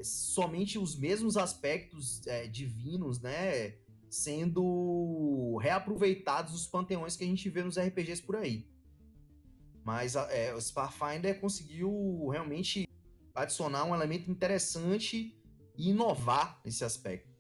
somente 0.04 0.78
os 0.78 0.96
mesmos 0.96 1.38
aspectos 1.38 2.26
é, 2.28 2.48
divinos, 2.48 3.20
né? 3.20 3.76
Sendo 4.10 5.58
reaproveitados 5.58 6.54
dos 6.54 6.68
panteões 6.68 7.16
que 7.16 7.24
a 7.24 7.28
gente 7.28 7.50
vê 7.50 7.64
nos 7.64 7.78
RPGs 7.78 8.22
por 8.22 8.36
aí. 8.36 8.70
Mas 9.84 10.16
é, 10.16 10.54
o 10.54 10.58
Starfinder 10.60 11.40
conseguiu 11.40 12.28
realmente 12.28 12.88
adicionar 13.34 13.86
um 13.86 13.96
elemento 13.96 14.30
interessante 14.30 15.38
e 15.78 15.90
inovar 15.90 16.62
nesse 16.64 16.84
aspecto. 16.84 17.36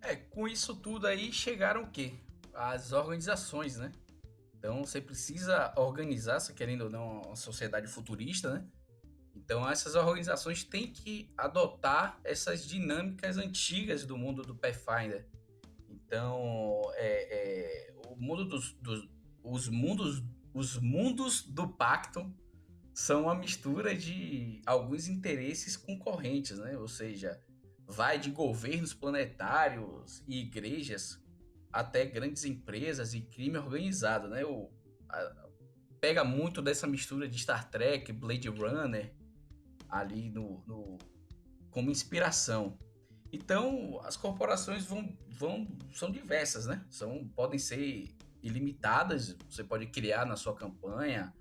É, 0.00 0.16
com 0.16 0.46
isso 0.46 0.76
tudo 0.76 1.06
aí 1.06 1.32
chegaram 1.32 1.82
o 1.84 1.90
quê? 1.90 2.14
As 2.54 2.92
organizações, 2.92 3.76
né? 3.76 3.92
Então 4.66 4.84
você 4.84 5.00
precisa 5.00 5.72
organizar, 5.76 6.40
se 6.40 6.52
querendo 6.52 6.82
ou 6.82 6.90
não, 6.90 7.22
uma 7.22 7.36
sociedade 7.36 7.86
futurista, 7.86 8.52
né? 8.52 8.66
Então 9.36 9.68
essas 9.70 9.94
organizações 9.94 10.64
têm 10.64 10.90
que 10.90 11.32
adotar 11.38 12.18
essas 12.24 12.66
dinâmicas 12.66 13.38
antigas 13.38 14.04
do 14.04 14.18
mundo 14.18 14.42
do 14.42 14.56
Pathfinder. 14.56 15.24
Então, 15.88 16.82
é, 16.94 17.90
é, 17.90 17.94
o 18.08 18.16
mundo 18.16 18.44
dos, 18.44 18.72
dos, 18.82 19.08
os 19.40 19.68
mundos, 19.68 20.24
os 20.52 20.80
mundos 20.80 21.42
do 21.42 21.68
pacto 21.68 22.28
são 22.92 23.22
uma 23.22 23.36
mistura 23.36 23.94
de 23.94 24.60
alguns 24.66 25.06
interesses 25.06 25.76
concorrentes, 25.76 26.58
né? 26.58 26.76
Ou 26.76 26.88
seja, 26.88 27.40
vai 27.86 28.18
de 28.18 28.32
governos 28.32 28.92
planetários 28.92 30.24
e 30.26 30.40
igrejas 30.40 31.24
até 31.76 32.06
grandes 32.06 32.44
empresas 32.44 33.12
e 33.12 33.20
crime 33.20 33.58
organizado, 33.58 34.28
né? 34.28 34.44
O, 34.44 34.70
a, 35.08 35.46
pega 36.00 36.24
muito 36.24 36.62
dessa 36.62 36.86
mistura 36.86 37.28
de 37.28 37.38
Star 37.38 37.68
Trek, 37.70 38.12
Blade 38.12 38.48
Runner 38.48 39.14
ali 39.88 40.30
no, 40.30 40.64
no 40.66 40.98
como 41.70 41.90
inspiração. 41.90 42.78
Então, 43.30 44.00
as 44.04 44.16
corporações 44.16 44.86
vão, 44.86 45.14
vão 45.28 45.68
são 45.92 46.10
diversas, 46.10 46.66
né? 46.66 46.82
São 46.88 47.28
podem 47.36 47.58
ser 47.58 48.08
ilimitadas, 48.42 49.36
você 49.50 49.62
pode 49.62 49.86
criar 49.88 50.24
na 50.24 50.36
sua 50.36 50.54
campanha, 50.54 51.34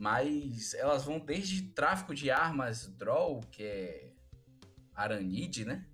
mas 0.00 0.74
elas 0.74 1.04
vão 1.04 1.20
desde 1.20 1.62
tráfico 1.70 2.14
de 2.14 2.30
armas 2.30 2.88
draw, 2.96 3.40
que 3.52 3.62
é 3.62 4.12
Aranide, 4.92 5.64
né? 5.64 5.86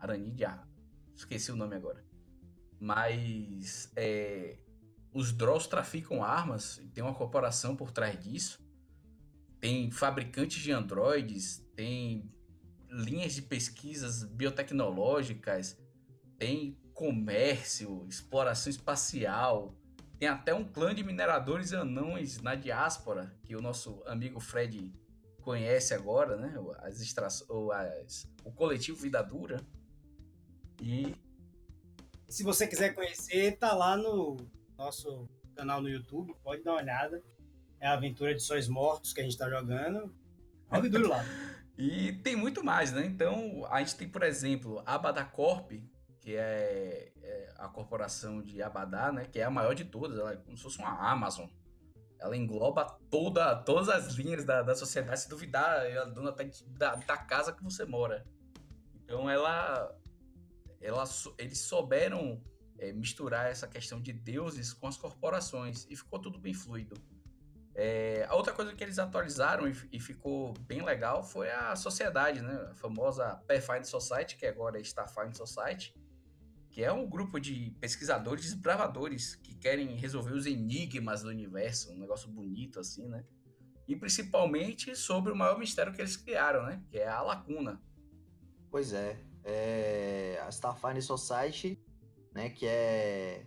Aranide, 0.00 0.44
ah, 0.44 0.66
esqueci 1.14 1.52
o 1.52 1.56
nome 1.56 1.76
agora. 1.76 2.07
Mas 2.80 3.90
é, 3.96 4.58
os 5.12 5.32
Drolls 5.32 5.68
traficam 5.68 6.22
armas, 6.22 6.80
tem 6.94 7.02
uma 7.02 7.14
corporação 7.14 7.74
por 7.74 7.90
trás 7.90 8.18
disso. 8.22 8.58
Tem 9.60 9.90
fabricantes 9.90 10.62
de 10.62 10.70
androides, 10.70 11.58
tem 11.74 12.30
linhas 12.90 13.34
de 13.34 13.42
pesquisas 13.42 14.22
biotecnológicas, 14.24 15.76
tem 16.38 16.78
comércio, 16.94 18.06
exploração 18.08 18.70
espacial, 18.70 19.74
tem 20.18 20.28
até 20.28 20.54
um 20.54 20.64
clã 20.64 20.94
de 20.94 21.02
mineradores 21.04 21.72
anões 21.72 22.40
na 22.40 22.54
diáspora, 22.54 23.32
que 23.44 23.54
o 23.54 23.60
nosso 23.60 24.02
amigo 24.06 24.40
Fred 24.40 24.92
conhece 25.42 25.94
agora, 25.94 26.36
né? 26.36 26.54
As 26.78 27.00
extrações, 27.00 27.48
as, 28.04 28.28
o 28.44 28.50
coletivo 28.50 28.98
Vida 28.98 29.22
Dura. 29.22 29.60
E 30.80 31.14
se 32.28 32.42
você 32.42 32.66
quiser 32.66 32.94
conhecer, 32.94 33.56
tá 33.58 33.74
lá 33.74 33.96
no 33.96 34.36
nosso 34.76 35.28
canal 35.54 35.80
no 35.80 35.88
YouTube, 35.88 36.34
pode 36.42 36.62
dar 36.62 36.72
uma 36.72 36.80
olhada. 36.80 37.22
É 37.80 37.86
a 37.86 37.94
aventura 37.94 38.34
de 38.34 38.42
Sóis 38.42 38.68
Mortos 38.68 39.12
que 39.12 39.20
a 39.20 39.24
gente 39.24 39.36
tá 39.36 39.48
jogando. 39.48 40.14
O 40.70 40.88
duro 40.88 41.08
lá. 41.08 41.24
e 41.78 42.12
tem 42.12 42.36
muito 42.36 42.64
mais, 42.64 42.92
né? 42.92 43.06
Então, 43.06 43.66
a 43.70 43.78
gente 43.80 43.96
tem, 43.96 44.08
por 44.08 44.22
exemplo, 44.22 44.82
a 44.84 44.94
Abadacorp, 44.94 45.72
que 46.20 46.36
é, 46.36 47.12
é, 47.22 47.54
a 47.56 47.68
corporação 47.68 48.42
de 48.42 48.60
Abadá, 48.62 49.12
né? 49.12 49.24
Que 49.24 49.40
é 49.40 49.44
a 49.44 49.50
maior 49.50 49.74
de 49.74 49.84
todas, 49.84 50.18
ela 50.18 50.32
é 50.32 50.36
como 50.36 50.56
se 50.56 50.62
fosse 50.62 50.78
uma 50.78 51.10
Amazon 51.10 51.48
ela 52.20 52.36
engloba 52.36 52.84
toda, 53.10 53.54
todas 53.56 53.88
as 53.88 54.14
linhas 54.14 54.44
da, 54.44 54.62
da 54.62 54.74
sociedade. 54.74 55.20
Se 55.20 55.28
duvidar, 55.28 55.86
é 55.86 56.04
dona 56.06 56.30
até 56.30 56.50
da, 56.66 56.96
da 56.96 57.16
casa 57.16 57.52
que 57.52 57.62
você 57.62 57.84
mora. 57.84 58.26
Então 59.04 59.30
ela, 59.30 59.96
ela 60.80 61.04
eles 61.38 61.58
souberam 61.60 62.42
é, 62.78 62.92
misturar 62.92 63.50
essa 63.50 63.66
questão 63.66 64.00
de 64.00 64.12
deuses 64.12 64.72
com 64.72 64.86
as 64.86 64.96
corporações 64.96 65.86
e 65.90 65.96
ficou 65.96 66.18
tudo 66.18 66.38
bem 66.38 66.54
fluido. 66.54 66.94
É, 67.74 68.26
a 68.28 68.34
outra 68.34 68.52
coisa 68.52 68.74
que 68.74 68.82
eles 68.82 68.98
atualizaram 68.98 69.68
e, 69.68 69.72
e, 69.92 70.00
ficou 70.00 70.52
bem 70.62 70.82
legal 70.82 71.22
foi 71.22 71.48
a 71.48 71.76
sociedade, 71.76 72.40
né? 72.40 72.68
A 72.70 72.74
famosa 72.74 73.36
Pathfinder 73.46 73.86
Society, 73.86 74.36
que 74.36 74.46
agora 74.46 74.78
é 74.78 74.80
Starfinder 74.80 75.36
Society, 75.36 75.94
que 76.70 76.82
é 76.82 76.92
um 76.92 77.08
grupo 77.08 77.38
de 77.38 77.76
pesquisadores 77.80 78.46
desbravadores 78.46 79.36
que 79.36 79.54
querem 79.54 79.94
resolver 79.96 80.32
os 80.32 80.44
enigmas 80.44 81.22
do 81.22 81.28
universo, 81.28 81.92
um 81.92 81.98
negócio 81.98 82.28
bonito 82.28 82.80
assim, 82.80 83.06
né? 83.06 83.24
E 83.86 83.94
principalmente 83.94 84.96
sobre 84.96 85.32
o 85.32 85.36
maior 85.36 85.56
mistério 85.56 85.92
que 85.92 86.00
eles 86.00 86.16
criaram, 86.16 86.64
né? 86.64 86.82
Que 86.90 86.98
é 86.98 87.06
a 87.06 87.22
lacuna. 87.22 87.80
Pois 88.70 88.92
é. 88.92 89.24
É... 89.48 90.40
A 90.44 90.48
Starfinder 90.50 91.02
Society, 91.02 91.78
né? 92.34 92.50
Que 92.50 92.66
é 92.66 93.46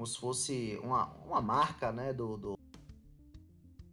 como 0.00 0.06
se 0.06 0.18
fosse 0.18 0.80
uma, 0.82 1.12
uma 1.26 1.42
marca, 1.42 1.92
né? 1.92 2.14
Do, 2.14 2.38
do, 2.38 2.58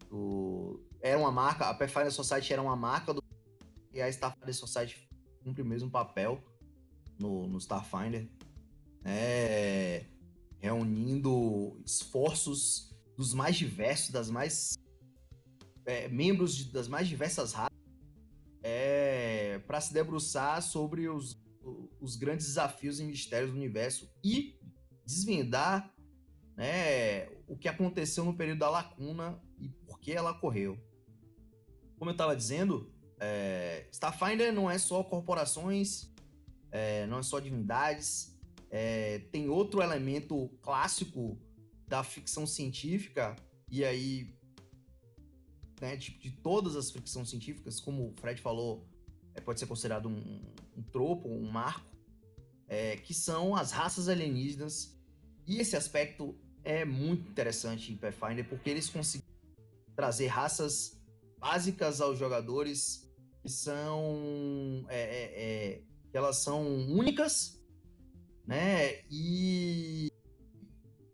do... 0.10 0.80
Era 1.02 1.20
uma 1.20 1.32
marca, 1.32 1.66
a 1.66 1.74
Pathfinder 1.74 2.14
Society 2.14 2.54
era 2.54 2.62
uma 2.62 2.78
marca 2.78 3.14
do... 3.14 3.22
e 3.94 4.02
a 4.02 4.08
Starfinder 4.08 4.56
Society 4.56 5.10
cumpre 5.44 5.62
o 5.62 5.66
mesmo 5.66 5.92
papel 5.92 6.42
no, 7.20 7.46
no 7.48 7.58
Starfinder. 7.58 8.26
É, 9.04 10.06
reunindo 10.60 11.78
esforços 11.86 12.96
dos 13.18 13.34
mais 13.34 13.58
diversos, 13.58 14.10
das 14.10 14.30
mais 14.30 14.78
é, 15.86 16.08
membros 16.08 16.56
de, 16.56 16.72
das 16.72 16.88
mais 16.88 17.08
diversas 17.08 17.54
raças, 17.54 17.77
para 19.68 19.82
se 19.82 19.94
debruçar 19.94 20.64
sobre 20.64 21.10
os, 21.10 21.38
os 22.00 22.16
grandes 22.16 22.48
desafios 22.48 23.00
e 23.00 23.04
mistérios 23.04 23.52
do 23.52 23.58
universo 23.58 24.10
e 24.24 24.58
desvendar 25.06 25.94
né, 26.56 27.28
o 27.48 27.56
que 27.58 27.68
aconteceu 27.68 28.26
no 28.26 28.36
período 28.36 28.60
da 28.60 28.70
lacuna 28.70 29.40
e 29.60 29.70
por 29.70 30.00
que 30.00 30.14
ela 30.14 30.32
ocorreu. 30.32 30.80
Como 32.00 32.10
eu 32.10 32.14
estava 32.14 32.36
dizendo, 32.36 32.92
é, 33.20 33.88
Starfinder 33.92 34.54
não 34.54 34.70
é 34.70 34.78
só 34.78 35.04
corporações, 35.04 36.12
é, 36.72 37.06
não 37.08 37.20
é 37.20 37.24
só 37.24 37.40
divindades, 37.40 38.38
é, 38.70 39.20
tem 39.32 39.50
outro 39.50 39.82
elemento 39.82 40.50
clássico 40.62 41.38
da 41.88 42.04
ficção 42.04 42.46
científica, 42.46 43.36
e 43.70 43.84
aí, 43.84 44.36
né, 45.82 45.96
de, 45.96 46.12
de 46.18 46.32
todas 46.32 46.76
as 46.76 46.92
ficções 46.92 47.30
científicas, 47.30 47.80
como 47.80 48.10
o 48.10 48.14
Fred 48.20 48.42
falou, 48.42 48.88
é, 49.38 49.42
pode 49.42 49.60
ser 49.60 49.68
considerado 49.68 50.10
um, 50.10 50.42
um 50.76 50.82
tropo, 50.82 51.30
um 51.30 51.50
marco, 51.50 51.96
é, 52.68 52.98
que 52.98 53.14
são 53.14 53.56
as 53.56 53.72
raças 53.72 54.10
alienígenas. 54.10 55.00
E 55.46 55.60
esse 55.60 55.78
aspecto 55.78 56.36
é 56.64 56.84
muito 56.84 57.30
interessante 57.30 57.94
em 57.94 57.98
Pathfinder, 57.98 58.50
porque 58.50 58.70
eles 58.70 58.90
conseguem 58.90 59.28
trazer 59.96 60.28
raças 60.28 61.00
básicas 61.40 62.02
aos 62.02 62.18
jogadores 62.18 63.10
que 63.42 63.50
são. 63.50 64.86
É, 64.90 65.00
é, 65.00 65.76
é 65.76 65.82
que 66.10 66.18
elas 66.18 66.38
são 66.38 66.66
únicas, 66.90 67.62
né? 68.46 69.04
E 69.10 70.12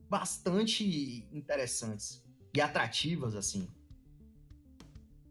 bastante 0.09 1.27
interessantes 1.31 2.23
e 2.55 2.61
atrativas, 2.61 3.35
assim. 3.35 3.67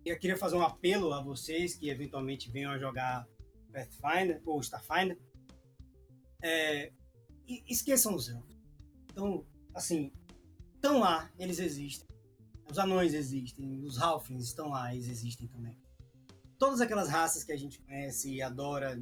Eu 0.05 0.19
queria 0.19 0.37
fazer 0.37 0.57
um 0.57 0.63
apelo 0.63 1.13
a 1.13 1.23
vocês 1.23 1.75
que 1.75 1.89
eventualmente 1.89 2.51
venham 2.51 2.73
a 2.73 2.79
jogar 2.79 3.27
Pathfinder 3.73 4.43
ou 4.45 4.61
Starfinder. 4.61 5.19
É, 6.43 6.93
esqueçam 7.69 8.15
os 8.15 8.29
elfos. 8.29 8.61
Então, 9.11 9.47
assim, 9.75 10.13
estão 10.75 10.99
lá, 10.99 11.31
eles 11.39 11.59
existem. 11.59 12.09
Os 12.69 12.79
anões 12.79 13.15
existem, 13.15 13.85
os 13.85 14.01
halflings 14.01 14.47
estão 14.47 14.71
lá, 14.71 14.93
eles 14.93 15.09
existem 15.09 15.47
também. 15.47 15.79
Todas 16.59 16.81
aquelas 16.81 17.09
raças 17.09 17.45
que 17.45 17.53
a 17.53 17.57
gente 17.57 17.79
conhece 17.81 18.33
e 18.33 18.43
adora 18.43 19.01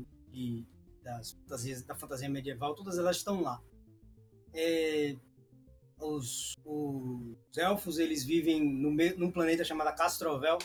das 1.02 1.32
fantasias, 1.32 1.82
da 1.82 1.94
fantasia 1.94 2.28
medieval, 2.28 2.74
todas 2.74 2.98
elas 2.98 3.16
estão 3.16 3.40
lá. 3.40 3.62
É, 4.52 5.16
os, 5.98 6.55
os, 6.64 7.56
elfos 7.56 7.98
eles 7.98 8.24
vivem 8.24 8.60
no, 8.60 8.90
num 9.16 9.31
planeta 9.31 9.64
chamado 9.64 9.94
Castrovel 9.97 10.59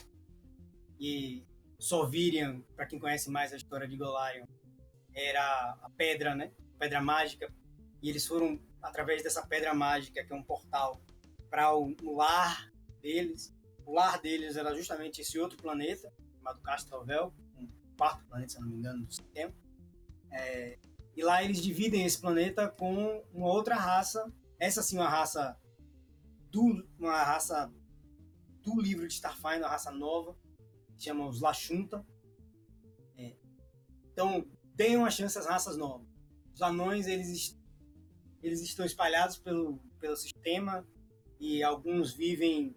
e 0.99 1.45
Sovirian, 1.79 2.61
para 2.75 2.85
quem 2.85 2.99
conhece 2.99 3.29
mais 3.29 3.53
a 3.53 3.57
história 3.57 3.87
de 3.87 3.97
Golarion, 3.97 4.45
era 5.13 5.77
a 5.81 5.89
pedra, 5.95 6.35
né? 6.35 6.51
Pedra 6.79 7.01
mágica. 7.01 7.51
E 8.01 8.09
eles 8.09 8.27
foram 8.27 8.59
através 8.81 9.23
dessa 9.23 9.45
pedra 9.45 9.73
mágica, 9.73 10.23
que 10.23 10.31
é 10.31 10.35
um 10.35 10.43
portal, 10.43 11.01
para 11.49 11.75
o, 11.75 11.95
lar 12.15 12.71
deles. 13.01 13.53
O 13.85 13.93
lar 13.93 14.19
deles 14.21 14.57
era 14.57 14.75
justamente 14.75 15.21
esse 15.21 15.39
outro 15.39 15.57
planeta, 15.57 16.11
chamado 16.37 16.61
Castrovel, 16.61 17.33
um 17.57 17.67
quarto 17.97 18.25
planeta, 18.25 18.53
se 18.53 18.59
não 18.59 18.67
me 18.67 18.77
engano, 18.77 19.05
do 19.05 19.11
sistema. 19.11 19.53
É, 20.31 20.77
e 21.15 21.23
lá 21.23 21.43
eles 21.43 21.61
dividem 21.61 22.05
esse 22.05 22.19
planeta 22.19 22.67
com 22.67 23.23
uma 23.33 23.47
outra 23.47 23.75
raça, 23.75 24.31
essa 24.59 24.83
sim 24.83 24.97
uma 24.97 25.07
raça 25.07 25.57
do 26.51 26.85
uma 26.99 27.23
raça 27.23 27.71
do 28.61 28.81
livro 28.81 29.07
de 29.07 29.13
Starfinder, 29.13 29.59
uma 29.59 29.69
raça 29.69 29.91
nova, 29.91 30.35
chama 30.97 31.27
os 31.27 31.41
Lashunta. 31.41 32.05
É, 33.17 33.35
então, 34.11 34.45
deem 34.73 34.97
uma 34.97 35.11
chance 35.11 35.37
às 35.37 35.45
raças 35.45 35.77
novas. 35.77 36.07
Os 36.53 36.61
anões, 36.61 37.07
eles, 37.07 37.59
eles 38.41 38.61
estão 38.61 38.85
espalhados 38.85 39.37
pelo, 39.37 39.79
pelo 39.99 40.15
sistema 40.15 40.87
e 41.39 41.61
alguns 41.63 42.13
vivem 42.13 42.75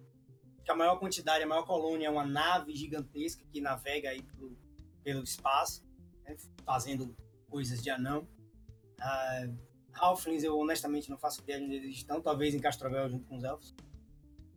que 0.64 0.70
a 0.70 0.76
maior 0.76 0.98
quantidade, 0.98 1.44
a 1.44 1.46
maior 1.46 1.64
colônia 1.64 2.08
é 2.08 2.10
uma 2.10 2.26
nave 2.26 2.74
gigantesca 2.74 3.44
que 3.50 3.60
navega 3.60 4.10
aí 4.10 4.22
pelo, 4.22 4.58
pelo 5.02 5.22
espaço, 5.22 5.82
né, 6.24 6.36
fazendo 6.64 7.16
coisas 7.48 7.82
de 7.82 7.88
anão. 7.88 8.28
Uh, 9.00 9.56
Halflings 9.94 10.44
eu 10.44 10.58
honestamente 10.58 11.08
não 11.08 11.18
faço 11.18 11.40
ideia 11.40 11.58
de 11.58 11.64
onde 11.64 11.74
eles 11.76 11.96
estão, 11.96 12.20
talvez 12.20 12.54
em 12.54 12.60
Castrovel 12.60 13.08
junto 13.08 13.26
com 13.26 13.36
os 13.36 13.44
elfos. 13.44 13.74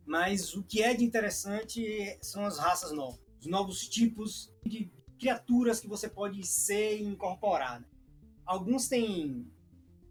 Mas 0.04 0.54
o 0.54 0.62
que 0.62 0.82
é 0.82 0.94
de 0.94 1.04
interessante 1.04 2.18
são 2.20 2.44
as 2.44 2.58
raças 2.58 2.92
novas, 2.92 3.21
os 3.42 3.46
novos 3.48 3.88
tipos 3.88 4.54
de 4.64 4.88
criaturas 5.18 5.80
que 5.80 5.88
você 5.88 6.08
pode 6.08 6.46
ser 6.46 6.98
e 6.98 7.02
incorporar. 7.02 7.80
Né? 7.80 7.86
Alguns 8.46 8.86
têm 8.86 9.50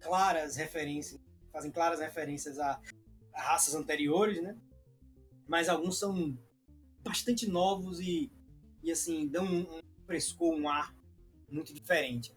claras 0.01 0.57
referências, 0.57 1.19
fazem 1.51 1.71
claras 1.71 2.01
referências 2.01 2.59
a, 2.59 2.79
a 3.33 3.41
raças 3.41 3.73
anteriores, 3.73 4.43
né? 4.43 4.57
Mas 5.47 5.69
alguns 5.69 5.97
são 5.97 6.37
bastante 7.01 7.47
novos 7.47 8.01
e, 8.01 8.31
e 8.83 8.91
assim, 8.91 9.27
dão 9.27 9.45
um, 9.45 9.61
um 9.61 9.81
frescor, 10.05 10.53
um 10.53 10.67
ar 10.67 10.93
muito 11.49 11.73
diferente. 11.73 12.35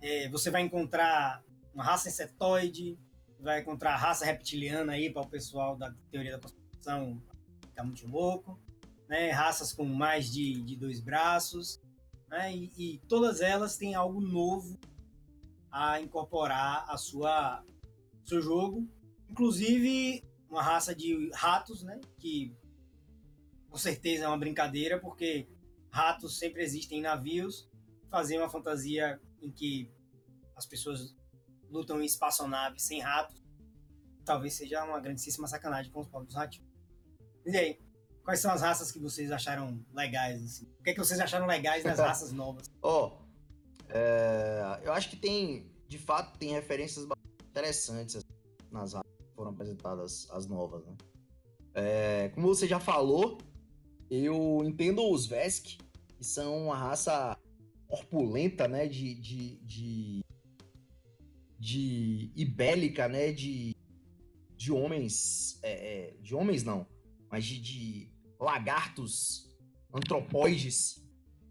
É, 0.00 0.28
você 0.28 0.50
vai 0.50 0.62
encontrar 0.62 1.42
uma 1.74 1.82
raça 1.82 2.08
insetoide, 2.08 2.98
vai 3.40 3.60
encontrar 3.60 3.94
a 3.94 3.96
raça 3.96 4.24
reptiliana 4.24 4.92
aí 4.92 5.12
para 5.12 5.22
o 5.22 5.28
pessoal 5.28 5.76
da 5.76 5.92
teoria 6.10 6.32
da 6.32 6.38
conspiração 6.38 7.20
ficar 7.62 7.84
muito 7.84 8.06
louco, 8.06 8.60
né? 9.08 9.30
Raças 9.30 9.72
com 9.72 9.84
mais 9.84 10.30
de, 10.30 10.60
de 10.62 10.76
dois 10.76 11.00
braços, 11.00 11.80
né? 12.28 12.54
E, 12.54 12.72
e, 12.76 12.98
todas 13.08 13.40
elas 13.40 13.76
têm 13.76 13.94
algo 13.94 14.20
novo 14.20 14.78
a 15.70 16.00
incorporar 16.00 16.84
a 16.88 16.96
sua 16.96 17.64
seu 18.24 18.42
jogo, 18.42 18.88
inclusive 19.28 20.24
uma 20.50 20.62
raça 20.62 20.94
de 20.94 21.30
ratos, 21.34 21.82
né? 21.82 22.00
Que 22.18 22.56
com 23.68 23.76
certeza 23.76 24.24
é 24.24 24.28
uma 24.28 24.38
brincadeira 24.38 24.98
porque 24.98 25.48
ratos 25.90 26.38
sempre 26.38 26.62
existem 26.62 26.98
em 26.98 27.02
navios 27.02 27.68
fazer 28.10 28.38
uma 28.38 28.48
fantasia 28.48 29.20
em 29.40 29.50
que 29.50 29.90
as 30.56 30.66
pessoas 30.66 31.14
lutam 31.70 32.00
em 32.00 32.06
espaçonaves 32.06 32.82
sem 32.82 33.00
ratos, 33.00 33.42
talvez 34.24 34.54
seja 34.54 34.84
uma 34.84 35.00
grandíssima 35.00 35.46
sacanagem 35.46 35.92
com 35.92 36.00
os 36.00 36.08
povos 36.08 36.34
ratinhos. 36.34 36.68
E 37.44 37.56
aí, 37.56 37.78
quais 38.26 38.40
são 38.40 38.50
as 38.50 38.60
raças 38.60 38.90
que 38.90 38.98
vocês 38.98 39.30
acharam 39.30 39.80
legais? 39.94 40.42
Assim? 40.42 40.64
O 40.80 40.82
que, 40.82 40.90
é 40.90 40.92
que 40.92 40.98
vocês 40.98 41.20
acharam 41.20 41.46
legais 41.46 41.84
das 41.84 41.96
raças 42.00 42.32
novas? 42.32 42.68
Ó, 42.82 43.06
oh, 43.06 43.26
é, 43.88 44.80
eu 44.82 44.92
acho 44.92 45.08
que 45.08 45.16
tem, 45.16 45.70
de 45.86 45.96
fato, 45.96 46.36
tem 46.36 46.50
referências 46.50 47.06
interessantes 47.48 48.16
assim, 48.16 48.26
nas 48.72 48.94
raças 48.94 49.12
que 49.16 49.36
foram 49.36 49.52
apresentadas, 49.52 50.28
as 50.32 50.48
novas, 50.48 50.84
né? 50.84 50.96
É, 51.72 52.28
como 52.30 52.48
você 52.48 52.66
já 52.66 52.80
falou, 52.80 53.38
eu 54.10 54.60
entendo 54.64 55.08
os 55.08 55.26
Vesk, 55.26 55.78
que 56.18 56.24
são 56.24 56.64
uma 56.66 56.76
raça 56.76 57.38
corpulenta, 57.86 58.66
né? 58.66 58.88
De, 58.88 59.14
de, 59.14 59.56
de, 59.58 60.24
de 61.60 62.32
ibélica, 62.34 63.06
né? 63.06 63.30
De, 63.30 63.76
de 64.56 64.72
homens. 64.72 65.60
É, 65.62 65.70
é, 65.72 66.16
de 66.20 66.34
homens 66.34 66.64
não, 66.64 66.86
mas 67.30 67.44
de, 67.44 67.60
de 67.60 68.15
lagartos 68.38 69.46
antropóides, 69.92 71.02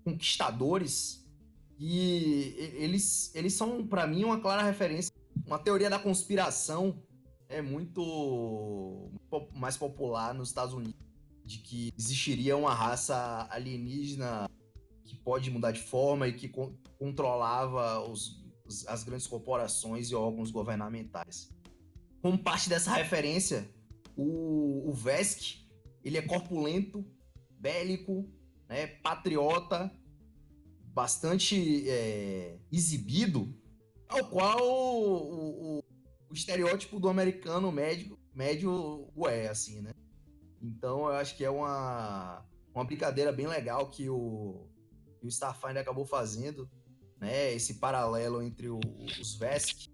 conquistadores. 0.04 1.26
E 1.78 2.56
eles, 2.78 3.34
eles 3.36 3.54
são, 3.54 3.86
para 3.86 4.08
mim, 4.08 4.24
uma 4.24 4.40
clara 4.40 4.64
referência. 4.64 5.12
Uma 5.46 5.60
teoria 5.60 5.90
da 5.90 6.00
conspiração 6.00 7.04
é 7.50 7.62
muito 7.62 9.12
mais 9.54 9.78
popular 9.78 10.34
nos 10.34 10.50
Estados 10.50 10.74
Unidos. 10.74 11.06
De 11.44 11.60
que 11.60 11.94
existiria 11.98 12.58
uma 12.58 12.74
raça 12.74 13.48
alienígena 13.52 14.50
que 15.04 15.16
pode 15.16 15.52
mudar 15.52 15.72
de 15.72 15.82
forma 15.82 16.28
e 16.28 16.34
que 16.34 16.50
con 16.50 16.74
controlava 16.98 18.00
os, 18.10 18.44
os, 18.66 18.88
as 18.88 19.04
grandes 19.04 19.28
corporações 19.28 20.10
e 20.10 20.16
órgãos 20.16 20.50
governamentais. 20.50 21.52
Como 22.22 22.38
parte 22.38 22.68
dessa 22.68 22.92
referência, 22.94 23.70
o, 24.18 24.90
o 24.90 24.94
ele 26.06 26.20
é 26.20 26.22
corpulento, 26.22 27.04
bélico, 27.50 28.30
né, 28.70 28.86
patriota, 28.86 29.92
bastante 30.94 31.90
é, 31.90 32.60
exibido, 32.72 33.52
ao 34.08 34.30
qual 34.30 34.62
o, 34.62 35.78
o, 35.78 35.84
o, 36.30 36.34
estereótipo 36.34 37.00
do 37.00 37.10
americano 37.10 37.72
médio, 37.72 38.20
médio 38.34 39.12
o 39.16 39.28
é, 39.28 39.48
assim, 39.48 39.82
né? 39.82 39.92
Então 40.62 41.08
eu 41.08 41.16
acho 41.16 41.36
que 41.36 41.44
é 41.44 41.50
uma, 41.50 42.46
uma 42.74 42.86
brincadeira 42.86 43.32
bem 43.32 43.48
legal 43.48 43.90
que 43.90 44.08
o, 44.08 44.70
que 45.20 45.26
o 45.26 45.30
Starfinder 45.30 45.82
acabou 45.82 46.06
fazendo, 46.06 46.70
né? 47.20 47.52
Esse 47.52 47.76
paralelo 47.76 48.44
entre 48.44 48.70
o, 48.70 48.80
os 49.20 49.36
Vesk 49.36 49.88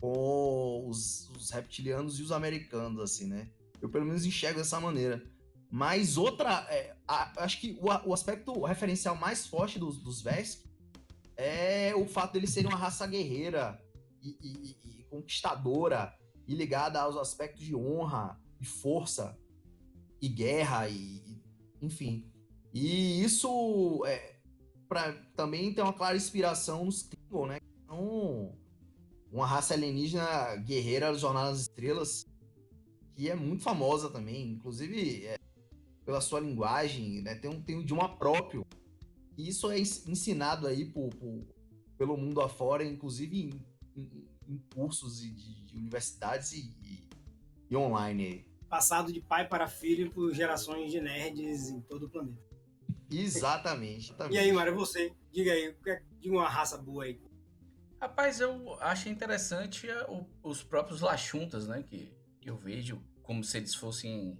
com 0.00 0.88
os, 0.88 1.28
os 1.30 1.50
reptilianos 1.50 2.20
e 2.20 2.22
os 2.22 2.30
americanos, 2.30 3.00
assim, 3.02 3.26
né? 3.26 3.50
Eu 3.82 3.88
pelo 3.88 4.06
menos 4.06 4.24
enxergo 4.24 4.60
dessa 4.60 4.78
maneira. 4.78 5.22
Mas 5.70 6.16
outra. 6.16 6.66
É, 6.70 6.96
a, 7.06 7.44
acho 7.44 7.60
que 7.60 7.78
o, 7.80 8.08
o, 8.08 8.14
aspecto 8.14 8.64
referencial 8.64 9.14
mais 9.16 9.46
forte 9.46 9.78
dos, 9.78 9.98
dos 9.98 10.22
Vesk 10.22 10.64
é 11.36 11.94
o 11.94 12.06
fato 12.06 12.32
deles 12.32 12.50
serem 12.50 12.70
uma 12.70 12.78
raça 12.78 13.06
guerreira 13.06 13.80
e, 14.22 14.36
e, 14.42 15.00
e, 15.00 15.04
conquistadora 15.04 16.12
e 16.46 16.54
ligada 16.54 17.00
aos 17.00 17.16
aspectos 17.16 17.64
de 17.64 17.76
honra 17.76 18.40
e 18.60 18.64
força 18.64 19.38
e 20.20 20.28
guerra 20.28 20.88
e, 20.88 21.42
enfim. 21.80 22.30
E 22.72 23.22
isso 23.22 24.02
é, 24.06 24.36
pra, 24.88 25.12
também 25.36 25.72
tem 25.72 25.84
uma 25.84 25.92
clara 25.92 26.16
inspiração 26.16 26.84
nos 26.84 27.02
Klingon, 27.02 27.46
né? 27.46 27.58
Então, 27.84 28.58
uma 29.30 29.46
raça 29.46 29.74
alienígena 29.74 30.56
guerreira 30.56 31.14
Jornada 31.14 31.50
das 31.50 31.60
Estrelas 31.60 32.26
que 33.18 33.28
é 33.28 33.34
muito 33.34 33.64
famosa 33.64 34.08
também, 34.08 34.52
inclusive 34.52 35.26
é, 35.26 35.36
pela 36.08 36.22
sua 36.22 36.40
linguagem, 36.40 37.20
né? 37.20 37.34
Tem 37.34 37.50
um, 37.50 37.60
tem 37.60 37.76
um 37.76 37.82
idioma 37.82 38.16
próprio. 38.16 38.66
E 39.36 39.46
isso 39.46 39.70
é 39.70 39.78
ensinado 39.78 40.66
aí 40.66 40.86
por, 40.86 41.10
por 41.10 41.44
pelo 41.98 42.16
mundo 42.16 42.40
afora, 42.40 42.82
inclusive 42.82 43.38
em, 43.38 43.66
em, 43.94 44.26
em 44.48 44.58
cursos 44.74 45.20
de, 45.20 45.30
de 45.66 45.76
universidades 45.76 46.52
e, 46.52 46.74
e, 46.82 47.10
e 47.68 47.76
online. 47.76 48.46
Passado 48.70 49.12
de 49.12 49.20
pai 49.20 49.46
para 49.46 49.68
filho 49.68 50.10
por 50.10 50.32
gerações 50.32 50.90
de 50.90 50.98
nerds 50.98 51.68
em 51.68 51.82
todo 51.82 52.06
o 52.06 52.08
planeta. 52.08 52.42
Exatamente. 53.10 54.06
exatamente. 54.06 54.32
E 54.34 54.38
aí, 54.38 54.50
Mário, 54.50 54.74
você? 54.74 55.12
Diga 55.30 55.52
aí, 55.52 55.76
é, 55.88 56.02
diga 56.18 56.34
uma 56.34 56.48
raça 56.48 56.78
boa 56.78 57.04
aí. 57.04 57.20
Rapaz, 58.00 58.40
eu 58.40 58.80
acho 58.80 59.10
interessante 59.10 59.86
os 60.42 60.62
próprios 60.62 61.02
Lachuntas, 61.02 61.68
né? 61.68 61.82
Que 61.82 62.10
eu 62.42 62.56
vejo 62.56 62.98
como 63.22 63.44
se 63.44 63.58
eles 63.58 63.74
fossem 63.74 64.38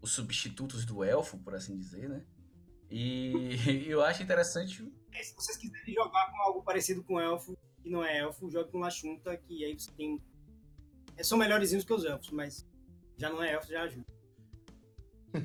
os 0.00 0.12
substitutos 0.12 0.84
do 0.84 1.02
elfo, 1.02 1.38
por 1.38 1.54
assim 1.54 1.76
dizer, 1.76 2.08
né? 2.08 2.24
E 2.90 3.32
eu 3.86 4.02
acho 4.02 4.22
interessante. 4.22 4.90
É, 5.12 5.22
se 5.22 5.34
vocês 5.34 5.56
quiserem 5.56 5.94
jogar 5.94 6.30
com 6.30 6.42
algo 6.42 6.62
parecido 6.62 7.02
com 7.02 7.20
elfo, 7.20 7.56
que 7.82 7.90
não 7.90 8.04
é 8.04 8.18
elfo, 8.18 8.50
jogue 8.50 8.70
com 8.70 8.78
Lachunta, 8.78 9.36
que 9.36 9.64
aí 9.64 9.78
você 9.78 9.90
tem. 9.92 10.22
É, 11.16 11.22
são 11.22 11.36
melhores 11.36 11.84
que 11.84 11.92
os 11.92 12.04
elfos, 12.04 12.30
mas 12.30 12.66
já 13.16 13.28
não 13.30 13.42
é 13.42 13.54
elfo, 13.54 13.68
já 13.68 13.82
ajuda. 13.82 14.06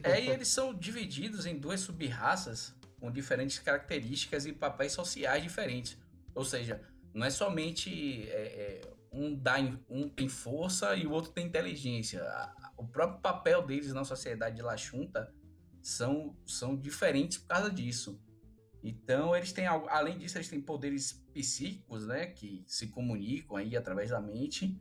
É, 0.02 0.24
e 0.24 0.30
eles 0.30 0.48
são 0.48 0.74
divididos 0.74 1.46
em 1.46 1.60
duas 1.60 1.82
sub-raças 1.82 2.74
com 3.02 3.12
diferentes 3.12 3.60
características 3.60 4.46
e 4.46 4.54
papéis 4.54 4.94
sociais 4.94 5.44
diferentes. 5.44 5.98
Ou 6.34 6.46
seja, 6.46 6.82
não 7.14 7.26
é 7.26 7.30
somente 7.30 8.24
é, 8.30 8.82
é, 8.82 8.82
um, 9.12 9.36
dá, 9.36 9.58
um 9.90 10.08
tem 10.08 10.30
força 10.30 10.96
e 10.96 11.06
o 11.06 11.12
outro 11.12 11.32
tem 11.32 11.46
inteligência. 11.46 12.24
O 12.84 12.88
próprio 12.88 13.22
papel 13.22 13.66
deles 13.66 13.94
na 13.94 14.04
sociedade 14.04 14.58
de 14.58 14.62
Lachunta 14.62 15.34
são, 15.82 16.36
são 16.46 16.76
diferentes 16.76 17.38
por 17.38 17.48
causa 17.48 17.72
disso. 17.72 18.22
Então, 18.84 19.34
eles 19.34 19.54
têm, 19.54 19.66
além 19.66 20.18
disso, 20.18 20.38
eles 20.38 20.50
têm 20.50 20.62
poderes 20.62 21.14
psíquicos, 21.34 22.06
né, 22.06 22.28
que 22.28 22.66
se 22.68 22.90
comunicam 22.90 23.56
aí 23.56 23.78
através 23.78 24.10
da 24.10 24.20
mente, 24.20 24.78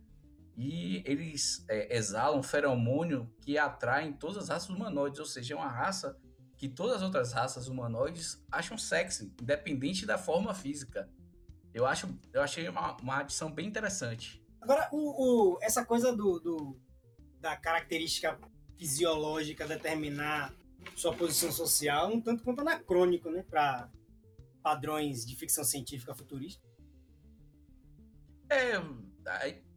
e 0.57 1.01
eles 1.07 1.65
é, 1.69 1.97
exalam 1.97 2.43
feromônio 2.43 3.33
que 3.41 3.57
atrai 3.57 4.13
todas 4.15 4.37
as 4.39 4.49
raças 4.49 4.69
humanoides, 4.69 5.21
ou 5.21 5.27
seja, 5.27 5.55
é 5.55 5.57
uma 5.57 5.69
raça 5.69 6.19
que 6.57 6.69
todas 6.69 6.97
as 6.97 7.03
outras 7.03 7.33
raças 7.33 7.69
humanoides 7.69 8.45
acham 8.51 8.77
sexy, 8.77 9.33
independente 9.41 10.05
da 10.05 10.19
forma 10.19 10.53
física. 10.53 11.09
Eu 11.73 11.87
acho, 11.87 12.19
eu 12.33 12.43
achei 12.43 12.69
uma, 12.69 12.97
uma 12.97 13.19
adição 13.21 13.51
bem 13.53 13.69
interessante. 13.69 14.45
Agora, 14.61 14.89
o, 14.93 15.55
o, 15.55 15.59
essa 15.63 15.85
coisa 15.85 16.15
do, 16.15 16.39
do, 16.41 16.81
da 17.43 17.57
característica 17.57 18.39
fisiológica 18.79 19.67
determinar 19.67 20.55
sua 20.97 21.15
posição 21.15 21.51
social 21.53 22.13
um 22.13 22.21
tanto 22.21 22.43
quanto 22.43 22.61
anacrônico, 22.61 23.31
né, 23.31 23.43
para 23.43 23.91
padrões 24.63 25.27
de 25.27 25.37
ficção 25.37 25.65
científica 25.65 26.15
futurista. 26.15 26.63
É, 28.49 28.73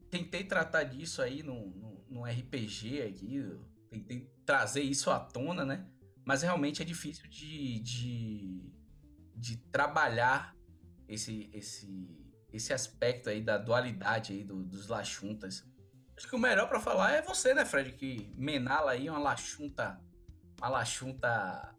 tentei 0.09 0.43
tratar 0.43 0.83
disso 0.83 1.21
aí 1.21 1.41
no, 1.41 1.69
no, 1.71 2.05
no 2.07 2.23
RPG 2.23 3.01
aqui, 3.01 3.43
tentei 3.89 4.29
trazer 4.45 4.81
isso 4.81 5.09
à 5.09 5.19
tona, 5.19 5.65
né? 5.65 5.89
Mas 6.23 6.41
realmente 6.41 6.81
é 6.81 6.85
difícil 6.85 7.27
de, 7.29 7.79
de, 7.79 8.73
de 9.35 9.57
trabalhar 9.71 10.55
esse, 11.07 11.49
esse, 11.53 12.33
esse 12.51 12.73
aspecto 12.73 13.29
aí 13.29 13.41
da 13.41 13.57
dualidade 13.57 14.33
aí 14.33 14.43
do, 14.43 14.63
dos 14.63 14.87
Lachuntas. 14.87 15.65
Acho 16.17 16.27
que 16.27 16.35
o 16.35 16.39
melhor 16.39 16.67
para 16.67 16.79
falar 16.79 17.13
é 17.13 17.21
você, 17.21 17.53
né, 17.53 17.65
Fred? 17.65 17.91
Que 17.93 18.31
Menala 18.35 18.91
aí 18.91 19.07
é 19.07 19.11
uma 19.11 19.19
Lachunta, 19.19 19.99
uma 20.59 20.69
Lachunta 20.69 21.75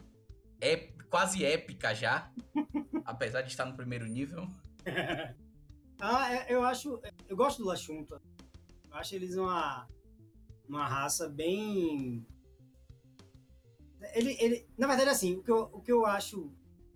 ép, 0.61 1.03
quase 1.09 1.45
épica 1.45 1.95
já, 1.95 2.31
apesar 3.05 3.43
de 3.43 3.49
estar 3.49 3.65
no 3.65 3.77
primeiro 3.77 4.07
nível. 4.07 4.47
ah, 6.01 6.35
é, 6.35 6.53
eu 6.53 6.63
acho, 6.65 7.01
eu 7.29 7.37
gosto 7.37 7.63
do 7.63 7.69
Lachunta. 7.69 8.21
Eu 8.91 8.95
acho 8.95 9.15
eles 9.15 9.37
uma, 9.37 9.89
uma 10.69 10.87
raça 10.87 11.29
bem 11.29 12.27
ele, 14.15 14.37
ele, 14.41 14.69
na 14.77 14.87
verdade, 14.87 15.11
assim, 15.11 15.37
o 15.37 15.43
que 15.43 15.51
eu, 15.51 15.71
o 15.73 15.81
que 15.81 15.93
eu 15.93 16.07
acho, 16.07 16.53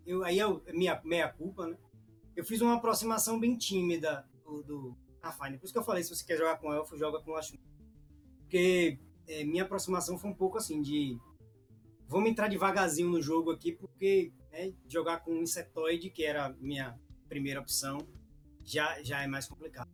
eu, 0.07 0.23
aí 0.25 0.39
é 0.39 0.73
minha 0.73 1.01
meia 1.05 1.29
culpa, 1.29 1.67
né? 1.67 1.77
eu 2.37 2.45
fiz 2.45 2.61
uma 2.61 2.77
aproximação 2.77 3.39
bem 3.39 3.57
tímida 3.57 4.27
do, 4.45 4.63
do 4.63 4.97
Pathfinder. 5.21 5.59
Por 5.59 5.65
isso 5.65 5.73
que 5.73 5.79
eu 5.79 5.85
falei, 5.85 6.03
se 6.03 6.15
você 6.15 6.25
quer 6.25 6.37
jogar 6.37 6.59
com 6.59 6.73
Elfo, 6.73 6.97
joga 6.97 7.21
com 7.21 7.33
Lashun. 7.33 7.57
Porque 8.41 8.99
é, 9.27 9.45
minha 9.45 9.63
aproximação 9.63 10.19
foi 10.19 10.31
um 10.31 10.35
pouco 10.35 10.59
assim, 10.59 10.81
de... 10.81 11.19
Vamos 12.09 12.31
entrar 12.31 12.49
devagarzinho 12.49 13.09
no 13.09 13.23
jogo 13.23 13.53
aqui, 13.53 13.73
porque 13.73 14.33
né, 14.51 14.73
jogar 14.89 15.21
com 15.21 15.33
um 15.33 15.43
insetoide, 15.43 16.11
que 16.11 16.25
era 16.25 16.47
a 16.47 16.53
minha 16.55 16.99
primeira 17.29 17.61
opção, 17.61 17.99
já, 18.65 19.01
já 19.03 19.23
é 19.23 19.27
mais 19.27 19.47
complicado. 19.47 19.89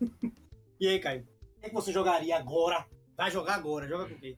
e 0.80 0.88
aí, 0.88 0.98
Caio? 0.98 1.22
O 1.22 1.60
que, 1.60 1.66
é 1.66 1.68
que 1.68 1.74
você 1.74 1.92
jogaria 1.92 2.36
agora? 2.36 2.84
Vai 3.16 3.30
jogar 3.30 3.54
agora, 3.54 3.86
joga 3.86 4.08
com 4.08 4.18
quê? 4.18 4.36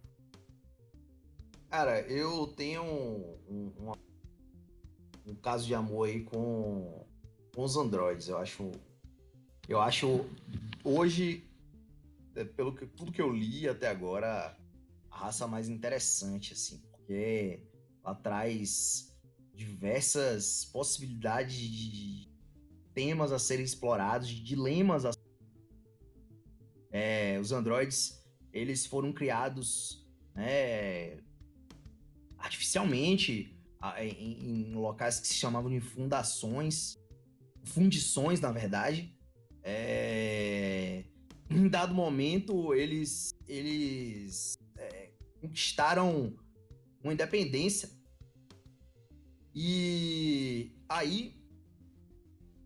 Cara, 1.70 2.00
eu 2.02 2.46
tenho 2.48 2.82
um, 2.82 3.72
um, 3.78 3.92
um, 5.26 5.34
caso 5.36 5.66
de 5.66 5.74
amor 5.74 6.08
aí 6.08 6.22
com 6.22 7.04
com 7.54 7.62
os 7.62 7.76
androides. 7.76 8.28
Eu 8.28 8.38
acho. 8.38 8.70
Eu 9.68 9.80
acho 9.80 10.26
hoje, 10.82 11.44
é, 12.34 12.44
pelo 12.44 12.74
que 12.74 12.86
tudo 12.86 13.12
que 13.12 13.22
eu 13.22 13.32
li 13.32 13.68
até 13.68 13.88
agora, 13.88 14.56
a 15.10 15.16
raça 15.16 15.46
mais 15.46 15.68
interessante, 15.68 16.52
assim, 16.52 16.78
porque 16.90 17.60
ela 18.04 18.14
traz 18.14 19.16
diversas 19.54 20.64
possibilidades 20.66 21.56
de 21.56 22.28
temas 22.92 23.32
a 23.32 23.38
serem 23.38 23.64
explorados, 23.64 24.28
de 24.28 24.42
dilemas 24.42 25.04
a 25.04 25.10
é, 26.90 27.40
os 27.40 27.50
androides 27.50 28.24
eles 28.52 28.86
foram 28.86 29.12
criados 29.12 30.06
né, 30.32 31.18
artificialmente 32.38 33.58
em, 33.98 34.70
em, 34.70 34.74
locais 34.74 35.18
que 35.18 35.26
se 35.26 35.34
chamavam 35.34 35.70
de 35.70 35.80
fundações 35.80 36.96
fundições, 37.64 38.40
na 38.40 38.52
verdade. 38.52 39.14
É... 39.64 41.04
Em 41.50 41.68
dado 41.68 41.94
momento, 41.94 42.74
eles, 42.74 43.34
eles 43.48 44.58
é, 44.76 45.10
conquistaram 45.40 46.36
uma 47.02 47.12
independência. 47.12 47.90
E 49.54 50.76
aí, 50.88 51.36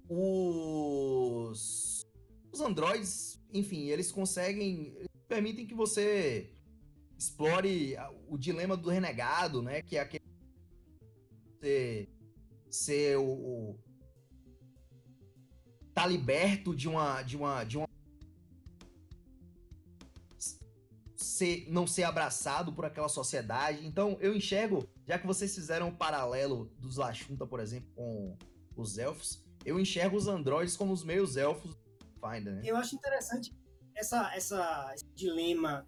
os, 0.08 2.06
os 2.50 2.60
androides, 2.60 3.40
enfim, 3.52 3.88
eles 3.88 4.10
conseguem, 4.10 4.94
eles 4.96 5.08
permitem 5.28 5.66
que 5.66 5.74
você 5.74 6.50
explore 7.18 7.96
o 8.28 8.38
dilema 8.38 8.76
do 8.76 8.88
renegado, 8.88 9.60
né? 9.60 9.82
Que 9.82 9.96
é 9.96 10.00
aquele 10.00 10.24
ser, 11.60 12.08
ser 12.70 13.18
o, 13.18 13.78
tá 15.98 16.06
liberto 16.06 16.76
de 16.76 16.88
uma 16.88 17.22
de 17.22 17.36
uma 17.36 17.64
de 17.64 17.76
uma 17.76 17.88
ser, 21.16 21.66
não 21.68 21.88
ser 21.88 22.04
abraçado 22.04 22.72
por 22.72 22.84
aquela 22.84 23.08
sociedade. 23.08 23.84
Então, 23.84 24.16
eu 24.20 24.34
enxergo, 24.34 24.88
já 25.04 25.18
que 25.18 25.26
vocês 25.26 25.52
fizeram 25.52 25.88
um 25.88 25.94
paralelo 25.94 26.66
dos 26.78 26.96
Lachunta, 26.96 27.44
por 27.44 27.58
exemplo, 27.58 27.88
com 27.96 28.36
os 28.76 28.96
elfos, 28.96 29.44
eu 29.64 29.80
enxergo 29.80 30.16
os 30.16 30.28
androides 30.28 30.76
como 30.76 30.92
os 30.92 31.02
meios 31.02 31.36
elfos 31.36 31.76
Finder, 32.20 32.54
né? 32.54 32.62
Eu 32.64 32.76
acho 32.76 32.94
interessante 32.94 33.52
essa, 33.94 34.34
essa, 34.34 34.92
esse 34.94 35.06
dilema 35.14 35.86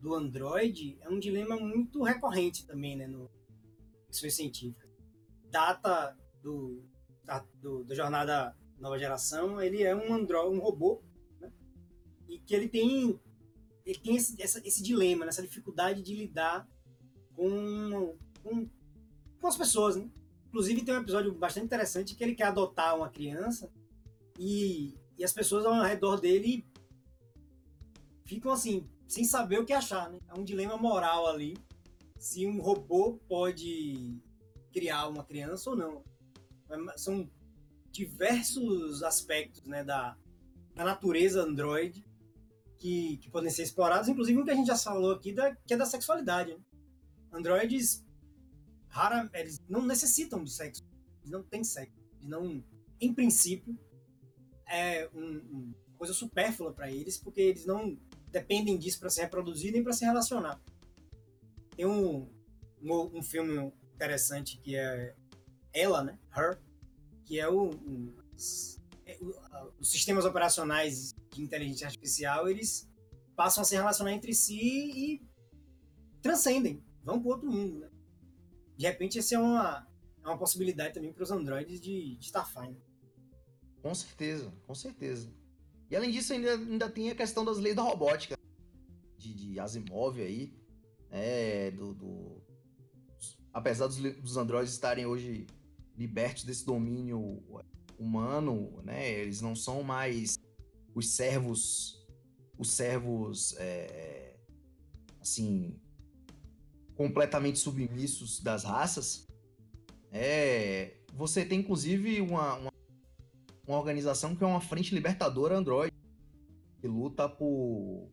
do 0.00 0.14
android 0.14 0.98
é 1.00 1.08
um 1.08 1.18
dilema 1.18 1.56
muito 1.56 2.02
recorrente 2.02 2.66
também, 2.66 2.96
né, 2.96 3.06
no 3.06 3.30
ficção 4.06 4.30
científica. 4.30 4.86
Data 5.50 6.16
do, 6.42 6.82
da, 7.24 7.44
do, 7.54 7.84
da 7.84 7.94
jornada 7.94 8.56
nova 8.78 8.98
geração, 8.98 9.60
ele 9.60 9.82
é 9.82 9.94
um 9.94 10.12
android, 10.12 10.54
um 10.54 10.60
robô, 10.60 11.02
né? 11.40 11.50
e 12.28 12.38
que 12.38 12.54
ele 12.54 12.68
tem 12.68 13.18
ele 13.84 13.98
tem 14.00 14.16
esse, 14.16 14.40
essa, 14.42 14.60
esse 14.66 14.82
dilema, 14.82 15.24
né? 15.24 15.28
essa 15.28 15.42
dificuldade 15.42 16.02
de 16.02 16.14
lidar 16.14 16.68
com, 17.34 18.16
com, 18.42 18.68
com 19.40 19.46
as 19.46 19.56
pessoas, 19.56 19.94
né? 19.94 20.10
Inclusive 20.48 20.82
tem 20.82 20.94
um 20.94 21.00
episódio 21.00 21.32
bastante 21.32 21.66
interessante 21.66 22.16
que 22.16 22.24
ele 22.24 22.34
quer 22.34 22.48
adotar 22.48 22.96
uma 22.96 23.08
criança 23.08 23.70
e, 24.38 24.94
e 25.16 25.22
as 25.22 25.32
pessoas 25.32 25.64
ao 25.64 25.84
redor 25.84 26.20
dele 26.20 26.66
ficam 28.24 28.50
assim, 28.50 28.88
sem 29.06 29.22
saber 29.22 29.60
o 29.60 29.64
que 29.64 29.72
achar, 29.72 30.10
né? 30.10 30.18
É 30.28 30.38
um 30.38 30.42
dilema 30.42 30.76
moral 30.76 31.28
ali, 31.28 31.56
se 32.18 32.44
um 32.44 32.60
robô 32.60 33.20
pode 33.28 34.20
criar 34.72 35.06
uma 35.06 35.22
criança 35.22 35.70
ou 35.70 35.76
não. 35.76 36.04
São 36.96 37.30
diversos 37.96 39.02
aspectos 39.02 39.62
né, 39.64 39.82
da, 39.82 40.16
da 40.74 40.84
natureza 40.84 41.42
Android 41.42 42.04
que, 42.78 43.16
que 43.18 43.30
podem 43.30 43.50
ser 43.50 43.62
explorados, 43.62 44.08
inclusive 44.08 44.38
o 44.38 44.44
que 44.44 44.50
a 44.50 44.54
gente 44.54 44.66
já 44.66 44.76
falou 44.76 45.12
aqui, 45.12 45.32
da, 45.32 45.54
que 45.54 45.74
é 45.74 45.76
da 45.76 45.86
sexualidade. 45.86 46.54
Né? 46.54 46.60
Androids 47.32 48.04
rara, 48.88 49.28
eles 49.34 49.60
não 49.68 49.84
necessitam 49.84 50.42
de 50.42 50.50
sexo, 50.50 50.84
eles 51.20 51.30
não 51.30 51.42
têm 51.42 51.64
sexo, 51.64 51.94
eles 52.14 52.28
não, 52.28 52.62
em 53.00 53.12
princípio, 53.12 53.78
é 54.68 55.08
um 55.14 55.74
coisa 55.96 56.12
supérflua 56.12 56.72
para 56.72 56.90
eles, 56.90 57.16
porque 57.16 57.40
eles 57.40 57.64
não 57.64 57.98
dependem 58.30 58.76
disso 58.78 59.00
para 59.00 59.10
se 59.10 59.20
reproduzir 59.20 59.72
nem 59.72 59.82
para 59.82 59.92
se 59.92 60.04
relacionar. 60.04 60.60
Tem 61.74 61.86
um, 61.86 62.28
um, 62.82 63.18
um, 63.18 63.22
filme 63.22 63.72
interessante 63.94 64.58
que 64.58 64.76
é 64.76 65.14
Ela, 65.72 66.04
né? 66.04 66.18
Her, 66.36 66.58
que 67.26 67.40
é 67.40 67.48
o, 67.48 67.70
um, 67.70 68.14
é, 69.04 69.18
os 69.78 69.90
sistemas 69.90 70.24
operacionais 70.24 71.12
de 71.32 71.42
inteligência 71.42 71.86
artificial, 71.86 72.48
eles 72.48 72.88
passam 73.34 73.62
a 73.62 73.64
se 73.64 73.74
relacionar 73.74 74.12
entre 74.12 74.32
si 74.32 74.58
e 74.58 75.22
transcendem, 76.22 76.82
vão 77.02 77.20
para 77.20 77.32
outro 77.32 77.50
mundo. 77.50 77.80
Né? 77.80 77.90
De 78.76 78.86
repente, 78.86 79.18
essa 79.18 79.34
é 79.34 79.38
uma, 79.38 79.86
é 80.24 80.28
uma 80.28 80.38
possibilidade 80.38 80.94
também 80.94 81.12
para 81.12 81.24
os 81.24 81.30
androides 81.30 81.80
de, 81.80 82.16
de 82.16 82.24
Starfinder. 82.24 82.80
Com 83.82 83.94
certeza, 83.94 84.52
com 84.66 84.74
certeza. 84.74 85.30
E 85.90 85.96
além 85.96 86.10
disso, 86.10 86.32
ainda, 86.32 86.52
ainda 86.54 86.88
tem 86.88 87.10
a 87.10 87.14
questão 87.14 87.44
das 87.44 87.58
leis 87.58 87.76
da 87.76 87.82
robótica, 87.82 88.36
de, 89.18 89.34
de 89.34 89.60
Asimov 89.60 90.20
aí, 90.20 90.52
é, 91.10 91.70
do, 91.70 91.94
do, 91.94 92.42
apesar 93.52 93.86
dos, 93.86 93.96
dos 93.96 94.36
androides 94.36 94.72
estarem 94.72 95.06
hoje 95.06 95.46
libertos 95.96 96.44
desse 96.44 96.64
domínio 96.64 97.42
humano, 97.98 98.80
né? 98.82 99.10
Eles 99.10 99.40
não 99.40 99.54
são 99.54 99.82
mais 99.82 100.38
os 100.94 101.10
servos, 101.10 102.06
os 102.58 102.70
servos, 102.70 103.54
é, 103.58 104.36
assim, 105.20 105.78
completamente 106.94 107.58
submissos 107.58 108.40
das 108.40 108.64
raças. 108.64 109.26
É, 110.10 110.96
você 111.12 111.44
tem 111.44 111.60
inclusive 111.60 112.20
uma, 112.20 112.54
uma, 112.54 112.72
uma 113.66 113.78
organização 113.78 114.34
que 114.34 114.44
é 114.44 114.46
uma 114.46 114.60
frente 114.60 114.94
libertadora 114.94 115.56
Android 115.56 115.92
que 116.80 116.86
luta 116.86 117.28
por, 117.28 118.10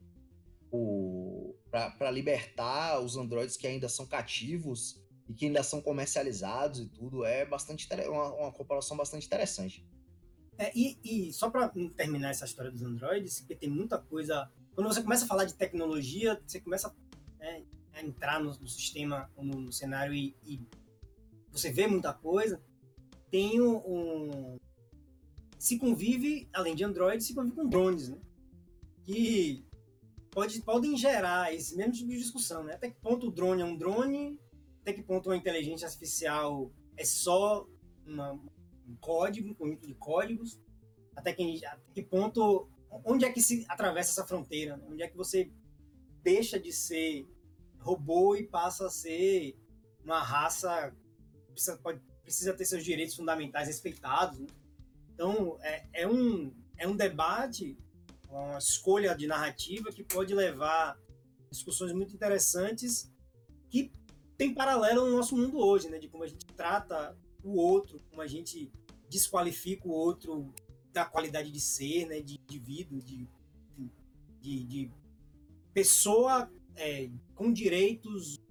por 0.70 1.56
para 1.70 2.12
libertar 2.12 3.00
os 3.00 3.18
androides 3.18 3.58
que 3.58 3.66
ainda 3.66 3.90
são 3.90 4.06
cativos 4.06 5.03
e 5.28 5.34
que 5.34 5.46
ainda 5.46 5.64
são 5.64 5.82
comercializados 5.82 6.82
e 6.82 6.86
tudo, 6.88 7.26
é 7.26 7.46
bastante 7.46 7.88
uma, 8.08 8.34
uma 8.34 8.52
comparação 8.52 8.98
bastante 8.98 9.26
interessante. 9.26 9.86
É, 10.58 10.72
e, 10.76 10.98
e, 11.04 11.34
só 11.34 11.50
para 11.50 11.70
terminar 11.96 12.30
essa 12.30 12.46
história 12.46 12.72
dos 12.72 12.84
androides, 12.84 13.40
porque 13.40 13.56
tem 13.56 13.70
muita 13.70 13.98
coisa. 13.98 14.52
Quando 14.76 14.88
você 14.88 15.02
começa 15.02 15.26
a 15.26 15.28
falar 15.28 15.46
de 15.46 15.56
tecnologia, 15.56 16.40
você 16.46 16.60
começa 16.60 16.94
é, 17.40 17.64
a 17.94 18.04
entrar 18.04 18.40
no, 18.40 18.52
no 18.52 18.68
sistema, 18.68 19.30
no, 19.38 19.62
no 19.62 19.72
cenário 19.72 20.14
e, 20.14 20.36
e, 20.46 20.62
você 21.52 21.72
vê 21.72 21.88
muita 21.88 22.14
coisa. 22.14 22.62
Tem 23.32 23.62
um, 23.62 23.78
um, 23.78 24.60
se 25.58 25.78
convive, 25.78 26.48
além 26.54 26.76
de 26.76 26.84
androides, 26.84 27.26
se 27.26 27.34
convive 27.34 27.56
com 27.56 27.68
drones, 27.68 28.10
né? 28.10 28.18
Que 29.04 29.66
pode, 30.30 30.62
podem 30.62 30.96
gerar 30.98 31.54
esse 31.54 31.76
mesmo 31.76 31.94
tipo 31.94 32.10
de 32.10 32.18
discussão, 32.18 32.64
né? 32.64 32.74
Até 32.74 32.90
que 32.90 33.00
ponto 33.00 33.28
o 33.28 33.32
drone 33.32 33.62
é 33.62 33.66
um 33.66 33.76
drone 33.76 34.40
até 34.84 34.92
que 34.92 35.02
ponto 35.02 35.30
uma 35.30 35.38
inteligência 35.38 35.88
artificial 35.88 36.70
é 36.98 37.06
só 37.06 37.66
uma, 38.06 38.34
um 38.34 38.96
código, 39.00 39.50
um 39.50 39.54
conjunto 39.54 39.88
de 39.88 39.96
códigos, 39.96 40.60
até 41.16 41.32
que, 41.32 41.66
até 41.66 41.82
que 41.94 42.04
ponto, 42.04 42.70
onde 43.06 43.24
é 43.24 43.32
que 43.32 43.42
se 43.42 43.66
atravessa 43.70 44.12
essa 44.12 44.28
fronteira, 44.28 44.76
né? 44.76 44.86
onde 44.90 45.02
é 45.02 45.08
que 45.08 45.16
você 45.16 45.50
deixa 46.22 46.60
de 46.60 46.74
ser 46.74 47.26
robô 47.80 48.36
e 48.36 48.46
passa 48.46 48.88
a 48.88 48.90
ser 48.90 49.58
uma 50.04 50.22
raça 50.22 50.94
precisa, 51.54 51.78
pode, 51.78 52.02
precisa 52.22 52.54
ter 52.54 52.66
seus 52.66 52.84
direitos 52.84 53.16
fundamentais 53.16 53.68
respeitados. 53.68 54.38
Né? 54.38 54.48
Então, 55.14 55.58
é, 55.62 55.88
é, 55.94 56.08
um, 56.08 56.54
é 56.78 56.86
um 56.86 56.96
debate, 56.96 57.78
uma 58.28 58.58
escolha 58.58 59.16
de 59.16 59.28
narrativa 59.28 59.94
que 59.94 60.04
pode 60.04 60.36
levar 60.36 61.00
discussões 61.50 61.94
muito 61.94 62.14
interessantes 62.14 63.10
que 63.70 63.94
tem 64.38 64.54
paralelo 64.54 65.06
no 65.06 65.18
nosso 65.18 65.36
mundo 65.36 65.58
hoje, 65.58 65.90
né? 65.90 66.00
De 66.00 66.08
como 66.08 66.24
a 66.24 66.28
gente 66.28 66.46
trata 66.46 67.18
o 67.44 67.56
outro, 67.56 68.00
como 68.10 68.22
a 68.22 68.28
gente 68.28 68.72
desqualifica 69.10 69.88
o 69.88 69.92
outro 69.92 70.54
da 70.92 71.06
qualidade 71.06 71.52
de 71.52 71.60
ser, 71.60 72.08
né? 72.08 72.22
De 72.22 72.40
indivíduo, 72.50 73.02
de, 73.02 73.28
de, 74.42 74.64
de 74.64 74.92
pessoa 75.74 76.52
é, 76.76 77.10
com 77.36 77.52
direitos, 77.52 78.42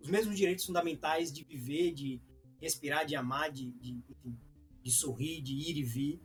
os 0.00 0.08
mesmos 0.08 0.36
direitos 0.36 0.64
fundamentais 0.64 1.32
de 1.32 1.44
viver, 1.44 1.92
de 1.92 2.20
respirar, 2.60 3.06
de 3.06 3.14
amar, 3.14 3.50
de, 3.50 3.70
de, 3.72 4.02
de 4.82 4.90
sorrir, 4.90 5.40
de 5.40 5.54
ir 5.54 5.76
e 5.78 5.82
vir, 5.82 6.20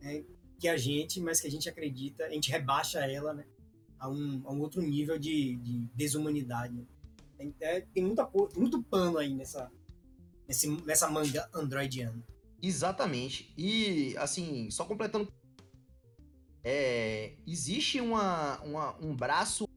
né? 0.00 0.24
que 0.58 0.68
a 0.68 0.76
gente, 0.76 1.20
mas 1.20 1.40
que 1.40 1.46
a 1.46 1.50
gente 1.50 1.68
acredita, 1.68 2.24
a 2.24 2.30
gente 2.30 2.50
rebaixa 2.50 3.00
ela, 3.00 3.34
né? 3.34 3.44
A 3.98 4.08
um, 4.08 4.42
a 4.46 4.52
um 4.52 4.60
outro 4.60 4.82
nível 4.82 5.18
de, 5.18 5.56
de 5.56 5.86
desumanidade. 5.94 6.74
Né? 6.74 6.84
Tem, 7.36 7.54
é, 7.60 7.80
tem 7.80 8.04
muita, 8.04 8.28
muito 8.56 8.82
pano 8.82 9.18
aí 9.18 9.34
nessa, 9.34 9.70
nesse, 10.46 10.68
nessa 10.82 11.08
manga 11.10 11.48
androidiana. 11.54 12.24
Exatamente. 12.62 13.52
E, 13.56 14.16
assim, 14.18 14.70
só 14.70 14.84
completando. 14.84 15.32
É, 16.64 17.36
existe 17.46 18.00
uma, 18.00 18.60
uma, 18.62 18.96
um 19.00 19.14
braço 19.14 19.68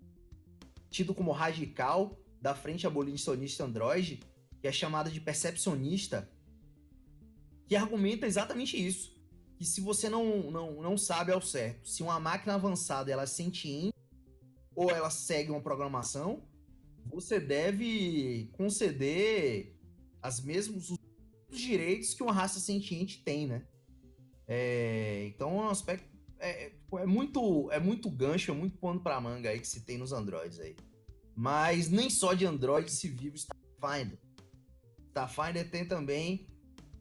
tido 0.90 1.14
como 1.14 1.32
radical 1.32 2.18
da 2.42 2.56
frente 2.56 2.88
abolicionista 2.88 3.64
Android, 3.64 4.20
que 4.60 4.68
é 4.68 4.72
chamada 4.72 5.12
de 5.12 5.22
percepcionista, 5.22 6.30
que 7.68 7.76
argumenta 7.76 8.26
exatamente 8.26 8.76
isso. 8.76 9.16
Que 9.56 9.66
se 9.66 9.82
você 9.82 10.10
não, 10.10 10.50
não, 10.50 10.82
não 10.82 10.98
sabe 10.98 11.32
ao 11.32 11.42
certo 11.42 11.88
se 11.88 12.02
uma 12.02 12.20
máquina 12.20 12.56
avançada 12.56 13.12
ela 13.12 13.24
é 13.24 13.28
sentiente 13.28 13.94
ou 14.74 14.90
ela 14.90 15.10
segue 15.10 15.52
uma 15.52 15.62
programação, 15.62 16.49
você 17.06 17.40
deve 17.40 18.50
conceder 18.54 19.76
as 20.22 20.42
mesmos 20.42 20.92
os 21.52 21.60
direitos 21.60 22.14
que 22.14 22.22
uma 22.22 22.34
raça 22.34 22.60
sentiente 22.60 23.24
tem, 23.24 23.48
né? 23.48 23.66
É, 24.48 25.26
então 25.28 25.50
é 25.60 25.66
um 25.66 25.70
aspecto 25.70 26.08
é, 26.40 26.72
é, 26.94 27.06
muito 27.06 27.70
é 27.72 27.80
muito 27.80 28.10
gancho, 28.10 28.52
é 28.52 28.54
muito 28.54 28.78
pano 28.78 29.02
para 29.02 29.20
manga 29.20 29.50
aí 29.50 29.60
que 29.60 29.68
se 29.68 29.86
tem 29.86 29.98
nos 29.98 30.12
androids 30.12 30.60
aí. 30.60 30.76
Mas 31.36 31.90
nem 31.90 32.10
só 32.10 32.34
de 32.34 32.46
android 32.46 32.92
se 32.92 33.08
vive 33.10 33.38
Starfinder. 33.38 34.20
Starfinder 35.10 35.70
tem 35.70 35.86
também 35.86 36.48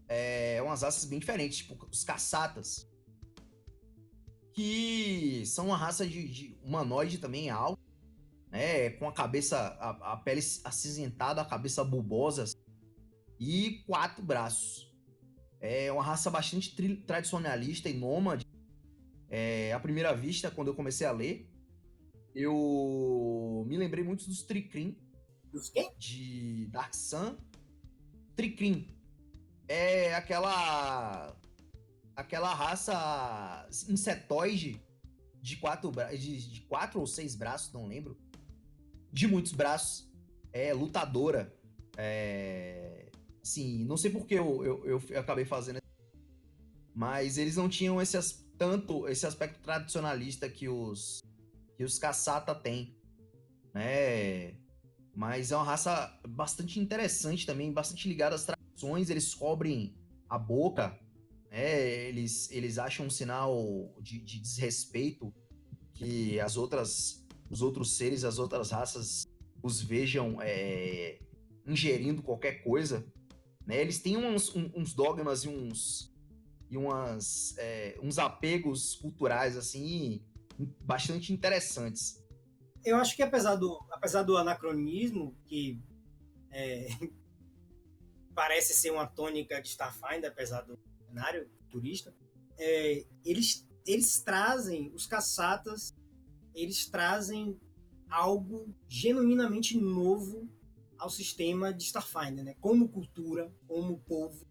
é, 0.09 0.61
umas 0.63 0.83
raças 0.83 1.05
bem 1.05 1.19
diferentes, 1.19 1.59
tipo 1.59 1.89
os 1.91 2.05
caçatas, 2.05 2.89
que 4.53 5.45
são 5.47 5.67
uma 5.67 5.77
raça 5.77 6.07
de, 6.07 6.29
de 6.29 6.59
humanoide 6.63 7.19
também 7.19 7.51
alto, 7.51 7.81
né? 8.51 8.91
Com 8.91 9.09
a 9.09 9.13
cabeça, 9.13 9.59
a, 9.59 10.13
a 10.13 10.17
pele 10.17 10.41
acinzentada, 10.65 11.41
a 11.41 11.45
cabeça 11.45 11.85
bulbosa 11.85 12.45
e 13.39 13.83
quatro 13.87 14.23
braços. 14.23 14.93
É 15.61 15.91
uma 15.93 16.03
raça 16.03 16.31
bastante 16.31 16.75
tradicionalista 17.07 17.89
e 17.89 17.95
nômade. 17.95 18.47
É, 19.29 19.73
à 19.73 19.81
primeira 19.81 20.15
vista, 20.15 20.51
quando 20.51 20.69
eu 20.69 20.75
comecei 20.75 21.07
a 21.07 21.13
ler, 21.13 21.51
eu 22.35 23.65
me 23.67 23.77
lembrei 23.77 24.05
muito 24.05 24.27
dos 24.27 24.43
Tricrim. 24.43 24.97
Dos 25.53 25.69
quê? 25.69 25.91
De 25.99 26.67
Dark 26.71 26.95
Sun. 26.95 27.37
Tricrim. 28.37 28.97
É 29.67 30.15
aquela. 30.15 31.37
Aquela 32.15 32.53
raça 32.53 33.69
insetoide 33.89 34.83
de 35.41 35.57
quatro, 35.57 35.93
de, 36.19 36.51
de 36.51 36.61
quatro 36.63 36.99
ou 36.99 37.07
seis 37.07 37.37
braços, 37.37 37.73
não 37.73 37.87
lembro 37.87 38.19
de 39.19 39.27
muitos 39.27 39.51
braços, 39.51 40.09
é 40.53 40.73
lutadora. 40.73 41.53
É, 41.97 43.11
assim, 43.43 43.85
não 43.85 43.97
sei 43.97 44.13
porque 44.13 44.35
eu, 44.35 44.65
eu, 44.65 45.03
eu 45.09 45.19
acabei 45.19 45.45
fazendo, 45.45 45.81
mas 46.95 47.37
eles 47.37 47.57
não 47.57 47.69
tinham 47.69 48.01
esse 48.01 48.17
tanto 48.57 49.09
esse 49.09 49.27
aspecto 49.27 49.61
tradicionalista 49.61 50.49
que 50.49 50.69
os 50.69 51.21
que 51.77 51.83
os 51.83 51.99
caçata 51.99 52.55
têm, 52.55 52.97
né? 53.75 54.57
Mas 55.17 55.51
é 55.51 55.57
uma 55.57 55.65
raça 55.65 56.17
bastante 56.29 56.79
interessante 56.79 57.45
também, 57.45 57.73
bastante 57.73 58.09
ligada 58.09 58.37
às 58.37 58.45
tradições. 58.45 59.11
Eles 59.11 59.35
cobrem 59.35 59.97
a 60.29 60.39
boca, 60.39 60.97
né? 61.51 62.07
Eles, 62.09 62.49
eles 62.53 62.79
acham 62.79 63.07
um 63.07 63.11
sinal 63.11 63.93
de, 64.01 64.21
de 64.21 64.39
desrespeito 64.39 65.35
que 65.93 66.39
as 66.39 66.57
outras, 66.57 67.27
os 67.51 67.63
outros 67.63 67.97
seres, 67.97 68.25
as 68.25 68.39
outras 68.39 68.71
raças 68.71 69.27
os 69.63 69.81
vejam 69.81 70.41
é, 70.41 71.19
ingerindo 71.67 72.23
qualquer 72.23 72.63
coisa. 72.63 73.07
Né? 73.67 73.81
Eles 73.81 73.99
têm 73.99 74.17
uns, 74.17 74.55
uns 74.55 74.95
dogmas 74.95 75.45
e 75.45 75.49
uns 75.49 76.13
e 76.71 76.77
umas, 76.77 77.57
é, 77.57 77.99
uns 78.03 78.19
apegos 78.19 78.97
culturais 78.97 79.57
assim 79.57 80.23
bastante 80.81 81.33
interessantes. 81.33 82.23
Eu 82.85 82.97
acho 82.97 83.17
que 83.17 83.23
apesar 83.23 83.57
do, 83.57 83.79
apesar 83.91 84.23
do 84.23 84.37
anacronismo, 84.37 85.37
que 85.47 85.81
é, 86.51 86.89
parece 88.35 88.75
ser 88.75 88.91
uma 88.91 89.07
tônica 89.07 89.61
de 89.61 89.69
Starfinder, 89.69 90.31
apesar 90.31 90.63
do 90.63 90.79
cenário 91.07 91.49
turista, 91.71 92.15
é, 92.59 93.05
eles, 93.25 93.67
eles 93.87 94.21
trazem, 94.21 94.93
os 94.95 95.07
caçatas, 95.07 95.95
eles 96.63 96.87
trazem 96.87 97.59
algo 98.09 98.75
genuinamente 98.89 99.79
novo 99.79 100.49
ao 100.97 101.11
sistema 101.11 101.73
de 101.73 101.85
Starfinder, 101.85 102.45
né? 102.45 102.55
Como 102.61 102.89
cultura, 102.89 103.53
como 103.67 103.99
povo, 104.01 104.47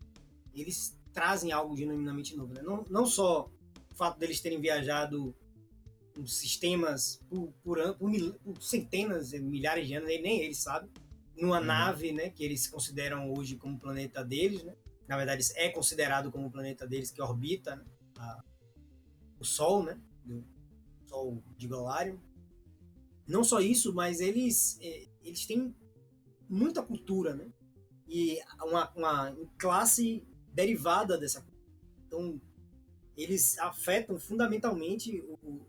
eles 0.53 0.97
trazem 1.11 1.51
algo 1.51 1.75
genuinamente 1.75 2.35
novo, 2.35 2.53
né? 2.53 2.61
Não, 2.61 2.85
não 2.89 3.05
só 3.05 3.49
o 3.91 3.95
fato 3.95 4.17
deles 4.19 4.39
terem 4.39 4.61
viajado 4.61 5.35
sistemas 6.25 7.19
por, 7.29 7.51
por, 7.63 7.95
por, 7.95 8.34
por 8.43 8.61
centenas, 8.61 9.34
milhares 9.34 9.88
de 9.88 9.93
anos, 9.93 10.07
nem 10.07 10.41
eles 10.41 10.57
sabem, 10.57 10.89
numa 11.35 11.59
uhum. 11.59 11.65
nave, 11.65 12.11
né, 12.11 12.29
que 12.29 12.43
eles 12.43 12.67
consideram 12.67 13.31
hoje 13.31 13.55
como 13.55 13.77
planeta 13.77 14.23
deles, 14.23 14.63
né? 14.63 14.75
Na 15.07 15.15
verdade, 15.15 15.45
é 15.55 15.69
considerado 15.69 16.31
como 16.31 16.47
o 16.47 16.51
planeta 16.51 16.88
deles 16.88 17.11
que 17.11 17.21
orbita 17.21 17.75
né, 17.75 17.85
a, 18.17 18.43
o 19.39 19.45
Sol, 19.45 19.84
né? 19.84 19.99
Do 20.25 20.43
Sol 21.07 21.43
de 21.57 21.67
Golarion. 21.67 22.17
Não 23.27 23.43
só 23.43 23.59
isso, 23.59 23.93
mas 23.93 24.19
eles 24.19 24.77
é, 24.81 25.07
eles 25.23 25.45
têm 25.45 25.75
muita 26.49 26.81
cultura, 26.81 27.35
né? 27.35 27.47
E 28.07 28.39
uma, 28.61 28.89
uma 28.95 29.38
classe 29.57 30.23
derivada 30.53 31.17
dessa 31.17 31.41
cultura. 31.41 31.57
Então, 32.07 32.41
eles 33.17 33.57
afetam 33.57 34.17
fundamentalmente 34.17 35.21
o, 35.21 35.61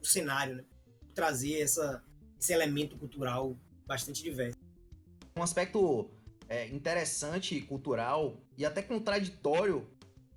o 0.00 0.04
cenário, 0.04 0.56
né? 0.56 0.64
Trazer 1.14 1.60
essa, 1.60 2.02
esse 2.40 2.52
elemento 2.52 2.96
cultural 2.98 3.58
bastante 3.86 4.22
diverso. 4.22 4.58
Um 5.36 5.42
aspecto 5.42 6.10
é, 6.48 6.66
interessante, 6.68 7.60
cultural 7.60 8.40
e 8.56 8.64
até 8.64 8.80
contraditório 8.82 9.86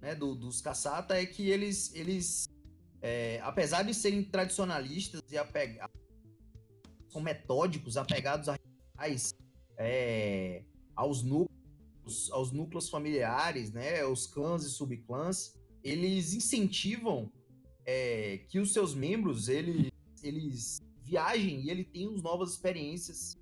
né, 0.01 0.15
do, 0.15 0.35
dos 0.35 0.61
caçata 0.61 1.15
é 1.15 1.25
que 1.25 1.49
eles, 1.49 1.93
eles 1.93 2.49
é, 3.01 3.39
apesar 3.43 3.83
de 3.83 3.93
serem 3.93 4.23
tradicionalistas 4.23 5.21
e 5.31 5.37
apegados, 5.37 5.99
são 7.07 7.21
metódicos, 7.21 7.97
apegados 7.97 8.49
a 8.49 8.57
é, 9.77 10.63
aos 10.95 11.23
núcleos, 11.23 12.29
aos 12.31 12.51
núcleos 12.51 12.89
familiares, 12.89 13.71
né, 13.71 14.03
os 14.03 14.27
clãs 14.27 14.63
e 14.63 14.69
subclãs, 14.69 15.57
eles 15.83 16.33
incentivam 16.33 17.31
é, 17.85 18.39
que 18.49 18.59
os 18.59 18.73
seus 18.73 18.93
membros 18.93 19.47
eles, 19.47 19.89
eles 20.21 20.81
viajem 21.03 21.61
e 21.61 21.69
ele 21.71 21.83
tenham 21.83 22.13
novas 22.17 22.51
experiências, 22.51 23.37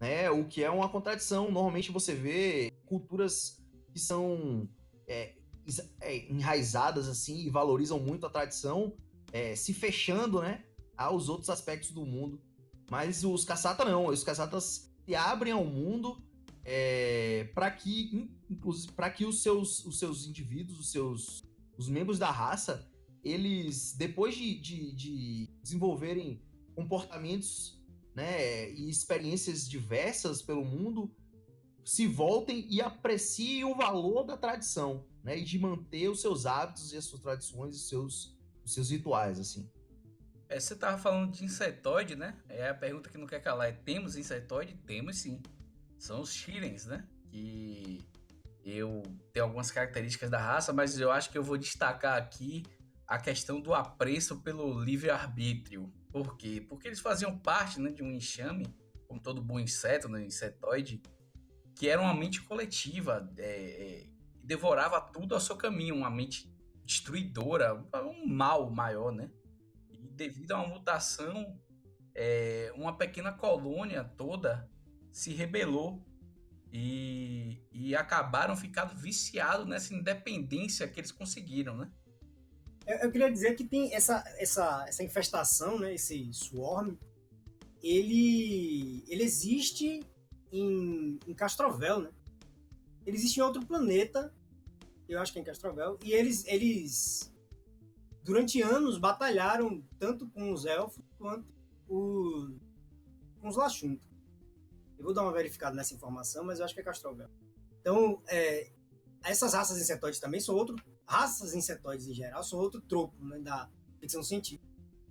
né? 0.00 0.30
O 0.30 0.46
que 0.46 0.64
é 0.64 0.70
uma 0.70 0.88
contradição. 0.88 1.50
Normalmente 1.50 1.92
você 1.92 2.14
vê 2.14 2.72
culturas 2.86 3.62
que 3.92 3.98
são 3.98 4.68
é, 5.06 5.34
enraizadas 6.28 7.08
assim 7.08 7.46
e 7.46 7.50
valorizam 7.50 7.98
muito 7.98 8.26
a 8.26 8.30
tradição, 8.30 8.96
é, 9.32 9.56
se 9.56 9.74
fechando, 9.74 10.40
né, 10.40 10.64
aos 10.96 11.28
outros 11.28 11.50
aspectos 11.50 11.90
do 11.90 12.04
mundo. 12.04 12.40
Mas 12.90 13.24
os 13.24 13.44
caçatas 13.44 13.86
não, 13.86 14.06
os 14.06 14.22
caçatas 14.22 14.92
se 15.04 15.14
abrem 15.14 15.52
ao 15.52 15.64
mundo 15.64 16.22
é, 16.64 17.50
para 17.54 17.70
que, 17.70 18.30
para 18.94 19.10
que 19.10 19.24
os 19.24 19.42
seus, 19.42 19.84
os 19.84 19.98
seus 19.98 20.26
indivíduos, 20.26 20.80
os 20.80 20.90
seus, 20.90 21.44
os 21.76 21.88
membros 21.88 22.18
da 22.18 22.30
raça, 22.30 22.88
eles, 23.22 23.94
depois 23.96 24.34
de, 24.34 24.58
de, 24.60 24.92
de 24.94 25.50
desenvolverem 25.62 26.42
comportamentos 26.74 27.80
né, 28.14 28.70
e 28.72 28.88
experiências 28.88 29.68
diversas 29.68 30.42
pelo 30.42 30.64
mundo, 30.64 31.10
se 31.84 32.06
voltem 32.06 32.66
e 32.68 32.80
apreciem 32.80 33.64
o 33.64 33.74
valor 33.74 34.24
da 34.24 34.36
tradição, 34.36 35.06
né, 35.26 35.36
e 35.36 35.42
de 35.42 35.58
manter 35.58 36.08
os 36.08 36.20
seus 36.20 36.46
hábitos 36.46 36.92
e 36.92 36.96
as 36.96 37.04
suas 37.04 37.20
tradições 37.20 37.74
e 37.74 37.78
os 37.78 37.88
seus, 37.88 38.38
os 38.64 38.72
seus 38.72 38.90
rituais, 38.90 39.40
assim. 39.40 39.68
É, 40.48 40.60
você 40.60 40.76
tava 40.76 40.96
falando 40.98 41.32
de 41.32 41.44
insetoide, 41.44 42.14
né? 42.14 42.38
É 42.48 42.68
a 42.68 42.74
pergunta 42.74 43.10
que 43.10 43.18
não 43.18 43.26
quer 43.26 43.40
calar. 43.40 43.68
É, 43.68 43.72
temos 43.72 44.14
insetoide? 44.14 44.76
Temos 44.86 45.16
sim. 45.16 45.42
São 45.98 46.20
os 46.20 46.32
Shirens, 46.32 46.86
né? 46.86 47.04
Que 47.28 48.06
eu 48.64 49.02
tenho 49.32 49.46
algumas 49.46 49.72
características 49.72 50.30
da 50.30 50.38
raça, 50.38 50.72
mas 50.72 50.96
eu 51.00 51.10
acho 51.10 51.28
que 51.32 51.36
eu 51.36 51.42
vou 51.42 51.58
destacar 51.58 52.16
aqui 52.16 52.62
a 53.04 53.18
questão 53.18 53.60
do 53.60 53.74
apreço 53.74 54.40
pelo 54.42 54.80
livre-arbítrio. 54.80 55.92
Por 56.12 56.36
quê? 56.36 56.64
Porque 56.68 56.86
eles 56.86 57.00
faziam 57.00 57.36
parte 57.36 57.80
né, 57.80 57.90
de 57.90 58.04
um 58.04 58.12
enxame, 58.12 58.72
como 59.08 59.20
todo 59.20 59.42
bom 59.42 59.58
inseto, 59.58 60.08
né, 60.08 60.24
insetoide, 60.24 61.02
que 61.74 61.88
era 61.88 62.00
uma 62.00 62.14
mente 62.14 62.42
coletiva, 62.42 63.28
é, 63.36 63.42
é, 63.42 64.05
devorava 64.46 65.00
tudo 65.00 65.34
ao 65.34 65.40
seu 65.40 65.56
caminho, 65.56 65.96
uma 65.96 66.10
mente 66.10 66.48
destruidora, 66.84 67.74
um 67.94 68.26
mal 68.26 68.70
maior, 68.70 69.12
né? 69.12 69.28
E 69.90 70.08
devido 70.08 70.52
a 70.52 70.58
uma 70.62 70.68
mutação, 70.68 71.58
é, 72.14 72.72
uma 72.76 72.96
pequena 72.96 73.32
colônia 73.32 74.04
toda 74.04 74.70
se 75.10 75.34
rebelou 75.34 76.06
e, 76.72 77.60
e 77.72 77.96
acabaram 77.96 78.56
ficando 78.56 78.94
viciados 78.94 79.66
nessa 79.66 79.92
independência 79.92 80.86
que 80.86 81.00
eles 81.00 81.10
conseguiram, 81.10 81.76
né? 81.76 81.90
Eu, 82.86 82.98
eu, 82.98 83.10
queria 83.10 83.30
dizer 83.30 83.56
que 83.56 83.64
tem 83.64 83.92
essa, 83.92 84.22
essa, 84.38 84.84
essa 84.86 85.02
infestação, 85.02 85.78
né, 85.80 85.94
esse 85.94 86.32
swarm, 86.32 86.94
ele, 87.82 89.04
ele 89.08 89.24
existe 89.24 90.00
em, 90.52 91.18
em 91.26 91.34
Castrovel, 91.34 92.00
né? 92.00 92.10
Ele 93.04 93.16
existe 93.16 93.38
em 93.38 93.42
outro 93.42 93.64
planeta, 93.64 94.34
eu 95.08 95.20
acho 95.20 95.32
que 95.32 95.38
é 95.38 95.42
em 95.42 95.44
Castrovel, 95.44 95.98
e 96.02 96.12
eles, 96.12 96.44
eles 96.46 97.32
durante 98.22 98.60
anos 98.60 98.98
batalharam 98.98 99.82
tanto 99.98 100.28
com 100.30 100.52
os 100.52 100.64
elfos 100.64 101.04
quanto 101.18 101.46
os, 101.88 102.56
com 103.40 103.48
os 103.48 103.56
Lachunta. 103.56 104.04
Eu 104.98 105.04
vou 105.04 105.14
dar 105.14 105.22
uma 105.22 105.32
verificada 105.32 105.76
nessa 105.76 105.94
informação, 105.94 106.44
mas 106.44 106.58
eu 106.58 106.64
acho 106.64 106.74
que 106.74 106.80
é 106.80 106.84
Castrovel. 106.84 107.28
Então, 107.80 108.22
é, 108.26 108.72
essas 109.22 109.54
raças 109.54 109.78
insetóides 109.80 110.18
também 110.18 110.40
são 110.40 110.54
outro 110.54 110.76
raças 111.06 111.54
insetóides 111.54 112.08
em 112.08 112.14
geral 112.14 112.42
são 112.42 112.58
outro 112.58 112.80
tropo 112.80 113.14
né, 113.24 113.38
da 113.38 113.70
ficção 114.00 114.22
científica. 114.22 114.66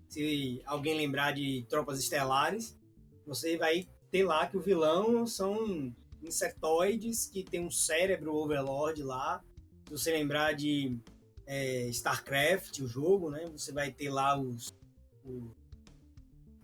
Se 0.10 0.62
alguém 0.66 0.96
lembrar 0.96 1.32
de 1.32 1.66
Tropas 1.70 2.00
Estelares, 2.00 2.78
você 3.26 3.58
vai 3.58 3.88
ter 4.12 4.24
lá 4.24 4.46
que 4.46 4.58
o 4.58 4.62
vilão 4.62 5.26
são 5.26 5.94
insetoides 6.22 7.28
que 7.28 7.44
tem 7.44 7.62
um 7.62 7.72
cérebro 7.72 8.36
overlord 8.36 9.02
lá. 9.04 9.44
Você 9.90 10.12
lembrar 10.12 10.53
de 10.53 10.99
é, 11.45 11.88
StarCraft, 11.90 12.80
o 12.80 12.88
jogo, 12.88 13.30
né, 13.30 13.48
você 13.49 13.72
vai 13.72 13.91
ter 13.91 14.10
lá 14.10 14.40
os, 14.40 14.76
o, 15.24 15.52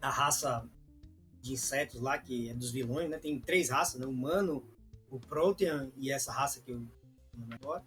a 0.01 0.09
raça 0.09 0.67
de 1.41 1.53
insetos 1.53 1.99
lá, 1.99 2.17
que 2.17 2.49
é 2.49 2.53
dos 2.53 2.71
vilões, 2.71 3.09
né? 3.09 3.17
Tem 3.17 3.39
três 3.39 3.69
raças, 3.69 3.99
né? 3.99 4.05
O 4.05 4.09
humano, 4.09 4.63
o 5.09 5.19
Protean 5.19 5.91
e 5.97 6.11
essa 6.11 6.31
raça 6.31 6.61
que 6.61 6.71
eu 6.71 6.79
não 7.33 7.47
agora. 7.51 7.83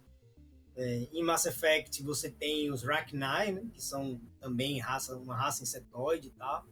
É, 0.75 1.07
em 1.13 1.23
Mass 1.23 1.45
Effect 1.45 2.03
você 2.03 2.29
tem 2.29 2.69
os 2.69 2.83
Rachni, 2.83 3.17
né, 3.17 3.65
que 3.73 3.81
são 3.81 4.19
também 4.41 4.77
raça, 4.79 5.15
uma 5.17 5.35
raça 5.35 5.63
insetoide 5.63 6.27
e 6.27 6.31
tal. 6.31 6.67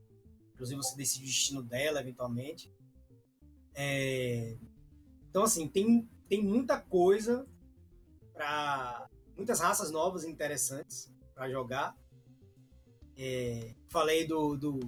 Inclusive 0.54 0.78
você 0.78 0.96
decide 0.96 1.24
o 1.24 1.28
destino 1.28 1.64
dela 1.64 2.02
eventualmente. 2.02 2.72
É, 3.74 4.58
então 5.30 5.44
assim, 5.44 5.68
tem, 5.70 6.08
tem 6.28 6.44
muita 6.44 6.80
coisa 6.80 7.48
para 8.34 9.10
muitas 9.36 9.60
raças 9.60 9.92
novas 9.92 10.24
e 10.24 10.30
interessantes 10.30 11.12
para 11.34 11.50
jogar. 11.50 11.96
É, 13.18 13.76
falei 13.90 14.26
do, 14.26 14.58
do, 14.58 14.80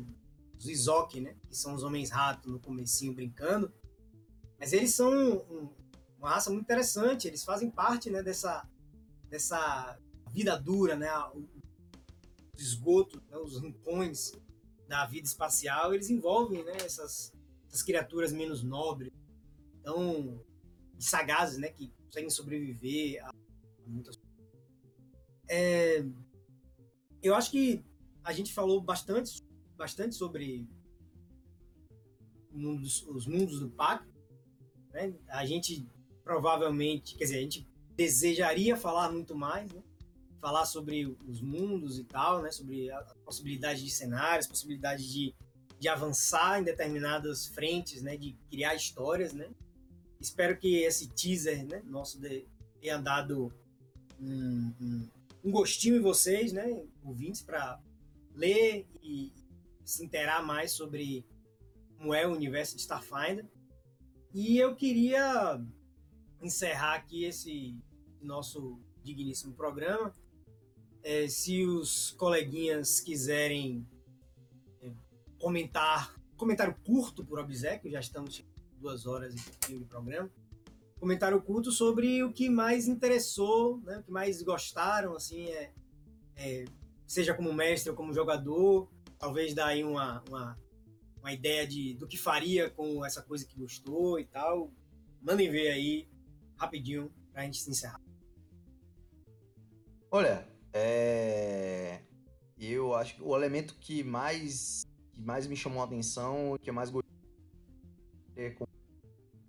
dos 0.54 0.68
Izok, 0.68 1.22
né, 1.22 1.36
que 1.48 1.56
são 1.56 1.76
os 1.76 1.84
homens-rato 1.84 2.50
no 2.50 2.60
comecinho 2.60 3.14
brincando. 3.14 3.72
Mas 4.60 4.74
eles 4.74 4.94
são 4.94 5.12
um, 5.12 5.70
uma 6.18 6.30
raça 6.30 6.50
muito 6.50 6.64
interessante, 6.64 7.28
eles 7.28 7.44
fazem 7.44 7.70
parte 7.70 8.10
né, 8.10 8.24
dessa 8.24 8.68
dessa 9.30 9.98
vida 10.32 10.58
dura, 10.58 10.96
né? 10.96 11.10
esgotos, 12.58 13.22
né, 13.30 13.38
os 13.38 13.60
rincões 13.60 14.32
da 14.88 15.06
vida 15.06 15.28
espacial, 15.28 15.94
eles 15.94 16.10
envolvem 16.10 16.64
né, 16.64 16.78
essas, 16.78 17.34
essas 17.68 17.84
criaturas 17.84 18.32
menos 18.32 18.64
nobres, 18.64 19.12
sagazes, 21.00 21.58
né, 21.58 21.70
que 21.70 21.92
conseguem 22.06 22.30
sobreviver 22.30 23.24
a, 23.26 23.32
muitas 23.86 24.18
é, 25.48 26.04
eu 27.22 27.36
acho 27.36 27.52
que 27.52 27.84
a 28.24 28.34
gente 28.34 28.54
falou 28.54 28.82
bastante, 28.82 29.42
bastante 29.76 30.16
sobre 30.16 30.68
mundos, 32.52 33.04
os 33.04 33.28
mundos 33.28 33.60
do 33.60 33.70
pacto. 33.70 34.14
Né? 34.92 35.14
A 35.28 35.46
gente 35.46 35.88
provavelmente, 36.24 37.16
quer 37.16 37.26
dizer, 37.26 37.38
a 37.38 37.42
gente 37.42 37.68
desejaria 37.96 38.76
falar 38.76 39.12
muito 39.12 39.36
mais, 39.36 39.72
né? 39.72 39.84
falar 40.42 40.66
sobre 40.66 41.06
os 41.28 41.42
mundos 41.42 41.98
e 41.98 42.04
tal, 42.04 42.42
né? 42.42 42.52
sobre 42.52 42.92
a 42.92 43.02
possibilidade 43.24 43.84
de 43.84 43.90
cenários, 43.90 44.48
possibilidade 44.48 45.12
de, 45.12 45.36
de 45.80 45.88
avançar 45.88 46.60
em 46.60 46.64
determinadas 46.64 47.48
frentes, 47.48 48.02
né? 48.02 48.18
de 48.18 48.34
criar 48.50 48.76
histórias. 48.76 49.34
Né? 49.34 49.50
Espero 50.26 50.58
que 50.58 50.78
esse 50.78 51.08
teaser 51.10 51.64
né? 51.68 51.84
nosso 51.86 52.20
de, 52.20 52.48
tenha 52.82 52.98
dado 52.98 53.54
um, 54.20 54.74
um, 54.82 55.10
um 55.44 55.52
gostinho 55.52 55.98
em 55.98 56.02
vocês, 56.02 56.52
né? 56.52 56.84
ouvintes, 57.04 57.44
para 57.44 57.80
ler 58.34 58.88
e 59.04 59.32
se 59.84 60.04
interar 60.04 60.44
mais 60.44 60.72
sobre 60.72 61.24
como 61.96 62.12
é 62.12 62.26
o 62.26 62.34
universo 62.34 62.76
de 62.76 62.82
Starfinder. 62.82 63.48
E 64.34 64.58
eu 64.58 64.76
queria 64.76 65.64
encerrar 66.42 66.96
aqui 66.96 67.24
esse 67.24 67.78
nosso 68.20 68.82
digníssimo 69.04 69.54
programa. 69.54 70.16
É, 71.04 71.28
se 71.28 71.64
os 71.64 72.14
coleguinhas 72.14 73.00
quiserem 73.00 73.88
é, 74.82 74.92
comentar, 75.38 76.16
comentário 76.36 76.76
curto 76.84 77.24
por 77.24 77.38
obséquio, 77.38 77.92
já 77.92 78.00
estamos 78.00 78.44
duas 78.80 79.06
horas 79.06 79.34
de 79.36 79.86
programa. 79.86 80.30
Comentário 81.00 81.42
curto 81.42 81.72
sobre 81.72 82.24
o 82.24 82.32
que 82.32 82.50
mais 82.50 82.88
interessou, 82.88 83.82
né, 83.82 83.98
o 84.00 84.04
que 84.04 84.12
mais 84.12 84.42
gostaram, 84.42 85.16
assim, 85.16 85.50
é, 85.50 85.74
é 86.36 86.66
seja 87.06 87.34
como 87.34 87.54
mestre 87.54 87.90
ou 87.90 87.96
como 87.96 88.14
jogador, 88.14 88.90
talvez 89.18 89.54
daí 89.54 89.84
uma, 89.84 90.24
uma, 90.28 90.58
uma 91.20 91.34
ideia 91.34 91.68
de, 91.68 91.94
do 91.96 92.08
que 92.08 92.18
faria 92.18 92.70
com 92.70 93.06
essa 93.06 93.22
coisa 93.22 93.46
que 93.46 93.60
gostou 93.60 94.20
e 94.20 94.26
tal. 94.26 94.72
Mandem 95.22 95.50
ver 95.50 95.70
aí, 95.70 96.08
rapidinho, 96.56 97.12
pra 97.32 97.44
gente 97.44 97.58
se 97.58 97.70
encerrar. 97.70 98.02
Olha, 100.12 100.48
é... 100.72 102.02
eu 102.58 102.94
acho 102.94 103.16
que 103.16 103.24
o 103.24 103.36
elemento 103.36 103.76
que 103.80 104.04
mais, 104.04 104.84
que 105.12 105.22
mais 105.22 105.48
me 105.48 105.56
chamou 105.56 105.82
a 105.82 105.86
atenção, 105.86 106.58
que 106.62 106.70
eu 106.70 106.74
mais 106.74 106.90
gostei, 106.90 107.05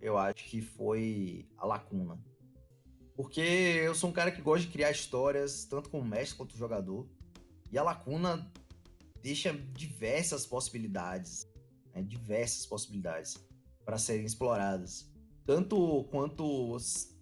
eu 0.01 0.17
acho 0.17 0.45
que 0.45 0.61
foi 0.61 1.47
a 1.57 1.65
lacuna. 1.65 2.17
Porque 3.15 3.41
eu 3.41 3.95
sou 3.95 4.09
um 4.09 4.13
cara 4.13 4.31
que 4.31 4.41
gosta 4.41 4.65
de 4.65 4.71
criar 4.71 4.91
histórias, 4.91 5.65
tanto 5.65 5.89
como 5.89 6.05
mestre 6.05 6.37
quanto 6.37 6.55
jogador. 6.55 7.07
E 7.71 7.77
a 7.77 7.83
lacuna 7.83 8.51
deixa 9.21 9.51
diversas 9.53 10.45
possibilidades, 10.45 11.47
né? 11.93 12.01
diversas 12.03 12.65
possibilidades 12.65 13.35
para 13.83 13.97
serem 13.97 14.25
exploradas. 14.25 15.11
Tanto 15.45 16.03
quanto 16.11 16.77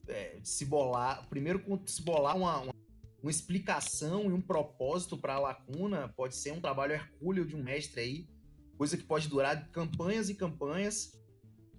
é, 0.08 0.40
se 0.44 0.66
bolar, 0.66 1.28
primeiro 1.30 1.60
quanto 1.60 1.90
se 1.90 2.02
bolar 2.02 2.36
uma, 2.36 2.60
uma, 2.60 2.74
uma 3.22 3.32
explicação 3.32 4.30
e 4.30 4.34
um 4.34 4.42
propósito 4.42 5.18
para 5.18 5.36
a 5.36 5.40
lacuna, 5.40 6.14
pode 6.16 6.36
ser 6.36 6.52
um 6.52 6.60
trabalho 6.60 6.94
hercúleo 6.94 7.46
de 7.46 7.56
um 7.56 7.64
mestre 7.64 8.02
aí, 8.02 8.28
coisa 8.78 8.98
que 8.98 9.04
pode 9.04 9.28
durar 9.28 9.70
campanhas 9.72 10.30
e 10.30 10.36
campanhas, 10.36 11.14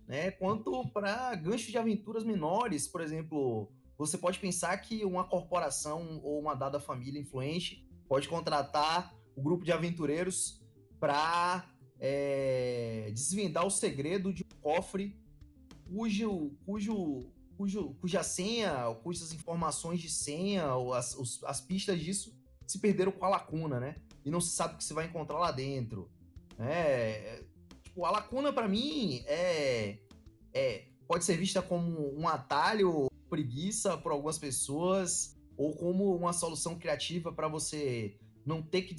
né? 0.06 0.30
Quanto 0.30 0.86
para 0.88 1.34
ganchos 1.34 1.70
de 1.70 1.78
aventuras 1.78 2.24
menores, 2.24 2.86
por 2.86 3.00
exemplo, 3.00 3.70
você 3.98 4.16
pode 4.16 4.38
pensar 4.38 4.76
que 4.78 5.04
uma 5.04 5.24
corporação 5.24 6.20
ou 6.22 6.40
uma 6.40 6.54
dada 6.54 6.78
família 6.78 7.20
influente 7.20 7.88
pode 8.08 8.28
contratar 8.28 9.14
o 9.34 9.42
grupo 9.42 9.64
de 9.64 9.72
aventureiros 9.72 10.62
para 10.98 11.68
é, 11.98 13.10
desvendar 13.12 13.66
o 13.66 13.70
segredo 13.70 14.32
de 14.32 14.42
um 14.42 14.60
cofre 14.60 15.18
cujo, 15.88 16.52
cujo, 16.64 17.30
cujo, 17.56 17.94
cuja 18.00 18.22
senha, 18.22 18.94
cujas 19.02 19.32
informações 19.32 20.00
de 20.00 20.10
senha, 20.10 20.74
ou 20.74 20.94
as, 20.94 21.14
os, 21.14 21.42
as 21.44 21.60
pistas 21.60 22.00
disso 22.00 22.36
se 22.66 22.78
perderam 22.78 23.12
com 23.12 23.24
a 23.24 23.28
lacuna, 23.28 23.78
né? 23.78 23.96
E 24.24 24.30
não 24.30 24.40
se 24.40 24.50
sabe 24.50 24.74
o 24.74 24.76
que 24.78 24.84
você 24.84 24.92
vai 24.92 25.06
encontrar 25.06 25.38
lá 25.38 25.52
dentro. 25.52 26.10
É, 26.58 27.44
tipo, 27.96 28.04
a 28.04 28.10
lacuna 28.10 28.52
para 28.52 28.68
mim 28.68 29.22
é, 29.26 29.98
é 30.52 30.84
pode 31.08 31.24
ser 31.24 31.36
vista 31.36 31.62
como 31.62 32.14
um 32.14 32.28
atalho, 32.28 33.08
preguiça 33.30 33.96
por 33.96 34.12
algumas 34.12 34.38
pessoas, 34.38 35.34
ou 35.56 35.74
como 35.74 36.14
uma 36.14 36.32
solução 36.32 36.78
criativa 36.78 37.32
para 37.32 37.48
você 37.48 38.18
não 38.44 38.62
ter 38.62 38.82
que 38.82 38.94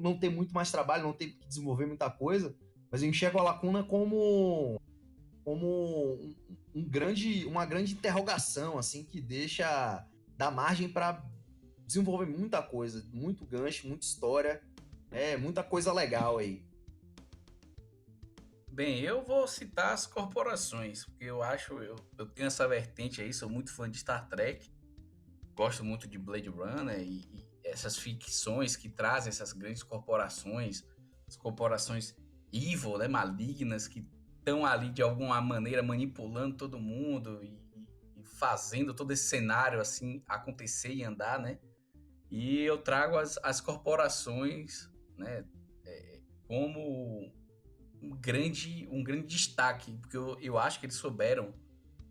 não 0.00 0.16
ter 0.18 0.30
muito 0.30 0.54
mais 0.54 0.70
trabalho, 0.70 1.02
não 1.02 1.12
ter 1.12 1.28
que 1.28 1.46
desenvolver 1.46 1.86
muita 1.86 2.08
coisa, 2.08 2.54
mas 2.90 3.02
eu 3.02 3.08
enxergo 3.08 3.38
a 3.38 3.42
lacuna 3.42 3.82
como 3.82 4.80
como 5.44 6.14
um, 6.14 6.34
um 6.74 6.84
grande 6.84 7.44
uma 7.46 7.66
grande 7.66 7.92
interrogação 7.92 8.78
assim 8.78 9.04
que 9.04 9.20
deixa 9.20 10.06
dá 10.36 10.50
margem 10.50 10.88
para 10.88 11.22
desenvolver 11.86 12.26
muita 12.26 12.62
coisa, 12.62 13.04
muito 13.12 13.44
gancho, 13.44 13.86
muita 13.88 14.04
história, 14.04 14.60
é 15.10 15.36
muita 15.36 15.62
coisa 15.62 15.92
legal 15.92 16.38
aí. 16.38 16.65
Bem, 18.76 19.00
eu 19.00 19.24
vou 19.24 19.48
citar 19.48 19.94
as 19.94 20.06
corporações, 20.06 21.06
porque 21.06 21.24
eu 21.24 21.42
acho, 21.42 21.82
eu, 21.82 21.96
eu 22.18 22.26
tenho 22.26 22.46
essa 22.46 22.68
vertente 22.68 23.22
aí, 23.22 23.32
sou 23.32 23.48
muito 23.48 23.72
fã 23.72 23.90
de 23.90 23.96
Star 23.96 24.28
Trek, 24.28 24.70
gosto 25.54 25.82
muito 25.82 26.06
de 26.06 26.18
Blade 26.18 26.50
Runner 26.50 27.00
e, 27.00 27.20
e 27.32 27.48
essas 27.64 27.96
ficções 27.96 28.76
que 28.76 28.90
trazem 28.90 29.30
essas 29.30 29.54
grandes 29.54 29.82
corporações, 29.82 30.84
as 31.26 31.36
corporações 31.36 32.14
evil, 32.52 32.98
né, 32.98 33.08
malignas, 33.08 33.88
que 33.88 34.06
estão 34.36 34.66
ali 34.66 34.90
de 34.90 35.00
alguma 35.00 35.40
maneira 35.40 35.82
manipulando 35.82 36.58
todo 36.58 36.78
mundo 36.78 37.42
e, 37.42 37.58
e, 37.74 38.22
fazendo 38.24 38.92
todo 38.92 39.10
esse 39.10 39.24
cenário 39.24 39.80
assim 39.80 40.22
acontecer 40.28 40.92
e 40.92 41.02
andar, 41.02 41.38
né? 41.38 41.58
E 42.30 42.60
eu 42.60 42.76
trago 42.76 43.16
as, 43.16 43.38
as 43.42 43.58
corporações, 43.58 44.90
né, 45.16 45.46
é, 45.82 46.20
como 46.46 47.32
um 48.02 48.10
grande, 48.10 48.88
um 48.90 49.02
grande 49.02 49.26
destaque, 49.26 49.92
porque 50.00 50.16
eu, 50.16 50.38
eu 50.40 50.58
acho 50.58 50.80
que 50.80 50.86
eles 50.86 50.96
souberam 50.96 51.54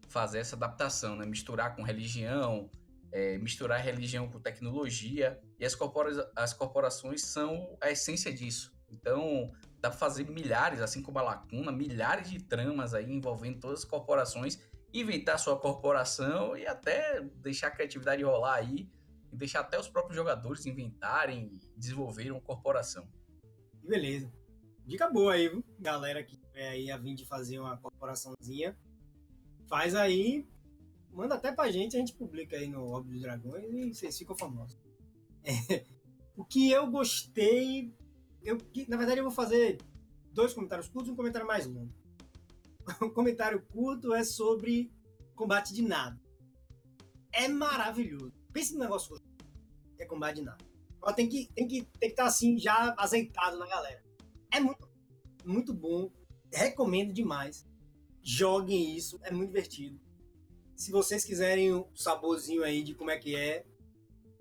fazer 0.07 0.39
essa 0.39 0.55
adaptação, 0.55 1.15
né? 1.15 1.25
Misturar 1.25 1.75
com 1.75 1.83
religião, 1.83 2.69
é, 3.11 3.37
misturar 3.37 3.81
religião 3.81 4.29
com 4.29 4.39
tecnologia, 4.39 5.39
e 5.59 5.65
as, 5.65 5.75
corpora 5.75 6.31
as 6.35 6.53
corporações 6.53 7.21
são 7.21 7.77
a 7.81 7.91
essência 7.91 8.33
disso. 8.33 8.73
Então, 8.89 9.51
dá 9.79 9.89
para 9.89 9.97
fazer 9.97 10.29
milhares, 10.29 10.81
assim 10.81 11.01
como 11.01 11.19
a 11.19 11.21
Lacuna, 11.21 11.71
milhares 11.71 12.29
de 12.29 12.39
tramas 12.41 12.93
aí 12.93 13.11
envolvendo 13.11 13.59
todas 13.59 13.79
as 13.79 13.85
corporações, 13.85 14.59
inventar 14.93 15.37
sua 15.39 15.59
corporação 15.59 16.55
e 16.55 16.65
até 16.65 17.21
deixar 17.21 17.67
a 17.67 17.71
criatividade 17.71 18.23
rolar 18.23 18.55
aí, 18.55 18.89
e 19.31 19.35
deixar 19.35 19.61
até 19.61 19.77
os 19.79 19.89
próprios 19.89 20.15
jogadores 20.15 20.65
inventarem 20.65 21.51
e 21.51 21.79
desenvolverem 21.79 22.31
uma 22.31 22.41
corporação. 22.41 23.07
Beleza. 23.83 24.31
Dica 24.85 25.09
boa 25.09 25.33
aí, 25.33 25.49
viu? 25.49 25.63
Galera 25.79 26.23
que 26.23 26.39
é 26.53 26.69
aí 26.69 26.91
a 26.91 26.97
vir 26.97 27.15
de 27.15 27.25
fazer 27.25 27.59
uma 27.59 27.77
corporaçãozinha, 27.77 28.77
faz 29.67 29.95
aí 29.95 30.47
Manda 31.15 31.35
até 31.35 31.49
pra 31.49 31.71
gente, 31.71 31.95
a 31.95 31.99
gente 31.99 32.13
publica 32.13 32.57
aí 32.57 32.67
no 32.67 32.89
Óbvio 32.89 33.13
dos 33.13 33.21
Dragões 33.21 33.73
e 33.73 33.93
vocês 33.93 34.17
ficam 34.17 34.37
famosos. 34.37 34.77
É, 35.47 35.85
o 36.35 36.43
que 36.43 36.71
eu 36.71 36.87
gostei. 36.89 37.93
Eu, 38.41 38.57
na 38.87 38.97
verdade, 38.97 39.19
eu 39.19 39.23
vou 39.23 39.31
fazer 39.31 39.77
dois 40.33 40.53
comentários 40.53 40.89
curtos 40.89 41.09
e 41.09 41.11
um 41.11 41.15
comentário 41.15 41.45
mais 41.45 41.67
longo. 41.67 41.93
O 42.99 43.11
comentário 43.13 43.61
curto 43.67 44.11
é 44.11 44.23
sobre 44.23 44.91
combate 45.35 45.71
de 45.71 45.83
nada. 45.83 46.19
É 47.31 47.47
maravilhoso. 47.47 48.33
Pense 48.51 48.73
no 48.73 48.79
negócio 48.79 49.21
que 49.95 50.01
é 50.01 50.05
combate 50.07 50.37
de 50.37 50.41
nada. 50.41 50.65
Tem 51.15 51.29
que, 51.29 51.47
tem 51.53 51.67
que 51.67 51.83
tem 51.83 52.09
que 52.09 52.13
estar 52.13 52.23
tá, 52.23 52.29
assim, 52.29 52.57
já 52.57 52.95
azeitado 52.97 53.59
na 53.59 53.67
galera. 53.67 54.03
É 54.55 54.59
muito, 54.61 54.89
muito 55.43 55.73
bom. 55.73 56.09
Recomendo 56.49 57.11
demais. 57.11 57.65
Joguem 58.23 58.95
isso, 58.95 59.19
é 59.21 59.29
muito 59.29 59.49
divertido. 59.49 59.99
Se 60.77 60.91
vocês 60.91 61.25
quiserem 61.25 61.73
o 61.73 61.81
um 61.81 61.95
saborzinho 61.95 62.63
aí 62.63 62.81
de 62.81 62.95
como 62.95 63.11
é 63.11 63.17
que 63.17 63.35
é, 63.35 63.65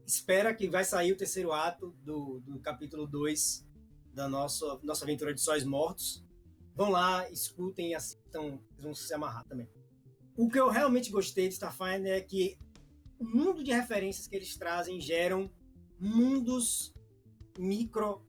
espera 0.07 0.55
que 0.55 0.69
vai 0.69 0.85
sair 0.85 1.11
o 1.11 1.17
terceiro 1.17 1.53
ato 1.53 1.91
do, 2.05 2.39
do 2.47 2.61
capítulo 2.61 3.09
2 3.09 3.67
da 4.13 4.29
nossa, 4.29 4.79
nossa 4.85 5.05
aventura 5.05 5.35
de 5.35 5.41
Sóis 5.41 5.65
Mortos. 5.65 6.25
Vão 6.77 6.91
lá, 6.91 7.29
escutem 7.31 7.91
e 7.91 7.95
assistam, 7.97 8.61
vocês 8.71 8.85
vão 8.85 8.95
se 8.95 9.13
amarrar 9.13 9.45
também. 9.49 9.69
O 10.37 10.49
que 10.49 10.61
eu 10.61 10.69
realmente 10.69 11.11
gostei 11.11 11.49
de 11.49 11.55
Starfinder 11.55 12.13
é 12.13 12.21
que 12.21 12.57
o 13.19 13.25
mundo 13.25 13.65
de 13.65 13.73
referências 13.73 14.29
que 14.29 14.37
eles 14.37 14.57
trazem 14.57 15.01
geram 15.01 15.51
mundos 15.99 16.95
micro 17.59 18.25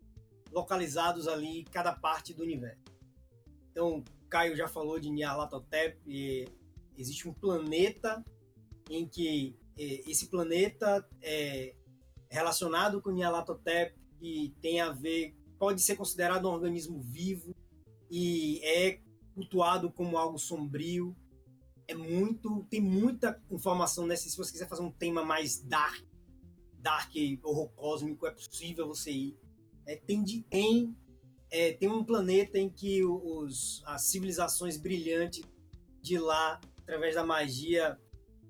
localizados 0.55 1.27
ali 1.27 1.59
em 1.59 1.63
cada 1.65 1.93
parte 1.93 2.33
do 2.33 2.41
universo. 2.41 2.81
Então, 3.69 4.01
Caio 4.29 4.55
já 4.55 4.69
falou 4.69 4.97
de 4.97 5.09
Nyarlathotep, 5.09 5.99
existe 6.97 7.27
um 7.27 7.33
planeta 7.33 8.23
em 8.89 9.05
que 9.05 9.59
esse 9.77 10.29
planeta 10.29 11.05
é 11.21 11.75
relacionado 12.29 13.01
com 13.01 13.11
Nyarlathotep 13.11 13.99
e 14.21 14.55
tem 14.61 14.79
a 14.79 14.91
ver, 14.91 15.35
pode 15.59 15.81
ser 15.81 15.97
considerado 15.97 16.47
um 16.47 16.53
organismo 16.53 17.01
vivo 17.01 17.53
e 18.09 18.61
é 18.63 19.01
cultuado 19.33 19.91
como 19.91 20.17
algo 20.17 20.39
sombrio. 20.39 21.13
É 21.87 21.93
muito, 21.93 22.63
tem 22.69 22.79
muita 22.79 23.39
informação 23.51 24.07
nessa. 24.07 24.29
Se 24.29 24.37
você 24.37 24.53
quiser 24.53 24.69
fazer 24.69 24.81
um 24.81 24.91
tema 24.91 25.23
mais 25.23 25.61
dark, 25.61 26.03
dark 26.79 27.11
horror 27.43 27.69
cósmico, 27.75 28.25
é 28.25 28.31
possível 28.31 28.87
você 28.87 29.11
ir. 29.11 29.44
É, 29.85 29.95
tem, 29.95 30.23
tem, 30.49 30.95
é, 31.49 31.73
tem 31.73 31.89
um 31.89 32.03
planeta 32.03 32.57
em 32.57 32.69
que 32.69 33.03
os, 33.03 33.83
as 33.85 34.05
civilizações 34.05 34.77
brilhantes 34.77 35.43
de 36.01 36.17
lá, 36.17 36.59
através 36.81 37.15
da 37.15 37.25
magia, 37.25 37.99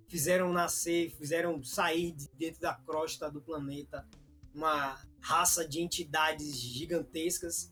fizeram 0.08 0.52
nascer, 0.54 1.12
fizeram 1.12 1.64
sair 1.64 2.12
de 2.12 2.30
dentro 2.38 2.62
da 2.62 2.74
crosta 2.74 3.30
do 3.30 3.42
planeta 3.42 4.08
uma 4.54 4.98
raça 5.20 5.68
de 5.68 5.82
entidades 5.82 6.58
gigantescas 6.58 7.70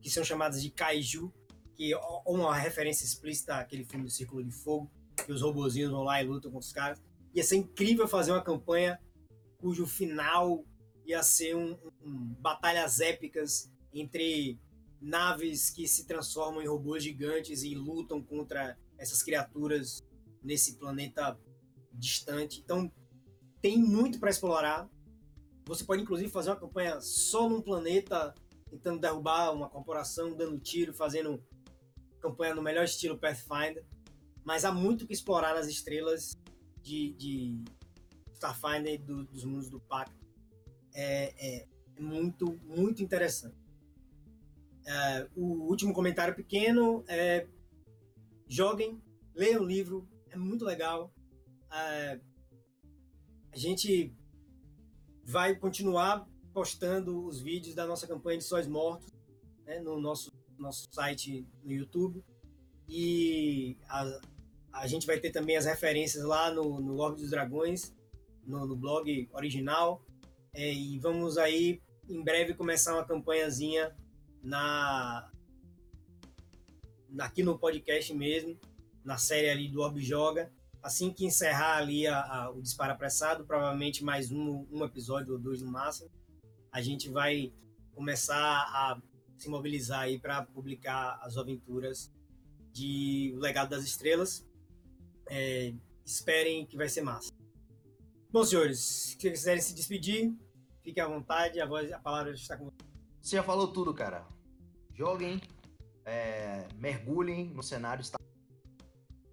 que 0.00 0.08
são 0.08 0.24
chamadas 0.24 0.62
de 0.62 0.70
kaiju, 0.70 1.30
que 1.74 1.92
é 1.92 1.98
uma 2.26 2.56
referência 2.56 3.04
explícita 3.04 3.56
àquele 3.56 3.84
filme 3.84 4.06
do 4.06 4.10
Círculo 4.10 4.42
de 4.42 4.50
Fogo, 4.50 4.90
que 5.26 5.30
os 5.30 5.42
robozinhos 5.42 5.90
vão 5.90 6.02
lá 6.02 6.22
e 6.22 6.26
lutam 6.26 6.50
com 6.50 6.58
os 6.58 6.72
caras. 6.72 6.98
Ia 7.34 7.44
ser 7.44 7.56
incrível 7.56 8.08
fazer 8.08 8.32
uma 8.32 8.42
campanha 8.42 8.98
cujo 9.58 9.86
final 9.86 10.64
ia 11.04 11.22
ser 11.22 11.56
um, 11.56 11.76
um 12.02 12.34
batalhas 12.40 13.00
épicas 13.00 13.70
entre 13.92 14.58
naves 15.00 15.70
que 15.70 15.86
se 15.88 16.06
transformam 16.06 16.62
em 16.62 16.66
robôs 16.66 17.02
gigantes 17.02 17.62
e 17.62 17.74
lutam 17.74 18.22
contra 18.22 18.78
essas 18.96 19.22
criaturas 19.22 20.02
nesse 20.42 20.76
planeta 20.76 21.38
distante. 21.92 22.60
Então, 22.60 22.90
tem 23.60 23.78
muito 23.78 24.18
para 24.18 24.30
explorar. 24.30 24.88
Você 25.64 25.84
pode, 25.84 26.02
inclusive, 26.02 26.30
fazer 26.30 26.50
uma 26.50 26.56
campanha 26.60 27.00
só 27.00 27.48
num 27.48 27.60
planeta, 27.60 28.34
tentando 28.70 29.00
derrubar 29.00 29.52
uma 29.52 29.68
corporação, 29.68 30.36
dando 30.36 30.58
tiro, 30.58 30.92
fazendo 30.94 31.42
campanha 32.20 32.54
no 32.54 32.62
melhor 32.62 32.84
estilo 32.84 33.18
Pathfinder. 33.18 33.84
Mas 34.44 34.64
há 34.64 34.72
muito 34.72 35.06
que 35.06 35.12
explorar 35.12 35.54
nas 35.54 35.68
estrelas 35.68 36.36
de, 36.82 37.12
de 37.14 37.64
Starfinder 38.34 39.00
do, 39.00 39.24
dos 39.24 39.44
mundos 39.44 39.68
do 39.68 39.80
Pacto. 39.80 40.21
É, 40.94 41.34
é, 41.38 41.66
muito, 41.98 42.58
muito 42.64 43.02
interessante. 43.02 43.56
É, 44.86 45.28
o 45.36 45.68
último 45.68 45.94
comentário 45.94 46.34
pequeno 46.34 47.04
é 47.06 47.46
joguem, 48.48 49.00
leiam 49.34 49.62
o 49.62 49.66
livro, 49.66 50.08
é 50.30 50.36
muito 50.36 50.64
legal. 50.64 51.12
É, 51.72 52.20
a 53.52 53.56
gente 53.56 54.14
vai 55.24 55.54
continuar 55.54 56.26
postando 56.52 57.24
os 57.26 57.40
vídeos 57.40 57.74
da 57.74 57.86
nossa 57.86 58.06
campanha 58.06 58.38
de 58.38 58.44
Sóis 58.44 58.66
Mortos 58.66 59.12
né, 59.64 59.78
no 59.80 60.00
nosso, 60.00 60.32
nosso 60.58 60.86
site 60.92 61.46
no 61.62 61.72
YouTube. 61.72 62.22
E 62.88 63.76
a, 63.88 64.20
a 64.72 64.86
gente 64.86 65.06
vai 65.06 65.18
ter 65.18 65.30
também 65.30 65.56
as 65.56 65.64
referências 65.64 66.24
lá 66.24 66.50
no, 66.50 66.80
no 66.80 66.98
Orbe 66.98 67.20
dos 67.20 67.30
Dragões, 67.30 67.94
no, 68.44 68.66
no 68.66 68.76
blog 68.76 69.28
original. 69.32 70.04
É, 70.54 70.70
e 70.70 70.98
vamos 70.98 71.38
aí, 71.38 71.80
em 72.06 72.22
breve, 72.22 72.52
começar 72.52 72.92
uma 72.92 73.06
campanhazinha 73.06 73.96
na, 74.42 75.30
aqui 77.20 77.42
no 77.42 77.58
podcast 77.58 78.12
mesmo, 78.12 78.58
na 79.02 79.16
série 79.16 79.48
ali 79.48 79.68
do 79.68 79.80
Orbe 79.80 80.02
Joga. 80.02 80.52
Assim 80.82 81.10
que 81.10 81.24
encerrar 81.24 81.78
ali 81.78 82.06
a, 82.06 82.20
a, 82.20 82.50
o 82.50 82.60
Disparo 82.60 82.92
Apressado, 82.92 83.46
provavelmente 83.46 84.04
mais 84.04 84.30
um, 84.30 84.66
um 84.70 84.84
episódio 84.84 85.32
ou 85.32 85.38
dois 85.38 85.62
no 85.62 85.70
máximo, 85.70 86.10
a 86.70 86.82
gente 86.82 87.08
vai 87.08 87.50
começar 87.94 88.36
a 88.36 89.00
se 89.38 89.48
mobilizar 89.48 90.00
aí 90.00 90.18
para 90.18 90.42
publicar 90.42 91.18
as 91.22 91.38
aventuras 91.38 92.12
de 92.72 93.32
O 93.36 93.38
Legado 93.38 93.70
das 93.70 93.84
Estrelas. 93.84 94.46
É, 95.30 95.72
esperem 96.04 96.66
que 96.66 96.76
vai 96.76 96.90
ser 96.90 97.00
massa. 97.00 97.32
Bom, 98.32 98.44
senhores, 98.44 98.78
se 98.78 99.16
quiserem 99.18 99.60
se 99.60 99.74
despedir, 99.74 100.34
fiquem 100.82 101.02
à 101.02 101.06
vontade, 101.06 101.60
a, 101.60 101.66
voz, 101.66 101.92
a 101.92 101.98
palavra 101.98 102.32
está 102.32 102.56
com 102.56 102.64
vocês. 102.64 102.90
Você 103.20 103.36
já 103.36 103.42
falou 103.42 103.68
tudo, 103.68 103.92
cara. 103.92 104.26
Joguem, 104.94 105.38
é, 106.06 106.66
mergulhem 106.76 107.52
no 107.52 107.62
cenário, 107.62 108.02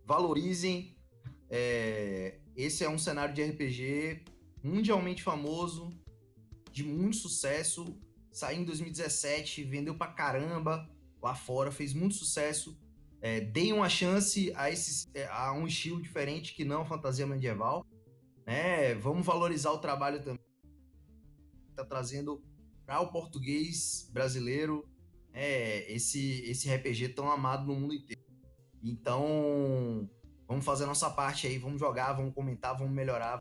valorizem 0.06 0.98
é, 1.50 2.42
esse 2.58 2.84
é 2.84 2.90
um 2.90 2.98
cenário 2.98 3.34
de 3.34 3.42
RPG 3.42 4.26
mundialmente 4.62 5.24
famoso, 5.24 5.98
de 6.70 6.84
muito 6.84 7.16
sucesso. 7.16 7.98
Saiu 8.34 8.64
em 8.64 8.66
2017, 8.66 9.64
vendeu 9.64 9.96
pra 9.96 10.08
caramba 10.08 10.90
lá 11.24 11.34
fora, 11.34 11.72
fez 11.72 11.94
muito 11.94 12.16
sucesso. 12.16 12.78
É, 13.22 13.40
deem 13.40 13.72
uma 13.72 13.88
chance 13.88 14.52
a, 14.58 14.70
esse, 14.70 15.10
é, 15.14 15.26
a 15.28 15.54
um 15.54 15.66
estilo 15.66 16.02
diferente 16.02 16.54
que 16.54 16.66
não 16.66 16.86
fantasia 16.86 17.26
medieval. 17.26 17.86
Né? 18.50 18.96
Vamos 18.96 19.26
valorizar 19.26 19.72
o 19.72 19.78
trabalho 19.78 20.22
também. 20.24 20.40
Tá 21.76 21.86
trazendo 21.86 22.44
para 22.86 23.00
o 23.00 23.12
português 23.12 24.10
brasileiro 24.12 24.90
é, 25.32 25.92
esse, 25.94 26.42
esse 26.50 26.74
RPG 26.74 27.10
tão 27.10 27.32
amado 27.32 27.68
no 27.68 27.80
mundo 27.80 27.94
inteiro. 27.94 28.24
Então, 28.84 30.10
Vamos 30.50 30.66
fazer 30.66 30.86
a 30.86 30.88
nossa 30.88 31.12
parte 31.12 31.46
aí, 31.46 31.60
vamos 31.60 31.80
jogar, 31.80 32.14
vamos 32.14 32.34
comentar, 32.34 32.76
vamos 32.76 32.92
melhorar 32.92 33.40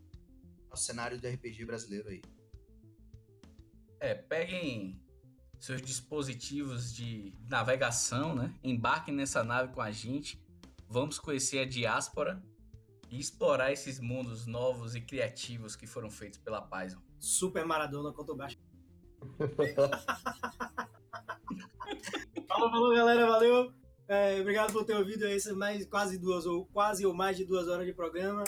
o 0.71 0.77
cenário 0.77 1.19
do 1.19 1.27
RPG 1.27 1.65
brasileiro 1.65 2.07
aí. 2.07 2.21
É, 3.99 4.13
peguem 4.13 5.01
seus 5.59 5.81
dispositivos 5.81 6.93
de 6.93 7.33
navegação, 7.47 8.35
né? 8.35 8.53
Embarquem 8.63 9.11
nessa 9.11 9.43
nave 9.43 9.73
com 9.73 9.81
a 9.81 9.89
gente. 9.89 10.39
Vamos 10.87 11.17
conhecer 11.17 11.57
a 11.57 11.65
diáspora 11.65 12.39
e 13.09 13.19
explorar 13.19 13.71
esses 13.71 13.99
mundos 13.99 14.45
novos 14.45 14.95
e 14.95 15.01
criativos 15.01 15.75
que 15.75 15.87
foram 15.87 16.09
feitos 16.09 16.39
pela 16.39 16.61
Python. 16.61 17.01
Super 17.19 17.65
Maradona 17.65 18.13
contra 18.13 18.33
o 18.33 18.37
baixo. 18.37 18.57
falou, 22.47 22.71
falou, 22.71 22.95
galera, 22.95 23.27
valeu. 23.27 23.73
É, 24.07 24.39
obrigado 24.41 24.73
por 24.73 24.83
ter 24.83 24.95
ouvido 24.95 25.27
essas 25.27 25.55
mais 25.55 25.85
quase 25.85 26.17
duas 26.17 26.45
ou 26.45 26.65
quase 26.65 27.05
ou 27.05 27.13
mais 27.13 27.37
de 27.37 27.45
duas 27.45 27.67
horas 27.67 27.85
de 27.85 27.93
programa. 27.93 28.43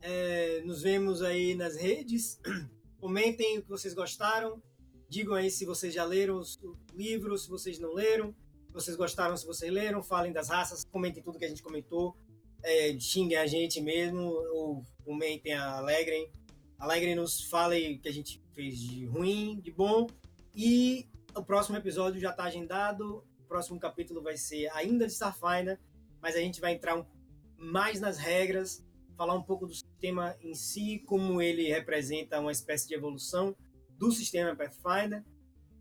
É, 0.00 0.62
nos 0.64 0.82
vemos 0.82 1.22
aí 1.22 1.54
nas 1.54 1.76
redes. 1.76 2.40
Comentem 3.00 3.58
o 3.58 3.62
que 3.62 3.68
vocês 3.68 3.94
gostaram. 3.94 4.60
Digam 5.08 5.34
aí 5.34 5.50
se 5.50 5.64
vocês 5.64 5.94
já 5.94 6.04
leram 6.04 6.38
os 6.38 6.60
livros, 6.92 7.44
se 7.44 7.48
vocês 7.48 7.78
não 7.78 7.94
leram. 7.94 8.34
Se 8.66 8.72
vocês 8.72 8.96
gostaram, 8.96 9.36
se 9.36 9.46
vocês 9.46 9.72
leram. 9.72 10.02
Falem 10.02 10.32
das 10.32 10.48
raças. 10.48 10.84
Comentem 10.84 11.22
tudo 11.22 11.38
que 11.38 11.44
a 11.44 11.48
gente 11.48 11.62
comentou. 11.62 12.16
É, 12.62 12.98
xinguem 12.98 13.38
a 13.38 13.46
gente 13.46 13.80
mesmo. 13.80 14.20
Ou 14.52 14.84
comentem, 15.04 15.54
alegrem. 15.54 16.30
Alegrem 16.78 17.14
nos. 17.14 17.42
Falem 17.42 17.96
o 17.96 18.00
que 18.00 18.08
a 18.08 18.12
gente 18.12 18.42
fez 18.52 18.78
de 18.78 19.06
ruim, 19.06 19.60
de 19.60 19.70
bom. 19.70 20.06
E 20.54 21.08
o 21.34 21.42
próximo 21.42 21.76
episódio 21.76 22.20
já 22.20 22.30
está 22.30 22.44
agendado 22.44 23.24
próximo 23.48 23.80
capítulo 23.80 24.22
vai 24.22 24.36
ser 24.36 24.68
ainda 24.72 25.06
de 25.06 25.12
Starfinder, 25.12 25.80
mas 26.20 26.36
a 26.36 26.40
gente 26.40 26.60
vai 26.60 26.74
entrar 26.74 27.04
mais 27.56 27.98
nas 27.98 28.18
regras, 28.18 28.84
falar 29.16 29.34
um 29.34 29.42
pouco 29.42 29.66
do 29.66 29.74
sistema 29.74 30.36
em 30.40 30.54
si, 30.54 31.02
como 31.06 31.40
ele 31.40 31.68
representa 31.68 32.38
uma 32.38 32.52
espécie 32.52 32.86
de 32.86 32.94
evolução 32.94 33.56
do 33.96 34.12
sistema 34.12 34.54
Pathfinder 34.54 35.24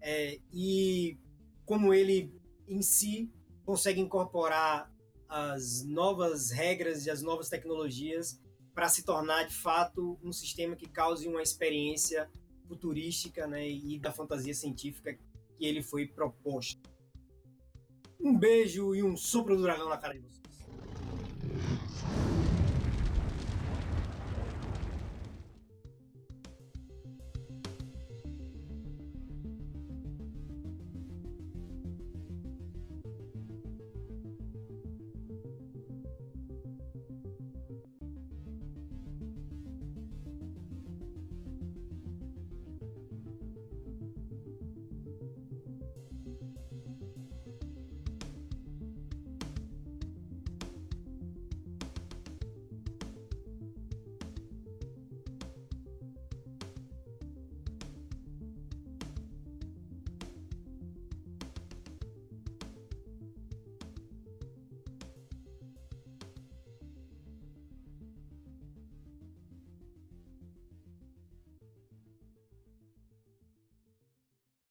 é, 0.02 0.40
e 0.52 1.20
como 1.66 1.94
ele 1.94 2.34
em 2.68 2.82
si 2.82 3.30
consegue 3.64 4.00
incorporar 4.00 4.92
as 5.30 5.84
novas 5.84 6.52
regras 6.52 7.06
e 7.06 7.10
as 7.10 7.22
novas 7.22 7.50
tecnologias 7.50 8.40
para 8.74 8.90
se 8.90 9.04
tornar 9.04 9.44
de 9.44 9.56
fato 9.56 10.20
um 10.24 10.32
sistema 10.32 10.76
que 10.76 10.88
cause 10.88 11.28
uma 11.28 11.42
experiência 11.42 12.30
futurística 12.68 13.48
né, 13.48 13.68
e 13.68 13.98
da 13.98 14.12
fantasia 14.12 14.54
científica 14.54 15.18
que 15.56 15.66
ele 15.66 15.82
foi 15.82 16.06
proposto. 16.06 16.80
Um 18.20 18.38
beijo 18.38 18.94
e 18.94 19.04
um 19.04 19.18
sopro 19.18 19.56
do 19.56 19.64
dragão 19.64 19.90
na 19.90 19.98
cara 19.98 20.14
de 20.14 20.20
vocês. 20.20 20.38